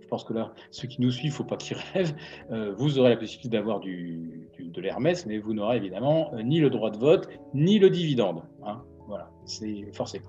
je 0.00 0.08
pense 0.08 0.24
que 0.24 0.32
là, 0.32 0.54
ceux 0.70 0.88
qui 0.88 1.02
nous 1.02 1.10
suivent, 1.10 1.26
il 1.26 1.28
ne 1.28 1.34
faut 1.34 1.44
pas 1.44 1.56
qu'ils 1.56 1.76
rêvent, 1.94 2.14
euh, 2.50 2.72
vous 2.76 2.98
aurez 2.98 3.10
la 3.10 3.16
possibilité 3.16 3.48
d'avoir 3.56 3.80
du, 3.80 4.48
de 4.58 4.80
l'Hermès, 4.80 5.26
mais 5.26 5.38
vous 5.38 5.52
n'aurez 5.52 5.76
évidemment 5.76 6.32
euh, 6.32 6.42
ni 6.42 6.58
le 6.58 6.70
droit 6.70 6.90
de 6.90 6.98
vote, 6.98 7.28
ni 7.54 7.78
le 7.78 7.90
dividende. 7.90 8.42
Hein. 8.64 8.82
Voilà, 9.08 9.30
c'est 9.44 9.92
forcé. 9.92 10.22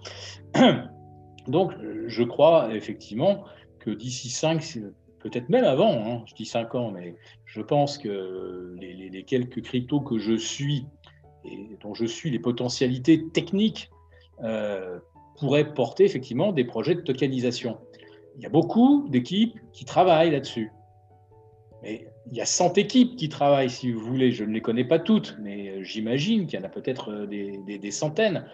Donc, 1.48 1.72
je 2.08 2.24
crois 2.24 2.76
effectivement 2.76 3.46
que 3.80 3.92
d'ici 3.92 4.30
5, 4.30 4.62
peut-être 5.30 5.50
même 5.50 5.66
avant, 5.66 5.92
hein, 5.92 6.24
je 6.26 6.34
dis 6.36 6.46
5 6.46 6.76
ans, 6.76 6.92
mais 6.92 7.16
je 7.46 7.62
pense 7.62 7.98
que 7.98 8.76
les, 8.80 9.24
quelques 9.24 9.62
cryptos 9.62 10.00
que 10.00 10.18
je 10.18 10.34
suis 10.34 10.86
et 11.46 11.78
dont 11.82 11.94
je 11.94 12.06
suis 12.06 12.30
les 12.30 12.40
potentialités 12.40 13.28
techniques 13.30 13.90
euh, 14.44 15.00
pourraient 15.38 15.74
porter 15.74 16.06
effectivement 16.06 16.52
des 16.52 16.64
projets 16.64 16.96
de 16.96 17.02
tokenisation. 17.02 17.78
Il 18.38 18.44
y 18.44 18.46
a 18.46 18.50
beaucoup 18.50 19.08
d'équipes 19.10 19.60
qui 19.74 19.86
travaillent 19.86 20.32
là-dessus. 20.32 20.72
Mais 21.84 22.08
il 22.32 22.38
y 22.38 22.42
a 22.42 22.46
100 22.46 22.78
équipes 22.78 23.16
qui 23.16 23.30
travaillent, 23.30 23.70
si 23.70 23.92
vous 23.92 24.00
voulez. 24.00 24.32
Je 24.32 24.44
ne 24.44 24.54
les 24.54 24.62
connais 24.62 24.84
pas 24.84 25.00
toutes, 25.00 25.38
mais 25.42 25.84
j'imagine 25.84 26.48
qu'il 26.48 26.60
y 26.60 26.62
en 26.62 26.66
a 26.66 26.70
peut-être 26.70 27.26
des 27.26 27.92
centaines. 27.92 28.46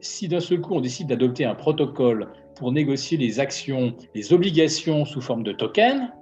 Si 0.00 0.26
d'un 0.28 0.40
seul 0.40 0.60
coup 0.60 0.74
on 0.74 0.80
décide 0.80 1.08
d'adopter 1.08 1.44
un 1.44 1.54
protocole 1.54 2.32
pour 2.56 2.72
négocier 2.72 3.16
les 3.18 3.40
actions, 3.40 3.94
les 4.14 4.32
obligations 4.32 5.04
sous 5.04 5.20
forme 5.20 5.42
de 5.42 5.52
token, 5.52 6.12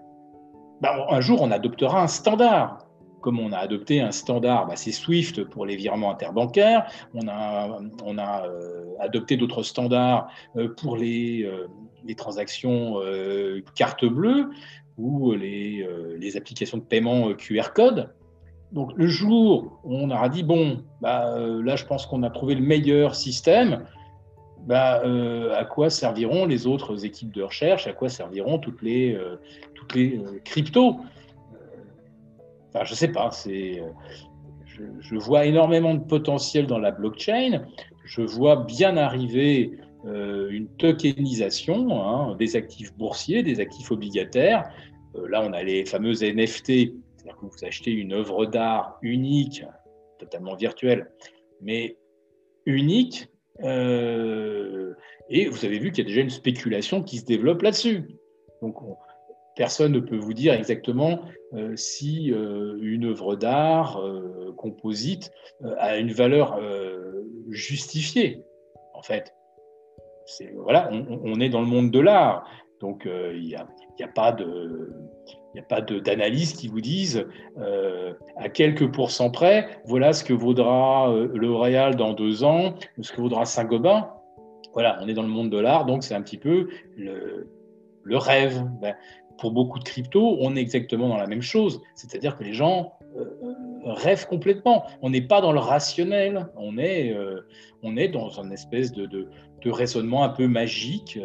bah, 0.80 1.06
un 1.10 1.20
jour 1.20 1.42
on 1.42 1.50
adoptera 1.50 2.02
un 2.02 2.06
standard. 2.08 2.86
Comme 3.20 3.38
on 3.38 3.52
a 3.52 3.58
adopté 3.58 4.00
un 4.00 4.12
standard, 4.12 4.66
bah, 4.66 4.76
c'est 4.76 4.92
SWIFT 4.92 5.44
pour 5.44 5.66
les 5.66 5.76
virements 5.76 6.10
interbancaires, 6.10 6.90
on 7.12 7.28
a, 7.28 8.46
euh, 8.46 8.84
adopté 8.98 9.36
d'autres 9.36 9.62
standards 9.62 10.28
euh, 10.56 10.68
pour 10.74 10.96
les, 10.96 11.44
euh, 11.44 11.68
transactions 12.16 12.96
carte 13.76 14.06
bleue 14.06 14.48
ou 14.96 15.32
les, 15.32 15.86
les, 16.18 16.36
applications 16.36 16.78
de 16.78 16.82
paiement 16.82 17.34
QR 17.34 17.72
code. 17.74 18.12
Donc 18.72 18.92
le 18.96 19.06
jour 19.06 19.80
où 19.84 19.94
on 19.94 20.10
aura 20.10 20.28
dit, 20.28 20.42
bon, 20.42 20.82
bah, 21.02 21.38
là 21.38 21.76
je 21.76 21.84
pense 21.84 22.06
qu'on 22.06 22.22
a 22.22 22.30
trouvé 22.30 22.54
le 22.54 22.62
meilleur 22.62 23.14
système, 23.14 23.84
bah, 24.66 25.02
euh, 25.04 25.54
à 25.54 25.64
quoi 25.64 25.90
serviront 25.90 26.46
les 26.46 26.66
autres 26.66 27.04
équipes 27.04 27.32
de 27.32 27.42
recherche, 27.42 27.86
à 27.86 27.92
quoi 27.92 28.08
serviront 28.08 28.58
toutes 28.58 28.82
les, 28.82 29.14
euh, 29.14 29.36
toutes 29.74 29.94
les 29.94 30.18
euh, 30.18 30.40
cryptos? 30.44 30.96
Enfin, 32.68 32.84
je 32.84 32.92
ne 32.92 32.96
sais 32.96 33.08
pas, 33.08 33.30
je, 33.46 35.16
vois 35.16 35.44
énormément 35.44 35.94
de 35.94 36.04
potentiel 36.04 36.66
dans 36.66 36.78
la 36.78 36.92
blockchain, 36.92 37.64
je 38.04 38.22
vois 38.22 38.56
bien 38.56 38.96
arriver 38.96 39.72
une 40.04 40.68
tokenisation 40.78 42.02
hein, 42.02 42.36
des 42.36 42.54
actifs 42.54 42.94
boursiers, 42.96 43.42
des 43.42 43.58
actifs 43.58 43.90
obligataires. 43.90 44.70
là, 45.28 45.42
on 45.42 45.52
a 45.52 45.64
les 45.64 45.84
fameuses 45.84 46.22
NFT, 46.22 46.66
c'est-à-dire 46.66 47.36
que 47.40 47.46
vous 47.46 47.64
achetez 47.64 47.90
une 47.90 48.12
œuvre 48.12 48.46
d'art 48.46 48.98
unique, 49.02 49.64
totalement 50.20 50.54
virtuelle, 50.54 51.10
mais 51.60 51.96
unique, 52.66 53.29
euh, 53.62 54.94
et 55.28 55.48
vous 55.48 55.64
avez 55.64 55.78
vu 55.78 55.92
qu'il 55.92 56.04
y 56.04 56.06
a 56.06 56.08
déjà 56.08 56.20
une 56.20 56.30
spéculation 56.30 57.02
qui 57.02 57.18
se 57.18 57.24
développe 57.24 57.62
là-dessus. 57.62 58.04
Donc, 58.62 58.76
personne 59.56 59.92
ne 59.92 60.00
peut 60.00 60.16
vous 60.16 60.34
dire 60.34 60.54
exactement 60.54 61.20
euh, 61.54 61.76
si 61.76 62.32
euh, 62.32 62.78
une 62.82 63.06
œuvre 63.06 63.36
d'art 63.36 64.02
composite 64.56 65.30
a 65.78 65.96
une 65.98 66.12
valeur 66.12 66.60
justifiée. 67.48 68.42
En 68.94 69.02
fait, 69.02 69.34
voilà, 70.54 70.90
on, 70.92 71.40
est 71.40 71.48
dans 71.48 71.60
le 71.60 71.66
monde 71.66 71.90
de 71.90 71.98
l'art, 71.98 72.46
donc 72.80 73.06
il 73.06 73.42
n'y 73.42 73.54
a, 73.54 73.66
pas 74.08 74.32
de 74.32 74.92
a 75.58 75.62
pas 75.62 75.80
d'analyse 75.80 76.52
qui 76.52 76.68
vous 76.68 76.80
disent 76.80 77.26
euh, 77.58 78.12
à 78.36 78.48
quelques 78.48 78.90
pourcents 78.92 79.30
près, 79.30 79.68
voilà 79.84 80.12
ce 80.12 80.22
que 80.22 80.32
vaudra 80.32 81.10
euh, 81.10 81.28
le 81.34 81.50
Royal 81.50 81.96
dans 81.96 82.12
deux 82.12 82.44
ans, 82.44 82.74
ce 83.00 83.12
que 83.12 83.20
vaudra 83.20 83.44
Saint-Gobain. 83.44 84.10
Voilà, 84.72 84.98
on 85.02 85.08
est 85.08 85.14
dans 85.14 85.22
le 85.22 85.28
monde 85.28 85.50
de 85.50 85.58
l'art, 85.58 85.84
donc 85.86 86.04
c'est 86.04 86.14
un 86.14 86.22
petit 86.22 86.38
peu 86.38 86.68
le, 86.96 87.48
rêve. 88.16 88.64
Ben, 88.80 88.94
pour 89.38 89.52
beaucoup 89.52 89.78
de 89.78 89.84
cryptos, 89.84 90.36
on 90.40 90.54
est 90.54 90.60
exactement 90.60 91.08
dans 91.08 91.16
la 91.16 91.26
même 91.26 91.42
chose, 91.42 91.80
c'est-à-dire 91.94 92.36
que 92.36 92.44
les 92.44 92.52
gens 92.52 92.92
euh, 93.16 93.24
rêvent 93.84 94.26
complètement. 94.26 94.84
On 95.02 95.10
n'est 95.10 95.22
pas 95.22 95.40
dans 95.40 95.52
le 95.52 95.58
rationnel, 95.58 96.46
on 96.56 96.78
est, 96.78 97.16
on 97.82 97.96
est 97.96 98.08
dans 98.08 98.28
une 98.38 98.52
espèce 98.52 98.92
de 98.92 99.26
raisonnement 99.64 100.22
un 100.22 100.28
peu 100.28 100.46
magique. 100.46 101.18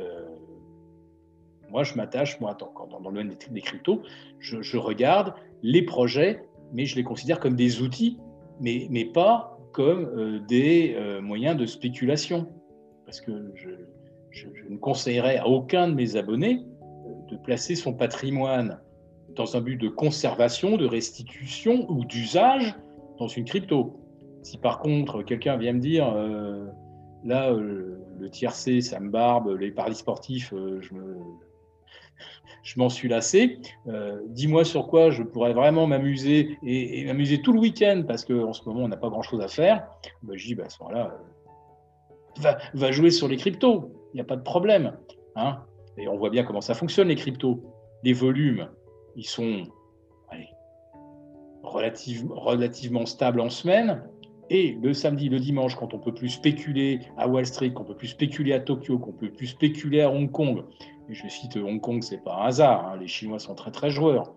Moi, 1.70 1.84
je 1.84 1.95
m'attache, 1.95 2.39
moi, 2.39 2.55
dans, 2.59 2.72
dans, 2.88 2.97
le 2.97 3.03
domaine 3.03 3.36
des, 3.51 3.61
cryptos, 3.61 4.01
je, 4.39 4.78
regarde 4.78 5.34
les 5.63 5.82
projets, 5.82 6.43
mais 6.74 6.86
je 6.86 6.95
les 6.95 7.03
considère 7.03 7.39
comme 7.39 7.55
des 7.55 7.82
outils, 7.82 8.18
mais, 8.59 8.88
mais 8.89 9.05
pas 9.05 9.57
comme 9.72 10.05
euh, 10.05 10.39
des 10.47 10.95
euh, 10.95 11.22
moyens 11.22 11.57
de 11.57 11.66
spéculation. 11.66 12.47
Parce 13.05 13.20
que 13.20 13.51
je, 13.55 13.70
ne 14.70 14.78
conseillerais 14.78 15.38
à 15.38 15.47
aucun 15.47 15.88
de 15.88 15.93
mes 15.93 16.16
abonnés 16.16 16.66
euh, 17.05 17.32
de 17.32 17.38
placer 17.38 17.76
son 17.76 17.93
patrimoine 17.93 18.80
dans 19.36 19.57
un 19.57 19.61
but 19.61 19.78
de 19.78 19.89
conservation, 19.89 20.78
de 20.78 20.86
restitution 20.86 21.86
ou 21.89 22.05
d'usage 22.05 22.76
dans 23.18 23.28
une 23.28 23.45
crypto. 23.45 23.99
Si 24.43 24.57
par 24.57 24.80
contre 24.80 25.24
quelqu'un 25.24 25.57
vient 25.57 25.74
me 25.74 25.80
dire, 25.80 26.05
là, 27.26 27.51
le 27.51 28.30
tiercé, 28.30 28.80
ça 28.82 28.99
me 28.99 29.09
barbe, 29.09 29.57
les 29.59 29.72
paris 29.72 29.95
sportifs, 29.95 30.53
je 30.53 30.93
me, 30.93 31.18
je 32.66 32.80
m'en 32.80 32.89
suis 32.89 33.07
lassé. 33.07 33.59
Euh, 33.88 34.20
dis-moi 34.30 34.66
sur 34.66 34.88
quoi 34.88 35.11
je 35.11 35.22
pourrais 35.22 35.53
vraiment 35.53 35.86
m'amuser 35.86 36.57
et, 36.63 37.05
m'amuser 37.05 37.41
tout 37.41 37.53
le 37.53 37.59
week-end 37.59 38.03
parce 38.07 38.26
qu'en 38.26 38.53
ce 38.53 38.68
moment, 38.68 38.82
on 38.82 38.88
n'a 38.88 38.97
pas 38.97 39.09
grand-chose 39.09 39.39
à 39.39 39.47
faire. 39.47 39.88
Ben, 40.24 40.36
je 40.36 40.47
dis, 40.47 40.55
bah, 40.55 40.63
à 40.66 40.70
ce 40.70 40.82
moment-là, 40.82 41.16
euh, 42.43 42.51
va, 42.74 42.91
jouer 42.91 43.11
sur 43.11 43.28
les 43.28 43.38
cryptos. 43.38 43.91
Il 44.13 44.18
n'y 44.18 44.22
a 44.22 44.26
pas 44.26 44.36
de 44.36 44.41
problème. 44.41 44.97
Hein 45.36 45.59
et 45.97 46.07
on 46.07 46.18
voit 46.18 46.32
bien 46.32 46.43
comment 46.43 46.61
ça 46.61 46.74
fonctionne, 46.74 47.07
les 47.07 47.16
cryptos. 47.16 47.63
Les 48.03 48.13
volumes, 48.13 48.68
ils 49.16 49.28
sont 49.28 49.63
relativement 51.63 53.05
stables 53.05 53.39
en 53.39 53.49
semaine. 53.49 54.01
Et 54.49 54.78
le 54.82 54.93
samedi, 54.93 55.30
le 55.30 55.39
dimanche, 55.39 55.76
quand 55.76 55.93
on 55.93 55.99
peut 55.99 56.13
plus 56.13 56.30
spéculer 56.30 56.99
à 57.18 57.28
Wall 57.28 57.45
Street, 57.45 57.72
qu'on 57.72 57.84
peut 57.84 57.95
plus 57.95 58.09
spéculer 58.09 58.53
à 58.53 58.59
Tokyo, 58.59 58.99
qu'on 58.99 59.11
peut 59.11 59.30
plus 59.30 59.47
spéculer 59.47 60.01
à 60.01 60.11
Hong 60.11 60.32
Kong, 60.32 60.63
je 61.10 61.28
cite 61.28 61.58
Hong 61.58 61.80
Kong, 61.80 62.01
c'est 62.03 62.24
pas 62.24 62.36
un 62.36 62.45
hasard, 62.47 62.88
hein, 62.88 62.97
les 62.99 63.08
Chinois 63.08 63.39
sont 63.39 63.56
très 63.56 63.72
très 63.72 63.89
joueurs. 63.89 64.34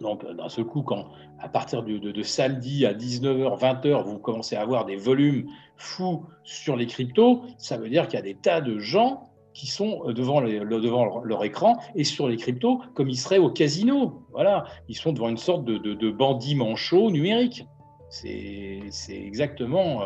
Donc 0.00 0.26
d'un 0.26 0.48
seul 0.48 0.64
coup, 0.64 0.82
quand 0.82 1.06
à 1.38 1.48
partir 1.48 1.82
de, 1.82 2.22
samedi 2.22 2.86
à 2.86 2.94
19h, 2.94 3.58
20h, 3.58 4.04
vous 4.04 4.18
commencez 4.18 4.56
à 4.56 4.62
avoir 4.62 4.84
des 4.84 4.96
volumes 4.96 5.48
fous 5.76 6.24
sur 6.44 6.76
les 6.76 6.86
cryptos, 6.86 7.42
ça 7.58 7.76
veut 7.76 7.88
dire 7.88 8.06
qu'il 8.06 8.16
y 8.16 8.20
a 8.20 8.24
des 8.24 8.34
tas 8.34 8.60
de 8.60 8.78
gens 8.78 9.30
qui 9.52 9.66
sont 9.66 10.04
devant, 10.12 10.42
devant 10.42 11.22
leur 11.24 11.44
écran 11.44 11.78
et 11.94 12.04
sur 12.04 12.28
les 12.28 12.36
cryptos 12.36 12.80
comme 12.94 13.08
ils 13.08 13.18
seraient 13.18 13.38
au 13.38 13.50
casino. 13.50 14.22
Voilà, 14.32 14.64
ils 14.88 14.96
sont 14.96 15.12
devant 15.12 15.28
une 15.28 15.38
sorte 15.38 15.64
de, 15.64 15.78
de 15.78 16.10
bandits 16.10 16.54
manchots 16.54 17.10
numériques. 17.10 17.66
C'est 18.10 18.82
exactement. 19.08 20.02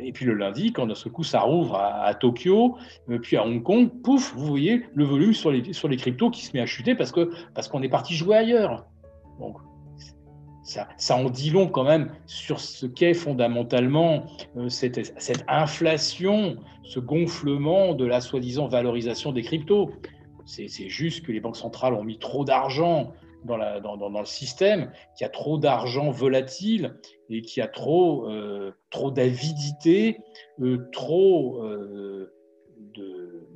Et 0.00 0.12
puis 0.12 0.26
le 0.26 0.34
lundi, 0.34 0.72
quand 0.72 0.86
d'un 0.86 0.94
seul 0.94 1.12
coup 1.12 1.24
ça 1.24 1.40
rouvre 1.40 1.76
à, 1.76 2.14
Tokyo, 2.14 2.76
euh, 3.08 3.18
puis 3.18 3.36
à 3.36 3.46
Hong 3.46 3.62
Kong, 3.62 3.88
pouf, 4.02 4.34
vous 4.36 4.46
voyez 4.46 4.84
le 4.94 5.04
volume 5.04 5.32
sur 5.32 5.50
les, 5.50 5.72
sur 5.72 5.88
les 5.88 5.96
cryptos 5.96 6.30
qui 6.30 6.44
se 6.44 6.54
met 6.54 6.60
à 6.60 6.66
chuter 6.66 6.94
parce 6.94 7.10
qu'on 7.10 7.28
parce 7.54 7.68
qu'on 7.68 7.82
est 7.82 7.88
parti 7.88 8.14
jouer 8.14 8.36
ailleurs. 8.36 8.86
Donc, 9.40 9.56
ça, 10.62 10.88
ça, 10.98 11.16
en 11.16 11.30
dit 11.30 11.50
long 11.50 11.68
quand 11.68 11.84
même 11.84 12.10
sur 12.26 12.60
ce 12.60 12.84
qu'est 12.84 13.14
fondamentalement 13.14 14.24
euh, 14.58 14.68
cette, 14.68 15.18
cette, 15.18 15.44
inflation, 15.48 16.56
ce 16.82 17.00
gonflement 17.00 17.94
de 17.94 18.04
la 18.04 18.20
soi-disant 18.20 18.68
valorisation 18.68 19.32
des 19.32 19.42
cryptos. 19.42 19.90
C'est 20.44 20.88
juste 20.88 21.26
que 21.26 21.32
les 21.32 21.40
banques 21.40 21.56
centrales 21.56 21.92
ont 21.92 22.04
mis 22.04 22.18
trop 22.18 22.44
d'argent 22.44 23.12
dans, 23.44 24.20
le 24.20 24.26
système, 24.26 24.90
qui 25.16 25.24
a 25.24 25.28
trop 25.28 25.58
d'argent 25.58 26.10
volatile 26.10 26.94
et 27.30 27.42
qui 27.42 27.60
a 27.60 27.68
trop, 27.68 28.28
euh, 28.28 28.72
trop 28.90 29.10
d'avidité, 29.10 30.18
euh, 30.60 30.88
trop 30.92 31.62
euh, 31.62 32.32
de, 32.94 33.46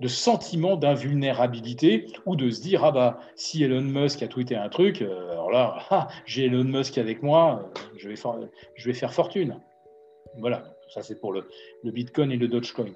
de 0.00 0.08
sentiment 0.08 0.76
d'invulnérabilité 0.76 2.06
ou 2.26 2.36
de 2.36 2.50
se 2.50 2.62
dire 2.62 2.84
ah 2.84 2.92
bah 2.92 3.18
si 3.36 3.62
Elon 3.62 3.82
Musk 3.82 4.22
a 4.22 4.28
tweeté 4.28 4.56
un 4.56 4.68
truc, 4.68 5.02
alors 5.02 5.50
là 5.50 5.78
ah, 5.90 6.08
j'ai 6.24 6.46
Elon 6.46 6.64
Musk 6.64 6.98
avec 6.98 7.22
moi, 7.22 7.70
je 7.96 8.08
vais, 8.08 8.16
faire, 8.16 8.36
je 8.74 8.86
vais 8.86 8.94
faire 8.94 9.12
fortune. 9.12 9.60
Voilà, 10.38 10.64
ça 10.88 11.02
c'est 11.02 11.20
pour 11.20 11.32
le, 11.32 11.48
le, 11.84 11.92
Bitcoin 11.92 12.32
et 12.32 12.36
le 12.36 12.48
Dogecoin. 12.48 12.92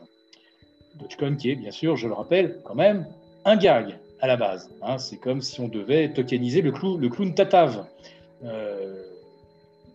Dogecoin 0.97 1.37
qui 1.37 1.51
est 1.51 1.57
bien 1.57 1.71
sûr, 1.71 1.97
je 1.97 2.09
le 2.09 2.15
rappelle, 2.15 2.61
quand 2.65 2.75
même 2.75 3.07
un 3.45 3.57
gag 3.57 3.99
à 4.21 4.27
la 4.27 4.37
base. 4.37 4.71
Hein. 4.83 4.99
c'est 4.99 5.19
comme 5.19 5.41
si 5.41 5.61
on 5.61 5.69
devait 5.69 6.13
tokeniser 6.13 6.63
le, 6.63 6.73
clou, 6.73 6.99
le 6.99 7.09
clown 7.09 7.35
Tatav. 7.35 7.87
Euh, 8.45 9.03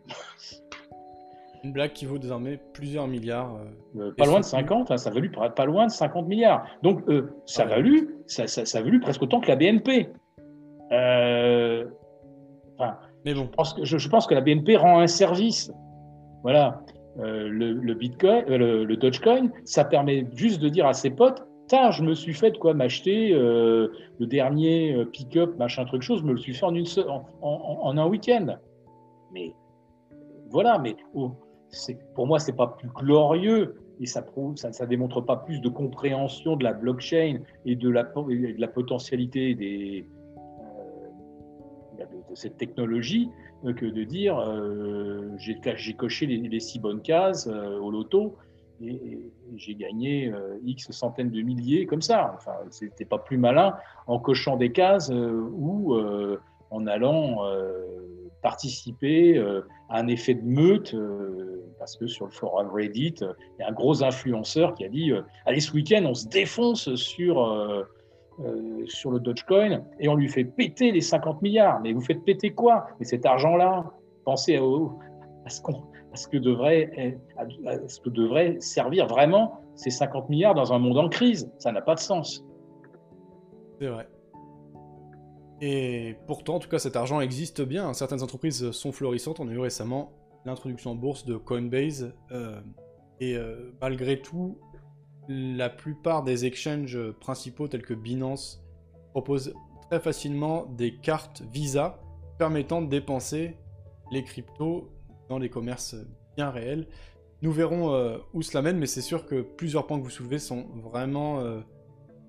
une 1.64 1.72
blague 1.72 1.94
qui 1.94 2.06
vaut 2.06 2.18
désormais 2.18 2.60
plusieurs 2.74 3.08
milliards. 3.08 3.56
Euh, 3.56 4.08
euh, 4.08 4.12
pas 4.16 4.26
loin 4.26 4.40
de 4.40 4.46
50, 4.46 4.92
hein, 4.92 4.98
ça 4.98 5.10
a 5.10 5.14
valu 5.14 5.32
pas 5.32 5.66
loin 5.66 5.88
de 5.88 5.92
50 5.92 6.28
milliards. 6.28 6.66
Donc 6.82 7.08
euh, 7.10 7.34
ça, 7.46 7.64
a 7.64 7.68
valu, 7.68 8.16
ça, 8.28 8.48
ça, 8.48 8.78
a 8.78 8.82
valu 8.82 9.00
presque 9.00 9.22
autant 9.22 9.40
que 9.40 9.48
la 9.48 9.56
BNP. 9.56 10.10
Mais 13.26 13.34
bon. 13.34 13.46
Je 13.46 13.56
pense, 13.56 13.74
que, 13.74 13.86
je, 13.86 14.10
pense, 14.10 14.28
que, 14.28 14.34
la 14.34 14.42
BNP 14.42 14.76
rend 14.76 15.00
un 15.00 15.08
service. 15.08 15.72
Voilà. 16.44 16.82
le, 17.18 17.94
Bitcoin, 17.94 18.44
le, 18.48 18.98
Dogecoin, 18.98 19.50
ça 19.64 19.86
permet 19.86 20.28
juste 20.34 20.60
de 20.62 20.68
dire 20.68 20.86
à 20.86 20.94
ses 20.94 21.10
potes 21.10 21.48
je 21.72 22.04
me 22.04 22.14
suis 22.14 22.34
fait 22.34 22.52
de 22.52 22.58
quoi 22.58 22.74
m'acheter 22.74 23.30
le 23.30 23.92
dernier 24.20 25.06
pick-up, 25.12 25.58
machin 25.58 25.86
truc 25.86 26.02
chose, 26.02 26.20
je 26.20 26.26
me 26.26 26.34
le 26.34 26.38
suis 26.38 26.54
fait 26.54 26.66
en, 26.66 26.76
une 26.76 26.86
en, 27.42 27.98
un 27.98 28.08
week-end. 28.08 28.58
Mais 29.32 29.54
voilà, 30.50 30.78
mais 30.78 30.96
pour 32.16 32.28
moi, 32.28 32.40
c'est 32.40 32.56
pas 32.56 32.68
plus 32.68 32.90
glorieux 32.90 33.76
et 34.00 34.06
ça 34.06 34.22
prouve, 34.22 34.56
ça, 34.58 34.72
ça, 34.72 34.86
démontre 34.86 35.22
pas 35.22 35.38
plus 35.38 35.62
de 35.62 35.70
compréhension 35.70 36.56
de 36.56 36.64
la 36.64 36.74
blockchain 36.74 37.40
et 37.66 37.76
de 37.76 37.90
la, 37.90 38.04
de 38.04 38.60
la 38.60 38.68
potentialité 38.68 39.56
des, 39.56 40.06
euh, 42.00 42.06
de, 42.30 42.36
cette 42.36 42.58
technologie 42.58 43.30
euh, 43.66 43.74
que 43.74 43.86
de 43.86 44.04
dire 44.04 44.38
euh, 44.40 45.30
j'ai 45.38 45.94
coché 45.94 46.26
les, 46.26 46.60
six 46.60 46.80
bonnes 46.80 47.02
cases 47.02 47.48
au 47.48 47.92
loto 47.92 48.36
et, 48.82 49.32
j'ai 49.56 49.76
gagné 49.76 50.34
X 50.66 50.92
centaines 50.92 51.30
de 51.30 51.42
milliers 51.42 51.86
comme 51.86 52.02
ça. 52.02 52.34
Enfin, 52.36 52.54
c'était 52.72 53.06
pas 53.06 53.20
plus 53.20 53.38
malin 53.38 53.76
en 54.08 54.20
cochant 54.20 54.58
des 54.58 54.72
cases 54.72 55.12
ou 55.12 55.96
en 56.72 56.88
allant 56.88 57.38
participer 58.44 59.38
euh, 59.38 59.62
à 59.90 60.00
un 60.00 60.08
effet 60.08 60.36
de 60.36 60.44
meute, 60.44 60.94
euh, 60.94 61.64
parce 61.80 61.96
que 61.98 62.06
sur 62.06 62.26
le 62.26 62.32
forum 62.32 62.70
Reddit, 62.72 63.16
euh, 63.24 63.34
il 63.58 63.62
y 63.62 63.66
a 63.66 63.70
un 63.70 63.74
gros 63.74 64.04
influenceur 64.04 64.76
qui 64.76 64.86
a 64.86 64.90
dit 64.90 65.12
Allez, 65.46 65.62
ce 65.62 65.74
week-end, 65.74 66.04
on 66.06 66.14
se 66.14 66.28
défonce 66.28 66.94
sur, 66.96 67.88
sur 68.86 69.12
le 69.12 69.20
Dogecoin 69.20 69.84
et 70.00 70.08
on 70.08 70.16
lui 70.16 70.28
fait 70.28 70.44
péter 70.44 70.92
les 70.92 71.02
50 71.02 71.42
milliards. 71.42 71.80
Mais 71.82 71.94
vous 71.94 72.02
faites 72.02 72.24
péter 72.24 72.52
quoi? 72.52 72.86
Mais 73.00 73.06
cet 73.06 73.26
argent-là, 73.26 73.92
pensez 74.26 74.58
à, 74.58 75.50
ce 75.50 75.62
à, 76.14 76.16
ce 76.16 76.28
que 76.28 76.38
devrait, 76.38 77.20
à 77.38 77.88
ce 77.88 78.00
que 78.00 78.10
devrait 78.10 78.58
servir 78.60 79.08
vraiment 79.08 79.60
ces 79.76 79.90
50 79.90 80.30
milliards 80.30 80.54
dans 80.54 80.72
un 80.72 80.80
monde 80.80 80.98
en 80.98 81.10
crise. 81.10 81.52
Ça 81.58 81.72
n'a 81.72 81.82
pas 81.82 81.96
de 81.96 82.00
sens. 82.00 82.46
C'est 83.80 83.88
vrai. 83.88 84.08
Et 85.62 86.16
pourtant, 86.28 86.56
en 86.56 86.60
tout 86.60 86.70
cas, 86.70 86.80
cet 86.80 86.96
argent 86.96 87.20
existe 87.20 87.62
bien. 87.62 87.94
Certaines 87.94 88.22
entreprises 88.22 88.72
sont 88.72 88.92
florissantes. 88.92 89.40
On 89.40 89.48
a 89.48 89.52
eu 89.52 89.60
récemment 89.60 90.12
l'introduction 90.46 90.92
en 90.92 90.96
bourse 90.96 91.26
de 91.26 91.36
Coinbase. 91.36 92.14
Euh, 92.32 92.60
et 93.20 93.36
euh, 93.36 93.74
malgré 93.82 94.22
tout, 94.22 94.60
la 95.28 95.70
plupart 95.70 96.24
des 96.24 96.46
exchanges 96.46 97.00
principaux 97.20 97.68
tels 97.68 97.82
que 97.82 97.94
Binance 97.94 98.62
proposent 99.12 99.54
très 99.90 100.00
facilement 100.00 100.66
des 100.66 100.98
cartes 100.98 101.44
Visa 101.52 102.00
permettant 102.38 102.82
de 102.82 102.88
dépenser 102.88 103.58
les 104.12 104.24
cryptos 104.24 104.90
les 105.40 105.50
commerces 105.50 105.96
bien 106.36 106.50
réels. 106.50 106.88
Nous 107.42 107.52
verrons 107.52 107.94
euh, 107.94 108.18
où 108.34 108.42
cela 108.42 108.62
mène, 108.62 108.78
mais 108.78 108.88
c'est 108.88 109.02
sûr 109.02 109.26
que 109.26 109.42
plusieurs 109.42 109.86
points 109.86 110.00
que 110.00 110.04
vous 110.04 110.10
soulevez 110.10 110.40
sont 110.40 110.68
vraiment 110.76 111.44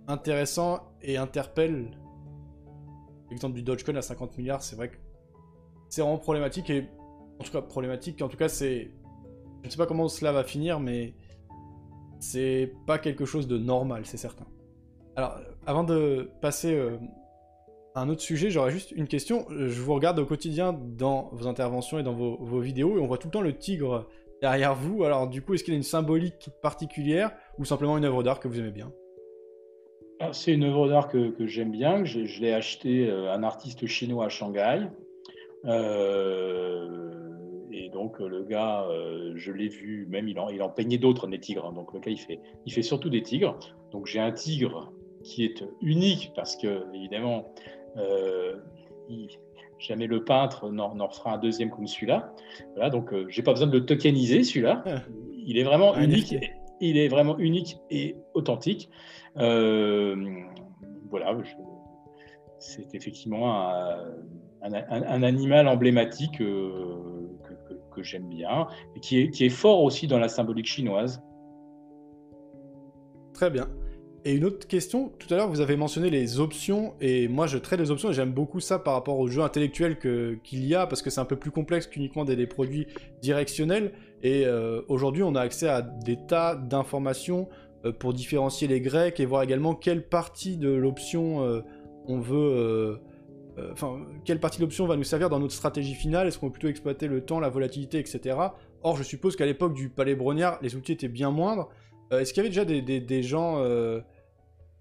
intéressants 0.09 0.83
et 1.03 1.17
interpellent 1.17 1.91
L'exemple 3.31 3.55
du 3.55 3.63
Dogecoin 3.63 3.97
à 3.97 4.03
50 4.03 4.37
milliards, 4.39 4.63
c'est 4.63 4.77
vrai 4.77 4.91
que 4.91 4.97
c'est 5.89 6.03
vraiment 6.03 6.19
problématique 6.19 6.71
et 6.71 6.89
en 7.41 7.45
tout 7.45 7.53
cas 7.53 7.63
problématique. 7.63 8.21
En 8.23 8.29
tout 8.29 8.37
cas, 8.37 8.49
c'est 8.49 8.91
je 9.63 9.69
ne 9.69 9.71
sais 9.71 9.79
pas 9.79 9.87
comment 9.87 10.09
cela 10.09 10.31
va 10.31 10.45
finir, 10.45 10.79
mais 10.79 11.15
c'est 12.21 12.75
pas 12.87 12.99
quelque 12.99 13.25
chose 13.25 13.49
de 13.49 13.57
normal, 13.57 14.05
c'est 14.05 14.19
certain. 14.19 14.45
Alors, 15.17 15.39
avant 15.67 15.85
de 15.85 16.31
passer 16.43 16.75
euh, 16.75 16.99
un 17.95 18.09
autre 18.09 18.23
sujet, 18.23 18.51
j'aurais 18.51 18.73
juste 18.73 18.91
une 18.93 19.07
question. 19.07 19.47
Je 19.51 19.81
vous 19.81 19.95
regarde 19.95 20.19
au 20.19 20.27
quotidien 20.27 20.73
dans 20.73 21.31
vos 21.33 21.47
interventions 21.47 21.99
et 21.99 22.03
dans 22.03 22.13
vos, 22.13 22.61
vidéos 22.61 22.99
et 22.99 23.01
on 23.01 23.07
voit 23.07 23.19
tout 23.19 23.29
le 23.29 23.33
temps 23.33 23.41
le 23.41 23.57
tigre 23.57 24.09
derrière 24.41 24.75
vous. 24.75 25.05
Alors, 25.05 25.29
du 25.29 25.43
coup, 25.43 25.55
est-ce 25.55 25.63
qu'il 25.63 25.75
a 25.75 25.77
une 25.77 25.83
symbolique 25.83 26.51
particulière 26.61 27.31
ou 27.59 27.65
simplement 27.65 27.97
une 27.97 28.05
œuvre 28.05 28.23
d'art 28.23 28.41
que 28.41 28.49
vous 28.49 28.59
aimez 28.59 28.73
bien? 28.73 28.93
Ah, 30.21 30.33
c'est 30.33 30.53
une 30.53 30.65
œuvre 30.65 30.89
d'art 30.89 31.09
que, 31.09 31.35
j'aime 31.47 31.71
bien. 31.71 32.05
Je, 32.05 32.41
l'ai 32.41 32.53
acheté 32.53 33.09
à 33.09 33.13
euh, 33.13 33.33
un 33.33 33.43
artiste 33.43 33.87
chinois 33.87 34.27
à 34.27 34.29
Shanghai. 34.29 34.89
Euh, 35.65 37.15
et 37.71 37.89
donc 37.91 38.19
le 38.19 38.45
gars, 38.45 38.87
euh, 38.89 39.33
je 39.37 39.53
l'ai 39.53 39.69
vu, 39.69 40.07
même 40.09 40.29
il 40.29 40.39
en, 40.39 40.49
il 40.49 40.63
en 40.63 40.69
peignait 40.69 40.99
d'autres 40.99 41.27
des 41.27 41.39
tigres. 41.39 41.67
Hein. 41.67 41.73
donc 41.73 41.93
le 41.93 42.01
gars, 42.01 42.11
il 42.11 42.19
fait, 42.19 42.41
il 42.67 42.73
fait 42.73 42.83
surtout 42.83 43.09
des 43.09 43.23
tigres. 43.23 43.59
Donc 43.93 44.07
j'ai 44.07 44.21
un 44.21 44.33
tigre 44.33 44.93
qui 45.23 45.45
est 45.45 45.65
unique 45.81 46.33
parce 46.37 46.57
que 46.57 46.85
évidemment, 46.95 47.53
jamais 49.79 50.07
le 50.07 50.25
peintre 50.25 50.71
n'en 50.71 51.09
fera 51.09 51.35
un 51.35 51.39
deuxième 51.39 51.71
comme 51.71 51.87
celui-là. 51.87 52.35
Voilà, 52.75 52.91
donc 52.91 53.13
j'ai 53.29 53.43
pas 53.43 53.53
besoin 53.53 53.69
de 53.69 53.79
le 53.79 53.87
tokeniser 53.87 54.43
celui-là. 54.43 54.85
Il 55.47 55.59
est 55.59 55.65
vraiment 55.65 55.97
unique. 55.97 56.35
Il 56.81 56.99
est 56.99 57.09
vraiment 57.09 57.39
unique 57.39 57.79
et 57.91 58.17
authentique. 58.35 58.91
Euh, 59.37 60.17
voilà, 61.11 61.37
c'est 62.59 62.95
effectivement 62.95 63.53
un, 64.63 65.23
animal 65.23 65.69
emblématique 65.69 66.41
euh, 66.41 67.29
que, 67.93 68.03
j'aime 68.03 68.29
bien 68.29 68.67
et 68.97 69.01
qui 69.01 69.21
est, 69.21 69.31
qui 69.31 69.45
est 69.45 69.51
fort 69.51 69.83
aussi 69.83 70.07
dans 70.09 70.19
la 70.19 70.29
symbolique 70.29 70.67
chinoise. 70.67 71.23
Très 73.33 73.51
bien. 73.51 73.69
Et 74.27 74.33
une 74.33 74.47
autre 74.47 74.67
question, 74.67 75.13
tout 75.19 75.33
à 75.35 75.37
l'heure 75.37 75.51
vous 75.51 75.61
avez 75.61 75.77
mentionné 75.77 76.09
les 76.09 76.41
options, 76.41 76.95
et 77.03 77.29
moi 77.29 77.47
je 77.47 77.59
traite 77.59 77.79
les 77.79 77.91
options 77.91 78.11
et 78.11 78.15
j'aime 78.15 78.33
beaucoup 78.33 78.59
ça 78.59 78.79
par 78.79 78.95
rapport 78.95 79.19
aux 79.19 79.29
jeux 79.29 79.43
intellectuels 79.43 79.99
qu'il 79.99 80.65
y 80.65 80.75
a, 80.75 80.87
parce 80.87 81.03
que 81.03 81.11
c'est 81.11 81.21
un 81.21 81.27
peu 81.27 81.37
plus 81.37 81.51
complexe 81.51 81.87
qu'uniquement 81.87 82.25
des, 82.25 82.47
produits 82.47 82.87
directionnels, 83.21 83.93
et 84.23 84.47
euh, 84.47 84.81
aujourd'hui 84.89 85.23
on 85.23 85.35
a 85.35 85.43
accès 85.43 85.69
à 85.69 85.83
des 85.83 86.17
tas 86.17 86.55
d'informations 86.57 87.51
euh, 87.85 87.93
pour 87.93 88.15
différencier 88.15 88.67
les 88.67 88.81
grecs 88.81 89.21
et 89.21 89.27
voir 89.27 89.43
également 89.43 89.75
quelle 89.75 90.09
partie 90.09 90.57
de 90.57 90.71
l'option 90.71 91.45
euh, 91.45 91.61
on 92.07 92.19
veut... 92.19 92.99
Enfin, 93.71 94.01
quelle 94.25 94.41
partie 94.41 94.59
de 94.59 94.65
l'option 94.65 94.85
va 94.85 94.97
nous 94.97 95.05
servir 95.05 95.31
dans 95.31 95.39
notre 95.39 95.55
stratégie 95.55 95.95
finale 95.95 96.27
Est-ce 96.27 96.41
qu'on 96.41 96.47
veut 96.47 96.53
plutôt 96.53 96.67
exploiter 96.67 97.07
le 97.07 97.21
temps, 97.21 97.39
la 97.39 97.51
volatilité, 97.51 98.01
etc. 98.01 98.37
Or, 98.83 98.97
je 98.97 99.05
suppose 99.05 99.37
qu'à 99.37 99.47
l'époque 99.47 99.75
du 99.75 99.91
palais 99.91 100.17
brognard, 100.17 100.59
les 100.61 100.75
outils 100.75 100.91
étaient 100.91 101.07
bien 101.07 101.31
moindres. 101.31 101.69
Est-ce 102.11 102.35
qu'il 102.35 102.43
y 102.43 102.47
avait 102.47 102.49
déjà 102.49 102.65
des, 102.65 103.01
des 103.01 103.23
gens 103.23 103.63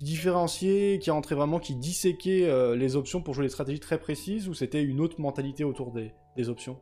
différencier, 0.04 1.00
qui 1.00 1.10
rentrait 1.10 1.34
vraiment, 1.34 1.60
qui 1.60 1.76
disséquait 1.76 2.46
euh, 2.46 2.76
les 2.76 2.96
options 2.96 3.22
pour 3.22 3.34
jouer 3.34 3.46
des 3.46 3.50
stratégies 3.50 3.80
très 3.80 3.98
précises, 3.98 4.50
ou 4.50 4.54
c'était 4.54 4.84
une 4.84 5.00
autre 5.00 5.20
mentalité 5.20 5.64
autour 5.64 5.92
des, 5.92 6.14
options? 6.50 6.78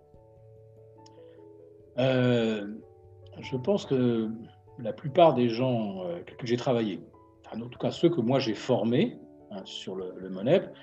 Euh, 2.00 2.66
Je 3.40 3.56
pense 3.58 3.86
que 3.86 4.30
la 4.80 4.92
plupart 4.92 5.36
des 5.36 5.50
gens 5.50 6.04
euh, 6.04 6.20
que 6.20 6.48
j'ai 6.48 6.58
travaillé, 6.58 7.00
en 7.54 7.60
tout 7.60 7.80
cas 7.80 7.92
ceux 7.92 8.10
que 8.10 8.22
moi 8.22 8.40
j'ai 8.40 8.56
formés 8.56 9.20
hein, 9.52 9.62
sur 9.66 9.96
le, 9.96 10.14
le 10.18 10.30
MONEP, 10.30 10.74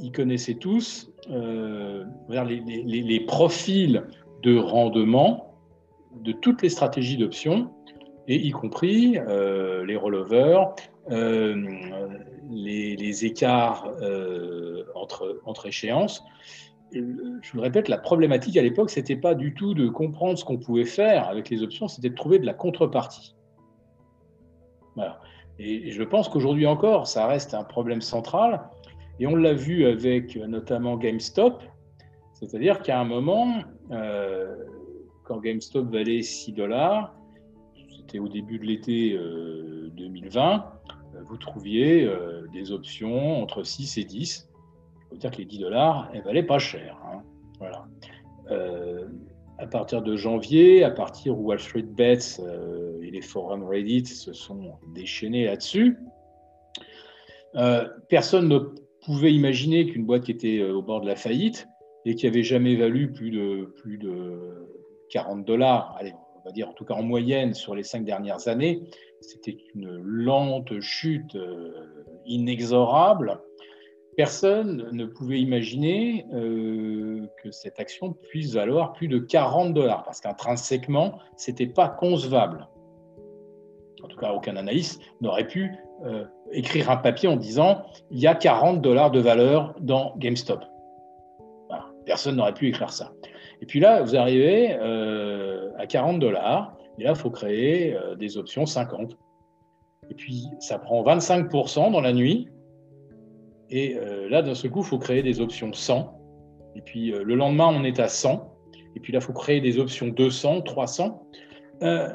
ils 0.00 0.10
connaissaient 0.10 0.54
tous 0.54 1.12
les, 1.28 2.60
les, 2.84 3.20
profils 3.20 4.02
de 4.42 4.58
rendement 4.58 5.54
de 6.16 6.32
toutes 6.32 6.62
les 6.62 6.68
stratégies 6.68 7.16
d'options, 7.16 7.70
et 8.26 8.34
y 8.34 8.50
compris 8.50 9.18
les 9.86 9.96
rollovers, 9.96 10.74
euh, 11.10 11.54
les, 12.50 13.24
écarts 13.24 13.88
euh, 14.00 14.84
entre, 14.94 15.40
entre 15.44 15.66
échéances. 15.66 16.24
Je 16.92 17.00
le 17.54 17.60
répète, 17.60 17.88
la 17.88 17.98
problématique 17.98 18.56
à 18.56 18.62
l'époque, 18.62 18.90
c'était 18.90 19.16
pas 19.16 19.34
du 19.34 19.54
tout 19.54 19.74
de 19.74 19.88
comprendre 19.88 20.38
ce 20.38 20.44
qu'on 20.44 20.58
pouvait 20.58 20.84
faire 20.84 21.28
avec 21.28 21.50
les 21.50 21.62
options, 21.62 21.88
c'était 21.88 22.10
de 22.10 22.14
trouver 22.14 22.38
de 22.38 22.46
la 22.46 22.54
contrepartie. 22.54 23.36
Et, 25.58 25.90
je 25.90 26.02
pense 26.02 26.28
qu'aujourd'hui 26.28 26.66
encore, 26.66 27.06
ça 27.06 27.26
reste 27.26 27.54
un 27.54 27.64
problème 27.64 28.00
central. 28.00 28.68
Et 29.20 29.26
on 29.26 29.36
l'a 29.36 29.52
vu 29.52 29.86
avec 29.86 30.36
notamment 30.36 30.96
GameStop, 30.96 31.62
c'est-à-dire 32.32 32.82
qu'à 32.82 32.98
un 32.98 33.04
moment, 33.04 33.62
euh, 33.92 34.56
quand 35.24 35.38
GameStop 35.38 35.90
valait 35.90 36.22
6 36.22 36.52
dollars, 36.52 37.14
c'était 37.96 38.18
au 38.18 38.28
début 38.28 38.58
de 38.58 38.64
l'été 38.64 39.18
2020, 39.96 40.79
vous 41.24 41.36
trouviez 41.36 42.10
des 42.52 42.72
options 42.72 43.42
entre 43.42 43.62
6 43.62 43.98
et 43.98 44.04
10. 44.04 44.48
Il 44.52 45.08
faut 45.08 45.16
dire 45.16 45.30
que 45.30 45.38
les 45.38 45.44
10 45.44 45.58
dollars, 45.58 46.10
elles 46.12 46.22
valaient 46.22 46.42
pas 46.42 46.58
cher. 46.58 46.96
Hein. 47.04 47.22
Voilà 47.58 47.86
à 49.60 49.66
partir 49.66 50.00
de 50.02 50.16
janvier, 50.16 50.84
à 50.84 50.90
partir 50.90 51.38
où 51.38 51.48
Wall 51.48 51.60
Street 51.60 51.86
euh, 52.00 53.02
et 53.02 53.10
les 53.10 53.20
forums 53.20 53.64
Reddit 53.64 54.06
se 54.06 54.32
sont 54.32 54.72
déchaînés 54.94 55.44
là-dessus, 55.44 55.98
euh, 57.56 57.86
personne 58.08 58.48
ne 58.48 58.58
pouvait 59.04 59.32
imaginer 59.32 59.86
qu'une 59.86 60.06
boîte 60.06 60.24
qui 60.24 60.30
était 60.30 60.58
euh, 60.60 60.72
au 60.72 60.82
bord 60.82 61.02
de 61.02 61.06
la 61.06 61.16
faillite 61.16 61.68
et 62.06 62.14
qui 62.14 62.26
avait 62.26 62.42
jamais 62.42 62.74
valu 62.74 63.12
plus 63.12 63.30
de, 63.30 63.74
plus 63.76 63.98
de 63.98 64.66
40 65.10 65.44
dollars, 65.44 65.94
allez, 65.98 66.14
on 66.36 66.48
va 66.48 66.52
dire 66.52 66.70
en 66.70 66.72
tout 66.72 66.86
cas 66.86 66.94
en 66.94 67.02
moyenne 67.02 67.52
sur 67.52 67.74
les 67.74 67.82
cinq 67.82 68.04
dernières 68.06 68.48
années, 68.48 68.80
c'était 69.20 69.58
une 69.74 69.96
lente 70.02 70.80
chute 70.80 71.36
inexorable 72.26 73.40
personne 74.20 74.88
ne 74.92 75.06
pouvait 75.06 75.40
imaginer 75.40 76.26
euh, 76.34 77.26
que 77.42 77.50
cette 77.50 77.80
action 77.80 78.12
puisse 78.12 78.52
valoir 78.52 78.92
plus 78.92 79.08
de 79.08 79.18
40 79.18 79.72
dollars, 79.72 80.04
parce 80.04 80.20
qu'intrinsèquement, 80.20 81.18
ce 81.38 81.50
n'était 81.50 81.66
pas 81.66 81.88
concevable. 81.88 82.68
En 84.02 84.08
tout 84.08 84.18
cas, 84.18 84.32
aucun 84.32 84.56
analyste 84.56 85.00
n'aurait 85.22 85.46
pu 85.46 85.74
euh, 86.04 86.26
écrire 86.52 86.90
un 86.90 86.98
papier 86.98 87.30
en 87.30 87.36
disant 87.36 87.82
il 88.10 88.18
y 88.18 88.26
a 88.26 88.34
40 88.34 88.82
dollars 88.82 89.10
de 89.10 89.20
valeur 89.20 89.74
dans 89.80 90.14
GameStop. 90.18 90.64
Personne 92.04 92.36
n'aurait 92.36 92.52
pu 92.52 92.68
écrire 92.68 92.90
ça. 92.90 93.12
Et 93.62 93.66
puis 93.66 93.80
là, 93.80 94.02
vous 94.02 94.16
arrivez 94.16 94.76
euh, 94.80 95.70
à 95.78 95.86
40 95.86 96.18
dollars, 96.18 96.76
et 97.00 97.04
là, 97.04 97.10
il 97.10 97.16
faut 97.16 97.30
créer 97.30 97.96
des 98.18 98.36
options 98.36 98.66
50. 98.66 99.16
Et 100.10 100.14
puis, 100.14 100.46
ça 100.58 100.78
prend 100.78 101.02
25% 101.02 101.92
dans 101.92 102.00
la 102.00 102.12
nuit, 102.12 102.48
et 103.70 103.96
euh, 103.96 104.28
là, 104.28 104.42
d'un 104.42 104.54
seul 104.54 104.70
coup, 104.70 104.80
il 104.80 104.86
faut 104.86 104.98
créer 104.98 105.22
des 105.22 105.40
options 105.40 105.72
100. 105.72 106.12
Et 106.76 106.82
puis 106.82 107.12
euh, 107.12 107.22
le 107.22 107.34
lendemain, 107.36 107.68
on 107.68 107.84
est 107.84 108.00
à 108.00 108.08
100. 108.08 108.52
Et 108.96 109.00
puis 109.00 109.12
là, 109.12 109.20
il 109.20 109.24
faut 109.24 109.32
créer 109.32 109.60
des 109.60 109.78
options 109.78 110.08
200, 110.08 110.62
300. 110.62 111.26
Euh, 111.82 112.12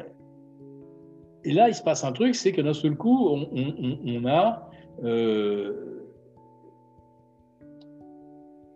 et 1.46 1.54
là, 1.54 1.70
il 1.70 1.76
se 1.76 1.82
passe 1.82 2.04
un 2.04 2.12
truc, 2.12 2.36
c'est 2.36 2.52
que 2.52 2.62
d'un 2.62 2.74
seul 2.74 2.96
coup, 2.96 3.30
on, 3.30 4.26
a 4.26 4.70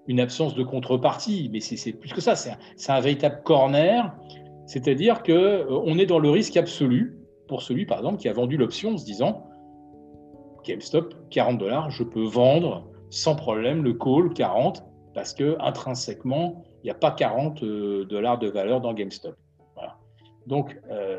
une 0.08 0.20
absence 0.20 0.56
de 0.56 0.64
contrepartie. 0.64 1.50
Mais 1.52 1.60
c'est 1.60 1.94
plus 1.94 2.14
que 2.14 2.22
ça, 2.22 2.36
c'est 2.36 2.92
un, 2.92 3.00
véritable 3.02 3.42
corner. 3.44 4.16
C'est-à-dire 4.70 5.24
qu'on 5.24 5.98
est 5.98 6.06
dans 6.06 6.20
le 6.20 6.30
risque 6.30 6.56
absolu 6.56 7.18
pour 7.48 7.64
celui, 7.64 7.88
par 7.88 7.98
exemple, 7.98 8.18
qui 8.18 8.30
a 8.30 8.34
vendu 8.34 8.56
l'option 8.56 8.92
en 8.92 8.98
se 9.00 9.06
disant 9.06 9.50
GameStop, 10.64 11.16
40 11.32 11.58
dollars, 11.58 11.90
je 11.90 12.04
peux 12.04 12.24
vendre 12.24 12.88
sans 13.10 13.36
problème 13.36 13.84
le 13.84 13.94
call 13.94 14.32
40 14.32 14.86
parce 15.16 15.34
que 15.34 15.58
intrinsèquement, 15.60 16.64
il 16.84 16.86
n'y 16.86 16.92
a 16.92 16.94
pas 16.94 17.10
40 17.10 17.64
euh, 17.64 18.06
dollars 18.06 18.38
de 18.38 18.48
valeur 18.48 18.80
dans 18.80 18.94
GameStop. 18.94 19.36
Donc, 20.46 20.80
euh, 20.92 21.18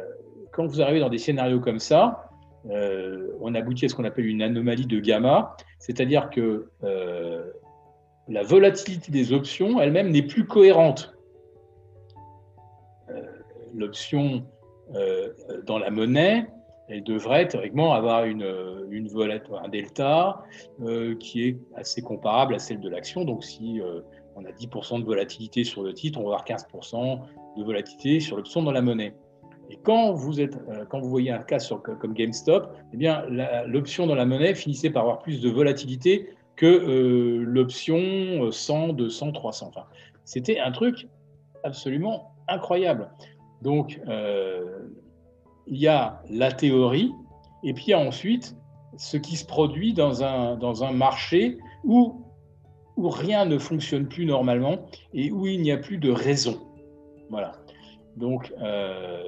quand 0.52 0.66
vous 0.66 0.80
arrivez 0.80 1.00
dans 1.00 1.08
des 1.08 1.18
scénarios 1.18 1.58
comme 1.58 1.80
ça, 1.80 2.30
euh, 2.70 3.32
on 3.40 3.56
aboutit 3.56 3.86
à 3.86 3.88
ce 3.88 3.96
qu'on 3.96 4.04
appelle 4.04 4.26
une 4.26 4.42
anomalie 4.42 4.86
de 4.86 5.00
gamma, 5.00 5.56
c'est-à-dire 5.80 6.30
que 6.30 6.68
la 8.28 8.44
volatilité 8.44 9.10
des 9.10 9.32
options 9.32 9.80
elle-même 9.80 10.10
n'est 10.10 10.22
plus 10.22 10.46
cohérente. 10.46 11.16
L'option 13.80 14.44
dans 15.66 15.78
la 15.78 15.90
monnaie, 15.90 16.46
elle 16.90 17.04
devrait 17.04 17.46
théoriquement 17.46 17.94
avoir 17.94 18.24
une, 18.24 18.44
une 18.90 19.08
un 19.62 19.68
delta 19.68 20.42
euh, 20.82 21.14
qui 21.16 21.44
est 21.44 21.58
assez 21.76 22.02
comparable 22.02 22.54
à 22.54 22.58
celle 22.58 22.80
de 22.80 22.88
l'action. 22.88 23.24
Donc 23.24 23.44
si 23.44 23.80
euh, 23.80 24.00
on 24.34 24.44
a 24.44 24.50
10% 24.50 25.00
de 25.00 25.04
volatilité 25.04 25.62
sur 25.62 25.82
le 25.82 25.94
titre, 25.94 26.18
on 26.18 26.28
va 26.28 26.36
avoir 26.36 26.44
15% 26.44 27.20
de 27.56 27.62
volatilité 27.62 28.20
sur 28.20 28.36
l'option 28.36 28.62
dans 28.62 28.72
la 28.72 28.82
monnaie. 28.82 29.14
Et 29.70 29.78
quand 29.84 30.12
vous, 30.12 30.40
êtes, 30.40 30.56
euh, 30.68 30.84
quand 30.88 31.00
vous 31.00 31.08
voyez 31.08 31.30
un 31.30 31.38
cas 31.38 31.58
comme 32.00 32.12
GameStop, 32.12 32.76
eh 32.92 33.08
l'option 33.66 34.08
dans 34.08 34.16
la 34.16 34.26
monnaie 34.26 34.54
finissait 34.54 34.90
par 34.90 35.02
avoir 35.02 35.20
plus 35.20 35.40
de 35.40 35.48
volatilité 35.48 36.30
que 36.56 36.66
l'option 37.46 38.50
100, 38.50 38.94
200, 38.94 39.32
300. 39.32 39.68
Enfin, 39.68 39.86
C'était 40.24 40.58
un 40.58 40.72
truc 40.72 41.06
absolument 41.62 42.32
incroyable. 42.48 43.08
Donc, 43.62 44.00
il 45.66 45.76
y 45.76 45.86
a 45.86 46.22
la 46.28 46.52
théorie, 46.52 47.12
et 47.62 47.74
puis 47.74 47.84
il 47.88 47.90
y 47.90 47.94
a 47.94 47.98
ensuite 47.98 48.56
ce 48.96 49.16
qui 49.16 49.36
se 49.36 49.46
produit 49.46 49.92
dans 49.92 50.22
un, 50.22 50.56
dans 50.56 50.84
un 50.84 50.92
marché 50.92 51.58
où, 51.84 52.24
où 52.96 53.08
rien 53.08 53.44
ne 53.44 53.58
fonctionne 53.58 54.08
plus 54.08 54.26
normalement 54.26 54.78
et 55.14 55.30
où 55.30 55.46
il 55.46 55.62
n'y 55.62 55.72
a 55.72 55.78
plus 55.78 55.98
de 55.98 56.10
raison. 56.10 56.60
Voilà. 57.30 57.52
Donc, 58.16 58.52
euh, 58.60 59.24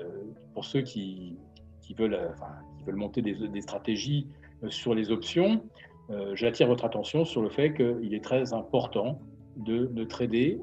pour 0.54 0.64
ceux 0.64 0.82
qui, 0.82 1.38
qui, 1.80 1.94
veulent, 1.94 2.18
enfin, 2.34 2.52
qui 2.76 2.84
veulent 2.84 2.96
monter 2.96 3.22
des, 3.22 3.34
des, 3.34 3.60
stratégies 3.60 4.26
euh, 4.62 4.70
sur 4.70 4.94
les 4.94 5.10
options, 5.10 5.62
euh, 6.10 6.34
j'attire 6.34 6.66
votre 6.66 6.84
attention 6.84 7.24
sur 7.24 7.42
le 7.42 7.48
fait 7.48 7.72
qu'il 7.72 8.12
est 8.12 8.24
très 8.24 8.52
important 8.52 9.20
de 9.56 9.90
ne 9.92 10.04
trader 10.04 10.60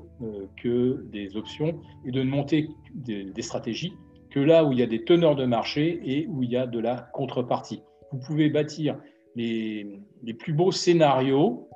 que 0.58 1.04
des 1.12 1.36
options 1.38 1.80
et 2.06 2.12
de 2.12 2.24
monter 2.24 2.70
des, 2.94 3.26
des 3.26 3.42
stratégies 3.42 3.94
que 4.30 4.40
là 4.40 4.64
où 4.64 4.72
il 4.72 4.80
y 4.80 4.84
a 4.84 4.88
des 4.88 5.04
teneurs 5.04 5.36
de 5.36 5.46
marché 5.46 6.00
et 6.04 6.28
où 6.28 6.44
il 6.44 6.52
y 6.52 6.58
a 6.58 6.68
de 6.68 6.80
la 6.80 7.10
contrepartie. 7.14 7.84
Vous 8.12 8.20
pouvez 8.20 8.50
bâtir 8.50 9.00
les, 9.36 10.00
les 10.24 10.34
plus 10.34 10.54
beaux 10.54 10.72
scénarios. 10.72 11.68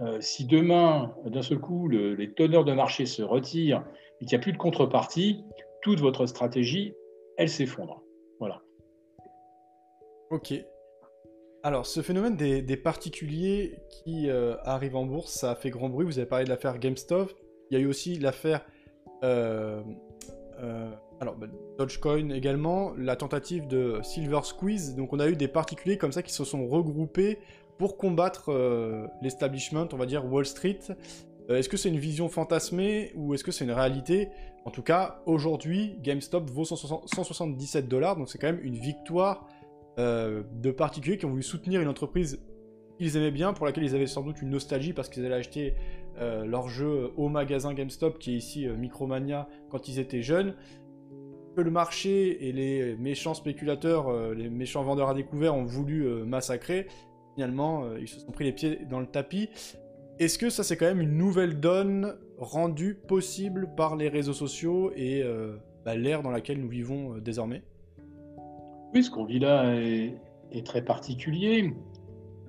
Euh, 0.00 0.18
si 0.20 0.46
demain, 0.46 1.14
d'un 1.26 1.42
seul 1.42 1.58
coup, 1.58 1.88
les 1.88 2.32
teneurs 2.32 2.64
de 2.64 2.72
marché 2.72 3.04
se 3.06 3.22
retirent 3.22 3.84
et 4.20 4.24
qu'il 4.24 4.36
n'y 4.36 4.40
a 4.40 4.42
plus 4.42 4.52
de 4.52 4.58
contrepartie, 4.58 5.44
toute 5.82 6.00
votre 6.00 6.26
stratégie, 6.26 6.94
elle 7.36 7.48
s'effondre. 7.48 8.02
Voilà. 8.38 8.62
Ok. 10.30 10.54
Alors, 11.62 11.86
ce 11.86 12.02
phénomène 12.02 12.36
des, 12.36 12.76
particuliers 12.76 13.78
qui 13.88 14.28
euh, 14.28 14.56
arrivent 14.64 14.96
en 14.96 15.04
bourse, 15.04 15.32
ça 15.32 15.52
a 15.52 15.54
fait 15.54 15.70
grand 15.70 15.88
bruit. 15.88 16.04
Vous 16.04 16.18
avez 16.18 16.28
parlé 16.28 16.44
de 16.44 16.50
l'affaire 16.50 16.78
GameStop. 16.78 17.32
Il 17.70 17.78
y 17.78 17.80
a 17.80 17.84
eu 17.84 17.86
aussi 17.86 18.18
l'affaire 18.18 18.64
euh, 19.22 19.82
alors, 21.20 21.36
bah, 21.36 21.46
Dogecoin 21.78 22.30
également, 22.30 22.94
la 22.98 23.14
tentative 23.14 23.68
de 23.68 24.00
Silver 24.02 24.40
Squeeze. 24.42 24.96
Donc, 24.96 25.12
on 25.12 25.20
a 25.20 25.28
eu 25.28 25.36
des 25.36 25.48
particuliers 25.48 25.96
comme 25.96 26.12
ça 26.12 26.22
qui 26.22 26.32
se 26.32 26.44
sont 26.44 26.66
regroupés 26.66 27.38
pour 27.78 27.96
combattre 27.96 28.50
euh, 28.50 29.06
l'establishment, 29.22 29.88
on 29.92 29.96
va 29.96 30.06
dire 30.06 30.24
Wall 30.24 30.44
Street. 30.44 30.80
Euh, 31.48 31.58
est-ce 31.58 31.68
que 31.68 31.76
c'est 31.76 31.88
une 31.88 31.98
vision 31.98 32.28
fantasmée 32.28 33.12
ou 33.14 33.34
est-ce 33.34 33.44
que 33.44 33.52
c'est 33.52 33.64
une 33.64 33.70
réalité? 33.72 34.28
En 34.64 34.70
tout 34.70 34.82
cas, 34.82 35.22
aujourd'hui, 35.26 35.96
GameStop 36.02 36.50
vaut 36.50 36.64
177 36.64 37.88
dollars, 37.88 38.16
donc 38.16 38.28
c'est 38.28 38.38
quand 38.38 38.48
même 38.48 38.60
une 38.62 38.76
victoire 38.76 39.46
euh, 39.98 40.42
de 40.54 40.70
particuliers 40.70 41.18
qui 41.18 41.26
ont 41.26 41.30
voulu 41.30 41.42
soutenir 41.42 41.80
une 41.80 41.88
entreprise 41.88 42.40
qu'ils 42.98 43.16
aimaient 43.16 43.30
bien, 43.30 43.52
pour 43.52 43.66
laquelle 43.66 43.84
ils 43.84 43.94
avaient 43.94 44.06
sans 44.06 44.22
doute 44.22 44.40
une 44.42 44.50
nostalgie 44.50 44.92
parce 44.92 45.08
qu'ils 45.08 45.24
allaient 45.24 45.34
acheter 45.34 45.74
leur 46.20 46.68
jeu 46.68 47.10
au 47.16 47.30
magasin 47.30 47.72
GameStop, 47.72 48.18
qui 48.18 48.34
est 48.34 48.36
ici 48.36 48.68
Micromania, 48.68 49.48
quand 49.70 49.88
ils 49.88 49.98
étaient 49.98 50.20
jeunes 50.20 50.54
que 51.54 51.60
le 51.60 51.70
marché 51.70 52.48
et 52.48 52.52
les 52.52 52.96
méchants 52.96 53.34
spéculateurs, 53.34 54.08
euh, 54.08 54.34
les 54.34 54.48
méchants 54.48 54.82
vendeurs 54.82 55.08
à 55.08 55.14
découvert 55.14 55.54
ont 55.54 55.64
voulu 55.64 56.06
euh, 56.06 56.24
massacrer, 56.24 56.86
finalement, 57.34 57.84
euh, 57.84 58.00
ils 58.00 58.08
se 58.08 58.20
sont 58.20 58.32
pris 58.32 58.44
les 58.44 58.52
pieds 58.52 58.80
dans 58.88 59.00
le 59.00 59.06
tapis. 59.06 59.50
Est-ce 60.18 60.38
que 60.38 60.50
ça, 60.50 60.62
c'est 60.62 60.76
quand 60.76 60.86
même 60.86 61.00
une 61.00 61.16
nouvelle 61.16 61.60
donne 61.60 62.16
rendue 62.38 62.94
possible 62.94 63.74
par 63.76 63.96
les 63.96 64.08
réseaux 64.08 64.32
sociaux 64.32 64.92
et 64.94 65.24
bah, 65.84 65.96
l'ère 65.96 66.22
dans 66.22 66.30
laquelle 66.30 66.60
nous 66.60 66.68
vivons 66.68 67.16
désormais? 67.18 67.62
Oui, 68.94 69.02
ce 69.02 69.10
qu'on 69.10 69.24
vit 69.24 69.38
là 69.38 69.74
est, 69.74 70.66
très 70.66 70.82
particulier. 70.82 71.72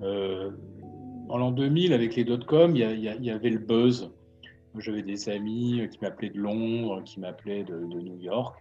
en 0.02 1.38
l'an 1.38 1.50
2000, 1.50 1.92
avec 1.92 2.16
les 2.16 2.24
dot-com, 2.24 2.76
il 2.76 3.00
y, 3.00 3.30
avait 3.30 3.50
le 3.50 3.58
buzz. 3.58 4.10
J'avais 4.76 5.02
des 5.02 5.28
amis 5.28 5.88
qui 5.90 5.98
m'appelaient 6.02 6.30
de 6.30 6.38
Londres, 6.38 7.02
qui 7.04 7.20
m'appelaient 7.20 7.64
de, 7.64 7.76
New 7.76 8.18
York 8.18 8.56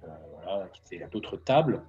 qui 0.74 0.96
était 0.96 1.04
à 1.04 1.08
d'autres 1.08 1.38
tables. 1.38 1.84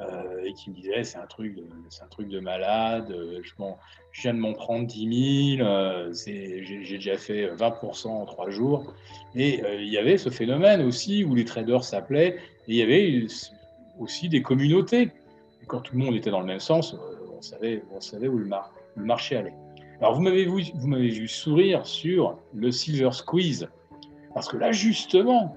Euh, 0.00 0.44
et 0.44 0.54
qui 0.54 0.70
me 0.70 0.74
disait 0.74 1.04
c'est 1.04 1.18
un 1.18 1.26
truc 1.26 1.58
c'est 1.90 2.02
un 2.02 2.06
truc 2.06 2.28
de 2.28 2.40
malade 2.40 3.14
je, 3.42 3.52
viens 4.22 4.32
de 4.32 4.38
m'en 4.38 4.54
prendre 4.54 4.86
10 4.86 5.56
000 5.58 5.68
euh, 5.68 6.10
j'ai, 6.24 6.96
déjà 6.96 7.18
fait 7.18 7.54
20% 7.54 8.08
en 8.08 8.24
trois 8.24 8.48
jours 8.48 8.94
et 9.34 9.62
euh, 9.62 9.74
il 9.74 9.90
y 9.90 9.98
avait 9.98 10.16
ce 10.16 10.30
phénomène 10.30 10.80
aussi 10.80 11.22
où 11.22 11.34
les 11.34 11.44
traders 11.44 11.84
s'appelaient 11.84 12.36
et 12.36 12.68
il 12.68 12.76
y 12.76 12.82
avait 12.82 13.26
aussi 13.98 14.30
des 14.30 14.40
communautés 14.40 15.10
quand 15.70 15.80
tout 15.80 15.96
le 15.96 16.04
monde 16.04 16.14
était 16.14 16.30
dans 16.30 16.40
le 16.40 16.46
même 16.46 16.60
sens 16.60 16.96
on 17.36 17.40
savait, 17.40 17.82
on 17.94 18.00
savait 18.00 18.28
où 18.28 18.38
le, 18.38 18.50
marché 18.96 19.36
allait 19.36 19.54
alors 20.00 20.14
vous 20.14 20.22
m'avez 20.22 20.44
vu, 20.44 21.28
sourire 21.28 21.86
sur 21.86 22.38
le 22.54 22.70
silver 22.70 23.12
squeeze 23.12 23.68
parce 24.34 24.48
que 24.48 24.56
là 24.56 24.72
justement 24.72 25.56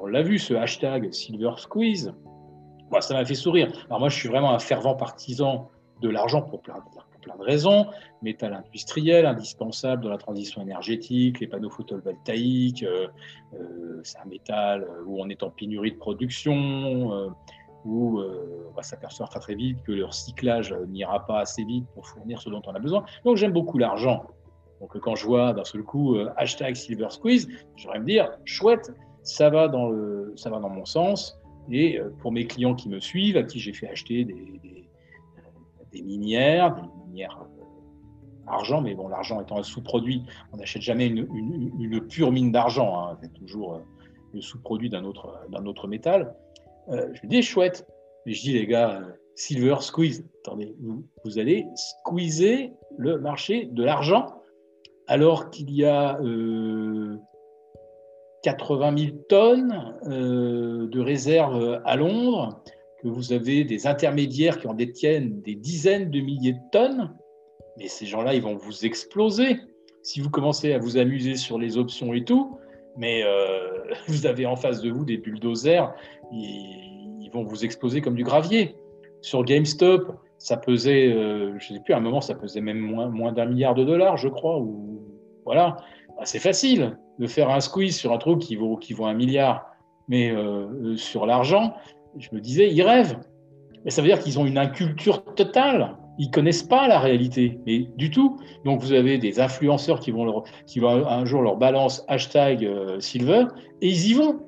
on 0.00 0.06
l'a 0.06 0.22
vu, 0.22 0.38
ce 0.38 0.54
hashtag 0.54 1.12
Silver 1.12 1.52
Squeeze, 1.56 2.12
moi, 2.90 3.00
ça 3.00 3.14
m'a 3.14 3.24
fait 3.24 3.34
sourire. 3.34 3.72
Alors 3.86 4.00
moi, 4.00 4.08
je 4.08 4.16
suis 4.16 4.28
vraiment 4.28 4.52
un 4.52 4.58
fervent 4.58 4.94
partisan 4.94 5.70
de 6.02 6.08
l'argent 6.08 6.42
pour 6.42 6.60
plein, 6.60 6.74
plein, 7.20 7.36
de 7.36 7.42
raisons. 7.42 7.86
Métal 8.20 8.52
industriel, 8.52 9.26
indispensable 9.26 10.02
dans 10.02 10.10
la 10.10 10.18
transition 10.18 10.60
énergétique, 10.60 11.40
les 11.40 11.46
panneaux 11.46 11.70
photovoltaïques, 11.70 12.82
euh, 12.82 13.06
euh, 13.54 14.00
c'est 14.02 14.18
un 14.18 14.24
métal 14.26 14.86
où 15.06 15.20
on 15.22 15.28
est 15.28 15.42
en 15.42 15.50
pénurie 15.50 15.92
de 15.92 15.96
production, 15.96 17.32
où 17.84 18.20
on 18.20 18.74
va 18.74 18.82
s'apercevoir 18.82 19.28
très 19.28 19.40
très 19.40 19.54
vite 19.54 19.82
que 19.82 19.92
le 19.92 20.04
recyclage 20.04 20.72
n'ira 20.88 21.26
pas 21.26 21.40
assez 21.40 21.64
vite 21.64 21.86
pour 21.94 22.06
fournir 22.06 22.40
ce 22.40 22.48
dont 22.48 22.62
on 22.66 22.72
a 22.72 22.78
besoin. 22.78 23.04
Donc 23.24 23.36
j'aime 23.36 23.52
beaucoup 23.52 23.78
l'argent. 23.78 24.24
Donc 24.80 24.96
quand 25.00 25.16
je 25.16 25.26
vois 25.26 25.52
d'un 25.52 25.64
seul 25.64 25.82
coup 25.82 26.16
hashtag 26.36 26.76
Silver 26.76 27.10
Squeeze, 27.10 27.48
j'aimerais 27.76 27.98
me 27.98 28.06
dire, 28.06 28.30
chouette, 28.44 28.92
ça 29.22 29.50
va 29.50 29.68
dans, 29.68 29.88
le, 29.88 30.32
ça 30.36 30.48
va 30.50 30.60
dans 30.60 30.70
mon 30.70 30.84
sens. 30.84 31.40
Et 31.70 32.00
pour 32.20 32.32
mes 32.32 32.46
clients 32.46 32.74
qui 32.74 32.88
me 32.88 33.00
suivent, 33.00 33.36
à 33.36 33.42
qui 33.42 33.58
j'ai 33.58 33.72
fait 33.72 33.88
acheter 33.88 34.24
des, 34.24 34.60
des 35.92 36.02
minières, 36.02 36.74
des 36.74 36.82
minières 37.06 37.38
euh, 37.42 37.64
argent, 38.46 38.80
mais 38.80 38.94
bon, 38.94 39.08
l'argent 39.08 39.40
étant 39.40 39.58
un 39.58 39.62
sous-produit, 39.62 40.24
on 40.52 40.56
n'achète 40.56 40.82
jamais 40.82 41.06
une, 41.06 42.00
pure 42.08 42.32
mine 42.32 42.50
d'argent, 42.50 42.98
hein, 42.98 43.18
c'est 43.22 43.32
toujours 43.34 43.74
euh, 43.74 43.78
le 44.32 44.40
sous-produit 44.40 44.88
d'un 44.88 45.04
autre, 45.04 45.38
d'un 45.50 45.66
autre 45.66 45.86
métal. 45.86 46.34
Euh, 46.88 47.08
je 47.12 47.26
dis, 47.26 47.42
chouette, 47.42 47.86
mais 48.26 48.32
je 48.32 48.42
dis, 48.42 48.52
les 48.52 48.66
gars, 48.66 49.02
silver 49.34 49.76
squeeze, 49.80 50.24
attendez, 50.42 50.74
vous, 50.80 51.04
vous, 51.24 51.38
allez 51.38 51.66
squeezer 51.74 52.72
le 52.98 53.18
marché 53.18 53.66
de 53.66 53.82
l'argent 53.82 54.26
alors 55.06 55.50
qu'il 55.50 55.70
y 55.74 55.84
a 55.84 56.18
80 58.42 58.96
000 58.96 59.16
tonnes 59.28 59.98
de 60.04 61.00
réserves 61.00 61.80
à 61.84 61.96
Londres, 61.96 62.62
que 63.02 63.08
vous 63.08 63.32
avez 63.32 63.64
des 63.64 63.86
intermédiaires 63.86 64.58
qui 64.60 64.68
en 64.68 64.74
détiennent 64.74 65.40
des 65.42 65.56
dizaines 65.56 66.10
de 66.10 66.20
milliers 66.20 66.52
de 66.52 66.70
tonnes, 66.70 67.14
mais 67.78 67.88
ces 67.88 68.06
gens-là, 68.06 68.34
ils 68.34 68.42
vont 68.42 68.56
vous 68.56 68.84
exploser. 68.84 69.56
Si 70.02 70.20
vous 70.20 70.30
commencez 70.30 70.72
à 70.72 70.78
vous 70.78 70.96
amuser 70.96 71.36
sur 71.36 71.58
les 71.58 71.76
options 71.76 72.12
et 72.12 72.24
tout. 72.24 72.58
Mais 72.96 73.22
euh, 73.24 73.84
vous 74.08 74.26
avez 74.26 74.46
en 74.46 74.56
face 74.56 74.80
de 74.80 74.90
vous 74.90 75.04
des 75.04 75.18
bulldozers, 75.18 75.94
ils, 76.32 77.30
vont 77.32 77.44
vous 77.44 77.64
exploser 77.64 78.02
comme 78.02 78.14
du 78.14 78.24
gravier. 78.24 78.76
Sur 79.22 79.42
GameStop, 79.42 80.18
ça 80.36 80.58
pesait, 80.58 81.10
euh, 81.10 81.58
je 81.58 81.72
ne 81.72 81.78
sais 81.78 81.82
plus, 81.82 81.94
à 81.94 81.96
un 81.96 82.00
moment, 82.00 82.20
ça 82.20 82.34
pesait 82.34 82.60
même 82.60 82.78
moins, 82.78 83.32
d'un 83.32 83.46
milliard 83.46 83.74
de 83.74 83.84
dollars, 83.84 84.18
je 84.18 84.28
crois. 84.28 84.62
Voilà, 85.46 85.78
bah, 86.08 86.24
c'est 86.24 86.38
facile 86.38 86.98
de 87.18 87.26
faire 87.26 87.48
un 87.48 87.60
squeeze 87.60 87.96
sur 87.96 88.12
un 88.12 88.18
truc 88.18 88.40
qui 88.40 88.54
vaut, 88.54 88.76
qui 88.76 88.92
vaut 88.92 89.06
un 89.06 89.14
milliard, 89.14 89.64
mais 90.08 90.30
euh, 90.30 90.94
sur 90.96 91.24
l'argent, 91.24 91.74
je 92.18 92.28
me 92.32 92.40
disais, 92.40 92.70
ils 92.70 92.82
rêvent. 92.82 93.18
Mais 93.84 93.90
ça 93.90 94.02
veut 94.02 94.08
dire 94.08 94.18
qu'ils 94.18 94.38
ont 94.38 94.44
une 94.44 94.58
inculture 94.58 95.24
totale. 95.34 95.96
Ils 96.22 96.30
connaissent 96.30 96.62
pas 96.62 96.86
la 96.86 97.00
réalité, 97.00 97.58
mais 97.66 97.80
du 97.96 98.08
tout. 98.08 98.38
Donc 98.64 98.80
vous 98.80 98.92
avez 98.92 99.18
des 99.18 99.40
influenceurs 99.40 99.98
qui 99.98 100.12
vont, 100.12 100.24
leur, 100.24 100.44
qui 100.66 100.78
vont 100.78 101.04
un 101.04 101.24
jour 101.24 101.42
leur 101.42 101.56
balance 101.56 102.04
hashtag 102.06 102.64
euh, 102.64 103.00
silver 103.00 103.46
et 103.80 103.88
ils 103.88 104.10
y 104.10 104.14
vont. 104.14 104.38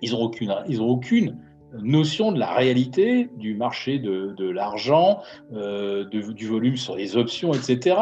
Ils 0.00 0.12
n'ont 0.12 0.22
aucune, 0.22 0.54
aucune 0.78 1.36
notion 1.82 2.30
de 2.30 2.38
la 2.38 2.52
réalité 2.52 3.30
du 3.36 3.56
marché 3.56 3.98
de, 3.98 4.32
de 4.36 4.48
l'argent, 4.48 5.18
euh, 5.54 6.04
du 6.04 6.46
volume 6.46 6.76
sur 6.76 6.94
les 6.94 7.16
options, 7.16 7.52
etc. 7.52 7.96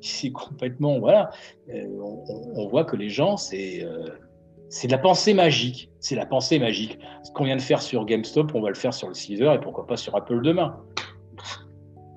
C'est 0.00 0.32
complètement 0.32 0.98
voilà. 0.98 1.32
Euh, 1.68 1.84
on, 2.56 2.66
voit 2.68 2.84
que 2.84 2.96
les 2.96 3.10
gens, 3.10 3.36
c'est 3.36 3.86
c'est 4.70 4.86
de 4.86 4.92
la 4.92 4.98
pensée 4.98 5.34
magique. 5.34 5.90
C'est 6.00 6.16
la 6.16 6.24
pensée 6.24 6.58
magique. 6.58 6.98
Ce 7.24 7.30
qu'on 7.30 7.44
vient 7.44 7.56
de 7.56 7.60
faire 7.60 7.82
sur 7.82 8.06
GameStop, 8.06 8.54
on 8.54 8.62
va 8.62 8.70
le 8.70 8.74
faire 8.74 8.94
sur 8.94 9.08
le 9.08 9.14
Caesar 9.14 9.52
et 9.52 9.60
pourquoi 9.60 9.86
pas 9.86 9.98
sur 9.98 10.16
Apple 10.16 10.40
demain. 10.40 10.80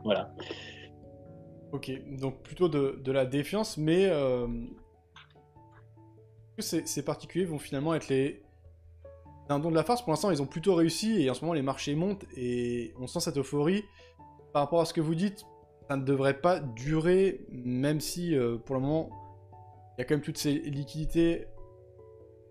Voilà. 0.07 0.33
Ok, 1.73 1.91
donc 2.17 2.41
plutôt 2.43 2.69
de, 2.69 3.11
la 3.11 3.25
défiance, 3.25 3.75
mais 3.75 4.05
euh, 4.05 4.47
ces, 6.59 7.03
particuliers 7.03 7.43
vont 7.43 7.59
finalement 7.59 7.93
être 7.93 8.07
les 8.07 8.41
un 9.49 9.59
don 9.59 9.69
de 9.69 9.75
la 9.75 9.83
farce. 9.83 10.01
Pour 10.01 10.11
l'instant, 10.11 10.31
ils 10.31 10.41
ont 10.41 10.45
plutôt 10.45 10.75
réussi 10.75 11.21
et 11.21 11.29
en 11.29 11.33
ce 11.33 11.41
moment, 11.41 11.53
les 11.53 11.61
marchés 11.61 11.93
montent 11.93 12.23
et 12.37 12.93
on 12.99 13.07
sent 13.07 13.19
cette 13.19 13.37
euphorie. 13.37 13.83
Par 14.53 14.61
rapport 14.61 14.79
à 14.79 14.85
ce 14.85 14.93
que 14.93 15.01
vous 15.01 15.13
dites, 15.13 15.45
ça 15.89 15.97
ne 15.97 16.05
devrait 16.05 16.39
pas 16.39 16.61
durer, 16.61 17.45
même 17.49 17.99
si 17.99 18.33
euh, 18.33 18.57
pour 18.57 18.75
le 18.75 18.81
moment, 18.81 19.09
il 19.97 19.99
y 19.99 20.01
a 20.03 20.05
quand 20.05 20.15
même 20.15 20.23
toutes 20.23 20.37
ces 20.37 20.53
liquidités 20.53 21.47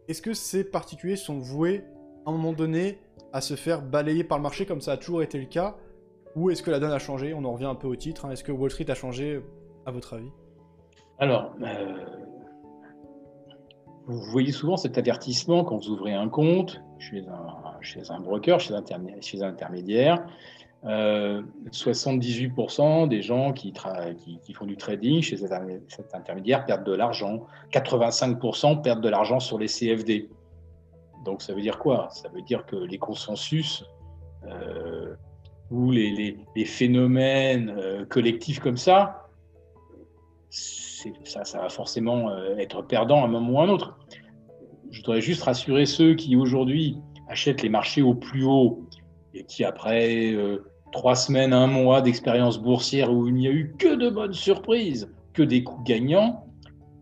est-ce 0.09 0.21
que 0.21 0.35
ces 0.35 0.63
particuliers 0.63 1.17
sont 1.17 1.39
voués, 1.39 1.85
à 2.27 2.31
un 2.31 2.33
moment 2.33 2.53
donné, 2.53 3.01
à 3.33 3.41
se 3.41 3.57
faire 3.57 3.81
balayer 3.81 4.25
par 4.25 4.39
le 4.39 4.43
marché 4.43 4.67
comme 4.67 4.83
ça 4.83 4.93
a 4.93 4.97
toujours 4.99 5.23
été 5.23 5.39
le 5.39 5.47
cas 5.47 5.77
Ou 6.37 6.51
est-ce 6.51 6.63
que 6.63 6.71
la 6.71 6.79
donne 6.79 6.93
a 6.93 6.99
changé? 6.99 7.35
On 7.35 7.45
en 7.45 7.53
revient 7.53 7.65
un 7.65 7.75
peu 7.75 7.89
au 7.89 7.97
titre. 7.97 8.27
Hein. 8.27 8.31
Est-ce 8.31 8.45
que 8.45 8.53
Wall 8.53 8.71
Street 8.71 8.91
a 8.91 8.95
changé, 8.95 9.41
à 9.87 9.91
votre 9.91 10.15
avis? 10.15 10.31
Alors, 11.19 11.55
euh, 11.63 11.95
vous 14.07 14.21
voyez 14.31 14.53
souvent 14.53 14.77
cet 14.77 14.99
avertissement 14.99 15.65
quand 15.65 15.79
vous 15.79 15.89
ouvrez 15.89 16.13
un 16.13 16.29
compte 16.29 16.83
chez 16.99 17.25
un, 18.11 18.21
broker, 18.21 18.61
chez 18.61 18.75
un, 18.75 18.85
intermédiaire. 19.43 20.27
78% 20.85 22.83
euh, 22.83 23.07
des 23.07 23.23
gens 23.23 23.55
qui, 23.55 23.73
qui, 23.73 24.53
font 24.53 24.67
du 24.67 24.77
trading 24.77 25.23
chez 25.23 25.39
cet, 25.39 26.15
intermédiaire 26.15 26.67
perdent 26.67 26.85
de 26.85 26.95
l'argent. 26.95 27.47
85% 27.73 28.83
perdent 28.83 29.01
de 29.01 29.09
l'argent 29.09 29.41
sur 29.41 29.59
les 29.59 29.69
CFD. 29.69 30.29
Donc 31.25 31.41
ça 31.41 31.55
veut 31.55 31.63
dire 31.63 31.79
quoi? 31.79 32.11
Ça 32.11 32.29
veut 32.29 32.43
dire 32.43 32.67
que 32.67 32.77
les 32.77 32.99
consensus 32.99 33.87
euh, 34.45 35.17
ou 35.71 35.91
les, 35.91 36.37
phénomènes 36.65 37.75
euh, 37.77 38.05
collectifs 38.05 38.61
comme 38.61 38.77
ça, 38.77 39.29
ça, 40.51 41.45
ça 41.45 41.61
va 41.61 41.69
forcément 41.69 42.35
être 42.57 42.83
perdant 42.83 43.23
à 43.23 43.27
un 43.27 43.29
moment 43.29 43.53
ou 43.53 43.61
à 43.61 43.65
un 43.65 43.69
autre. 43.69 43.99
Je 44.91 45.01
voudrais 45.01 45.21
juste 45.21 45.43
rassurer 45.43 45.85
ceux 45.85 46.15
qui 46.15 46.37
aujourd'hui 46.37 46.97
achètent 47.29 47.63
les 47.63 47.69
marchés 47.69 48.03
au 48.03 48.15
plus 48.15 48.45
haut 48.45 48.89
et 49.35 49.45
qui 49.45 49.65
après 49.65 50.35
trois 50.93 51.15
semaines, 51.15 51.53
un 51.53 51.67
mois 51.67 52.01
d'expérience 52.01 52.59
boursière 52.59 53.13
où 53.13 53.27
il 53.29 53.35
n'y 53.35 53.49
a 53.49 53.51
eu 53.51 53.75
que 53.79 53.95
de 53.95 54.09
bonnes 54.09 54.33
surprises, 54.33 55.13
que 55.35 55.43
des 55.43 55.63
coups 55.63 55.85
gagnants, 55.85 56.47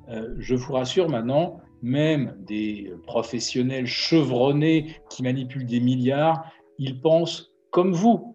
euh, 0.08 0.34
je 0.38 0.54
vous 0.54 0.72
rassure 0.72 1.08
maintenant, 1.08 1.60
même 1.82 2.34
des 2.40 2.92
professionnels 3.06 3.86
chevronnés 3.86 4.96
qui 5.10 5.22
manipulent 5.22 5.66
des 5.66 5.80
milliards, 5.80 6.44
ils 6.78 7.00
pensent 7.00 7.52
comme 7.70 7.92
vous, 7.92 8.33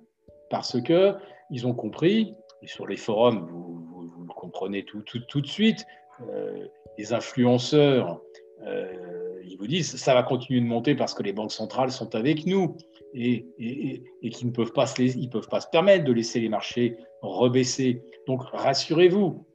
parce 0.49 0.81
que 0.81 1.15
ils 1.49 1.65
ont 1.65 1.73
compris, 1.73 2.35
et 2.61 2.67
sur 2.67 2.87
les 2.87 2.97
forums, 2.97 3.47
vous, 3.49 4.23
le 4.27 4.33
comprenez 4.33 4.83
tout, 4.83 5.01
de 5.41 5.47
suite, 5.47 5.85
euh, 6.29 6.67
les 6.97 7.13
influenceurs, 7.13 8.21
euh, 8.65 9.41
ils 9.45 9.57
vous 9.57 9.67
disent 9.67 9.95
ça 9.95 10.13
va 10.13 10.23
continuer 10.23 10.59
de 10.59 10.65
monter 10.65 10.95
parce 10.95 11.13
que 11.13 11.23
les 11.23 11.33
banques 11.33 11.51
centrales 11.51 11.91
sont 11.91 12.13
avec 12.13 12.45
nous 12.45 12.75
et, 13.13 13.45
et, 13.57 14.29
qui 14.29 14.45
ne 14.45 14.51
peuvent 14.51 14.73
pas, 14.73 14.85
se 14.85 15.01
ils 15.01 15.29
peuvent 15.29 15.47
pas 15.47 15.61
se 15.61 15.67
permettre 15.67 16.05
de 16.05 16.11
laisser 16.11 16.39
les 16.39 16.49
marchés 16.49 16.97
rebaisser. 17.21 18.03
Donc 18.27 18.43
rassurez-vous, 18.51 19.45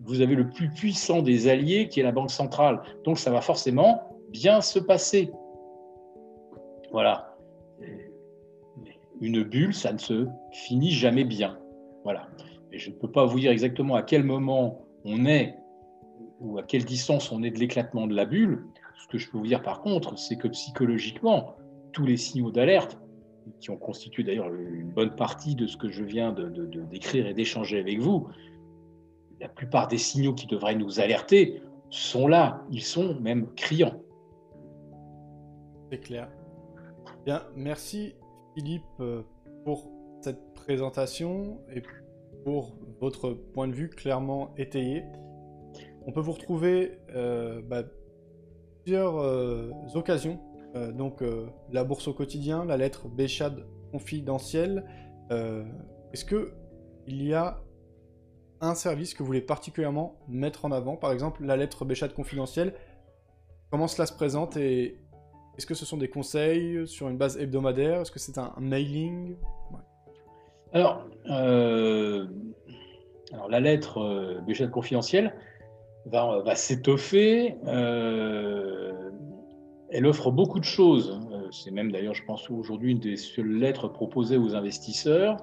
vous 0.00 0.20
avez 0.20 0.34
le 0.34 0.50
plus 0.50 0.70
puissant 0.70 1.22
des 1.22 1.48
alliés 1.48 1.88
qui 1.88 2.00
est 2.00 2.02
la 2.02 2.12
Banque 2.12 2.30
centrale. 2.30 2.82
Donc 3.04 3.18
ça 3.18 3.30
va 3.30 3.40
forcément 3.40 4.18
bien 4.30 4.60
se 4.60 4.78
passer. 4.78 5.30
Voilà. 6.90 7.27
Une 9.20 9.42
bulle, 9.42 9.74
ça 9.74 9.92
ne 9.92 9.98
se 9.98 10.26
finit 10.52 10.92
jamais 10.92 11.24
bien. 11.24 11.58
Voilà. 12.04 12.28
Et 12.72 12.78
je 12.78 12.90
ne 12.90 12.94
peux 12.94 13.10
pas 13.10 13.24
vous 13.24 13.40
dire 13.40 13.50
exactement 13.50 13.94
à 13.94 14.02
quel 14.02 14.24
moment 14.24 14.84
on 15.04 15.26
est 15.26 15.56
ou 16.40 16.58
à 16.58 16.62
quelle 16.62 16.84
distance 16.84 17.32
on 17.32 17.42
est 17.42 17.50
de 17.50 17.58
l'éclatement 17.58 18.06
de 18.06 18.14
la 18.14 18.24
bulle. 18.24 18.66
Ce 19.00 19.08
que 19.08 19.18
je 19.18 19.30
peux 19.30 19.38
vous 19.38 19.46
dire 19.46 19.62
par 19.62 19.80
contre, 19.80 20.18
c'est 20.18 20.36
que 20.36 20.48
psychologiquement, 20.48 21.56
tous 21.92 22.04
les 22.04 22.16
signaux 22.16 22.50
d'alerte, 22.50 22.98
qui 23.60 23.70
ont 23.70 23.76
constitué 23.76 24.24
d'ailleurs 24.24 24.52
une 24.52 24.90
bonne 24.90 25.14
partie 25.14 25.54
de 25.54 25.66
ce 25.66 25.76
que 25.76 25.88
je 25.88 26.04
viens 26.04 26.32
de, 26.32 26.66
décrire 26.90 27.26
et 27.26 27.34
d'échanger 27.34 27.78
avec 27.78 27.98
vous, 27.98 28.28
la 29.40 29.48
plupart 29.48 29.88
des 29.88 29.98
signaux 29.98 30.34
qui 30.34 30.46
devraient 30.46 30.74
nous 30.74 31.00
alerter 31.00 31.62
sont 31.90 32.28
là, 32.28 32.62
ils 32.70 32.82
sont 32.82 33.18
même 33.20 33.48
criants. 33.54 34.02
C'est 35.90 36.00
clair. 36.00 36.28
Bien, 37.24 37.42
merci 37.56 38.14
Philippe 38.58 38.82
euh, 38.98 39.22
pour 39.64 39.88
cette 40.20 40.52
présentation 40.54 41.60
et 41.72 41.80
pour 42.44 42.74
votre 43.00 43.30
point 43.30 43.68
de 43.68 43.72
vue 43.72 43.88
clairement 43.88 44.52
étayé. 44.56 45.04
On 46.06 46.10
peut 46.10 46.20
vous 46.20 46.32
retrouver 46.32 46.98
euh, 47.14 47.62
bah, 47.62 47.84
plusieurs 48.82 49.18
euh, 49.18 49.70
occasions 49.94 50.40
donc 50.94 51.24
la 51.72 51.82
bourse 51.82 52.06
au 52.06 52.12
quotidien, 52.12 52.64
la 52.64 52.76
lettre 52.76 53.08
Béchade 53.08 53.66
confidentielle. 53.90 54.84
Est-ce 55.30 56.24
que 56.24 56.52
il 57.08 57.22
y 57.22 57.34
a 57.34 57.64
un 58.60 58.74
service 58.76 59.14
que 59.14 59.20
vous 59.20 59.26
voulez 59.26 59.40
particulièrement 59.40 60.20
mettre 60.28 60.66
en 60.66 60.70
avant? 60.70 60.96
Par 60.96 61.10
exemple, 61.10 61.42
la 61.42 61.56
lettre 61.56 61.84
Béchade 61.84 62.12
confidentielle. 62.12 62.74
Comment 63.70 63.88
cela 63.88 64.06
se 64.06 64.12
présente 64.12 64.56
et 64.56 65.00
est-ce 65.58 65.66
que 65.66 65.74
ce 65.74 65.84
sont 65.84 65.96
des 65.96 66.08
conseils 66.08 66.86
sur 66.86 67.08
une 67.08 67.18
base 67.18 67.36
hebdomadaire? 67.36 68.00
Est-ce 68.02 68.12
que 68.12 68.20
c'est 68.20 68.38
un, 68.38 68.54
mailing? 68.60 69.34
Alors, 70.72 71.04
alors 71.26 72.28
la 73.48 73.58
lettre 73.58 74.40
Béchat 74.46 74.68
confidentielle 74.68 75.34
va, 76.06 76.40
va 76.44 76.54
s'étoffer. 76.54 77.56
elle 79.90 80.06
offre 80.06 80.30
beaucoup 80.30 80.60
de 80.60 80.64
choses. 80.64 81.18
C'est 81.50 81.72
même 81.72 81.90
d'ailleurs, 81.90 82.14
je 82.14 82.24
pense, 82.24 82.48
aujourd'hui 82.50 82.92
une 82.92 83.00
des 83.00 83.16
seules 83.16 83.58
lettres 83.58 83.88
proposées 83.88 84.36
aux 84.36 84.54
investisseurs. 84.54 85.38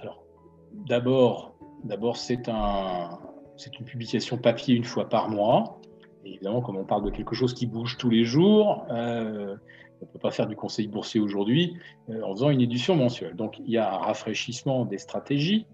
alors, 0.00 0.24
d'abord, 0.72 1.54
d'abord 1.84 2.16
c'est 2.16 2.48
un, 2.48 3.20
c'est 3.56 3.78
une 3.78 3.84
publication 3.84 4.36
papier 4.36 4.74
une 4.74 4.84
fois 4.84 5.08
par 5.08 5.28
mois. 5.28 5.80
Évidemment, 6.24 6.60
comme 6.60 6.76
on 6.76 6.84
parle 6.84 7.04
de 7.04 7.10
quelque 7.10 7.34
chose 7.34 7.54
qui 7.54 7.66
bouge 7.66 7.96
tous 7.98 8.10
les 8.10 8.24
jours, 8.24 8.86
euh, 8.90 9.56
on 10.00 10.06
ne 10.06 10.10
peut 10.10 10.18
pas 10.18 10.30
faire 10.30 10.46
du 10.46 10.56
conseil 10.56 10.88
boursier 10.88 11.20
aujourd'hui 11.20 11.76
euh, 12.10 12.22
en 12.22 12.34
faisant 12.34 12.50
une 12.50 12.60
édition 12.60 12.96
mensuelle. 12.96 13.36
Donc 13.36 13.58
il 13.58 13.70
y 13.70 13.78
a 13.78 13.92
un 13.92 13.98
rafraîchissement 13.98 14.84
des 14.84 14.98
stratégies 14.98 15.66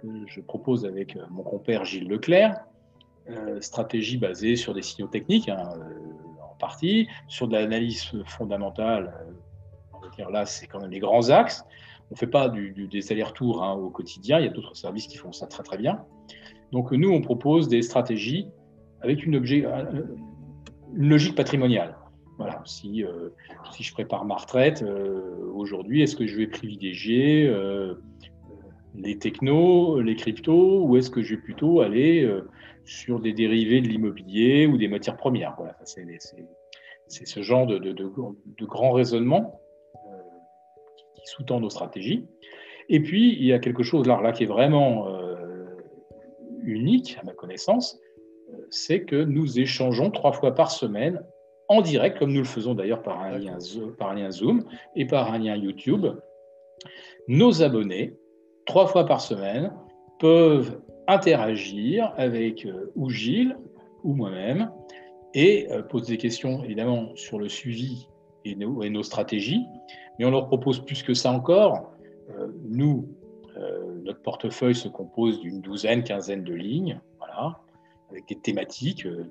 que 0.00 0.08
je 0.26 0.40
propose 0.40 0.84
avec 0.84 1.16
euh, 1.16 1.20
mon 1.30 1.42
compère 1.42 1.84
Gilles 1.84 2.08
Leclerc. 2.08 2.56
stratégie 3.60 4.18
basée 4.18 4.56
sur 4.56 4.74
des 4.74 4.82
signaux 4.82 5.06
techniques, 5.06 5.48
hein, 5.48 5.68
en 6.42 6.56
partie, 6.56 7.06
sur 7.28 7.46
de 7.46 7.52
l'analyse 7.52 8.10
fondamentale. 8.26 9.14
là, 10.30 10.46
c'est 10.46 10.66
quand 10.66 10.80
même 10.80 10.90
les 10.90 10.98
grands 10.98 11.30
axes. 11.30 11.64
On 12.10 12.14
ne 12.14 12.18
fait 12.18 12.26
pas 12.26 12.48
des 12.48 13.12
allers-retours 13.12 13.62
hein, 13.62 13.74
au 13.74 13.88
quotidien. 13.88 14.40
Il 14.40 14.46
y 14.46 14.48
a 14.48 14.52
d'autres 14.52 14.74
services 14.74 15.06
qui 15.06 15.16
font 15.16 15.32
ça 15.32 15.46
très 15.46 15.62
très 15.62 15.76
bien. 15.76 16.04
Donc 16.72 16.90
nous, 16.90 17.10
on 17.10 17.20
propose 17.20 17.68
des 17.68 17.82
stratégies 17.82 18.48
avec 19.02 19.24
une, 19.24 19.36
logique 20.94 21.34
patrimoniale. 21.34 21.96
Voilà, 22.38 22.62
si, 22.64 23.04
euh, 23.04 23.28
je 23.78 23.92
prépare 23.92 24.24
ma 24.24 24.36
retraite, 24.36 24.82
euh, 24.82 25.36
aujourd'hui, 25.52 26.02
est-ce 26.02 26.16
que 26.16 26.26
je 26.26 26.36
vais 26.36 26.46
privilégier 26.46 27.46
euh, 27.46 27.94
les 28.94 29.18
technos, 29.18 30.00
les 30.00 30.16
cryptos, 30.16 30.84
ou 30.84 30.96
est-ce 30.96 31.10
que 31.10 31.22
je 31.22 31.34
vais 31.34 31.40
plutôt 31.40 31.80
aller 31.80 32.28
sur 32.84 33.20
des 33.20 33.32
dérivés 33.32 33.82
de 33.82 33.88
l'immobilier 33.88 34.66
ou 34.66 34.78
des 34.78 34.88
matières 34.88 35.16
premières? 35.16 35.54
Voilà, 35.58 35.76
C'est 35.84 37.26
ce 37.26 37.42
genre 37.42 37.66
de, 37.66 37.78
de, 37.78 37.92
de, 37.92 38.66
grand 38.66 38.92
raisonnement 38.92 39.60
qui 41.14 41.22
sous-tend 41.26 41.60
nos 41.60 41.70
stratégies. 41.70 42.26
Et 42.88 43.00
puis, 43.00 43.34
il 43.34 43.44
y 43.44 43.52
a 43.52 43.58
quelque 43.58 43.82
chose 43.82 44.08
là, 44.08 44.20
là 44.22 44.32
qui 44.32 44.44
est 44.44 44.46
vraiment 44.46 45.06
unique, 46.62 47.16
à 47.20 47.24
ma 47.24 47.32
connaissance, 47.32 48.00
c'est 48.70 49.02
que 49.02 49.16
nous 49.16 49.58
échangeons 49.58 50.10
trois 50.10 50.32
fois 50.32 50.54
par 50.54 50.70
semaine 50.70 51.22
en 51.68 51.82
direct, 51.82 52.18
comme 52.18 52.32
nous 52.32 52.40
le 52.40 52.46
faisons 52.46 52.74
d'ailleurs 52.74 53.02
par, 53.02 53.20
un 53.20 53.38
lien, 53.38 53.58
par 53.98 54.10
un 54.10 54.14
lien 54.14 54.30
Zoom 54.30 54.64
et 54.96 55.06
par 55.06 55.32
un 55.32 55.38
lien 55.38 55.56
YouTube. 55.56 56.06
Nos 57.28 57.62
abonnés, 57.62 58.16
trois 58.66 58.86
fois 58.86 59.06
par 59.06 59.20
semaine, 59.20 59.72
peuvent 60.18 60.80
interagir 61.06 62.12
avec 62.16 62.66
euh, 62.66 62.90
ou 62.96 63.08
Gilles 63.08 63.56
ou 64.02 64.14
moi-même 64.14 64.70
et 65.34 65.68
euh, 65.70 65.82
poser 65.82 66.14
des 66.14 66.18
questions 66.18 66.64
évidemment 66.64 67.14
sur 67.14 67.38
le 67.38 67.48
suivi 67.48 68.08
et 68.44 68.56
nos, 68.56 68.82
et 68.82 68.90
nos, 68.90 69.02
stratégies. 69.02 69.64
Mais 70.18 70.24
on 70.24 70.30
leur 70.30 70.46
propose 70.48 70.84
plus 70.84 71.02
que 71.02 71.14
ça 71.14 71.30
encore. 71.32 71.92
nous, 72.68 73.08
notre 74.04 74.22
portefeuille 74.22 74.74
se 74.74 74.88
compose 74.88 75.40
d'une 75.40 75.60
douzaine, 75.60 76.02
quinzaine 76.02 76.44
de 76.44 76.54
lignes, 76.54 77.00
voilà, 77.18 77.60
avec 78.10 78.28
des 78.28 78.36
thématiques, 78.36 79.06
euh, 79.06 79.26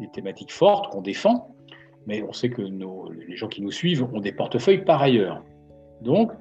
des 0.00 0.08
thématiques 0.12 0.52
fortes 0.52 0.92
qu'on 0.92 1.02
défend, 1.02 1.54
mais 2.06 2.22
on 2.22 2.32
sait 2.32 2.50
que 2.50 2.62
les 2.62 3.36
gens 3.36 3.48
qui 3.48 3.62
nous 3.62 3.70
suivent 3.70 4.04
ont 4.12 4.20
des 4.20 4.32
portefeuilles 4.32 4.84
par 4.84 5.02
ailleurs. 5.02 5.42
Donc, 6.02 6.32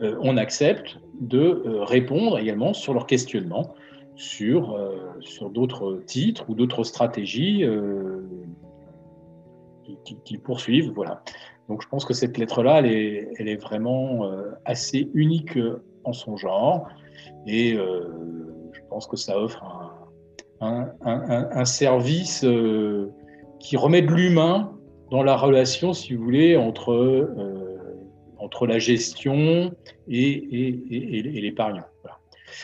euh, 0.00 0.16
on 0.20 0.36
accepte 0.36 0.98
de 1.20 1.38
euh, 1.38 1.84
répondre 1.84 2.38
également 2.38 2.72
sur 2.72 2.94
leurs 2.94 3.06
questionnements 3.06 3.74
sur, 4.14 4.78
sur 5.20 5.48
d'autres 5.48 6.02
titres 6.04 6.44
ou 6.50 6.54
d'autres 6.54 6.84
stratégies 6.84 7.64
qu'ils 10.24 10.38
poursuivent. 10.38 10.92
Voilà. 10.94 11.22
Donc, 11.70 11.82
je 11.82 11.88
pense 11.88 12.04
que 12.04 12.12
cette 12.12 12.36
lettre-là, 12.36 12.80
elle 12.80 12.92
est, 12.92 13.28
elle 13.38 13.48
est 13.48 13.56
vraiment 13.56 14.30
assez 14.66 15.10
unique 15.14 15.58
en 16.04 16.12
son 16.12 16.36
genre. 16.36 16.88
Et 17.46 17.72
je 17.72 18.80
pense 18.90 19.06
que 19.06 19.16
ça 19.16 19.40
offre 19.40 19.64
un, 19.64 19.81
service 21.64 22.44
euh, 22.44 23.08
qui 23.58 23.76
remet 23.76 24.02
de 24.02 24.12
l'humain 24.12 24.72
dans 25.10 25.22
la 25.22 25.36
relation, 25.36 25.92
si 25.92 26.14
vous 26.14 26.24
voulez, 26.24 26.56
entre, 26.56 26.92
euh, 26.92 28.04
entre 28.38 28.66
la 28.66 28.78
gestion 28.78 29.72
et, 30.08 30.30
et, 30.30 31.18
et, 31.18 31.40
l'épargnant. 31.40 31.84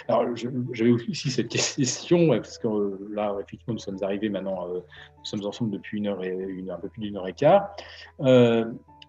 Alors, 0.06 0.24
j'avais 0.72 0.90
aussi 0.90 1.30
cette 1.30 1.48
question, 1.76 2.28
parce 2.28 2.58
que 2.58 2.68
là, 3.12 3.34
effectivement, 3.42 3.74
nous 3.74 3.80
sommes 3.80 3.98
arrivés 4.02 4.28
maintenant, 4.28 4.68
nous 4.68 5.24
sommes 5.24 5.44
ensemble 5.44 5.70
depuis 5.70 5.98
une 5.98 6.08
heure 6.08 6.22
et 6.24 6.30
une, 6.30 6.70
un 6.70 6.78
peu 6.78 6.88
plus 6.88 7.02
d'une 7.02 7.16
heure 7.16 7.28
et 7.28 7.32
quart. 7.32 7.74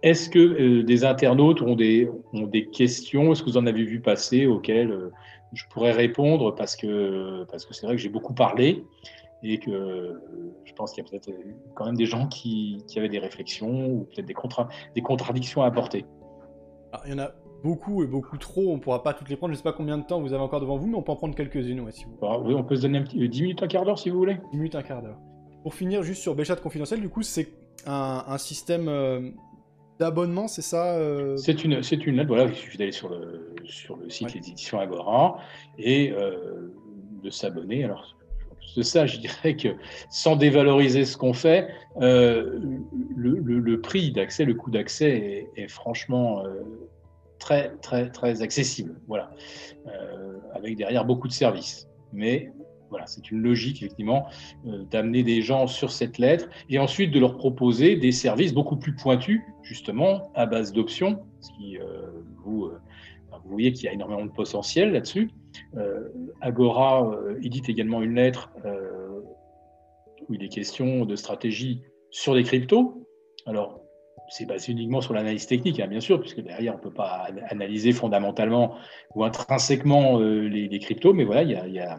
Est-ce 0.02 0.30
que 0.30 0.82
des 0.82 1.04
internautes 1.04 1.62
ont 1.62 1.76
des, 1.76 2.10
ont 2.32 2.48
des 2.48 2.68
questions? 2.68 3.34
Est-ce 3.34 3.44
que 3.44 3.50
vous 3.50 3.58
en 3.58 3.66
avez 3.66 3.84
vu 3.84 4.00
passer 4.00 4.48
auxquelles 4.48 5.12
je 5.54 5.64
pourrais 5.70 5.92
répondre 5.92 6.54
parce 6.56 6.76
que 6.76 7.46
parce 7.52 7.66
que 7.66 7.74
c'est 7.74 7.86
vrai 7.86 7.96
que 7.96 8.02
j'ai 8.02 8.10
beaucoup 8.10 8.34
parlé 8.34 8.84
et 9.44 9.60
que 9.60 10.22
je 10.66 10.74
pense 10.74 10.92
qu'il 10.92 11.04
y 11.04 11.08
a 11.08 11.10
peut-être 11.10 11.32
quand 11.76 11.86
même 11.86 11.96
des 11.96 12.06
gens 12.06 12.28
qui, 12.28 12.84
qui 12.88 13.00
avaient 13.00 13.10
des 13.10 13.20
réflexions 13.20 13.88
ou 13.88 14.04
peut-être 14.04 14.26
des, 14.26 14.36
des 14.96 15.02
contradictions 15.02 15.62
à 15.62 15.68
apporter. 15.68 16.06
Ah, 16.92 17.02
il 17.06 17.12
y 17.12 17.14
en 17.14 17.20
a 17.20 17.32
beaucoup 17.64 18.04
et 18.04 18.08
beaucoup 18.08 18.38
trop, 18.38 18.72
on 18.72 18.76
ne 18.76 18.82
pourra 18.82 19.04
pas 19.04 19.14
toutes 19.14 19.30
les 19.30 19.36
prendre, 19.36 19.54
je 19.54 19.56
ne 19.56 19.58
sais 19.58 19.64
pas 19.64 19.74
combien 19.74 19.98
de 19.98 20.04
temps 20.04 20.22
vous 20.22 20.34
avez 20.34 20.42
encore 20.42 20.62
devant 20.62 20.78
vous, 20.78 20.88
mais 20.88 20.96
on 20.96 21.02
peut 21.02 21.12
en 21.12 21.16
prendre 21.16 21.36
quelques-unes 21.36 21.86
si 21.92 22.06
vous 22.06 22.18
ah, 22.22 22.40
oui, 22.40 22.54
on 22.54 22.64
peut 22.64 22.76
se 22.76 22.82
donner 22.82 23.00
un 23.00 23.04
petit, 23.04 23.28
10 23.28 23.42
minutes, 23.42 23.64
un 23.64 23.68
quart 23.68 23.86
d'heure 23.86 24.00
si 24.00 24.10
vous 24.10 24.18
voulez. 24.18 24.38
10 24.52 24.58
minutes, 24.58 24.76
un 24.76 24.84
quart 24.84 25.02
d'heure. 25.02 25.18
Pour 25.64 25.74
finir, 25.74 26.04
juste 26.04 26.22
sur 26.22 26.36
Béchat 26.36 26.56
confidentiel, 26.56 27.02
du 27.02 27.10
coup, 27.10 27.22
c'est 27.22 27.50
un, 27.86 28.24
un, 28.28 28.38
système 28.38 28.88
euh, 28.88 29.32
d'abonnement, 30.00 30.48
c'est 30.48 30.62
ça 30.62 30.96
euh 30.96 31.38
C'est 31.38 31.64
une, 31.64 31.84
c'est 31.84 32.06
une 32.08 32.18
lettre. 32.18 32.30
Voilà, 32.30 32.46
il 32.46 32.56
suffit 32.56 32.78
d'aller 32.78 32.92
sur 32.92 33.10
le, 33.10 33.56
sur 33.66 33.98
le 33.98 34.10
site 34.10 34.34
des 34.34 34.50
éditions 34.50 34.80
Agora 34.80 35.40
et 35.78 36.12
euh, 36.12 36.74
de 37.24 37.30
s'abonner. 37.30 37.84
Alors, 37.84 38.16
de 38.78 38.82
ça, 38.82 39.06
je 39.06 39.18
dirais 39.18 39.56
que 39.56 39.70
sans 40.10 40.36
dévaloriser 40.36 41.06
ce 41.06 41.18
qu'on 41.18 41.34
fait, 41.34 41.70
euh, 42.02 42.60
le, 43.16 43.82
prix 43.82 44.12
d'accès, 44.12 44.46
le 44.46 44.54
coût 44.54 44.72
d'accès 44.72 45.50
est, 45.56 45.68
franchement 45.68 46.44
très, 47.40 47.72
très, 47.82 48.10
très 48.10 48.42
accessible. 48.42 48.96
Voilà, 49.08 49.32
avec 50.54 50.78
derrière 50.78 51.04
beaucoup 51.04 51.28
de 51.28 51.34
services. 51.34 51.90
Mais 52.14 52.52
voilà, 52.90 53.06
c'est 53.08 53.32
une 53.32 53.42
logique, 53.42 53.82
effectivement, 53.84 54.28
euh, 54.68 54.84
d'amener 54.90 55.24
des 55.24 55.42
gens 55.42 55.68
sur 55.68 55.92
cette 55.92 56.18
lettre 56.18 56.50
et 56.70 56.80
ensuite 56.80 57.12
de 57.12 57.20
leur 57.20 57.38
proposer 57.38 57.96
des 57.96 58.12
services 58.12 58.54
beaucoup 58.54 58.78
plus 58.78 58.96
pointus, 58.96 59.42
justement, 59.64 60.32
à 60.36 60.46
base 60.46 60.74
d'options. 60.74 61.24
qui, 61.58 61.78
euh, 61.78 62.08
vous, 62.44 62.66
euh, 62.66 62.80
vous 63.44 63.50
voyez 63.50 63.72
qu'il 63.72 63.86
y 63.86 63.88
a 63.88 63.94
énormément 63.94 64.26
de 64.26 64.32
potentiel 64.32 64.92
là-dessus. 64.92 65.32
Agora 66.42 67.12
édite 67.42 67.70
également 67.70 68.02
une 68.02 68.16
lettre 68.16 68.52
où 70.28 70.34
il 70.34 70.44
est 70.44 70.50
question 70.50 71.06
de 71.06 71.16
stratégie 71.16 71.82
sur 72.12 72.34
les 72.34 72.44
cryptos. 72.44 73.08
Alors, 73.46 73.82
c'est 74.28 74.46
basé 74.46 74.74
uniquement 74.74 75.02
sur 75.02 75.14
l'analyse 75.14 75.48
technique, 75.48 75.80
hein, 75.80 75.88
bien 75.88 76.02
sûr, 76.02 76.20
puisque 76.20 76.42
derrière, 76.42 76.74
on 76.74 76.78
ne 76.78 76.84
peut 76.84 76.94
pas 76.94 77.28
analyser 77.50 77.94
fondamentalement 77.94 78.76
ou 79.16 79.24
intrinsèquement 79.24 80.20
les, 80.20 80.80
cryptos, 80.80 81.14
mais 81.14 81.24
voilà, 81.24 81.44
il 81.44 81.74
y 81.74 81.80
a 81.80 81.98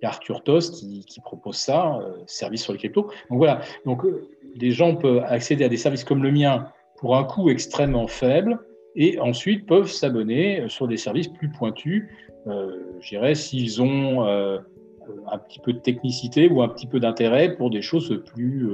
il 0.00 0.04
y 0.04 0.06
a 0.06 0.08
Arthur 0.08 0.42
Tost 0.42 0.74
qui, 0.74 1.20
propose 1.20 1.56
ça, 1.56 1.98
euh, 1.98 2.12
service 2.26 2.62
sur 2.62 2.72
les 2.72 2.78
cryptos. 2.78 3.10
Donc 3.30 3.38
voilà, 3.38 3.60
donc 3.84 4.04
euh, 4.04 4.28
des 4.56 4.70
gens 4.70 4.94
peuvent 4.94 5.24
accéder 5.26 5.64
à 5.64 5.68
des 5.68 5.76
services 5.76 6.04
comme 6.04 6.22
le 6.22 6.30
mien 6.30 6.68
pour 6.98 7.16
un 7.16 7.24
coût 7.24 7.48
extrêmement 7.48 8.06
faible 8.06 8.58
et 8.94 9.18
ensuite 9.18 9.66
peuvent 9.66 9.90
s'abonner 9.90 10.60
euh, 10.60 10.68
sur 10.68 10.88
des 10.88 10.96
services 10.96 11.28
plus 11.28 11.50
pointus, 11.50 12.08
je 12.46 13.08
dirais, 13.08 13.34
s'ils 13.34 13.82
ont 13.82 14.22
un 14.22 15.38
petit 15.38 15.58
peu 15.58 15.72
de 15.72 15.80
technicité 15.80 16.48
ou 16.48 16.62
un 16.62 16.68
petit 16.68 16.86
peu 16.86 17.00
d'intérêt 17.00 17.56
pour 17.56 17.70
des 17.70 17.82
choses 17.82 18.22
plus, 18.24 18.70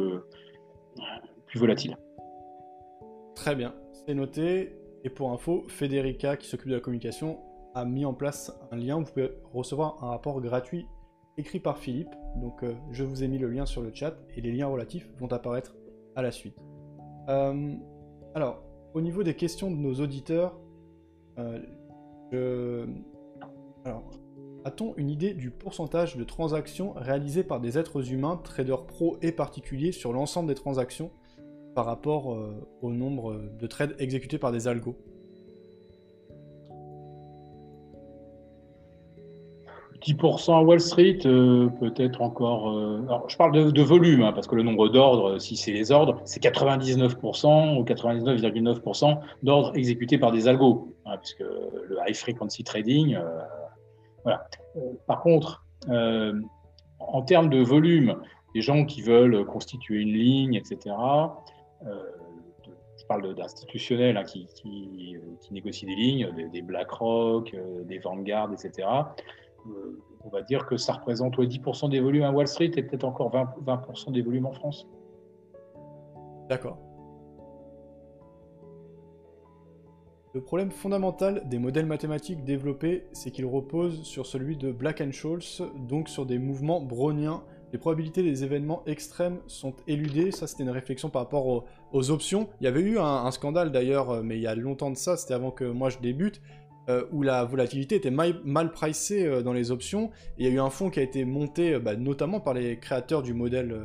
plus 1.47 1.59
volatiles. 1.59 1.97
Très 3.35 3.55
bien, 3.55 3.73
c'est 3.93 4.13
noté. 4.13 4.77
Et 5.05 5.09
pour 5.09 5.33
info, 5.33 5.65
Federica, 5.69 6.37
qui 6.37 6.49
s'occupe 6.49 6.69
de 6.69 6.75
la 6.75 6.81
communication, 6.81 7.39
a 7.75 7.87
mis 7.87 8.05
en 8.05 8.13
place 8.13 8.53
un 8.73 8.77
lien. 8.77 8.99
Vous 8.99 9.11
pouvez 9.11 9.31
recevoir 9.55 10.05
un 10.05 10.09
rapport 10.09 10.39
gratuit 10.43 10.87
écrit 11.39 11.61
par 11.61 11.79
Philippe. 11.79 12.15
Donc 12.37 12.63
euh, 12.63 12.75
je 12.91 13.05
vous 13.05 13.23
ai 13.23 13.29
mis 13.29 13.39
le 13.39 13.49
lien 13.49 13.67
sur 13.67 13.83
le 13.83 13.93
chat 13.93 14.15
et 14.37 14.41
les 14.41 14.53
liens 14.53 14.67
relatifs 14.67 15.09
vont 15.19 15.29
apparaître 15.29 15.75
à 16.15 16.23
la 16.23 16.31
suite. 16.31 16.57
Euh, 17.29 17.75
alors, 18.35 18.63
au 18.95 19.01
niveau 19.01 19.23
des 19.23 19.35
questions 19.35 19.71
de 19.71 19.77
nos 19.77 19.95
auditeurs, 19.95 20.59
euh, 21.39 21.59
je... 22.31 22.87
Alors, 23.85 24.11
a-t-on 24.65 24.95
une 24.97 25.11
idée 25.11 25.35
du 25.35 25.51
pourcentage 25.51 26.17
de 26.17 26.25
transactions 26.25 26.93
réalisées 26.93 27.43
par 27.43 27.61
des 27.61 27.79
êtres 27.79 28.13
humains, 28.13 28.37
traders 28.37 28.87
pro 28.87 29.17
et 29.21 29.33
particuliers, 29.33 29.93
sur 29.93 30.13
l'ensemble 30.13 30.49
des 30.49 30.55
transactions 30.55 31.11
par 31.75 31.87
rapport 31.87 32.39
au 32.81 32.93
nombre 32.93 33.41
de 33.59 33.67
trades 33.67 33.97
exécutés 33.99 34.39
par 34.39 34.53
des 34.53 34.69
algos? 34.69 34.97
10% 40.05 40.53
à 40.53 40.63
Wall 40.63 40.81
Street, 40.81 41.19
euh, 41.27 41.69
peut-être 41.81 42.23
encore. 42.23 42.71
Euh, 42.71 43.03
alors, 43.07 43.29
je 43.29 43.37
parle 43.37 43.73
de, 43.73 43.83
volume, 43.83 44.23
hein, 44.23 44.33
parce 44.33 44.47
que 44.47 44.55
le 44.55 44.63
nombre 44.63 44.89
d'ordres, 44.89 45.39
si 45.39 45.57
c'est 45.57 45.73
les 45.73 45.93
ordres, 45.93 46.21
c'est 46.25 46.43
99% 46.43 47.79
ou 47.79 47.85
99,9% 47.85 49.19
d'ordres 49.43 49.77
exécutés 49.77 50.19
par 50.19 50.33
des 50.33 50.49
algos, 50.49 50.95
hein, 51.07 51.17
puisque 51.19 51.41
le 51.41 51.99
high 52.07 52.15
frequency 52.15 52.65
trading. 52.65 53.15
Euh, 53.15 53.41
voilà. 54.25 54.47
par 55.09 55.21
contre, 55.21 55.65
en 55.89 57.23
termes 57.23 57.51
de 57.51 57.61
volume, 57.61 58.17
les 58.55 58.61
gens 58.61 58.85
qui 58.85 59.03
veulent 59.03 59.45
constituer 59.45 60.01
une 60.01 60.13
ligne, 60.13 60.55
etc., 60.55 60.95
je 63.03 63.07
parle 63.09 63.35
d'institutionnels 63.35 64.17
hein, 64.17 64.23
qui, 64.23 64.47
négocient 65.51 65.89
des 65.89 65.95
lignes, 65.97 66.31
des, 66.53 66.63
BlackRock, 66.63 67.55
des 67.85 67.99
Vanguard, 67.99 68.53
etc., 68.53 68.89
euh, 68.89 69.03
on 70.25 70.29
va 70.29 70.43
dire 70.43 70.67
que 70.67 70.77
ça 70.77 70.95
représente 70.95 71.39
10% 71.39 71.91
des 71.91 72.01
volumes 72.01 72.25
à 72.25 72.31
Wall 72.31 72.47
Street 72.47 72.71
et 72.77 72.83
peut-être 72.83 73.05
encore 73.05 73.31
20%, 73.31 74.13
des 74.13 74.23
volumes 74.23 74.47
en 74.47 74.53
France. 74.53 74.87
D'accord. 76.49 76.79
Le 80.35 80.41
problème 80.41 80.71
fondamental 80.71 81.43
des 81.47 81.59
modèles 81.59 81.85
mathématiques 81.85 82.43
développés, 82.43 83.05
c'est 83.13 83.31
qu'ils 83.31 83.45
reposent 83.45 84.03
sur 84.03 84.25
celui 84.25 84.57
de 84.57 84.73
Black 84.73 85.03
and 85.03 85.13
Scholes, 85.13 85.43
donc 85.77 86.09
sur 86.09 86.25
des 86.25 86.39
mouvements 86.39 86.81
browniens. 86.81 87.43
Les 87.73 87.79
probabilités 87.79 88.23
des 88.23 88.43
événements 88.43 88.83
extrêmes 88.87 89.41
sont 89.47 89.75
éludées. 89.87 90.31
Ça, 90.31 90.47
c'était 90.47 90.63
une 90.63 90.71
réflexion 90.71 91.11
par 91.11 91.23
rapport 91.23 91.65
aux, 91.93 92.11
options. 92.11 92.49
Il 92.61 92.65
y 92.65 92.67
avait 92.67 92.81
eu 92.81 92.99
un 92.99 93.31
scandale 93.31 93.73
d'ailleurs, 93.73 94.11
euh, 94.11 94.23
mais 94.23 94.37
il 94.37 94.43
y 94.43 94.47
a 94.47 94.55
longtemps 94.55 94.91
de 94.91 94.97
ça, 94.97 95.19
c'était 95.19 95.35
avant 95.35 95.51
que 95.51 95.65
moi 95.65 95.91
je 95.91 95.99
débute, 95.99 96.41
euh, 96.89 97.05
où 97.13 97.23
la 97.23 97.45
volatilité 97.45 97.95
était 97.95 98.11
mal, 98.11 98.73
pricée 98.73 99.25
euh, 99.25 99.43
dans 99.43 99.53
les 99.53 99.71
options. 99.71 100.11
il 100.37 100.45
y 100.45 100.49
a 100.49 100.53
eu 100.53 100.59
un 100.59 100.69
fonds 100.69 100.91
qui 100.91 100.99
a 100.99 101.03
été 101.05 101.25
monté 101.25 101.75
euh, 101.75 101.79
bah, 101.79 101.95
notamment 101.95 102.41
par 102.41 102.55
les 102.55 102.77
créateurs 102.77 103.23
du 103.23 103.35
modèle 103.35 103.81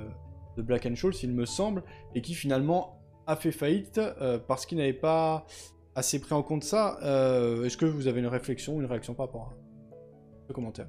de 0.58 0.62
Black 0.64 0.96
Scholes, 0.96 1.14
il 1.22 1.32
me 1.32 1.46
semble, 1.46 1.84
et 2.16 2.22
qui 2.24 2.34
finalement 2.34 3.00
a 3.28 3.36
fait 3.36 3.52
faillite 3.52 4.02
parce 4.48 4.66
qu'il 4.66 4.80
n'avait 4.80 4.94
pas 4.94 5.46
assez 5.94 6.20
pris 6.20 6.34
en 6.34 6.42
compte 6.42 6.64
ça. 6.64 6.98
Est-ce 7.64 7.78
que 7.78 7.86
vous 7.86 8.08
avez 8.08 8.22
une 8.22 8.28
réflexion, 8.28 8.80
une 8.80 8.88
réaction 8.88 9.14
par 9.14 9.28
rapport 9.28 9.54
à 9.54 10.48
ce 10.48 10.54
commentaire? 10.54 10.88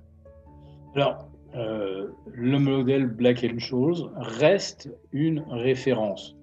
Alors, 0.94 1.28
le 1.52 2.59
modèle 2.59 3.06
Black 3.06 3.44
Scholes 3.59 4.10
reste 4.16 4.89
une 5.12 5.40
référence, 5.51 6.36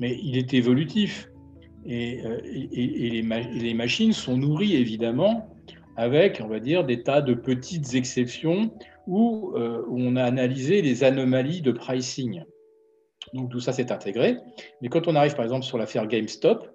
mais 0.00 0.18
il 0.20 0.36
est 0.36 0.52
évolutif. 0.52 1.30
Euh, 1.88 2.40
et, 2.44 3.22
les, 3.22 3.74
machines 3.74 4.12
sont 4.12 4.36
nourries 4.36 4.76
évidemment 4.76 5.48
avec, 5.96 6.40
on 6.44 6.48
va 6.48 6.60
dire, 6.60 6.84
des 6.84 7.02
tas 7.02 7.22
de 7.22 7.34
petites 7.34 7.94
exceptions 7.94 8.70
où, 9.06 9.52
euh, 9.56 9.84
on 9.90 10.16
a 10.16 10.24
analysé 10.24 10.82
les 10.82 11.04
anomalies 11.04 11.62
de 11.62 11.72
pricing. 11.72 12.42
Donc 13.34 13.50
tout 13.50 13.60
ça 13.60 13.72
s'est 13.72 13.92
intégré. 13.92 14.36
Mais 14.82 14.88
quand 14.88 15.08
on 15.08 15.14
arrive 15.14 15.34
par 15.34 15.44
exemple 15.44 15.64
sur 15.64 15.78
l'affaire 15.78 16.06
GameStop, 16.06 16.68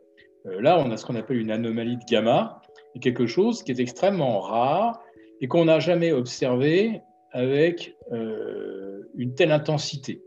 euh, 0.46 0.62
là 0.62 0.80
on 0.80 0.92
a 0.92 0.98
ce 0.98 1.06
qu'on 1.06 1.16
appelle 1.16 1.38
une 1.38 1.52
anomalie 1.52 1.98
de 1.98 2.06
gamma, 2.10 2.62
quelque 3.02 3.28
chose 3.28 3.64
qui 3.64 3.72
est 3.72 3.80
extrêmement 3.80 4.40
rare 4.40 5.02
et 5.42 5.48
qu'on 5.48 5.66
n'a 5.66 5.80
jamais 5.80 6.12
observé 6.12 7.02
avec 7.32 7.96
une 8.12 9.34
telle 9.34 9.54
intensité. 9.54 10.22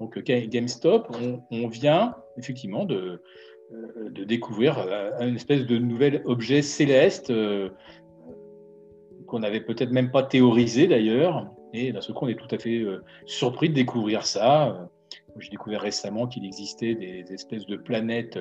Donc 0.00 0.18
GameStop, 0.18 1.14
on 1.50 1.68
vient 1.68 2.16
effectivement 2.38 2.86
de, 2.86 3.20
de 3.70 4.24
découvrir 4.24 4.78
euh, 4.78 5.10
une 5.20 5.36
espèce 5.36 5.66
de 5.66 5.78
nouvel 5.78 6.22
objet 6.24 6.62
céleste 6.62 7.30
euh, 7.30 7.70
qu'on 9.26 9.40
n'avait 9.40 9.60
peut-être 9.60 9.90
même 9.90 10.10
pas 10.10 10.22
théorisé 10.22 10.86
d'ailleurs. 10.86 11.46
Et 11.74 11.92
d'un 11.92 12.00
seul 12.00 12.14
coup, 12.14 12.24
on 12.24 12.28
est 12.28 12.38
tout 12.38 12.54
à 12.54 12.58
fait 12.58 12.82
surpris 13.26 13.68
de 13.68 13.74
découvrir 13.74 14.24
ça. 14.24 14.88
J'ai 15.38 15.50
découvert 15.50 15.82
récemment 15.82 16.26
qu'il 16.26 16.46
existait 16.46 16.94
des, 16.94 17.30
espèces 17.30 17.66
de 17.66 17.76
planètes 17.76 18.38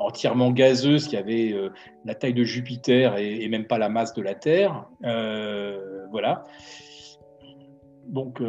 entièrement 0.00 0.50
gazeuses 0.50 1.06
qui 1.06 1.16
avaient 1.16 1.54
la 2.04 2.16
taille 2.16 2.34
de 2.34 2.42
Jupiter 2.42 3.16
et, 3.16 3.46
même 3.46 3.64
pas 3.64 3.78
la 3.78 3.88
masse 3.88 4.12
de 4.12 4.22
la 4.22 4.34
Terre. 4.34 4.88
voilà. 6.10 6.42
Donc, 8.08 8.42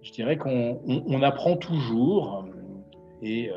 je 0.00 0.10
dirais 0.12 0.38
qu'on 0.38 1.22
apprend 1.22 1.58
toujours 1.58 2.48
et 3.22 3.50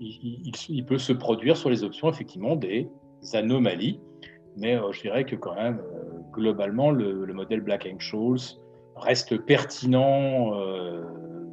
il, 0.00 0.84
peut 0.84 0.98
se 0.98 1.12
produire 1.12 1.56
sur 1.56 1.70
les 1.70 1.84
options 1.84 2.08
effectivement 2.08 2.56
des 2.56 2.88
anomalies, 3.32 4.00
mais 4.56 4.76
euh, 4.76 4.92
je 4.92 5.00
dirais 5.00 5.24
que 5.24 5.36
quand 5.36 5.54
même, 5.54 5.80
euh, 5.80 6.20
globalement, 6.32 6.90
le, 6.90 7.32
modèle 7.32 7.60
Black 7.60 7.88
Scholes 7.98 8.38
reste 8.96 9.36
pertinent 9.38 10.54
euh, 10.54 11.02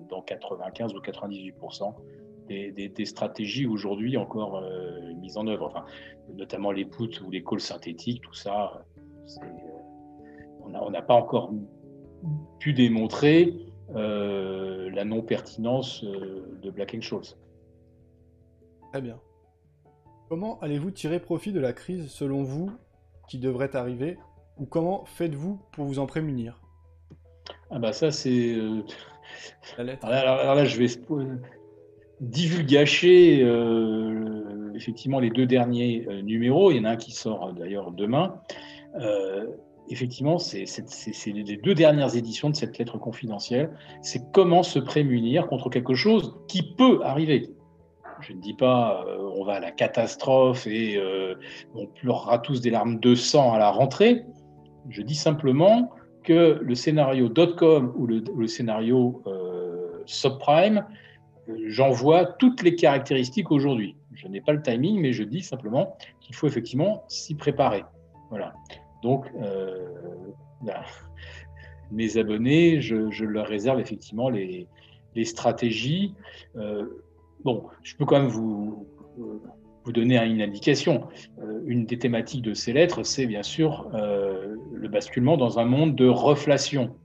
dans 0.10 0.22
95 0.22 0.94
ou 0.94 1.00
98% 1.00 1.94
des, 2.50 3.06
stratégies 3.06 3.66
aujourd'hui 3.66 4.18
encore 4.18 4.62
mises 5.22 5.38
en 5.38 5.48
œuvre, 5.48 5.68
enfin, 5.68 5.86
notamment 6.36 6.72
les 6.72 6.84
puts 6.84 7.22
ou 7.26 7.32
les 7.32 7.42
calls 7.42 7.62
synthétiques, 7.62 8.22
tout 8.22 8.34
ça, 8.34 8.84
on 10.66 10.90
n'a 10.90 11.02
pas 11.02 11.14
encore 11.14 11.54
pu 12.60 12.74
démontrer 12.74 13.71
la 13.94 15.06
non-pertinence 15.06 16.04
de 16.04 16.70
Black 16.70 17.00
Scholes. 17.02 17.36
Très 18.92 19.02
bien. 19.02 19.20
Comment 20.30 20.60
allez-vous 20.60 20.92
tirer 20.92 21.20
profit 21.20 21.52
de 21.52 21.60
la 21.60 21.74
crise 21.74 22.10
selon 22.10 22.44
vous 22.44 22.72
qui 23.28 23.38
devrait 23.38 23.76
arriver 23.76 24.18
ou 24.58 24.66
comment 24.66 25.06
faites-vous 25.06 25.60
pour 25.72 25.86
vous 25.86 26.00
en 26.00 26.06
prémunir? 26.06 26.62
Ah 27.70 27.80
bah 27.80 27.94
ça 27.94 28.12
c'est... 28.12 28.54
Euh, 28.54 28.82
alors, 29.78 30.56
là, 30.56 30.66
je 30.66 30.78
vais 30.78 30.88
divulgacher 32.20 33.42
euh, 33.44 34.74
effectivement 34.76 35.20
les 35.20 35.30
deux 35.30 35.46
derniers 35.46 36.06
euh, 36.08 36.22
numéros. 36.22 36.72
Il 36.72 36.78
y 36.78 36.80
en 36.80 36.86
a 36.86 36.92
un 36.92 36.98
qui 36.98 37.12
sort 37.12 37.54
d'ailleurs 37.54 37.92
demain. 37.92 38.42
Effectivement, 39.92 40.38
c'est 40.40 40.66
les 41.28 41.58
deux 41.58 41.74
dernières 41.76 42.16
éditions 42.16 42.50
de 42.50 42.56
cette 42.56 42.78
lettre 42.78 42.98
confidentielle. 42.98 43.72
C'est 44.02 44.32
comment 44.32 44.64
se 44.64 44.80
prémunir 44.80 45.48
contre 45.48 45.70
quelque 45.70 45.96
chose 45.96 46.36
qui 46.48 46.64
peut 46.76 47.02
arriver. 47.04 47.50
Je 48.22 48.34
ne 48.34 48.40
dis 48.40 48.54
pas 48.54 49.04
euh, 49.08 49.18
on 49.36 49.44
va 49.44 49.54
à 49.54 49.60
la 49.60 49.72
catastrophe 49.72 50.68
et 50.68 50.96
euh, 50.96 51.36
on 51.74 51.88
pleurera 51.88 52.38
tous 52.38 52.62
des 52.62 52.70
larmes 52.70 53.00
de 53.00 53.16
sang 53.16 53.54
à 53.54 53.58
la 53.58 53.72
rentrée. 53.72 54.24
Je 54.90 55.02
dis 55.02 55.16
simplement 55.16 55.92
que 56.24 56.60
le 56.62 56.76
scénario 56.76 57.30
dot-com 57.30 57.94
ou 57.96 58.06
le, 58.06 58.48
scénario 58.48 59.24
euh, 59.26 60.04
subprime, 60.06 60.86
j'en 61.66 61.90
vois 61.90 62.26
toutes 62.26 62.62
les 62.62 62.76
caractéristiques 62.76 63.50
aujourd'hui. 63.50 63.96
Je 64.14 64.28
n'ai 64.28 64.42
pas 64.42 64.54
le 64.54 64.62
timing, 64.62 65.02
mais 65.02 65.14
je 65.14 65.24
dis 65.24 65.42
simplement 65.42 65.98
qu'il 66.20 66.36
faut 66.36 66.48
effectivement 66.48 67.04
s'y 67.08 67.34
préparer. 67.34 67.84
Voilà. 68.30 68.54
Donc, 69.02 69.26
ben, 70.62 70.82
mes 71.92 72.18
abonnés, 72.18 72.82
je, 72.82 73.26
leur 73.26 73.48
réserve 73.48 73.80
effectivement 73.80 74.30
les, 74.30 74.68
stratégies. 75.24 76.14
Bon, 77.44 77.64
je 77.84 77.96
peux 77.96 78.06
quand 78.06 78.20
même 78.20 78.30
vous, 78.30 78.88
vous 79.84 79.92
donner 79.92 80.18
une 80.24 80.42
indication. 80.42 81.08
Euh, 81.42 81.62
une 81.66 81.86
des 81.86 81.98
thématiques 81.98 82.42
de 82.42 82.54
ces 82.54 82.74
lettres, 82.74 83.04
c'est 83.04 83.26
bien 83.26 83.44
sûr 83.44 83.90
euh, 83.94 84.56
le 84.74 84.88
basculement 84.88 85.38
dans 85.38 85.60
un 85.60 85.66
monde 85.66 85.96
de 85.96 86.08
reflation. 86.08 86.96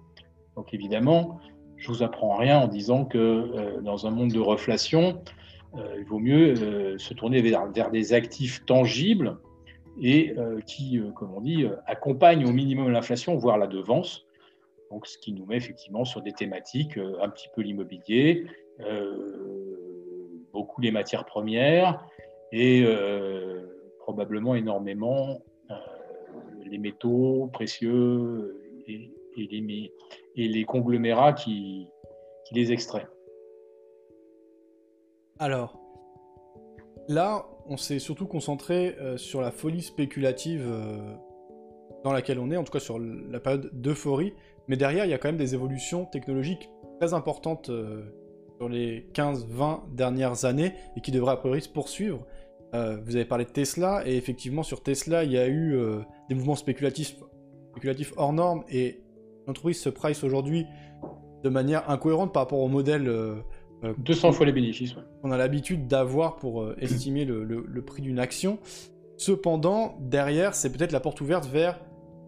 Donc 0.56 0.74
évidemment, 0.74 1.38
je 1.76 1.88
vous 1.88 2.02
apprends 2.02 2.36
rien 2.36 2.58
en 2.58 2.68
disant 2.68 3.04
que 3.04 3.18
euh, 3.18 3.80
dans 3.80 4.06
un 4.06 4.10
monde 4.10 4.32
de 4.32 4.40
reflation, 4.40 5.22
il 5.98 6.04
vaut 6.06 6.20
mieux 6.20 6.96
se 6.96 7.12
tourner 7.12 7.42
vers, 7.42 7.90
des 7.90 8.14
actifs 8.14 8.64
tangibles 8.64 9.36
et 10.00 10.34
qui, 10.66 11.00
comme 11.14 11.34
on 11.34 11.40
dit, 11.40 11.66
accompagnent 11.86 12.46
au 12.46 12.52
minimum 12.52 12.90
l'inflation, 12.90 13.36
voire 13.36 13.58
la 13.58 13.66
devance. 13.66 14.26
Donc, 14.90 15.06
ce 15.06 15.18
qui 15.18 15.32
nous 15.32 15.46
met 15.46 15.56
effectivement 15.56 16.04
sur 16.04 16.22
des 16.22 16.32
thématiques 16.32 16.98
un 16.98 17.28
petit 17.28 17.48
peu 17.54 17.62
l'immobilier, 17.62 18.46
beaucoup 20.56 20.80
les 20.80 20.90
matières 20.90 21.24
premières 21.26 22.02
et 22.52 22.82
euh, 22.84 23.66
probablement 23.98 24.54
énormément 24.54 25.42
euh, 25.70 25.74
les 26.64 26.78
métaux 26.78 27.50
précieux 27.52 28.62
et, 28.86 29.10
les, 29.36 29.92
et 30.36 30.48
les, 30.48 30.64
conglomérats 30.64 31.34
qui, 31.34 31.88
qui 32.46 32.54
les 32.54 32.72
extraient. 32.72 33.06
Alors, 35.38 35.78
là, 37.08 37.46
on 37.68 37.76
s'est 37.76 37.98
surtout 37.98 38.26
concentré 38.26 38.96
euh, 39.00 39.16
sur 39.16 39.40
la 39.40 39.50
folie 39.50 39.82
spéculative 39.82 40.66
dans 42.04 42.12
laquelle 42.12 42.38
on 42.38 42.50
est, 42.50 42.56
en 42.56 42.64
tout 42.64 42.72
cas 42.72 42.80
sur 42.80 42.98
la 42.98 43.40
période 43.40 43.70
d'euphorie, 43.72 44.32
mais 44.68 44.76
derrière, 44.76 45.04
il 45.04 45.10
y 45.10 45.14
a 45.14 45.18
quand 45.18 45.28
même 45.28 45.36
des 45.36 45.54
évolutions 45.54 46.04
technologiques 46.06 46.70
très 47.00 47.14
importantes 47.14 47.70
sur 48.58 48.68
les 48.68 49.08
15-20 49.14 49.94
dernières 49.94 50.44
années 50.44 50.74
et 50.96 51.00
qui 51.00 51.10
devrait 51.10 51.32
a 51.32 51.36
priori 51.36 51.60
se 51.60 51.68
poursuivre. 51.68 52.26
Euh, 52.74 52.96
vous 53.04 53.16
avez 53.16 53.24
parlé 53.24 53.44
de 53.44 53.50
Tesla, 53.50 54.02
et 54.06 54.16
effectivement 54.16 54.62
sur 54.62 54.82
Tesla, 54.82 55.24
il 55.24 55.32
y 55.32 55.38
a 55.38 55.46
eu 55.46 55.76
euh, 55.76 56.00
des 56.28 56.34
mouvements 56.34 56.56
spéculatifs 56.56 57.16
spéculatif 57.70 58.12
hors 58.16 58.32
norme 58.32 58.64
et 58.68 59.02
l'entreprise 59.46 59.80
se 59.80 59.88
price 59.88 60.24
aujourd'hui 60.24 60.66
de 61.44 61.48
manière 61.48 61.88
incohérente 61.90 62.32
par 62.32 62.44
rapport 62.44 62.60
au 62.60 62.68
modèle. 62.68 63.10
200 63.98 64.32
fois 64.32 64.46
les 64.46 64.52
bénéfices. 64.52 64.94
On 65.22 65.30
a 65.30 65.36
l'habitude 65.36 65.86
d'avoir 65.86 66.36
pour 66.36 66.66
estimer 66.78 67.24
le 67.24 67.82
prix 67.82 68.02
d'une 68.02 68.18
action. 68.18 68.58
Cependant, 69.16 69.96
derrière, 70.00 70.54
c'est 70.54 70.70
peut-être 70.70 70.92
la 70.92 71.00
porte 71.00 71.20
ouverte 71.20 71.46
vers 71.46 71.78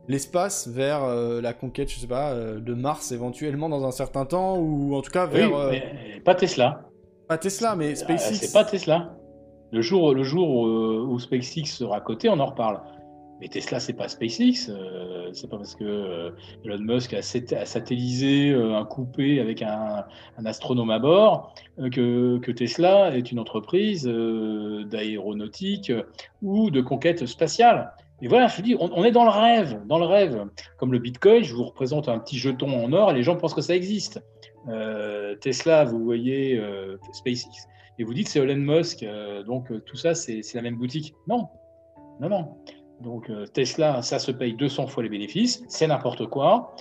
l'espace, 0.09 0.67
vers 0.67 1.05
euh, 1.05 1.41
la 1.41 1.53
conquête, 1.53 1.91
je 1.91 1.99
sais 1.99 2.07
pas, 2.07 2.33
euh, 2.33 2.61
de 2.61 2.75
Mars 2.75 3.13
éventuellement 3.13 3.69
dans 3.69 3.85
un 3.85 3.91
certain 3.91 4.25
temps, 4.25 4.57
ou 4.57 4.95
en 4.95 5.03
tout 5.03 5.11
cas 5.11 5.27
vers. 5.27 5.55
Euh, 5.55 5.75
pas 6.25 6.35
Tesla. 6.35 6.89
Pas 7.29 7.37
Tesla, 7.37 7.77
mais 7.77 7.95
SpaceX. 7.95 8.35
c'est 8.35 8.53
pas 8.53 8.65
Tesla. 8.65 9.15
Le 9.71 9.83
jour, 9.83 10.15
le 10.15 10.23
jour 10.23 10.49
où, 10.49 11.19
SpaceX 11.19 11.67
sera 11.67 12.01
coté, 12.01 12.31
on 12.31 12.41
en 12.41 12.47
reparle. 12.47 12.81
Mais 13.41 13.49
Tesla, 13.49 13.79
c'est 13.79 13.93
pas 13.93 14.09
SpaceX. 14.09 14.71
c'est 15.33 15.49
pas 15.49 15.57
parce 15.57 15.75
que 15.77 16.33
Elon 16.65 16.79
Musk 16.81 17.15
a, 17.15 17.23
satellisé 17.23 18.53
un 18.53 18.85
coupé 18.85 19.39
avec 19.41 19.63
un, 19.63 20.05
astronome 20.45 20.91
à 20.91 20.99
bord 20.99 21.55
que, 21.93 22.39
que, 22.39 22.51
Tesla 22.51 23.17
est 23.17 23.31
une 23.31 23.39
entreprise 23.39 24.05
d'aéronautique 24.05 25.93
ou 26.43 26.71
de 26.71 26.81
conquête 26.81 27.27
spatiale. 27.27 27.93
Et 28.21 28.27
voilà, 28.27 28.49
je 28.49 28.61
dis, 28.63 28.77
on, 28.79 29.05
est 29.05 29.13
dans 29.13 29.25
le 29.25 29.31
rêve, 29.31 29.81
dans 29.87 29.99
le 29.99 30.07
rêve. 30.07 30.45
Comme 30.77 30.93
le 30.93 30.99
Bitcoin, 30.99 31.45
je 31.45 31.55
vous 31.55 31.65
représente 31.65 32.09
un 32.09 32.19
petit 32.19 32.37
jeton 32.37 32.85
en 32.85 32.93
or 32.93 33.13
et 33.13 33.15
les 33.15 33.23
gens 33.23 33.37
pensent 33.37 33.55
que 33.55 33.61
ça 33.61 33.77
existe. 33.77 34.21
Euh, 34.69 35.37
Tesla, 35.37 35.85
vous 35.85 36.05
voyez 36.05 36.59
euh, 36.59 36.97
SpaceX, 37.13 37.69
et 37.99 38.05
vous 38.05 38.13
dites 38.13 38.29
c'est 38.29 38.41
Elon 38.41 38.57
Musk, 38.57 39.03
euh, 39.03 39.43
donc 39.45 39.73
tout 39.85 39.97
ça 39.97 40.15
c'est 40.15 40.43
la 40.55 40.63
même 40.63 40.77
boutique. 40.77 41.15
Non, 41.29 41.49
non, 42.21 42.29
non. 42.29 42.57
Donc 43.01 43.31
Tesla, 43.53 44.03
ça 44.03 44.19
se 44.19 44.33
paye 44.33 44.55
200 44.55 44.89
fois 44.89 45.03
les 45.03 45.09
bénéfices, 45.09 45.63
c'est 45.69 45.87
n'importe 45.87 46.27
quoi. 46.27 46.75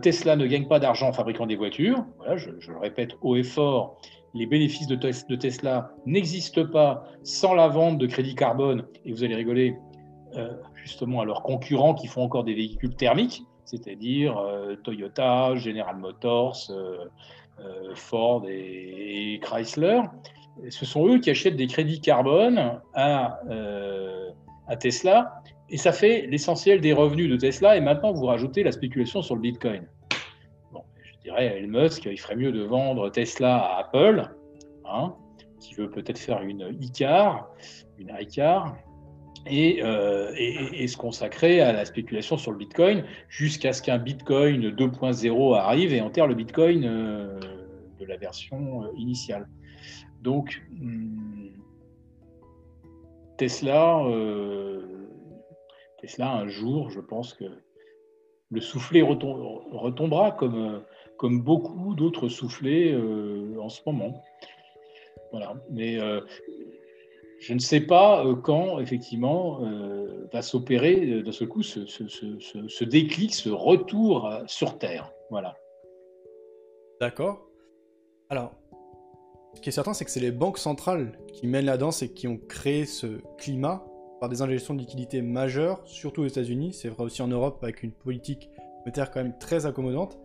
Tesla 0.00 0.36
ne 0.36 0.46
gagne 0.46 0.68
pas 0.68 0.78
d'argent 0.78 1.08
en 1.08 1.12
fabriquant 1.12 1.46
des 1.46 1.56
voitures. 1.56 2.04
Voilà, 2.18 2.36
je, 2.36 2.50
le 2.50 2.78
répète 2.78 3.16
haut 3.20 3.36
et 3.36 3.42
fort, 3.42 3.98
les 4.34 4.46
bénéfices 4.46 4.86
de, 4.86 5.36
Tesla 5.36 5.92
n'existent 6.06 6.66
pas 6.66 7.04
sans 7.22 7.54
la 7.54 7.68
vente 7.68 7.98
de 7.98 8.06
crédit 8.06 8.34
carbone. 8.34 8.84
Et 9.04 9.12
vous 9.12 9.24
allez 9.24 9.34
rigoler, 9.34 9.76
euh, 10.36 10.52
justement 10.74 11.20
à 11.20 11.24
leurs 11.24 11.42
concurrents 11.42 11.94
qui 11.94 12.06
font 12.06 12.22
encore 12.22 12.44
des 12.44 12.54
véhicules 12.54 12.94
thermiques, 12.94 13.42
c'est-à-dire 13.64 14.38
euh, 14.38 14.76
Toyota, 14.76 15.54
General 15.56 15.96
Motors, 15.96 16.70
euh, 16.70 17.06
Ford 17.94 18.44
et, 18.48 19.38
Chrysler. 19.42 20.00
ce 20.70 20.86
sont 20.86 21.06
eux 21.08 21.18
qui 21.18 21.30
achètent 21.30 21.56
des 21.56 21.66
crédits 21.66 22.00
carbone 22.00 22.80
à, 22.94 23.40
à 24.70 24.76
Tesla, 24.76 25.42
et 25.68 25.76
ça 25.76 25.92
fait 25.92 26.26
l'essentiel 26.26 26.80
des 26.80 26.92
revenus 26.92 27.28
de 27.28 27.36
Tesla. 27.36 27.76
Et 27.76 27.80
maintenant, 27.80 28.12
vous 28.12 28.24
rajoutez 28.24 28.62
la 28.62 28.72
spéculation 28.72 29.20
sur 29.20 29.34
le 29.34 29.42
Bitcoin. 29.42 29.86
Bon, 30.72 30.82
je 31.02 31.18
dirais 31.22 31.48
à 31.48 31.56
Elon 31.56 31.82
Musk, 31.82 32.06
il 32.06 32.18
ferait 32.18 32.36
mieux 32.36 32.52
de 32.52 32.62
vendre 32.62 33.10
Tesla 33.10 33.58
à 33.58 33.80
Apple, 33.80 34.30
hein, 34.86 35.14
qui 35.60 35.74
veut 35.74 35.90
peut-être 35.90 36.18
faire 36.18 36.40
une 36.42 36.74
iCar, 36.80 37.50
une 37.98 38.10
iCar, 38.18 38.74
euh, 39.48 40.32
et, 40.36 40.86
se 40.86 40.96
consacrer 40.96 41.60
à 41.62 41.72
la 41.72 41.84
spéculation 41.86 42.36
sur 42.36 42.52
le 42.52 42.58
Bitcoin 42.58 43.04
jusqu'à 43.28 43.72
ce 43.72 43.80
qu'un 43.80 43.98
Bitcoin 43.98 44.70
2.0 44.70 45.56
arrive 45.56 45.94
et 45.94 46.00
enterre 46.02 46.26
le 46.26 46.34
Bitcoin 46.34 46.84
euh, 46.84 47.40
de 47.98 48.04
la 48.04 48.18
version 48.18 48.84
euh, 48.84 48.88
initiale. 48.98 49.48
Donc, 50.20 50.62
hmm, 50.72 51.39
Tesla, 53.40 54.04
Tesla, 55.98 56.30
un 56.30 56.48
jour, 56.48 56.90
je 56.90 57.00
pense 57.00 57.32
que 57.32 57.46
le 58.50 58.60
soufflet 58.60 59.00
retombera 59.00 60.32
comme, 60.32 60.84
comme 61.16 61.40
beaucoup 61.40 61.94
d'autres 61.94 62.28
soufflets 62.28 62.94
en 63.58 63.70
ce 63.70 63.80
moment. 63.86 64.22
Voilà. 65.32 65.54
Mais 65.70 65.98
je 67.40 67.54
ne 67.54 67.58
sais 67.58 67.80
pas 67.80 68.24
euh, 68.24 68.34
quand, 68.34 68.80
effectivement, 68.80 69.64
euh, 69.64 70.28
va 70.30 70.42
s'opérer 70.42 71.06
euh, 71.06 71.22
de 71.22 71.32
ce 71.32 71.44
coup 71.44 71.62
ce, 71.62 72.84
déclic, 72.84 73.34
ce 73.34 73.48
retour 73.48 74.30
sur 74.46 74.78
Terre. 74.78 75.10
Voilà. 75.30 75.56
D'accord. 77.00 77.48
Alors, 78.28 78.52
ce 79.54 79.60
qui 79.60 79.68
est 79.68 79.72
certain, 79.72 79.94
c'est 79.94 80.04
que 80.04 80.10
c'est 80.10 80.20
les 80.20 80.30
banques 80.30 80.58
centrales 80.58 81.18
qui 81.32 81.46
mènent 81.46 81.66
la 81.66 81.76
danse 81.76 82.02
et 82.02 82.12
qui 82.12 82.28
ont 82.28 82.38
créé 82.38 82.86
ce 82.86 83.20
climat 83.36 83.84
par 84.20 84.28
des 84.28 84.42
injections 84.42 84.74
de 84.74 84.78
liquidités 84.78 85.22
majeures, 85.22 85.80
surtout 85.86 86.22
aux 86.22 86.26
États-Unis. 86.26 86.72
C'est 86.72 86.88
vrai 86.88 87.04
aussi 87.04 87.22
en 87.22 87.28
Europe, 87.28 87.58
avec 87.62 87.82
une 87.82 87.92
politique 87.92 88.50
monétaire 88.84 89.10
quand 89.10 89.22
même 89.22 89.36
très 89.38 89.66
accommodante. 89.66 90.18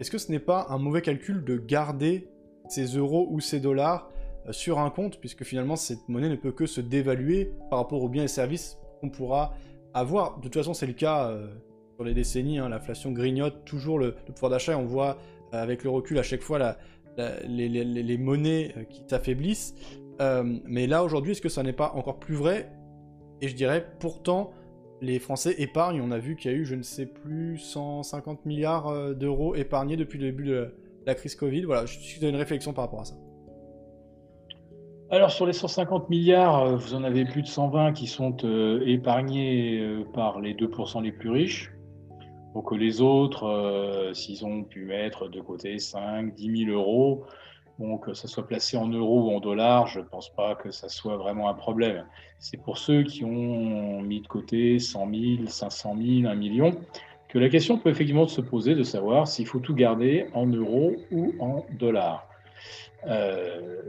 Est-ce 0.00 0.10
que 0.10 0.18
ce 0.18 0.30
n'est 0.30 0.38
pas 0.38 0.66
un 0.70 0.78
mauvais 0.78 1.02
calcul 1.02 1.44
de 1.44 1.56
garder 1.56 2.28
ces 2.68 2.96
euros 2.96 3.28
ou 3.30 3.40
ces 3.40 3.60
dollars 3.60 4.10
euh, 4.46 4.52
sur 4.52 4.78
un 4.78 4.90
compte, 4.90 5.18
puisque 5.20 5.44
finalement 5.44 5.76
cette 5.76 6.08
monnaie 6.08 6.28
ne 6.28 6.36
peut 6.36 6.52
que 6.52 6.66
se 6.66 6.80
dévaluer 6.80 7.52
par 7.70 7.80
rapport 7.80 8.02
aux 8.02 8.08
biens 8.08 8.24
et 8.24 8.28
services 8.28 8.78
qu'on 9.00 9.10
pourra 9.10 9.54
avoir? 9.92 10.38
De 10.38 10.44
toute 10.44 10.54
façon, 10.54 10.74
c'est 10.74 10.86
le 10.86 10.94
cas 10.94 11.28
euh, 11.28 11.48
sur 11.96 12.04
les 12.04 12.14
décennies, 12.14 12.58
hein. 12.58 12.68
l'inflation 12.68 13.12
grignote 13.12 13.64
toujours 13.64 13.98
le, 13.98 14.14
pouvoir 14.14 14.50
d'achat, 14.50 14.78
on 14.78 14.86
voit 14.86 15.18
euh, 15.52 15.62
avec 15.62 15.84
le 15.84 15.90
recul 15.90 16.18
à 16.18 16.22
chaque 16.22 16.42
fois 16.42 16.58
la, 16.58 16.78
les, 17.16 18.18
monnaies 18.18 18.74
qui 18.90 19.02
s'affaiblissent. 19.08 19.74
mais 20.20 20.86
là, 20.86 21.04
aujourd'hui, 21.04 21.32
est-ce 21.32 21.42
que 21.42 21.48
ça 21.48 21.62
n'est 21.62 21.72
pas 21.72 21.92
encore 21.94 22.18
plus 22.18 22.34
vrai? 22.34 22.70
Et 23.40 23.48
je 23.48 23.54
dirais, 23.54 23.86
pourtant, 24.00 24.52
les 25.00 25.18
Français 25.18 25.54
épargnent. 25.58 26.00
On 26.00 26.10
a 26.10 26.18
vu 26.18 26.36
qu'il 26.36 26.50
y 26.50 26.54
a 26.54 26.56
eu, 26.56 26.64
je 26.64 26.74
ne 26.74 26.82
sais 26.82 27.06
plus, 27.06 27.58
150 27.58 28.46
milliards 28.46 29.14
d'euros 29.14 29.54
épargnés 29.54 29.96
depuis 29.96 30.18
le 30.18 30.26
début 30.26 30.46
de 30.46 30.74
la 31.06 31.14
crise 31.14 31.34
Covid. 31.34 31.62
Voilà, 31.62 31.86
je 31.86 31.98
suis 31.98 32.24
une 32.24 32.36
réflexion 32.36 32.72
par 32.72 32.84
rapport 32.84 33.00
à 33.00 33.04
ça. 33.04 33.14
Alors 35.10 35.30
sur 35.30 35.46
les 35.46 35.52
150 35.52 36.08
milliards, 36.08 36.62
euh, 36.62 36.76
vous 36.76 36.94
en 36.94 37.04
avez 37.04 37.24
plus 37.24 37.42
de 37.42 37.46
120 37.46 37.92
qui 37.92 38.06
sont 38.06 38.36
euh, 38.44 38.82
épargnés 38.86 39.78
euh, 39.78 40.04
par 40.14 40.40
les 40.40 40.54
2% 40.54 41.02
les 41.02 41.12
plus 41.12 41.30
riches. 41.30 41.73
Donc 42.54 42.72
les 42.72 43.00
autres, 43.00 44.12
s'ils 44.14 44.46
ont 44.46 44.62
pu 44.62 44.84
mettre 44.84 45.28
de 45.28 45.40
côté 45.40 45.78
5, 45.78 46.34
10 46.34 46.66
000 46.66 46.70
euros, 46.70 47.24
donc 47.78 48.06
que 48.06 48.14
ça 48.14 48.28
soit 48.28 48.46
placé 48.46 48.76
en 48.76 48.88
euros 48.88 49.24
ou 49.24 49.34
en 49.34 49.40
dollars, 49.40 49.86
je 49.88 50.00
ne 50.00 50.04
pense 50.04 50.28
pas 50.28 50.54
que 50.54 50.70
ça 50.70 50.88
soit 50.88 51.16
vraiment 51.16 51.48
un 51.48 51.54
problème. 51.54 52.06
C'est 52.38 52.56
pour 52.56 52.78
ceux 52.78 53.02
qui 53.02 53.24
ont 53.24 54.00
mis 54.00 54.20
de 54.20 54.28
côté 54.28 54.78
100 54.78 55.10
000, 55.10 55.46
500 55.46 55.96
000, 55.96 56.28
1 56.30 56.34
million, 56.36 56.70
que 57.28 57.38
la 57.38 57.48
question 57.48 57.78
peut 57.78 57.90
effectivement 57.90 58.28
se 58.28 58.40
poser 58.40 58.76
de 58.76 58.84
savoir 58.84 59.26
s'il 59.26 59.46
faut 59.46 59.58
tout 59.58 59.74
garder 59.74 60.26
en 60.34 60.46
euros 60.46 60.92
ou 61.10 61.34
en 61.40 61.66
dollars. 61.78 62.28
Euh, 63.08 63.82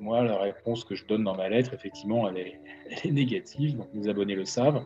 moi, 0.00 0.24
la 0.24 0.38
réponse 0.38 0.84
que 0.84 0.94
je 0.94 1.06
donne 1.06 1.24
dans 1.24 1.36
ma 1.36 1.48
lettre, 1.48 1.72
effectivement, 1.72 2.28
elle 2.28 2.38
est, 2.38 2.60
négative, 3.10 3.76
donc 3.76 3.88
mes 3.94 4.08
abonnés 4.08 4.34
le 4.34 4.44
savent. 4.44 4.82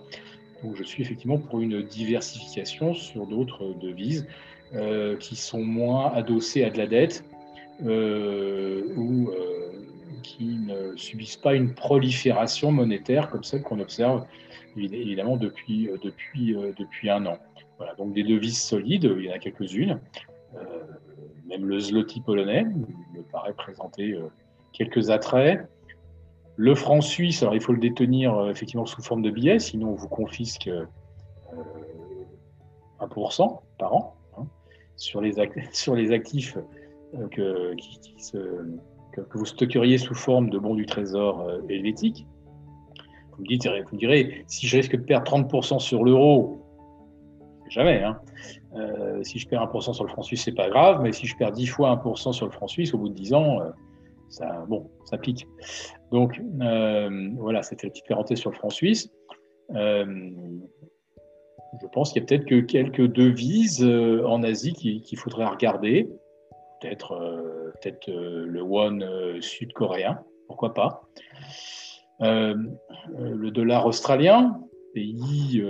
Donc 0.65 0.77
je 0.77 0.83
suis 0.83 1.03
effectivement 1.03 1.39
pour 1.39 1.61
une 1.61 1.83
diversification 1.83 2.95
sur 2.95 3.27
d'autres 3.27 3.75
devises 3.75 4.27
euh, 4.75 5.17
qui 5.19 5.37
sont 5.37 5.63
moins 5.63 6.11
adossées 6.13 6.65
à 6.65 6.71
de 6.71 6.79
la 6.79 6.87
dette 6.87 7.23
euh, 7.85 8.83
ou 8.97 9.29
euh, 9.29 9.73
qui 10.23 10.57
ne 10.67 10.97
subissent 10.97 11.37
pas 11.37 11.55
une 11.55 11.75
prolifération 11.75 12.73
monétaire 12.73 13.29
comme 13.29 13.45
celle 13.45 13.63
qu'on 13.63 13.79
observe 13.79 14.25
évidemment 14.77 15.37
depuis, 15.37 15.89
depuis, 16.03 16.57
depuis 16.77 17.09
un 17.09 17.27
an. 17.27 17.39
Voilà, 17.77 17.95
donc 17.95 18.13
des 18.13 18.25
devises 18.25 18.61
solides, 18.61 19.09
il 19.19 19.27
y 19.27 19.31
en 19.31 19.35
a 19.35 19.39
quelques-unes. 19.39 20.01
même 21.47 21.65
le 21.65 21.79
zloty 21.79 22.21
polonais 22.21 22.65
me 22.65 23.23
paraît 23.31 23.53
présenter 23.53 24.19
quelques 24.73 25.11
attraits. 25.11 25.69
Le 26.57 26.75
franc 26.75 27.01
suisse, 27.01 27.43
alors 27.43 27.55
il 27.55 27.61
faut 27.61 27.73
le 27.73 27.81
détenir 27.81 28.35
euh, 28.35 28.51
effectivement 28.51 28.87
sous 28.87 29.03
forme 29.03 29.23
de 29.23 29.31
billets, 29.31 29.59
sinon 29.59 29.91
on 29.91 29.95
vous 29.95 30.09
confisque 30.09 30.71
1% 33.01 33.03
euh, 33.03 33.57
par 33.79 33.95
an 33.95 34.15
hein, 34.39 34.47
sur, 34.97 35.21
les 35.21 35.41
actifs 36.13 36.57
euh, 37.19 37.29
que, 37.29 37.75
vous 39.33 39.45
stockeriez 39.45 39.99
sous 39.99 40.15
forme 40.15 40.49
de 40.51 40.59
bons 40.59 40.75
du 40.75 40.87
trésor 40.87 41.45
helvétique. 41.69 42.27
Vous 43.33 43.43
me, 43.43 43.49
dites, 43.49 43.69
vous 43.91 43.97
direz, 43.97 44.45
si 44.47 44.69
je 44.69 44.77
risque 44.77 44.97
de 44.97 45.03
perdre 45.03 45.29
30% 45.31 45.81
sur 45.81 46.05
l'euro, 46.05 46.61
jamais. 47.69 48.03
Hein. 48.03 48.21
si 49.23 49.41
je 49.41 49.49
perds 49.49 49.67
1% 49.67 49.93
sur 49.93 50.05
le 50.05 50.11
franc 50.11 50.23
suisse, 50.23 50.45
c'est 50.45 50.55
pas 50.55 50.69
grave, 50.69 51.01
mais 51.03 51.13
si 51.13 51.27
je 51.27 51.37
perds 51.37 51.53
10 51.53 51.67
fois 51.67 51.95
1% 51.97 52.33
sur 52.33 52.47
le 52.47 52.53
franc 52.53 52.69
suisse, 52.69 52.95
au 52.95 52.99
bout 52.99 53.09
de 53.09 53.15
10 53.15 53.35
ans, 53.35 53.59
ça, 54.29 54.65
bon, 54.69 54.91
ça 55.05 55.19
pique. 55.19 55.47
Donc 56.11 56.41
euh, 56.61 57.31
voilà, 57.37 57.63
c'était 57.63 57.87
la 57.87 57.91
petite 57.91 58.07
parenthèse 58.09 58.39
sur 58.39 58.51
le 58.51 58.57
franc 58.57 58.71
suisse. 58.71 59.11
Euh, 59.75 60.05
je 61.81 61.87
pense 61.93 62.13
qu'il 62.13 62.23
y 62.23 62.25
a 62.25 62.27
peut-être 62.27 62.47
que 62.47 62.61
quelques 62.61 63.07
devises 63.07 63.85
euh, 63.85 64.25
en 64.27 64.43
Asie 64.43 64.73
qu'il 64.73 65.19
faudrait 65.19 65.47
regarder. 65.47 66.09
Peut-être 66.81 67.17
peut 67.83 68.47
le 68.47 68.63
won 68.63 69.01
sud-coréen, 69.41 70.23
pourquoi 70.49 70.75
pas. 70.75 71.03
le 72.21 73.51
dollar 73.51 73.87
australien, 73.87 74.61
pays 74.93 75.63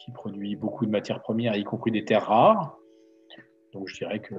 qui 0.00 0.10
produit 0.12 0.56
beaucoup 0.56 0.86
de 0.86 0.90
matières 0.90 1.22
premières, 1.22 1.56
y 1.56 1.62
compris 1.62 1.92
des 1.92 2.04
terres 2.04 2.26
rares. 2.26 2.76
Donc 3.72 3.86
je 3.88 3.96
dirais 3.96 4.20
que 4.20 4.34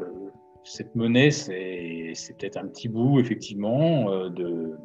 cette 0.67 0.95
monnaie, 0.95 1.31
c'est 1.31 2.37
peut-être 2.37 2.57
un 2.57 2.67
petit 2.67 2.89
bout, 2.89 3.19
effectivement, 3.19 4.11
euh, 4.11 4.29
de, 4.29 4.75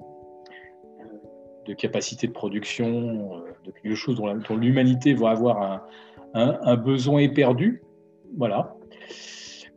de 1.66 1.74
capacité 1.74 2.28
de 2.28 2.32
production, 2.32 3.36
euh, 3.36 3.40
de 3.66 3.72
quelque 3.72 3.94
chose 3.96 4.16
dont 4.16 4.56
l'humanité 4.56 5.14
va 5.14 5.30
avoir 5.30 5.86
un, 6.34 6.76
besoin 6.76 7.20
éperdu. 7.20 7.82
Voilà. 8.36 8.76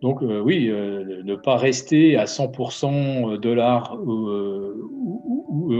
Donc 0.01 0.21
euh, 0.21 0.39
oui, 0.41 0.67
ne 0.67 1.35
pas 1.35 1.57
rester 1.57 2.17
à 2.17 2.25
100% 2.25 3.37
dollars 3.39 3.97
ou, 4.05 5.73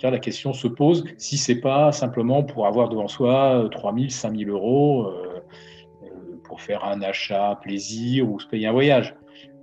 dire, 0.00 0.10
la 0.10 0.18
question 0.18 0.52
se 0.52 0.66
pose 0.66 1.04
si 1.18 1.36
c'est 1.38 1.60
pas 1.60 1.92
simplement 1.92 2.42
pour 2.42 2.66
avoir 2.66 2.88
devant 2.88 3.08
soi 3.08 3.68
3 3.70 3.94
000, 3.94 4.08
5 4.08 4.36
000 4.36 4.50
euros 4.50 5.08
faire 6.60 6.84
un 6.84 7.02
achat 7.02 7.58
plaisir 7.62 8.28
ou 8.30 8.38
se 8.40 8.46
payer 8.46 8.66
un 8.66 8.72
voyage. 8.72 9.14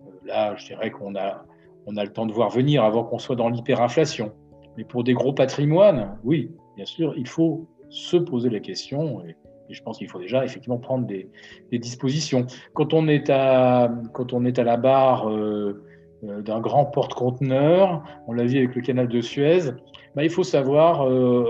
Euh, 0.07 0.11
là, 0.26 0.55
je 0.55 0.65
dirais 0.65 0.91
qu'on 0.91 1.15
a, 1.15 1.43
on 1.85 1.97
a 1.97 2.03
le 2.03 2.11
temps 2.11 2.26
de 2.26 2.34
voir 2.34 2.49
venir 2.49 2.84
avant 2.84 3.03
qu'on 3.03 3.19
soit 3.19 3.35
dans 3.35 3.49
l'hyperinflation. 3.49 4.31
Mais 4.77 4.84
pour 4.84 5.03
des 5.03 5.13
gros 5.13 5.34
patrimoines, 5.34 6.18
oui, 6.23 6.51
bien 6.76 6.85
sûr, 6.85 7.13
il 7.18 7.27
faut 7.27 7.68
se 7.89 8.18
poser 8.18 8.49
la 8.49 8.59
question. 8.59 9.23
Et, 9.26 9.35
je 9.69 9.81
pense 9.84 9.99
qu'il 9.99 10.09
faut 10.09 10.19
déjà 10.19 10.43
effectivement 10.43 10.80
prendre 10.80 11.07
des, 11.07 11.30
dispositions. 11.72 12.45
Quand 12.73 12.93
on 12.93 13.07
est 13.07 13.30
à, 13.30 13.89
quand 14.13 14.34
on 14.34 14.43
est 14.43 14.59
à 14.59 14.65
la 14.65 14.76
barre 14.76 15.30
euh, 15.30 15.81
euh, 16.26 16.41
d'un 16.41 16.59
grand 16.59 16.84
porte-conteneur, 16.84 18.03
on 18.27 18.34
l'a 18.34 18.43
vu 18.43 18.57
avec 18.57 18.76
le 18.76 18.81
canal 18.81 19.07
de 19.07 19.22
Suez, 19.22 19.72
bah, 20.13 20.26
il 20.26 20.30
faut 20.30 20.43
savoir 20.43 21.03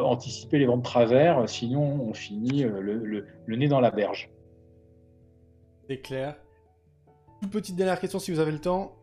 anticiper 0.05 0.59
les 0.59 0.67
vents 0.67 0.77
de 0.77 0.83
travers, 0.83 1.49
sinon 1.49 1.81
on 2.07 2.13
finit 2.13 2.63
le 2.63 3.55
nez 3.55 3.67
dans 3.67 3.79
la 3.79 3.89
berge 3.89 4.29
clair. 6.01 6.35
Toute 7.41 7.51
petite 7.51 7.75
dernière 7.75 7.99
question 7.99 8.19
si 8.19 8.31
vous 8.31 8.39
avez 8.39 8.51
le 8.51 8.59
temps. 8.59 8.95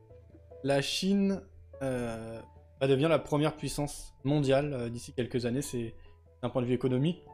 La 0.65 0.81
Chine 0.81 1.43
euh, 1.83 2.41
va 2.81 2.87
devenir 2.87 3.09
la 3.09 3.19
première 3.19 3.57
puissance 3.57 4.15
mondiale 4.25 4.73
euh, 4.73 4.89
d'ici 4.89 5.13
quelques 5.13 5.47
années. 5.47 5.63
C'est 5.63 5.95
d'un 6.43 6.49
point 6.49 6.63
de 6.63 6.67
vue 6.67 6.75
économique 6.75 7.25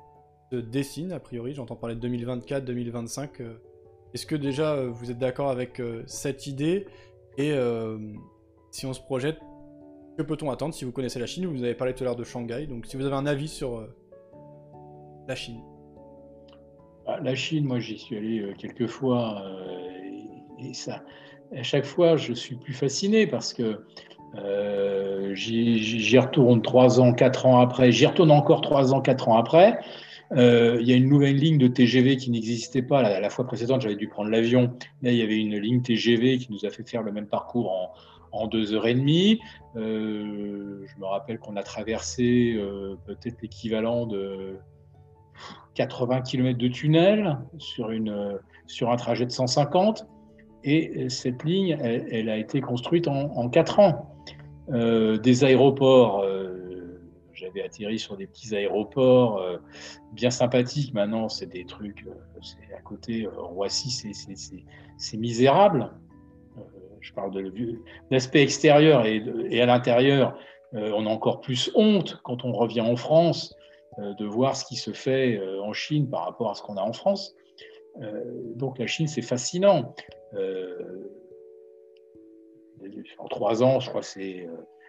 se 0.53 0.57
dessine 0.57 1.13
a 1.13 1.21
priori. 1.21 1.55
J'entends 1.55 1.77
parler 1.77 1.95
de 1.95 2.01
2024, 2.01 2.65
2025. 2.65 3.41
Euh. 3.41 3.55
Est-ce 4.13 4.27
que 4.27 4.37
déjà 4.37 4.77
vous 4.85 5.11
êtes 5.11 5.19
d'accord 5.19 5.51
avec 5.51 5.83
cette 6.07 6.47
idée? 6.47 6.87
Et 7.37 7.53
si 8.71 8.87
on 8.87 8.93
se 8.93 9.01
projette, 9.01 9.41
que 10.17 10.23
peut-on 10.23 10.53
attendre? 10.53 10.73
Si 10.73 10.85
vous 10.85 10.93
connaissez 10.93 11.19
la 11.19 11.27
Chine 11.27 11.47
Vous 11.47 11.65
avez 11.65 11.75
parlé 11.75 11.95
tout 11.95 12.05
à 12.05 12.07
l'heure 12.07 12.15
de 12.15 12.23
Shanghai. 12.23 12.69
Donc 12.69 12.87
si 12.87 12.97
vous 12.97 13.07
avez 13.07 13.17
un 13.17 13.27
avis 13.27 13.49
sur 13.49 13.85
la 15.27 15.35
Chine. 15.35 15.61
Bah, 17.07 17.19
la 17.23 17.35
Chine, 17.35 17.67
moi 17.67 17.81
j'y 17.81 17.99
suis 17.99 18.17
allé 18.17 18.41
euh, 18.41 18.55
quelques 18.57 18.87
fois 18.87 19.43
euh, 19.45 19.89
et, 20.59 20.73
ça, 20.73 21.03
à 21.55 21.63
chaque 21.63 21.85
fois 21.85 22.17
je 22.17 22.33
suis 22.33 22.57
plus 22.57 22.73
fasciné 22.73 23.27
parce 23.27 23.53
que 23.53 23.85
euh, 24.37 25.35
j'y 25.35 26.19
retourne 26.19 26.63
trois 26.63 27.01
ans, 27.01 27.13
quatre 27.13 27.47
ans 27.47 27.61
après, 27.61 27.93
j'y 27.93 28.07
retourne 28.07 28.31
encore 28.31 28.63
trois 28.63 28.95
ans, 28.95 29.01
quatre 29.01 29.29
ans 29.29 29.37
après. 29.37 29.79
il 30.33 30.83
y 30.83 30.93
a 30.93 30.97
une 30.97 31.09
nouvelle 31.09 31.37
ligne 31.37 31.59
de 31.59 31.69
TGV 31.69 32.17
qui 32.17 32.31
n'existait 32.31 32.83
pas. 32.83 33.03
La, 33.03 33.21
la, 33.21 33.31
fois 33.31 33.47
précédente, 33.47 33.83
j'avais 33.83 33.95
dû 33.97 34.09
prendre 34.09 34.31
l'avion. 34.31 34.73
Là, 35.03 35.13
il 35.13 35.19
y 35.19 35.23
avait 35.23 35.37
une 35.37 35.57
ligne 35.59 35.83
TGV 35.83 36.39
qui 36.39 36.51
nous 36.51 36.65
a 36.65 36.71
fait 36.71 36.89
faire 36.89 37.03
le 37.03 37.13
même 37.13 37.27
parcours 37.27 37.71
en, 37.71 37.93
en 38.33 38.49
deux 38.49 38.75
heures 38.75 38.89
et 38.89 38.95
demie. 38.95 39.41
je 39.77 39.81
me 39.81 41.05
rappelle 41.05 41.39
qu'on 41.39 41.55
a 41.55 41.63
traversé 41.63 42.59
peut-être 43.07 43.41
l'équivalent 43.41 44.07
de 44.07 44.57
80 45.75 46.23
km 46.23 46.59
de 46.59 46.69
tunnel 46.69 47.39
sur, 47.59 47.91
une, 47.91 48.39
sur 48.67 48.91
un 48.91 48.97
trajet 48.97 49.27
de 49.27 49.31
150. 49.31 50.07
Et 50.65 51.11
cette 51.11 51.45
ligne, 51.45 51.77
elle, 51.81 52.31
a 52.31 52.39
été 52.39 52.61
construite 52.63 53.07
en, 53.07 53.37
en 53.37 53.49
4 53.51 53.81
ans. 53.81 54.15
Euh, 54.73 55.19
des 55.19 55.45
aéroports, 55.45 56.21
euh, 56.21 56.99
j'avais 57.35 57.63
atterri 57.63 57.99
sur 57.99 58.17
des 58.17 58.27
petits 58.27 58.57
aéroports 58.57 59.39
euh, 59.39 59.59
bien 60.13 60.31
sympathiques. 60.31 60.95
Maintenant, 60.95 61.29
c'est 61.29 61.47
des 61.47 61.67
trucs, 61.67 62.07
c'est 62.41 62.75
à 62.75 62.81
côté, 62.81 63.29
Roissy, 63.37 63.91
c'est 64.97 65.17
misérable. 65.19 65.91
je 67.01 67.13
parle 67.13 67.33
de 67.33 67.79
l'aspect 68.11 68.43
extérieur 68.43 69.05
et, 69.05 69.23
et 69.51 69.61
à 69.61 69.67
l'intérieur, 69.67 70.39
on 70.73 71.07
a 71.07 71.11
encore 71.11 71.41
plus 71.41 71.71
honte 71.75 72.21
quand 72.25 72.45
on 72.45 72.53
revient 72.53 72.81
en 72.81 72.97
France 72.97 73.55
de 73.99 74.27
voir 74.27 74.57
ce 74.57 74.65
qui 74.65 74.77
se 74.77 74.93
fait 74.93 75.37
euh, 75.37 75.63
en 75.63 75.73
Chine 75.73 76.09
par 76.09 76.25
rapport 76.25 76.51
à 76.51 76.55
ce 76.55 76.63
qu'on 76.63 76.77
a 76.77 76.83
en 76.83 76.93
France. 76.93 77.35
Euh, 78.03 78.23
donc 78.57 78.79
la 78.79 78.87
Chine, 78.87 79.07
c'est 79.07 79.23
fascinant. 79.23 79.95
en 83.19 83.29
trois 83.29 83.63
ans, 83.63 83.81
je 83.81 83.89
crois 83.89 84.01
que 84.01 84.07
c'est 84.07 84.49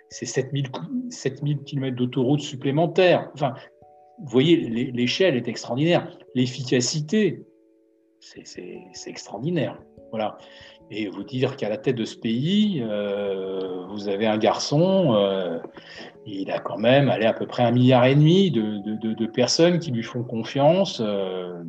c'est 0.09 0.25
7000, 0.25 0.67
7000 1.09 1.63
km 1.63 1.95
d'autoroutes 1.95 2.41
supplémentaires. 2.41 3.31
Enfin, 3.33 3.55
vous 4.19 4.29
voyez, 4.29 4.57
l'échelle 4.91 5.35
est 5.35 5.47
extraordinaire. 5.47 6.17
L'efficacité, 6.35 7.45
c'est 8.19 8.85
extraordinaire. 9.07 9.81
Voilà. 10.11 10.37
Et 10.91 11.07
vous 11.07 11.23
dire 11.23 11.57
qu'à 11.57 11.69
la 11.69 11.77
tête 11.77 11.95
de 11.95 12.05
ce 12.05 12.15
pays, 12.15 12.81
euh, 12.81 13.85
vous 13.89 14.07
avez 14.07 14.27
un 14.27 14.37
garçon, 14.37 15.15
euh, 15.15 15.59
il 16.25 16.51
a 16.51 16.59
quand 16.59 16.77
même 16.77 17.09
à 17.09 17.33
peu 17.33 17.45
près 17.45 17.63
un 17.63 17.71
milliard 17.71 18.05
et 18.05 18.15
demi 18.15 18.51
de, 18.51 19.25
personnes 19.27 19.79
qui 19.79 19.91
lui 19.91 20.03
font 20.03 20.23
confiance. 20.23 21.01
Euh. 21.03 21.63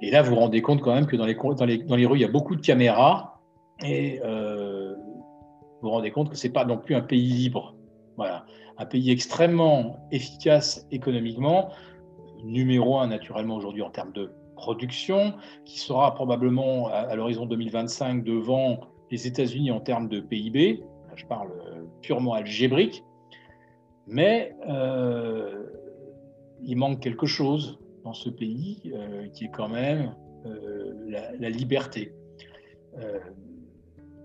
et 0.00 0.10
là, 0.10 0.22
vous 0.22 0.30
vous 0.30 0.40
rendez 0.40 0.62
compte 0.62 0.80
quand 0.80 0.94
même 0.94 1.06
que 1.06 1.16
dans 1.16 1.26
les, 1.26 1.34
dans 1.34 1.64
les, 1.64 1.78
dans 1.78 1.96
les 1.96 2.06
rues, 2.06 2.18
il 2.18 2.22
y 2.22 2.24
a 2.24 2.28
beaucoup 2.28 2.56
de 2.56 2.62
caméras. 2.62 3.40
Et 3.84 4.20
vous 4.22 5.88
vous 5.88 5.90
rendez 5.90 6.10
compte 6.10 6.30
que 6.30 6.36
ce 6.36 6.46
n'est 6.46 6.52
pas 6.52 6.64
non 6.64 6.78
plus 6.78 6.94
un 6.94 7.02
pays 7.02 7.28
libre. 7.28 7.74
Voilà. 8.16 8.46
Un 8.78 8.86
pays 8.86 9.10
extrêmement 9.10 10.08
efficace 10.10 10.86
économiquement, 10.90 11.70
numéro 12.44 12.98
un 12.98 13.08
naturellement 13.08 13.56
aujourd'hui 13.56 13.82
en 13.82 13.90
termes 13.90 14.12
de 14.12 14.32
production, 14.56 15.34
qui 15.64 15.78
sera 15.78 16.14
probablement 16.14 16.88
à, 16.88 17.14
l'horizon 17.14 17.46
2025 17.46 18.24
devant 18.24 18.80
les 19.10 19.26
États-Unis 19.26 19.70
en 19.70 19.80
termes 19.80 20.08
de 20.08 20.20
PIB. 20.20 20.82
je 21.14 21.26
parle 21.26 21.50
euh, 21.52 21.75
purement 22.02 22.34
algébrique. 22.34 23.04
Mais 24.06 24.54
euh, 24.68 25.64
il 26.62 26.76
manque 26.76 27.00
quelque 27.00 27.26
chose 27.26 27.78
dans 28.04 28.14
ce 28.14 28.30
pays 28.30 28.92
euh, 28.94 29.26
qui 29.28 29.44
est 29.44 29.50
quand 29.50 29.68
même 29.68 30.14
la, 31.08 31.50
liberté. 31.50 32.12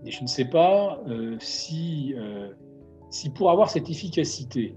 et 0.04 0.10
je 0.12 0.22
ne 0.22 0.28
sais 0.28 0.44
pas 0.44 1.02
si, 1.40 2.14
si 3.10 3.30
pour 3.30 3.50
avoir 3.50 3.70
cette 3.70 3.90
efficacité, 3.90 4.76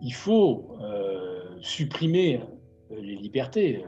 il 0.00 0.14
faut 0.14 0.76
supprimer 1.60 2.42
les 2.90 3.16
libertés 3.16 3.84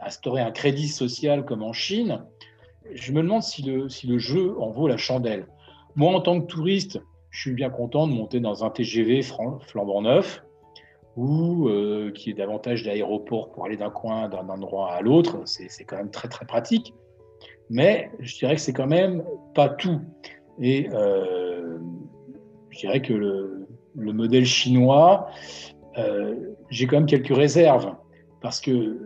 instaurer 0.00 0.40
un 0.40 0.50
crédit 0.50 0.88
social 0.88 1.44
comme 1.44 1.62
en 1.62 1.72
Chine, 1.72 2.24
je 2.94 3.12
me 3.12 3.22
demande 3.22 3.42
si 3.42 3.62
le, 3.62 3.88
si 3.88 4.06
le 4.06 4.18
jeu 4.18 4.58
en 4.60 4.70
vaut 4.70 4.88
la 4.88 4.96
chandelle. 4.96 5.46
Moi, 5.96 6.14
en 6.14 6.20
tant 6.20 6.40
que 6.40 6.46
touriste, 6.46 7.00
je 7.36 7.42
suis 7.42 7.52
bien 7.52 7.68
content 7.68 8.08
de 8.08 8.14
monter 8.14 8.40
dans 8.40 8.64
un 8.64 8.70
TGV 8.70 9.20
flambant 9.20 10.00
neuf 10.00 10.42
ou 11.16 11.68
euh, 11.68 12.10
qui 12.10 12.30
est 12.30 12.32
davantage 12.32 12.82
d'aéroport 12.82 13.52
pour 13.52 13.66
aller 13.66 13.76
d'un 13.76 13.90
coin, 13.90 14.30
d'un 14.30 14.48
endroit 14.48 14.90
à 14.92 15.02
l'autre. 15.02 15.42
C'est 15.44 15.84
quand 15.84 15.98
même 15.98 16.10
très, 16.10 16.28
très 16.28 16.46
pratique. 16.46 16.94
Mais 17.68 18.10
je 18.20 18.38
dirais 18.38 18.54
que 18.54 18.62
c'est 18.62 18.72
quand 18.72 18.86
même 18.86 19.22
pas 19.54 19.68
tout. 19.68 20.00
Et 20.62 20.88
euh, 20.94 21.78
je 22.70 22.78
dirais 22.78 23.02
que 23.02 23.12
le, 23.12 23.68
le 23.96 24.12
modèle 24.14 24.46
chinois, 24.46 25.28
euh, 25.98 26.54
j'ai 26.70 26.86
quand 26.86 26.96
même 26.96 27.06
quelques 27.06 27.36
réserves 27.36 27.94
parce 28.40 28.62
que 28.62 28.98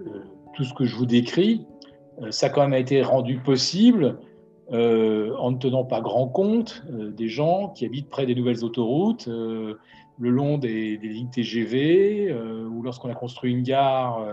tout 0.54 0.62
ce 0.62 0.72
que 0.72 0.84
je 0.84 0.94
vous 0.94 1.06
décris, 1.06 1.66
euh, 2.22 2.30
ça 2.30 2.46
a 2.46 2.50
quand 2.50 2.62
même 2.62 2.80
été 2.80 3.02
rendu 3.02 3.38
possible 3.38 4.20
euh, 4.72 5.34
en 5.36 5.52
ne 5.52 5.58
tenant 5.58 5.84
pas 5.84 6.00
grand 6.00 6.28
compte 6.28 6.84
euh, 6.90 7.10
des 7.10 7.28
gens 7.28 7.70
qui 7.70 7.84
habitent 7.84 8.08
près 8.08 8.26
des 8.26 8.34
nouvelles 8.34 8.64
autoroutes, 8.64 9.26
le 9.26 9.78
long 10.18 10.58
des, 10.58 10.96
lignes 10.98 11.30
TGV, 11.30 12.32
ou 12.32 12.82
lorsqu'on 12.82 13.10
a 13.10 13.14
construit 13.14 13.52
une 13.52 13.62
gare, 13.62 14.24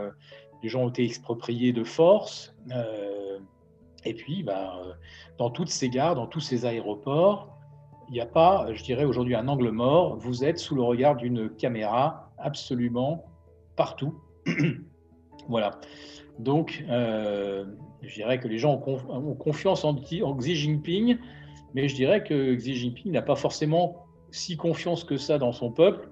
les 0.61 0.69
gens 0.69 0.83
ont 0.83 0.89
été 0.89 1.05
expropriés 1.05 1.71
de 1.71 1.83
force. 1.83 2.55
et 4.03 4.13
puis, 4.13 4.43
bah, 4.43 4.73
dans 5.37 5.49
toutes 5.49 5.69
ces 5.69 5.89
gares, 5.89 6.15
dans 6.15 6.27
tous 6.27 6.41
ces 6.41 6.65
aéroports, 6.65 7.57
il 8.09 8.13
n'y 8.13 8.21
a 8.21 8.25
pas, 8.25 8.67
je 8.73 8.83
dirais 8.83 9.05
aujourd'hui, 9.05 9.35
un 9.35 9.47
angle 9.47 9.69
mort. 9.69 10.17
Vous 10.17 10.43
êtes 10.43 10.59
sous 10.59 10.75
le 10.75 10.81
regard 10.81 11.15
d'une 11.15 11.49
caméra 11.49 12.31
absolument 12.37 13.25
partout. 13.75 14.13
Voilà. 15.49 15.79
Donc, 16.39 16.83
euh, 16.89 17.65
je 18.07 18.15
dirais 18.15 18.39
que 18.39 18.47
les 18.47 18.57
gens 18.57 18.81
ont, 18.85 19.35
confiance 19.35 19.83
en, 19.83 19.95
Xi 19.95 20.55
Jinping, 20.55 21.17
mais 21.73 21.87
je 21.87 21.95
dirais 21.95 22.23
que 22.23 22.55
Xi 22.55 22.73
Jinping 22.73 23.11
n'a 23.11 23.21
pas 23.21 23.35
forcément 23.35 24.07
si 24.31 24.57
confiance 24.57 25.03
que 25.03 25.17
ça 25.17 25.37
dans 25.37 25.51
son 25.51 25.71
peuple, 25.71 26.09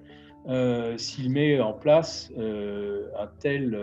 s'il 0.98 1.32
met 1.32 1.60
en 1.60 1.74
place 1.74 2.32
un 2.38 3.28
tel, 3.40 3.78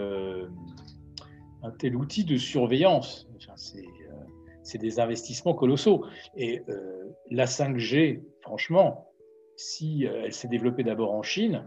un 1.62 1.70
tel 1.70 1.96
outil 1.96 2.24
de 2.24 2.36
surveillance. 2.36 3.28
c'est 4.62 4.78
des 4.78 5.00
investissements 5.00 5.54
colossaux. 5.54 6.04
Et 6.36 6.62
la 7.30 7.46
5G, 7.46 8.22
franchement, 8.40 9.08
si 9.56 10.04
elle 10.04 10.32
s'est 10.32 10.48
développée 10.48 10.84
d'abord 10.84 11.12
en 11.12 11.22
Chine, 11.22 11.64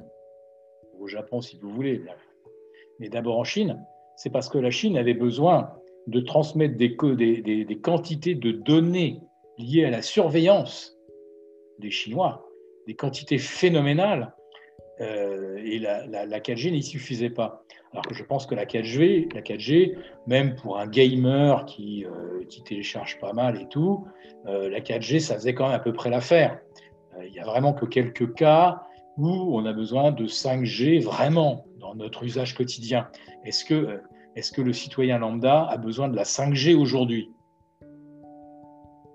au 1.00 1.08
Japon 1.08 1.42
si 1.42 1.58
vous 1.58 1.70
voulez, 1.70 2.02
mais 3.00 3.10
d'abord 3.10 3.38
en 3.38 3.44
Chine, 3.44 3.86
c'est 4.16 4.30
parce 4.30 4.50
que 4.50 4.58
la 4.58 4.72
Chine 4.72 4.98
avait 4.98 5.14
besoin 5.14 5.76
de 6.08 6.20
transmettre 6.20 6.76
des, 6.78 6.96
quantités 7.82 8.36
de 8.36 8.52
données 8.52 9.20
liées 9.58 9.86
à 9.86 9.90
la 9.90 10.02
surveillance 10.02 10.98
des 11.80 11.92
Chinois, 11.92 12.48
des 12.88 12.96
quantités 12.96 13.38
phénoménales, 13.38 14.34
euh, 15.02 15.58
et 15.64 15.80
la, 15.80 16.06
la, 16.08 16.40
4G 16.40 16.72
n'y 16.72 16.84
suffisait 16.84 17.30
pas. 17.30 17.64
Alors 17.92 18.06
que 18.06 18.14
je 18.14 18.24
pense 18.24 18.46
que 18.46 18.56
la 18.56 18.66
4G, 18.66 19.34
la 19.34 19.42
4G 19.42 19.96
même 20.26 20.56
pour 20.56 20.80
un 20.80 20.88
gamer 20.88 21.66
qui, 21.66 22.06
euh, 22.06 22.46
qui 22.48 22.64
télécharge 22.64 23.20
pas 23.20 23.34
mal 23.34 23.62
et 23.62 23.68
tout, 23.68 24.08
euh, 24.48 24.70
la 24.70 24.80
4G, 24.80 25.20
ça 25.20 25.36
faisait 25.36 25.54
quand 25.54 25.66
même 25.66 25.76
à 25.76 25.80
peu 25.80 25.92
près 25.92 26.10
l'affaire. 26.10 26.60
Il 27.26 27.32
n'y 27.32 27.40
a 27.40 27.46
vraiment 27.46 27.74
que 27.74 27.86
quelques 27.86 28.34
cas 28.36 28.84
où 29.18 29.58
on 29.58 29.66
a 29.66 29.74
besoin 29.74 30.12
de 30.12 30.28
5G 30.28 31.02
vraiment 31.02 31.66
dans 31.80 31.96
notre 31.96 32.24
usage 32.24 32.54
quotidien. 32.54 33.08
Est-ce 33.46 33.64
que 33.64 34.02
est-ce 34.36 34.52
que 34.52 34.62
le 34.62 34.74
citoyen 34.74 35.18
lambda 35.18 35.64
a 35.64 35.78
besoin 35.78 36.10
de 36.10 36.16
la 36.16 36.24
5G 36.24 36.76
aujourd'hui? 36.76 37.32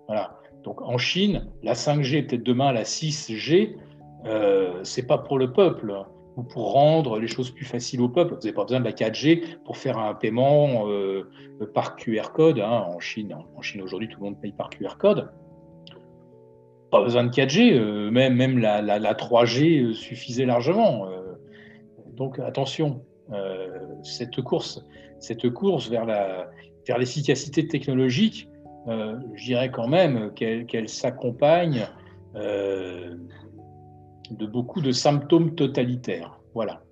Voilà. 0.09 0.39
Donc 0.65 0.81
en 0.83 0.99
Chine, 0.99 1.47
la 1.63 1.75
5G, 1.75 2.27
peut-être 2.27 2.43
demain 2.43 2.73
la 2.73 2.85
6G, 2.85 3.77
euh, 4.27 4.81
c'est 4.83 5.07
pas 5.07 5.19
pour 5.19 5.39
le 5.39 5.53
peuple 5.53 5.95
ou 6.37 6.43
pour 6.43 6.73
rendre 6.73 7.19
les 7.19 7.29
choses 7.29 7.51
plus 7.51 7.65
faciles 7.65 8.01
au 8.01 8.09
peuple. 8.09 8.35
Vous 8.35 8.41
n'avez 8.41 8.53
pas 8.53 8.65
besoin 8.65 8.81
de 8.81 8.85
la 8.85 8.93
4G 8.93 9.59
pour 9.65 9.77
faire 9.77 9.99
un 9.99 10.15
paiement 10.15 10.89
euh, 10.89 11.29
par 11.75 11.97
QR 11.97 12.33
code. 12.35 12.59
Hein. 12.59 12.87
En 12.89 12.99
Chine, 12.99 13.37
en 13.57 13.63
Chine 13.63 13.83
aujourd'hui, 13.83 14.09
tout 14.09 14.19
le 14.21 14.25
monde 14.25 14.41
paye 14.41 14.53
par 14.53 14.71
QR 14.71 14.97
code. 14.99 15.31
Pas 16.91 17.03
besoin 17.03 17.25
de 17.25 17.31
4G, 17.31 17.75
euh, 17.75 18.11
même, 18.11 18.35
même 18.35 18.59
la, 18.59 18.83
la 18.83 19.15
3G 19.15 19.93
suffisait 19.93 20.47
largement. 20.47 21.09
donc 22.15 22.39
attention, 22.39 23.05
cette 24.03 24.41
course, 24.43 24.85
cette 25.21 25.51
course 25.51 25.89
vers 25.89 26.05
la 26.05 26.51
vers 26.87 26.99
l'efficacité 26.99 27.69
technologique, 27.69 28.49
euh, 28.89 29.19
je 29.35 29.45
dirais 29.45 29.71
quand 29.71 29.89
même 29.89 30.33
qu'elle 30.35 30.89
s'accompagne 30.89 31.87
euh, 32.35 33.17
de 34.31 34.47
beaucoup 34.47 34.81
de 34.81 34.93
symptômes 34.93 35.55
totalitaires. 35.55 36.41
Voilà. 36.55 36.83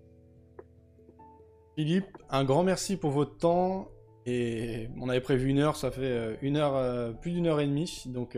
Philippe, 1.76 2.06
un 2.30 2.44
grand 2.44 2.64
merci 2.64 2.96
pour 2.96 3.10
votre 3.10 3.38
temps. 3.38 3.88
Et 4.26 4.90
on 5.00 5.08
avait 5.08 5.22
prévu 5.22 5.48
une 5.48 5.58
heure, 5.58 5.76
ça 5.76 5.90
fait 5.90 6.02
euh, 6.02 6.34
une 6.42 6.58
heure, 6.58 7.18
plus 7.20 7.32
d'une 7.32 7.46
heure 7.46 7.60
et 7.60 7.66
demie. 7.66 8.04
Donc, 8.08 8.36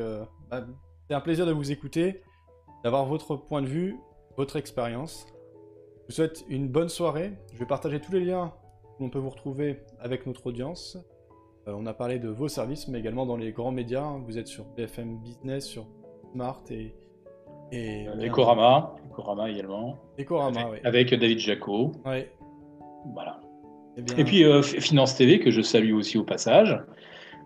bah, 0.49 0.65
c'est 1.09 1.15
un 1.15 1.21
plaisir 1.21 1.47
de 1.47 1.53
vous 1.53 1.73
écouter, 1.73 2.23
d'avoir 2.85 3.07
votre 3.07 3.35
point 3.35 3.61
de 3.61 3.67
vue, 3.67 3.97
votre 4.37 4.57
expérience. 4.57 5.27
Je 6.03 6.07
vous 6.07 6.13
souhaite 6.13 6.45
une 6.49 6.69
bonne 6.69 6.89
soirée. 6.89 7.33
Je 7.53 7.59
vais 7.59 7.67
partager 7.67 8.01
tous 8.01 8.13
les 8.13 8.21
liens 8.21 8.53
on 9.01 9.11
peut 9.11 9.19
vous 9.19 9.31
retrouver 9.31 9.81
avec 10.01 10.27
notre 10.27 10.47
audience. 10.47 10.99
Euh, 11.69 11.75
on 11.77 11.87
a 11.87 11.95
parlé 11.95 12.19
de 12.19 12.29
vos 12.29 12.49
services, 12.49 12.89
mais 12.89 12.99
également 12.99 13.27
dans 13.27 13.37
les 13.37 13.53
grands 13.53 13.73
médias. 13.73 14.17
Vous 14.27 14.39
êtes 14.39 14.49
sur 14.49 14.65
BFM 14.77 15.19
Business, 15.19 15.67
sur 15.67 15.87
Smart 16.33 16.63
et... 16.71 16.95
Et 17.73 18.09
euh, 18.09 18.27
Ecorama, 18.27 18.97
également. 19.49 19.97
Ecorama, 20.19 20.61
avec, 20.63 20.73
oui. 20.73 20.79
Avec 20.83 21.15
David 21.15 21.39
Jaco. 21.39 21.93
Oui. 22.05 22.25
Voilà. 23.15 23.41
Eh 23.97 24.21
et 24.21 24.25
puis 24.25 24.45
euh, 24.45 24.61
Finance 24.63 25.17
TV, 25.17 25.39
que 25.39 25.53
je 25.53 25.61
salue 25.61 25.93
aussi 25.93 26.19
au 26.19 26.25
passage. 26.25 26.77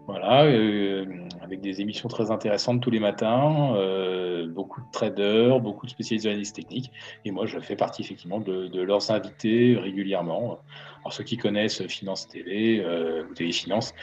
Voilà, 0.07 0.45
euh, 0.45 1.07
avec 1.41 1.63
des 1.63 1.81
émissions 1.81 2.11
très 2.11 2.31
intéressantes 2.31 2.83
tous 2.83 2.91
les 2.91 3.01
matins, 3.01 3.75
euh, 3.75 4.47
beaucoup 4.47 4.83
de 4.83 4.87
traders, 4.93 5.61
beaucoup 5.61 5.87
de 5.87 5.91
spécialistes 5.91 6.27
d'analyse 6.27 6.53
technique. 6.53 6.91
Et 7.25 7.31
moi, 7.31 7.47
je 7.47 7.59
fais 7.59 7.75
partie 7.75 8.03
effectivement 8.03 8.39
de, 8.39 8.83
leurs 8.83 9.11
invités 9.11 9.79
régulièrement. 9.79 10.59
Alors, 11.01 11.13
ceux 11.15 11.25
qui 11.25 11.39
connaissent 11.39 11.87
Finance 11.87 12.29
TV 12.29 12.81
euh, 12.85 13.25
ou 13.31 13.35
TV 13.35 13.51
Finance, 13.51 13.95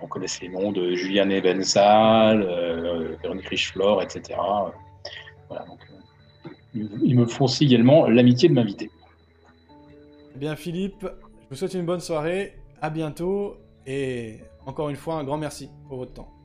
on 0.00 0.06
connaisse 0.06 0.40
les 0.40 0.48
noms 0.48 0.72
de 0.72 0.94
Julien 0.94 1.28
Ebensal, 1.28 3.18
Véronique 3.22 3.48
Richeflor, 3.48 4.02
etc. 4.02 4.38
Voilà, 5.48 5.66
donc, 5.66 5.80
ils 6.74 7.16
me 7.16 7.26
font 7.26 7.44
aussi 7.44 7.64
également 7.64 8.06
l'amitié 8.08 8.48
de 8.48 8.54
m'inviter. 8.54 8.90
Eh 10.34 10.38
bien, 10.38 10.56
Philippe, 10.56 11.02
je 11.02 11.48
vous 11.50 11.56
souhaite 11.56 11.74
une 11.74 11.84
bonne 11.84 12.00
soirée. 12.00 12.54
À 12.80 12.88
bientôt 12.88 13.58
et 13.86 14.38
encore 14.66 14.88
une 14.88 14.96
fois, 14.96 15.14
un 15.14 15.24
grand 15.24 15.38
merci 15.38 15.70
pour 15.88 15.98
votre 15.98 16.14
temps. 16.14 16.39